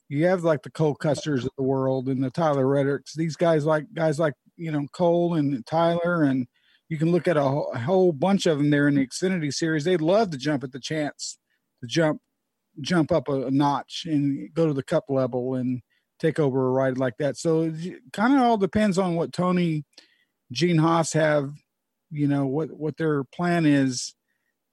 you 0.09 0.25
have 0.25 0.43
like 0.43 0.63
the 0.63 0.71
Cole 0.71 0.95
Custers 0.95 1.45
of 1.45 1.51
the 1.57 1.63
world 1.63 2.09
and 2.09 2.23
the 2.23 2.31
Tyler 2.31 2.65
Reddicks. 2.65 3.13
These 3.15 3.35
guys 3.35 3.65
like 3.65 3.85
guys 3.93 4.19
like 4.19 4.33
you 4.57 4.71
know 4.71 4.85
Cole 4.91 5.35
and 5.35 5.65
Tyler 5.65 6.23
and 6.23 6.47
you 6.89 6.97
can 6.97 7.11
look 7.11 7.27
at 7.27 7.37
a, 7.37 7.41
whole- 7.41 7.71
a 7.73 7.79
whole 7.79 8.11
bunch 8.11 8.45
of 8.45 8.57
them 8.57 8.69
there 8.69 8.87
in 8.87 8.95
the 8.95 9.07
Xfinity 9.07 9.51
series. 9.53 9.83
They'd 9.83 10.01
love 10.01 10.29
to 10.31 10.37
jump 10.37 10.63
at 10.63 10.71
the 10.71 10.79
chance 10.79 11.37
to 11.81 11.87
jump 11.87 12.19
jump 12.81 13.11
up 13.11 13.27
a, 13.29 13.47
a 13.47 13.51
notch 13.51 14.05
and 14.05 14.53
go 14.53 14.67
to 14.67 14.73
the 14.73 14.83
cup 14.83 15.05
level 15.09 15.55
and 15.55 15.81
take 16.23 16.39
over 16.39 16.67
a 16.67 16.71
ride 16.71 16.97
like 16.97 17.17
that. 17.17 17.37
So 17.37 17.63
it 17.63 17.99
kind 18.13 18.33
of 18.33 18.41
all 18.41 18.57
depends 18.57 18.97
on 18.97 19.15
what 19.15 19.33
Tony, 19.33 19.83
Gene 20.51 20.77
Haas 20.77 21.13
have, 21.13 21.51
you 22.09 22.27
know, 22.27 22.45
what 22.45 22.71
what 22.71 22.97
their 22.97 23.23
plan 23.23 23.65
is, 23.65 24.15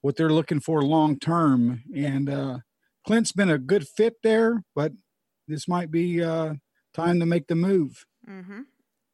what 0.00 0.16
they're 0.16 0.30
looking 0.30 0.60
for 0.60 0.82
long 0.82 1.18
term. 1.18 1.82
And 1.94 2.30
uh 2.30 2.58
Clint's 3.06 3.32
been 3.32 3.50
a 3.50 3.58
good 3.58 3.88
fit 3.88 4.16
there, 4.22 4.62
but 4.74 4.92
this 5.48 5.66
might 5.66 5.90
be 5.90 6.22
uh 6.22 6.54
time 6.94 7.18
to 7.20 7.26
make 7.26 7.48
the 7.48 7.56
move. 7.56 8.04
Mm-hmm. 8.28 8.60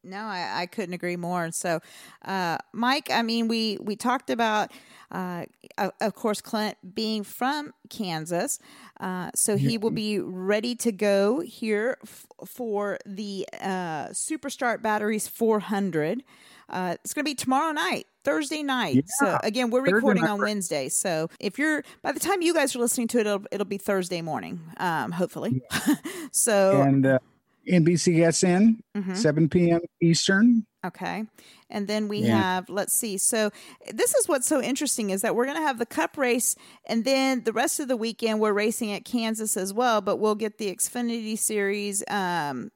No, 0.03 0.19
I, 0.19 0.61
I 0.61 0.65
couldn't 0.67 0.93
agree 0.93 1.15
more. 1.15 1.51
So, 1.51 1.79
uh, 2.23 2.57
Mike, 2.73 3.09
I 3.11 3.21
mean, 3.21 3.47
we 3.47 3.77
we 3.81 3.95
talked 3.95 4.29
about, 4.29 4.71
uh, 5.11 5.45
of, 5.77 6.15
course, 6.15 6.41
Clint 6.41 6.77
being 6.95 7.23
from 7.23 7.73
Kansas, 7.89 8.59
uh, 8.99 9.31
so 9.35 9.57
he 9.57 9.77
will 9.77 9.91
be 9.91 10.19
ready 10.19 10.75
to 10.75 10.91
go 10.91 11.41
here 11.41 11.97
f- 12.03 12.25
for 12.45 12.99
the 13.05 13.47
uh, 13.61 14.07
Superstart 14.07 14.81
Batteries 14.81 15.27
400. 15.27 16.23
Uh, 16.69 16.97
it's 17.01 17.13
going 17.13 17.23
to 17.23 17.29
be 17.29 17.35
tomorrow 17.35 17.71
night, 17.71 18.07
Thursday 18.23 18.61
night. 18.61 19.05
so 19.07 19.37
again, 19.43 19.69
we're 19.69 19.79
Thursday 19.79 19.93
recording 19.93 20.23
night. 20.23 20.31
on 20.31 20.39
Wednesday. 20.39 20.89
So 20.89 21.29
if 21.39 21.57
you're 21.57 21.83
by 22.01 22.11
the 22.11 22.19
time 22.19 22.41
you 22.41 22.53
guys 22.53 22.75
are 22.75 22.79
listening 22.79 23.07
to 23.09 23.19
it, 23.19 23.27
it'll, 23.27 23.45
it'll 23.51 23.65
be 23.65 23.77
Thursday 23.77 24.21
morning, 24.21 24.59
um, 24.77 25.11
hopefully. 25.11 25.61
so 26.31 26.81
And 26.81 27.05
uh, 27.05 27.19
NBCSN, 27.67 28.79
Mhm. 28.95 29.15
7 29.17 29.49
p.m. 29.49 29.81
Eastern. 30.01 30.65
Okay. 30.85 31.25
And 31.69 31.87
then 31.87 32.07
we 32.07 32.19
Yeah. 32.19 32.37
have, 32.41 32.69
let's 32.69 32.93
see. 32.93 33.17
So 33.17 33.51
this 33.93 34.15
is 34.15 34.27
what's 34.27 34.47
so 34.47 34.61
interesting 34.61 35.09
is 35.09 35.21
that 35.21 35.35
we're 35.35 35.45
going 35.45 35.57
to 35.57 35.63
have 35.63 35.79
the 35.79 35.85
cup 35.85 36.17
race 36.17 36.55
and 36.85 37.03
then 37.03 37.43
the 37.43 37.51
rest 37.51 37.79
of 37.79 37.87
the 37.89 37.97
weekend 37.97 38.39
we're 38.39 38.53
racing 38.53 38.91
at 38.93 39.03
Kansas 39.03 39.57
as 39.57 39.73
well, 39.73 39.99
but 40.01 40.17
we'll 40.17 40.35
get 40.35 40.57
the 40.59 40.73
Xfinity 40.73 41.37
series 41.37 42.03
um 42.09 42.71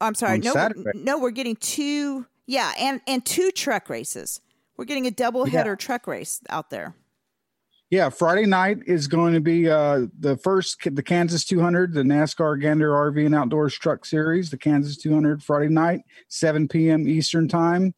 I'm 0.00 0.14
sorry. 0.14 0.34
On 0.34 0.40
no 0.40 0.52
Saturday. 0.54 0.90
no, 0.94 1.18
we're 1.18 1.30
getting 1.30 1.56
two 1.56 2.26
yeah, 2.46 2.72
and 2.78 3.00
and 3.06 3.24
two 3.26 3.50
truck 3.50 3.90
races. 3.90 4.40
We're 4.78 4.86
getting 4.86 5.06
a 5.06 5.10
double 5.10 5.46
Yeah. 5.46 5.58
header 5.58 5.76
truck 5.76 6.06
race 6.06 6.40
out 6.48 6.70
there. 6.70 6.94
Yeah, 7.90 8.08
Friday 8.08 8.46
night 8.46 8.78
is 8.86 9.08
going 9.08 9.34
to 9.34 9.40
be 9.40 9.68
uh, 9.68 10.06
the 10.18 10.36
first 10.36 10.78
the 10.94 11.02
Kansas 11.02 11.44
200, 11.44 11.92
the 11.92 12.02
NASCAR 12.02 12.60
Gander 12.60 12.90
RV 12.90 13.26
and 13.26 13.34
Outdoors 13.34 13.74
Truck 13.74 14.04
Series, 14.04 14.50
the 14.50 14.58
Kansas 14.58 14.96
200 14.96 15.42
Friday 15.42 15.68
night, 15.68 16.02
7 16.28 16.68
p.m. 16.68 17.08
Eastern 17.08 17.48
time 17.48 17.92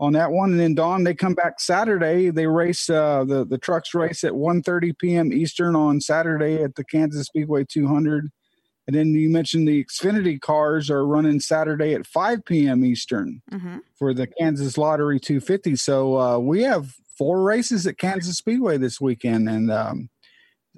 on 0.00 0.14
that 0.14 0.30
one. 0.30 0.52
And 0.52 0.60
then 0.60 0.74
Don, 0.74 1.04
they 1.04 1.14
come 1.14 1.34
back 1.34 1.60
Saturday. 1.60 2.30
They 2.30 2.46
race 2.46 2.88
uh, 2.88 3.24
the 3.24 3.44
the 3.44 3.58
trucks 3.58 3.94
race 3.94 4.24
at 4.24 4.32
1:30 4.32 4.96
p.m. 4.98 5.32
Eastern 5.32 5.76
on 5.76 6.00
Saturday 6.00 6.62
at 6.62 6.74
the 6.76 6.84
Kansas 6.84 7.26
Speedway 7.26 7.64
200. 7.64 8.30
And 8.86 8.96
then 8.96 9.08
you 9.14 9.28
mentioned 9.28 9.66
the 9.66 9.84
Xfinity 9.84 10.40
cars 10.40 10.90
are 10.90 11.04
running 11.04 11.40
Saturday 11.40 11.92
at 11.92 12.06
5 12.06 12.44
p.m. 12.44 12.84
Eastern 12.84 13.42
Mm-hmm. 13.52 13.78
for 13.98 14.14
the 14.14 14.28
Kansas 14.28 14.78
Lottery 14.78 15.20
250. 15.20 15.76
So 15.76 16.18
uh, 16.18 16.38
we 16.38 16.62
have 16.62 16.94
four 17.16 17.42
races 17.42 17.86
at 17.86 17.98
Kansas 17.98 18.38
Speedway 18.38 18.78
this 18.78 19.00
weekend, 19.00 19.48
and 19.48 19.70
um, 19.70 20.08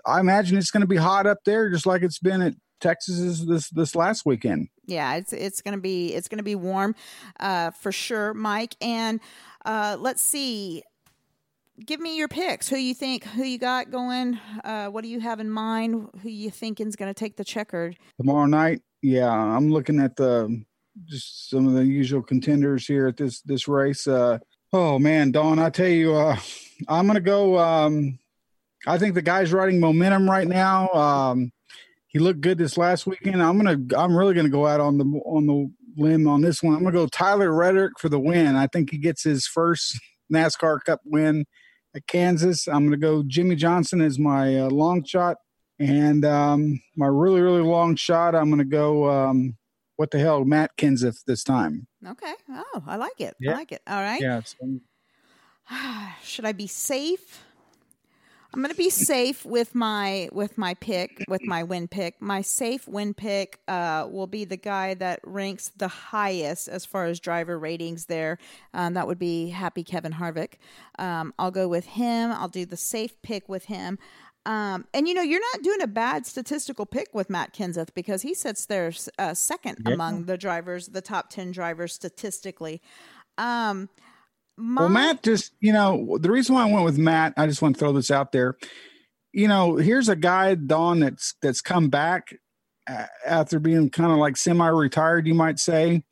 I 0.07 0.21
imagine 0.21 0.59
it's 0.59 0.71
going 0.71 0.83
to 0.83 0.87
be 0.87 0.97
hot 0.97 1.27
up 1.27 1.39
there, 1.45 1.71
just 1.71 1.87
like 1.87 2.03
it's 2.03 2.19
been 2.19 2.43
at 2.43 2.55
Texas 2.81 3.45
this 3.45 3.71
this 3.71 3.95
last 3.95 4.25
weekend. 4.25 4.69
Yeah, 4.87 5.17
it's 5.17 5.33
it's 5.33 5.61
gonna 5.61 5.79
be 5.79 6.15
it's 6.15 6.29
gonna 6.29 6.43
be 6.43 6.55
warm, 6.55 6.95
uh, 7.41 7.71
for 7.73 7.93
sure, 7.93 8.35
Mike. 8.35 8.77
And 8.81 9.21
uh, 9.65 9.97
let's 9.99 10.23
see. 10.23 10.83
Give 11.85 12.01
me 12.01 12.17
your 12.17 12.29
picks. 12.29 12.69
Who 12.69 12.77
you 12.77 12.95
think? 12.95 13.25
Who 13.25 13.45
you 13.45 13.59
got 13.59 13.91
going? 13.91 14.39
Uh, 14.65 14.87
what 14.87 15.05
do 15.05 15.09
you 15.09 15.21
have 15.21 15.39
in 15.39 15.49
mind? 15.49 16.09
Who 16.23 16.29
you 16.29 16.51
thinking's 16.51 16.97
gonna 16.97 17.15
take 17.15 17.37
the 17.37 17.45
checkered? 17.45 17.97
Tomorrow 18.17 18.47
night, 18.47 18.83
yeah, 19.03 19.31
I'm 19.31 19.71
looking 19.71 20.01
at 20.01 20.17
the 20.17 20.63
just 21.05 21.51
some 21.51 21.69
of 21.69 21.75
the 21.75 21.85
usual 21.85 22.23
contenders 22.23 22.87
here 22.87 23.07
at 23.07 23.17
this 23.17 23.41
this 23.43 23.69
race. 23.69 24.07
Uh, 24.07 24.39
oh 24.73 24.99
man, 24.99 25.31
Don, 25.31 25.59
I 25.59 25.71
tell 25.71 25.89
you, 25.89 26.15
uh, 26.15 26.37
I'm 26.89 27.07
going 27.07 27.17
to 27.17 27.21
go. 27.21 27.59
Um, 27.59 28.19
I 28.87 28.99
think 28.99 29.15
the 29.15 29.23
guy's 29.23 29.53
riding 29.53 29.81
momentum 29.81 30.31
right 30.31 30.47
now. 30.47 30.89
Um, 30.91 31.53
he 32.09 32.19
looked 32.19 32.41
good 32.41 32.59
this 32.59 32.79
last 32.79 33.07
weekend. 33.07 33.43
I'm 33.43 33.59
gonna 33.59 33.79
I'm 33.97 34.17
really 34.17 34.35
gonna 34.35 34.49
go 34.49 34.67
out 34.67 34.81
on 34.81 34.97
the 34.97 35.05
on 35.05 35.47
the 35.47 35.71
limb 35.97 36.27
on 36.27 36.41
this 36.41 36.63
one. 36.63 36.75
I'm 36.75 36.83
gonna 36.83 36.93
go 36.93 37.07
Tyler 37.07 37.53
Reddick 37.53 37.99
for 37.99 38.09
the 38.09 38.19
win. 38.19 38.57
I 38.57 38.67
think 38.67 38.91
he 38.91 38.99
gets 38.99 39.23
his 39.23 39.47
first 39.47 39.99
NASCAR 40.33 40.83
Cup 40.85 41.01
win 41.05 41.45
at 41.95 42.07
Kansas. 42.07 42.67
I'm 42.67 42.85
gonna 42.85 42.97
go 42.97 43.23
Jimmie 43.27 43.57
Johnson 43.57 44.01
as 44.01 44.19
my 44.19 44.59
uh, 44.59 44.71
long 44.71 45.05
shot, 45.05 45.37
and 45.79 46.25
um, 46.25 46.81
my 46.97 47.07
really 47.07 47.43
really 47.43 47.63
long 47.63 47.95
shot. 47.95 48.35
I'm 48.35 48.49
gonna 48.49 48.65
go 48.65 49.11
um, 49.11 49.57
what 49.99 50.13
the 50.13 50.19
hell 50.21 50.45
Matt 50.45 50.77
Kenseth 50.77 51.25
this 51.27 51.43
time. 51.43 51.89
Okay. 52.07 52.33
Oh, 52.49 52.83
I 52.87 52.97
like 52.97 53.21
it. 53.21 53.35
Yeah. 53.41 53.51
I 53.53 53.55
like 53.57 53.73
it. 53.73 53.83
All 53.87 54.01
right. 54.01 54.21
Yeah. 54.21 54.41
so- 54.45 54.79
Should 56.23 56.45
I 56.45 56.53
be 56.53 56.67
safe? 56.69 57.45
I'm 58.55 58.63
going 58.63 58.73
to 58.73 58.79
be 58.79 58.89
safe 58.89 59.45
with 59.45 59.75
my 59.75 60.31
with 60.33 60.57
my 60.57 60.73
pick 60.75 61.23
with 61.29 61.43
my 61.43 61.65
win 61.65 61.87
pick. 61.87 62.23
My 62.23 62.41
safe 62.41 62.89
win 62.89 63.13
pick 63.13 63.61
uh, 63.69 64.07
will 64.11 64.27
be 64.27 64.47
the 64.47 64.57
guy 64.57 64.95
that 64.95 65.21
ranks 65.23 65.71
the 65.77 65.89
highest 65.89 66.67
as 66.67 66.87
far 66.87 67.05
as 67.05 67.21
driver 67.21 67.59
ratings. 67.59 68.07
There, 68.07 68.39
um, 68.73 68.95
that 68.95 69.07
would 69.07 69.19
be 69.19 69.51
Happy 69.51 69.85
Kevin 69.85 70.13
Harvick. 70.15 70.55
Um, 70.99 71.35
I'll 71.39 71.51
go 71.51 71.69
with 71.69 71.85
him. 71.85 72.33
I'll 72.33 72.49
do 72.49 72.65
the 72.65 72.79
safe 72.79 73.21
pick 73.21 73.51
with 73.51 73.67
him. 73.67 73.99
Um, 74.49 74.87
and 74.95 75.07
you 75.07 75.13
know, 75.13 75.21
you're 75.21 75.43
not 75.53 75.63
doing 75.63 75.83
a 75.83 75.87
bad 75.87 76.25
statistical 76.27 76.87
pick 76.87 77.09
with 77.13 77.29
Matt 77.29 77.53
Kenseth 77.53 77.93
because 77.95 78.23
he 78.23 78.33
sits 78.33 78.65
there 78.65 78.91
uh, 79.19 79.35
second 79.35 79.77
Yeah. 79.87 79.93
among 79.93 80.25
the 80.25 80.39
drivers, 80.39 80.89
the 80.89 81.03
top 81.03 81.29
ten 81.29 81.53
drivers 81.53 81.93
statistically. 81.93 82.81
Um, 83.37 83.91
my, 84.57 84.83
Well, 84.83 84.89
Matt 84.89 85.23
just, 85.23 85.53
you 85.61 85.73
know, 85.73 86.17
the 86.19 86.31
reason 86.31 86.55
why 86.55 86.67
I 86.67 86.73
went 86.73 86.87
with 86.87 86.97
Matt, 86.99 87.35
I 87.37 87.47
just 87.47 87.61
want 87.61 87.77
to 87.77 87.79
throw 87.79 87.93
this 87.93 88.11
out 88.11 88.33
there. 88.33 88.57
You 89.33 89.49
know, 89.49 89.77
here's 89.77 90.09
a 90.09 90.17
guy, 90.17 90.55
Don, 90.55 91.01
that's 91.01 91.35
that's 91.43 91.61
come 91.61 91.91
back 91.91 92.35
after 93.27 93.61
being 93.61 93.91
kind 93.91 94.11
of 94.11 94.17
like 94.17 94.39
semi-retired, 94.39 95.27
you 95.27 95.35
might 95.35 95.59
say. 95.59 96.03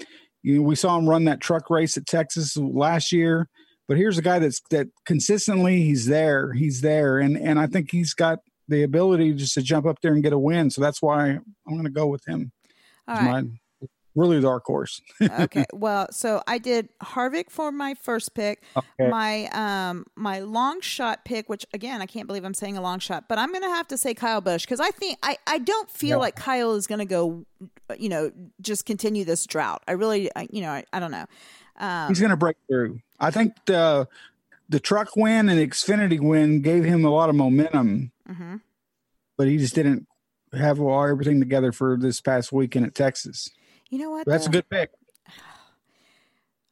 You 0.43 0.57
know, 0.57 0.63
we 0.63 0.77
saw 0.77 0.99
him 0.99 1.09
run 1.09 1.25
that 1.25 1.41
truck 1.41 1.71
race 1.71 1.97
at 1.97 2.07
Texas 2.07 2.55
last 2.57 3.13
year, 3.13 3.49
but 3.89 3.97
here's 3.97 4.19
a 4.19 4.23
guy 4.23 4.39
that's 4.39 4.61
that 4.71 4.89
consistently 5.05 5.83
he's 5.83 6.07
there, 6.07 6.53
he's 6.53 6.81
there, 6.81 7.19
and 7.19 7.37
and 7.37 7.59
I 7.59 7.67
think 7.67 7.91
he's 7.91 8.15
got 8.15 8.41
the 8.69 8.83
ability 8.83 9.33
just 9.35 9.55
to 9.55 9.63
jump 9.63 9.87
up 9.87 10.01
there 10.03 10.13
and 10.13 10.23
get 10.23 10.33
a 10.33 10.39
win. 10.39 10.71
So 10.71 10.81
that's 10.81 11.01
why 11.01 11.29
I'm 11.31 11.45
going 11.69 11.85
to 11.85 11.91
go 11.91 12.07
with 12.09 12.27
him. 12.27 12.51
All 13.07 13.15
right. 13.15 13.45
my 13.45 13.89
really 14.17 14.41
dark 14.41 14.65
horse. 14.65 15.01
okay. 15.23 15.67
Well, 15.73 16.09
so 16.11 16.43
I 16.49 16.59
did 16.59 16.89
Harvick 17.03 17.51
for 17.51 17.71
my 17.71 17.95
first 17.95 18.35
pick. 18.35 18.65
Okay. 18.77 19.09
My 19.09 19.47
um 19.53 20.05
my 20.17 20.41
long 20.41 20.81
shot 20.81 21.25
pick, 21.25 21.49
which 21.49 21.65
again 21.75 22.01
I 22.03 22.07
can't 22.07 22.27
believe 22.27 22.43
I'm 22.45 22.55
saying 22.55 22.77
a 22.77 22.81
long 22.81 22.99
shot, 22.99 23.29
but 23.29 23.39
I'm 23.39 23.53
gonna 23.53 23.69
have 23.69 23.87
to 23.89 23.99
say 23.99 24.15
Kyle 24.15 24.41
Busch 24.41 24.65
because 24.65 24.81
I 24.81 24.91
think 24.91 25.19
I 25.23 25.37
I 25.47 25.59
don't 25.59 25.91
feel 25.91 26.17
Yeah. 26.17 26.17
like 26.17 26.35
Kyle 26.35 26.73
is 26.75 26.87
gonna 26.89 27.05
go, 27.05 27.45
you 27.99 28.09
know, 28.09 28.33
just 28.61 28.85
continue 28.87 29.25
this 29.25 29.47
drought. 29.47 29.83
I 29.87 29.93
really, 29.93 30.29
I, 30.35 30.49
you 30.51 30.63
know, 30.63 30.71
I, 30.71 30.85
I 30.93 30.99
don't 30.99 31.11
know. 31.13 31.27
Um, 31.79 32.09
He's 32.09 32.21
going 32.21 32.31
to 32.31 32.37
break 32.37 32.57
through. 32.69 33.01
I 33.19 33.31
think 33.31 33.55
the 33.67 34.09
the 34.69 34.81
truck 34.81 35.17
win 35.17 35.49
and 35.49 35.61
Xfinity 35.61 36.21
win 36.21 36.61
gave 36.61 36.85
him 36.85 37.05
a 37.05 37.11
lot 37.11 37.29
of 37.29 37.37
momentum, 37.37 38.11
mhm. 38.29 38.61
but 39.37 39.47
he 39.47 39.59
just 39.59 39.75
didn't 39.75 40.07
have 40.53 40.81
all 40.81 41.07
everything 41.07 41.39
together 41.41 41.73
for 41.73 41.97
this 41.97 42.21
past 42.21 42.53
weekend 42.53 42.87
at 42.87 42.95
Texas. 42.95 43.51
You 43.91 43.99
know 44.01 44.11
what? 44.11 44.27
That's 44.27 44.47
a 44.47 44.51
good 44.51 44.69
pick. 44.69 44.91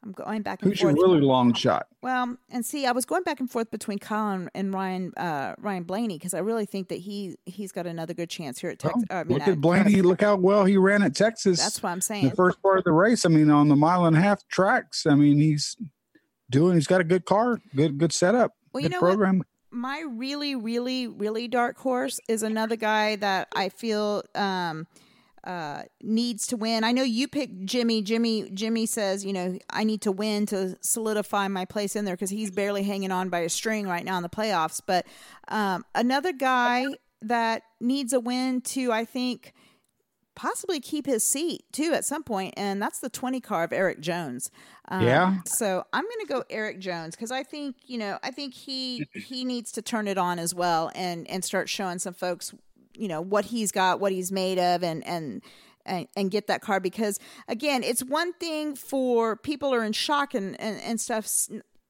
I'm 0.05 0.13
going 0.13 0.43
back 0.43 0.63
and 0.63 0.71
Who's 0.71 0.81
your 0.81 0.91
forth. 0.91 1.03
really 1.03 1.21
long 1.21 1.55
shot? 1.55 1.87
Well, 2.03 2.37
and 2.51 2.65
see, 2.65 2.85
I 2.85 2.93
was 2.93 3.05
going 3.05 3.23
back 3.23 3.41
and 3.41 3.51
forth 3.51 3.71
between 3.71 3.99
Colin 3.99 4.51
and, 4.55 4.75
Ryan 4.75 5.13
uh, 5.17 5.55
Ryan 5.59 5.85
Blaney 5.85 6.19
because 6.19 6.35
I 6.35 6.41
really 6.41 6.67
think 6.67 6.89
that 6.89 6.99
he 6.99 7.37
he's 7.47 7.73
got 7.73 7.87
another 7.87 8.13
good 8.13 8.29
chance 8.29 8.59
here 8.61 8.71
at 8.71 8.79
Texas. 8.79 9.05
I 9.11 9.25
mean, 9.25 9.39
Look 9.39 9.49
at 9.49 9.61
Blaney. 9.61 10.03
Look 10.03 10.21
how 10.21 10.37
well 10.37 10.65
he 10.65 10.77
ran 10.77 11.03
at 11.03 11.15
Texas. 11.15 11.59
That's 11.59 11.83
what 11.83 11.91
I'm 11.91 12.01
saying. 12.01 12.29
The 12.29 12.37
first 12.37 12.61
part 12.63 12.79
of 12.79 12.85
the 12.85 12.93
race. 12.93 13.25
I 13.25 13.29
mean, 13.29 13.51
on 13.51 13.69
the 13.69 13.77
mile 13.77 14.05
and 14.05 14.17
a 14.17 14.21
half 14.21 14.47
tracks. 14.49 15.07
I 15.07 15.15
mean, 15.15 15.39
he's 15.39 15.77
doing. 16.51 16.75
He's 16.75 16.87
got 16.87 17.01
a 17.01 17.05
good 17.05 17.25
car. 17.25 17.61
Good 17.75 17.99
good 17.99 18.13
setup. 18.13 18.53
Well, 18.73 18.83
you 18.83 18.91
good 18.91 19.01
know 19.01 19.17
what? 19.17 19.47
my 19.75 20.05
really, 20.09 20.55
really, 20.55 21.09
really 21.09 21.49
dark 21.49 21.77
horse 21.79 22.21
is 22.29 22.43
another 22.43 22.77
guy 22.77 23.17
that 23.17 23.49
I 23.55 23.69
feel 23.69 24.23
um, 24.35 24.87
uh, 25.45 25.83
needs 26.03 26.47
to 26.49 26.57
win. 26.57 26.85
I 26.85 26.93
know 26.93 27.03
you 27.03 27.29
picked 27.29 27.67
Jimmie. 27.67 28.03
Jimmie. 28.03 28.51
Jimmie 28.51 28.87
says, 28.87 29.25
you 29.25 29.33
know, 29.33 29.59
I 29.71 29.85
need 29.85 30.01
to 30.03 30.13
win 30.13 30.47
to 30.47 30.77
solidify 30.81 31.49
my 31.49 31.65
place 31.65 31.97
in 31.97 32.05
there 32.05 32.15
because 32.15 32.31
he's 32.31 32.51
barely 32.51 32.83
hanging 32.83 33.13
on 33.13 33.29
by 33.29 33.41
a 33.41 33.49
string 33.49 33.87
right 33.87 34.05
now 34.05 34.17
in 34.17 34.23
the 34.23 34.29
playoffs. 34.29 34.81
But 34.87 35.07
um, 35.49 35.85
another 35.95 36.33
guy 36.33 36.87
that 37.23 37.63
needs 37.81 38.13
a 38.13 38.21
win 38.21 38.63
to, 38.63 38.91
I 38.91 39.05
think, 39.05 39.53
possibly 40.35 40.81
keep 40.81 41.07
his 41.07 41.23
seat 41.25 41.65
too 41.73 41.93
at 41.93 42.05
some 42.05 42.23
point, 42.25 42.55
and 42.57 42.83
that's 42.83 42.99
the 43.01 43.09
twenty 43.09 43.41
car 43.41 43.65
of 43.65 43.73
Erik 43.73 44.01
Jones. 44.01 44.51
Um, 44.89 45.05
Yeah. 45.05 45.37
So 45.47 45.85
I'm 45.93 46.05
going 46.05 46.27
to 46.27 46.27
go 46.27 46.45
Erik 46.51 46.81
Jones 46.81 47.15
because 47.15 47.31
I 47.31 47.43
think 47.43 47.77
you 47.87 47.99
know 47.99 48.19
I 48.23 48.31
think 48.31 48.55
he 48.55 49.07
he 49.15 49.45
needs 49.45 49.73
to 49.73 49.83
turn 49.83 50.09
it 50.09 50.19
on 50.19 50.39
as 50.39 50.55
well 50.55 50.91
and 50.95 51.29
and 51.29 51.45
start 51.45 51.69
showing 51.69 51.99
some 51.99 52.15
folks 52.15 52.53
you 52.97 53.09
know 53.09 53.21
what 53.21 53.47
he's 53.47 53.73
got, 53.73 54.01
what 54.01 54.13
he's 54.13 54.33
made 54.33 54.59
of, 54.59 54.83
and 54.83 55.07
and. 55.07 55.43
And, 55.87 56.09
and 56.17 56.31
get 56.31 56.47
that 56.47 56.63
car 56.63 56.81
because 56.81 57.19
again 57.47 57.83
it's 57.83 58.03
one 58.03 58.33
thing 58.33 58.75
for 58.75 59.37
people 59.37 59.75
are 59.75 59.85
in 59.85 59.93
shock 59.93 60.33
and, 60.33 60.59
and, 60.59 60.81
and 60.81 60.99
stuff 60.99 61.27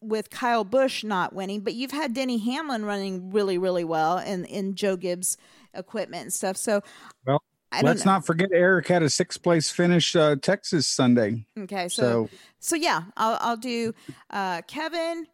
with 0.01 0.31
Kyle 0.31 0.65
Busch 0.65 1.05
not 1.05 1.33
winning, 1.33 1.61
but 1.61 1.75
you've 1.75 1.93
had 1.93 2.13
Denny 2.13 2.39
Hamlin 2.39 2.85
running 2.85 3.31
really, 3.31 3.57
really 3.59 3.85
well 3.85 4.19
in, 4.19 4.45
in 4.47 4.75
Joe 4.75 4.97
Gibbs 4.97 5.37
equipment 5.75 6.25
and 6.25 6.33
stuff. 6.33 6.57
So 6.57 6.83
Well, 7.27 7.43
let's 7.83 8.05
know. 8.05 8.13
not 8.13 8.27
forget 8.27 8.51
Erik 8.53 8.89
had 8.89 9.03
a 9.03 9.11
sixth 9.11 9.43
place 9.43 9.71
finish 9.71 10.15
uh, 10.15 10.37
Texas 10.37 10.87
Sunday. 10.87 11.45
Okay, 11.59 11.89
so 11.89 12.29
so, 12.61 12.77
yeah, 12.77 13.05
I'll 13.17 13.39
I'll 13.41 13.57
do 13.57 13.95
uh, 14.31 14.63
Kevin, 14.63 15.27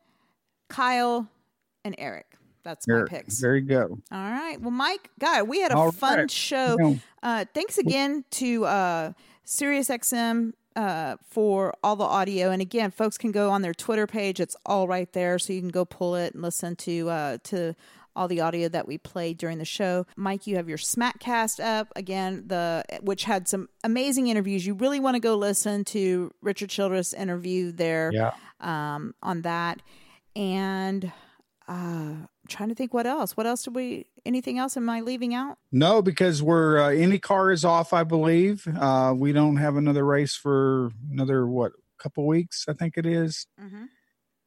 Kyle, 0.68 1.28
and 1.84 1.94
Erik. 1.98 2.26
That's 2.62 2.86
my 2.88 2.94
Erik, 2.94 3.10
picks. 3.10 3.40
there 3.40 3.56
you 3.56 3.66
go. 3.66 3.98
All 4.12 4.30
right. 4.30 4.60
Well, 4.60 4.70
Mike, 4.70 5.10
guy, 5.18 5.42
we 5.42 5.60
had 5.60 5.72
a 5.72 5.76
All 5.76 5.92
fun 5.92 6.18
right. 6.18 6.30
show. 6.30 6.96
Uh, 7.22 7.44
thanks 7.54 7.78
again 7.78 8.24
to 8.32 8.64
uh, 8.66 9.12
SiriusXM 9.46 10.52
uh, 10.76 11.16
for 11.30 11.74
all 11.82 11.96
the 11.96 12.04
audio. 12.04 12.50
And 12.50 12.62
again, 12.62 12.90
folks 12.90 13.18
can 13.18 13.32
go 13.32 13.50
on 13.50 13.62
their 13.62 13.74
Twitter 13.74 14.06
page. 14.06 14.40
It's 14.40 14.56
all 14.66 14.86
right 14.88 15.10
there, 15.12 15.38
so 15.38 15.52
you 15.52 15.60
can 15.60 15.70
go 15.70 15.84
pull 15.84 16.14
it 16.16 16.34
and 16.34 16.42
listen 16.42 16.76
to 16.76 17.10
uh, 17.10 17.38
to 17.44 17.74
all 18.16 18.26
the 18.26 18.40
audio 18.40 18.68
that 18.68 18.88
we 18.88 18.98
played 18.98 19.38
during 19.38 19.58
the 19.58 19.64
show. 19.64 20.04
Mike, 20.16 20.46
you 20.46 20.56
have 20.56 20.68
your 20.68 20.78
Smackcast 20.78 21.62
up 21.64 21.88
again, 21.94 22.44
the 22.48 22.84
which 23.02 23.24
had 23.24 23.46
some 23.48 23.68
amazing 23.84 24.26
interviews. 24.28 24.66
You 24.66 24.74
really 24.74 24.98
want 25.00 25.14
to 25.14 25.20
go 25.20 25.36
listen 25.36 25.84
to 25.86 26.30
Richard 26.42 26.70
Childress 26.70 27.12
interview 27.14 27.70
there 27.72 28.10
Yeah. 28.12 28.32
um, 28.60 29.14
on 29.22 29.42
that. 29.42 29.80
And 30.36 31.12
uh, 31.68 32.14
trying 32.50 32.68
to 32.68 32.74
think 32.74 32.92
what 32.92 33.06
else. 33.06 33.36
What 33.36 33.46
else 33.46 33.62
did 33.62 33.74
we? 33.74 34.06
Anything 34.26 34.58
else? 34.58 34.76
Am 34.76 34.88
I 34.90 35.00
leaving 35.00 35.34
out? 35.34 35.58
No, 35.72 36.02
because 36.02 36.42
we're 36.42 36.78
uh, 36.78 37.18
car 37.18 37.50
is 37.50 37.64
off, 37.64 37.92
I 37.92 38.04
believe. 38.04 38.66
Uh, 38.78 39.14
we 39.16 39.32
don't 39.32 39.56
have 39.56 39.76
another 39.76 40.04
race 40.04 40.34
for 40.34 40.90
another 41.10 41.46
what 41.46 41.72
couple 42.00 42.26
weeks, 42.26 42.64
I 42.68 42.72
think 42.72 42.96
it 42.96 43.06
is. 43.06 43.46
Mm-hmm. 43.60 43.84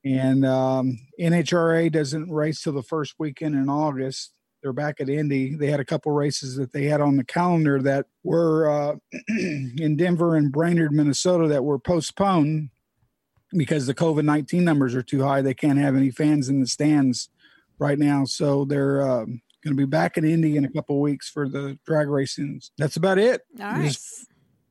And 0.06 0.46
um, 0.46 1.00
NHRA 1.20 1.92
doesn't 1.92 2.30
race 2.30 2.62
till 2.62 2.74
the 2.74 2.84
first 2.84 3.16
weekend 3.20 3.56
in 3.56 3.70
August. 3.70 4.34
They're 4.62 4.74
back 4.74 5.00
at 5.00 5.10
Indy. 5.10 5.56
They 5.56 5.68
had 5.68 5.80
a 5.80 5.86
couple 5.86 6.12
races 6.12 6.56
that 6.56 6.74
they 6.74 6.86
had 6.86 7.02
on 7.02 7.18
the 7.18 7.24
calendar 7.24 7.82
that 7.82 8.08
were 8.24 8.70
uh, 8.70 8.96
in 9.30 9.96
Denver 9.98 10.36
and 10.36 10.52
Brainerd, 10.52 10.92
Minnesota, 10.92 11.48
that 11.48 11.64
were 11.64 11.80
postponed 11.80 12.70
because 13.52 13.86
the 13.86 13.94
COVID 13.94 14.24
nineteen 14.24 14.64
numbers 14.64 14.96
are 14.96 15.04
too 15.04 15.24
high. 15.24 15.42
They 15.42 15.54
can't 15.54 15.80
have 15.80 15.96
any 15.96 16.12
fans 16.12 16.50
in 16.50 16.60
the 16.62 16.68
stands 16.68 17.30
right 17.80 18.00
now. 18.00 18.26
So 18.26 18.66
they're 18.66 19.02
um, 19.02 19.42
going 19.64 19.76
to 19.76 19.76
be 19.76 19.86
back 19.86 20.18
in 20.18 20.26
Indy 20.26 20.58
in 20.58 20.66
a 20.66 20.72
couple 20.72 21.00
weeks 21.00 21.30
for 21.30 21.48
the 21.48 21.78
drag 21.86 22.10
racing. 22.10 22.62
That's 22.78 22.98
about 22.98 23.18
it. 23.18 23.42
All 23.60 23.66
right. 23.66 23.98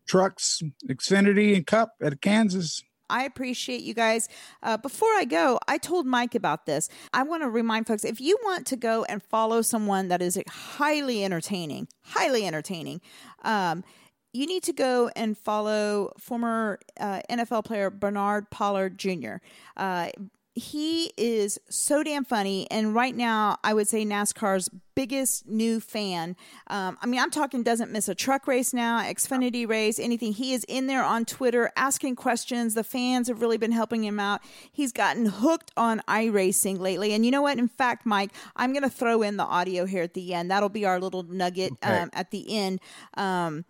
Trucks, 0.06 0.62
Xfinity, 0.88 1.56
and 1.56 1.66
Cup 1.66 1.92
at 2.02 2.20
Kansas. 2.20 2.82
I 3.08 3.24
appreciate 3.24 3.82
you 3.82 3.94
guys. 3.94 4.28
Uh, 4.62 4.78
before 4.78 5.10
I 5.10 5.24
go, 5.24 5.58
I 5.68 5.76
told 5.78 6.06
Mike 6.06 6.34
about 6.34 6.64
this. 6.64 6.88
I 7.12 7.22
want 7.22 7.42
to 7.42 7.50
remind 7.50 7.86
folks 7.86 8.04
if 8.04 8.20
you 8.20 8.38
want 8.42 8.66
to 8.68 8.76
go 8.76 9.04
and 9.04 9.22
follow 9.22 9.60
someone 9.60 10.08
that 10.08 10.22
is 10.22 10.38
highly 10.48 11.22
entertaining, 11.24 11.88
highly 12.02 12.46
entertaining, 12.46 13.02
um, 13.42 13.84
you 14.32 14.46
need 14.46 14.62
to 14.62 14.72
go 14.72 15.10
and 15.14 15.36
follow 15.36 16.12
former 16.18 16.78
uh, 16.98 17.20
NFL 17.28 17.64
player 17.66 17.90
Bernard 17.90 18.50
Pollard 18.50 18.98
Jr. 18.98 19.36
Uh, 19.76 20.08
he 20.54 21.12
is 21.16 21.58
so 21.70 22.02
damn 22.02 22.24
funny. 22.24 22.70
And 22.70 22.94
right 22.94 23.16
now, 23.16 23.56
I 23.64 23.72
would 23.72 23.88
say 23.88 24.04
NASCAR's 24.04 24.68
biggest 24.94 25.46
new 25.48 25.80
fan. 25.80 26.36
Um, 26.66 26.98
I 27.00 27.06
mean, 27.06 27.18
I'm 27.20 27.30
talking 27.30 27.62
doesn't 27.62 27.90
miss 27.90 28.06
a 28.08 28.14
truck 28.14 28.46
race 28.46 28.74
now, 28.74 29.00
Xfinity 29.00 29.66
race, 29.66 29.98
anything. 29.98 30.32
He 30.34 30.52
is 30.52 30.64
in 30.64 30.88
there 30.88 31.02
on 31.02 31.24
Twitter 31.24 31.70
asking 31.74 32.16
questions. 32.16 32.74
The 32.74 32.84
fans 32.84 33.28
have 33.28 33.40
really 33.40 33.56
been 33.56 33.72
helping 33.72 34.04
him 34.04 34.20
out. 34.20 34.42
He's 34.70 34.92
gotten 34.92 35.24
hooked 35.24 35.72
on 35.76 36.02
iRacing 36.06 36.78
lately. 36.78 37.14
And 37.14 37.24
you 37.24 37.30
know 37.30 37.42
what? 37.42 37.58
In 37.58 37.68
fact, 37.68 38.04
Mike, 38.04 38.32
I'm 38.54 38.72
going 38.74 38.82
to 38.82 38.90
throw 38.90 39.22
in 39.22 39.38
the 39.38 39.44
audio 39.44 39.86
here 39.86 40.02
at 40.02 40.12
the 40.12 40.34
end. 40.34 40.50
That'll 40.50 40.68
be 40.68 40.84
our 40.84 41.00
little 41.00 41.22
nugget 41.22 41.72
Okay. 41.82 41.98
um, 41.98 42.10
at 42.12 42.30
the 42.30 42.54
end. 42.54 42.80
Um, 43.14 43.64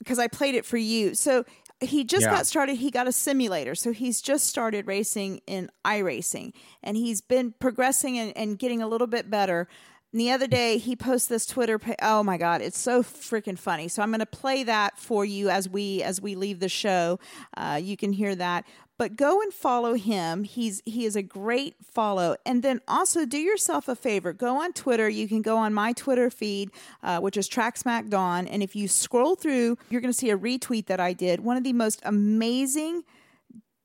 because 0.00 0.18
I 0.18 0.26
played 0.26 0.54
it 0.54 0.66
for 0.66 0.76
you. 0.76 1.14
So 1.14 1.44
he 1.84 2.04
just 2.04 2.22
Yeah. 2.24 2.30
got 2.32 2.46
started. 2.46 2.76
He 2.76 2.90
got 2.90 3.06
a 3.08 3.12
simulator. 3.12 3.74
So 3.74 3.92
he's 3.92 4.20
just 4.20 4.46
started 4.46 4.86
racing 4.86 5.40
in 5.46 5.70
iRacing 5.84 6.52
and 6.82 6.96
he's 6.96 7.20
been 7.20 7.54
progressing 7.58 8.18
and, 8.18 8.36
and 8.36 8.58
getting 8.58 8.82
a 8.82 8.88
little 8.88 9.06
bit 9.06 9.30
better. 9.30 9.68
And 10.12 10.20
the 10.20 10.30
other 10.30 10.46
day 10.46 10.78
he 10.78 10.94
posted 10.94 11.34
this 11.34 11.44
Twitter 11.46 11.78
pa- 11.78 11.94
oh 12.00 12.22
my 12.22 12.36
god, 12.36 12.60
it's 12.62 12.78
so 12.78 13.02
freaking 13.02 13.58
funny. 13.58 13.88
So 13.88 14.00
I'm 14.02 14.10
going 14.10 14.20
to 14.20 14.26
play 14.26 14.62
that 14.62 14.96
for 14.98 15.24
you 15.24 15.48
as 15.50 15.68
we 15.68 16.02
as 16.04 16.20
we 16.20 16.36
leave 16.36 16.60
the 16.60 16.68
show. 16.68 17.18
Uh, 17.56 17.80
you 17.82 17.96
can 17.96 18.12
hear 18.12 18.34
that. 18.36 18.64
But 18.96 19.16
go 19.16 19.40
and 19.40 19.52
follow 19.52 19.94
him. 19.94 20.44
He's 20.44 20.80
he 20.86 21.04
is 21.04 21.16
a 21.16 21.22
great 21.22 21.74
follow. 21.82 22.36
And 22.46 22.62
then 22.62 22.80
also 22.86 23.26
do 23.26 23.38
yourself 23.38 23.88
a 23.88 23.96
favor. 23.96 24.32
Go 24.32 24.62
on 24.62 24.72
Twitter. 24.72 25.08
You 25.08 25.26
can 25.26 25.42
go 25.42 25.56
on 25.56 25.74
my 25.74 25.92
Twitter 25.92 26.30
feed, 26.30 26.70
uh, 27.02 27.20
which 27.20 27.36
is 27.36 27.48
Track 27.48 27.76
Smack 27.76 28.08
Don. 28.08 28.46
And 28.46 28.62
if 28.62 28.76
you 28.76 28.86
scroll 28.86 29.34
through, 29.34 29.78
you're 29.90 30.00
going 30.00 30.12
to 30.12 30.18
see 30.18 30.30
a 30.30 30.38
retweet 30.38 30.86
that 30.86 31.00
I 31.00 31.12
did. 31.12 31.40
One 31.40 31.56
of 31.56 31.64
the 31.64 31.72
most 31.72 32.00
amazing 32.04 33.02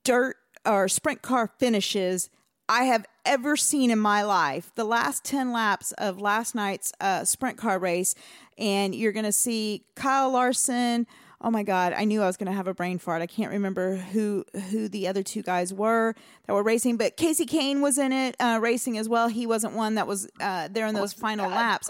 dirt 0.04 0.36
or 0.64 0.88
sprint 0.88 1.22
car 1.22 1.50
finishes 1.58 2.30
I 2.68 2.84
have 2.84 3.04
ever 3.24 3.56
seen 3.56 3.90
in 3.90 3.98
my 3.98 4.22
life. 4.22 4.70
The 4.76 4.84
last 4.84 5.24
10 5.24 5.52
laps 5.52 5.90
of 5.98 6.20
last 6.20 6.54
night's 6.54 6.92
uh, 7.00 7.24
sprint 7.24 7.58
car 7.58 7.80
race, 7.80 8.14
and 8.56 8.94
you're 8.94 9.10
going 9.10 9.24
to 9.24 9.32
see 9.32 9.84
Kyle 9.96 10.30
Larson. 10.30 11.08
Oh 11.42 11.50
my 11.50 11.62
God! 11.62 11.94
I 11.94 12.04
knew 12.04 12.22
I 12.22 12.26
was 12.26 12.36
going 12.36 12.48
to 12.48 12.52
have 12.52 12.66
a 12.66 12.74
brain 12.74 12.98
fart. 12.98 13.22
I 13.22 13.26
can't 13.26 13.50
remember 13.50 13.96
who 13.96 14.44
who 14.70 14.88
the 14.88 15.08
other 15.08 15.22
two 15.22 15.42
guys 15.42 15.72
were 15.72 16.14
that 16.46 16.52
were 16.52 16.62
racing, 16.62 16.96
but 16.98 17.16
Kasey 17.16 17.46
Kahne 17.46 17.80
was 17.80 17.96
in 17.96 18.12
it 18.12 18.36
uh, 18.38 18.58
racing 18.60 18.98
as 18.98 19.08
well. 19.08 19.28
He 19.28 19.46
wasn't 19.46 19.74
one 19.74 19.94
that 19.94 20.06
was 20.06 20.28
uh, 20.40 20.68
there 20.70 20.86
in 20.86 20.94
those 20.94 21.12
final 21.12 21.48
laps. 21.48 21.88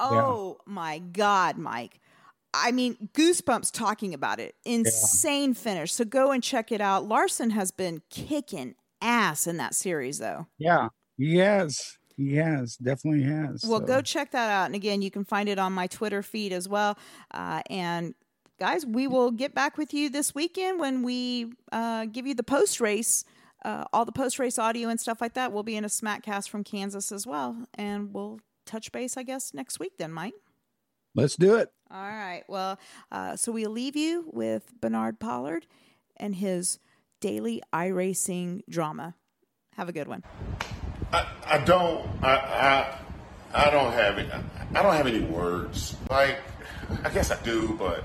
Oh 0.00 0.58
my 0.66 0.98
God, 0.98 1.56
Mike! 1.56 2.00
I 2.52 2.72
mean, 2.72 3.08
goosebumps 3.14 3.72
talking 3.72 4.14
about 4.14 4.38
it. 4.38 4.54
Insane 4.64 5.54
finish. 5.54 5.92
So 5.92 6.04
go 6.04 6.30
and 6.30 6.42
check 6.42 6.70
it 6.70 6.80
out. 6.80 7.06
Larson 7.06 7.50
has 7.50 7.70
been 7.70 8.02
kicking 8.10 8.74
ass 9.00 9.46
in 9.46 9.56
that 9.58 9.74
series, 9.74 10.18
though. 10.18 10.46
Yeah, 10.58 10.88
he 11.16 11.36
has. 11.38 11.98
He 12.16 12.36
has. 12.36 12.76
Definitely 12.76 13.24
has. 13.24 13.64
Well, 13.66 13.80
So, 13.80 13.86
go 13.86 14.00
check 14.00 14.30
that 14.32 14.50
out. 14.50 14.66
And 14.66 14.74
again, 14.74 15.02
you 15.02 15.10
can 15.10 15.24
find 15.24 15.48
it 15.48 15.58
on 15.58 15.72
my 15.72 15.88
Twitter 15.88 16.22
feed 16.22 16.52
as 16.52 16.68
well. 16.68 16.96
Uh, 17.32 17.62
and 17.68 18.14
guys, 18.58 18.86
we 18.86 19.06
will 19.06 19.30
get 19.30 19.54
back 19.54 19.76
with 19.76 19.92
you 19.94 20.08
this 20.10 20.34
weekend 20.34 20.80
when 20.80 21.02
we 21.02 21.52
uh, 21.72 22.06
give 22.06 22.26
you 22.26 22.34
the 22.34 22.42
post 22.42 22.80
race. 22.80 23.24
Uh, 23.64 23.84
all 23.94 24.04
the 24.04 24.12
post 24.12 24.38
race 24.38 24.58
audio 24.58 24.90
and 24.90 25.00
stuff 25.00 25.22
like 25.22 25.32
that. 25.34 25.50
We'll 25.50 25.62
be 25.62 25.76
in 25.76 25.84
a 25.84 25.88
Smackcast 25.88 26.50
from 26.50 26.64
Kansas 26.64 27.10
as 27.10 27.26
well. 27.26 27.66
And 27.72 28.12
we'll 28.12 28.40
touch 28.66 28.92
base, 28.92 29.16
I 29.16 29.22
guess, 29.22 29.54
next 29.54 29.80
week 29.80 29.92
then, 29.98 30.12
Mike. 30.12 30.34
Let's 31.14 31.36
do 31.36 31.54
it. 31.54 31.72
All 31.90 32.02
right. 32.02 32.42
Well, 32.46 32.78
uh, 33.10 33.36
so 33.36 33.52
we'll 33.52 33.70
leave 33.70 33.96
you 33.96 34.28
with 34.32 34.78
Bernard 34.80 35.18
Pollard 35.18 35.66
and 36.16 36.34
his 36.34 36.78
daily 37.20 37.62
iRacing 37.72 38.60
drama. 38.68 39.14
Have 39.76 39.88
a 39.88 39.92
good 39.92 40.08
one. 40.08 40.24
I 41.12 41.58
don't. 41.64 42.06
I, 42.22 42.34
I 42.34 42.98
I 43.54 43.70
don't 43.70 43.92
have 43.92 44.18
it. 44.18 44.28
I 44.74 44.82
don't 44.82 44.94
have 44.94 45.06
any 45.06 45.20
words. 45.20 45.94
Like, 46.10 46.38
I 47.04 47.10
guess 47.10 47.30
I 47.30 47.40
do, 47.42 47.76
but 47.78 48.02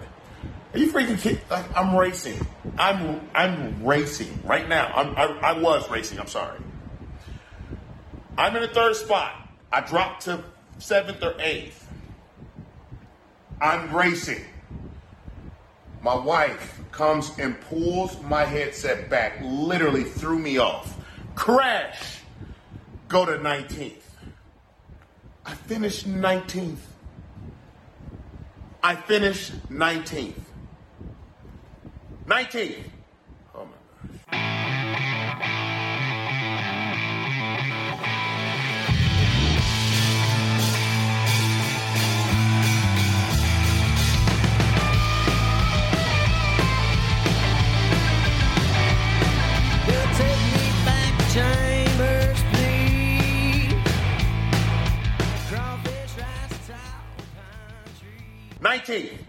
are 0.74 0.80
you 0.80 0.92
freaking 0.92 1.20
kidding? 1.20 1.42
Like, 1.50 1.66
I'm 1.76 1.96
racing. 1.96 2.46
I'm 2.78 3.28
I'm 3.34 3.84
racing 3.84 4.40
right 4.44 4.68
now. 4.68 4.92
I'm, 4.96 5.16
I 5.18 5.50
I 5.50 5.60
was 5.60 5.90
racing. 5.90 6.20
I'm 6.20 6.28
sorry. 6.28 6.60
I'm 8.38 8.56
in 8.56 8.62
the 8.62 8.68
third 8.68 8.96
spot. 8.96 9.34
I 9.72 9.82
dropped 9.82 10.24
to 10.24 10.44
seventh 10.78 11.24
or 11.24 11.36
eighth. 11.40 11.88
I'm 13.62 13.94
racing. 13.94 14.46
My 16.02 16.16
wife 16.16 16.80
comes 16.92 17.38
and 17.38 17.60
pulls 17.62 18.22
my 18.22 18.46
headset 18.46 19.10
back, 19.10 19.40
literally 19.42 20.04
threw 20.04 20.40
me 20.40 20.58
off. 20.58 20.98
Crash! 21.36 22.20
Go 23.10 23.26
to 23.26 23.34
19th. 23.34 23.94
I 25.46 25.54
finished 25.56 26.08
19th. 26.08 26.78
I 28.82 28.96
finished 28.96 29.52
19th. 29.70 30.34
19th. 32.30 32.76
Oh 33.56 33.66
my 33.66 33.72
take 50.14 50.44
me 50.54 50.68
back 50.86 51.12
to 51.18 51.26
Chambers, 51.34 52.40
please. 52.52 53.74
Crawfish, 55.50 56.14
rice, 56.20 56.58
19th. 58.62 59.29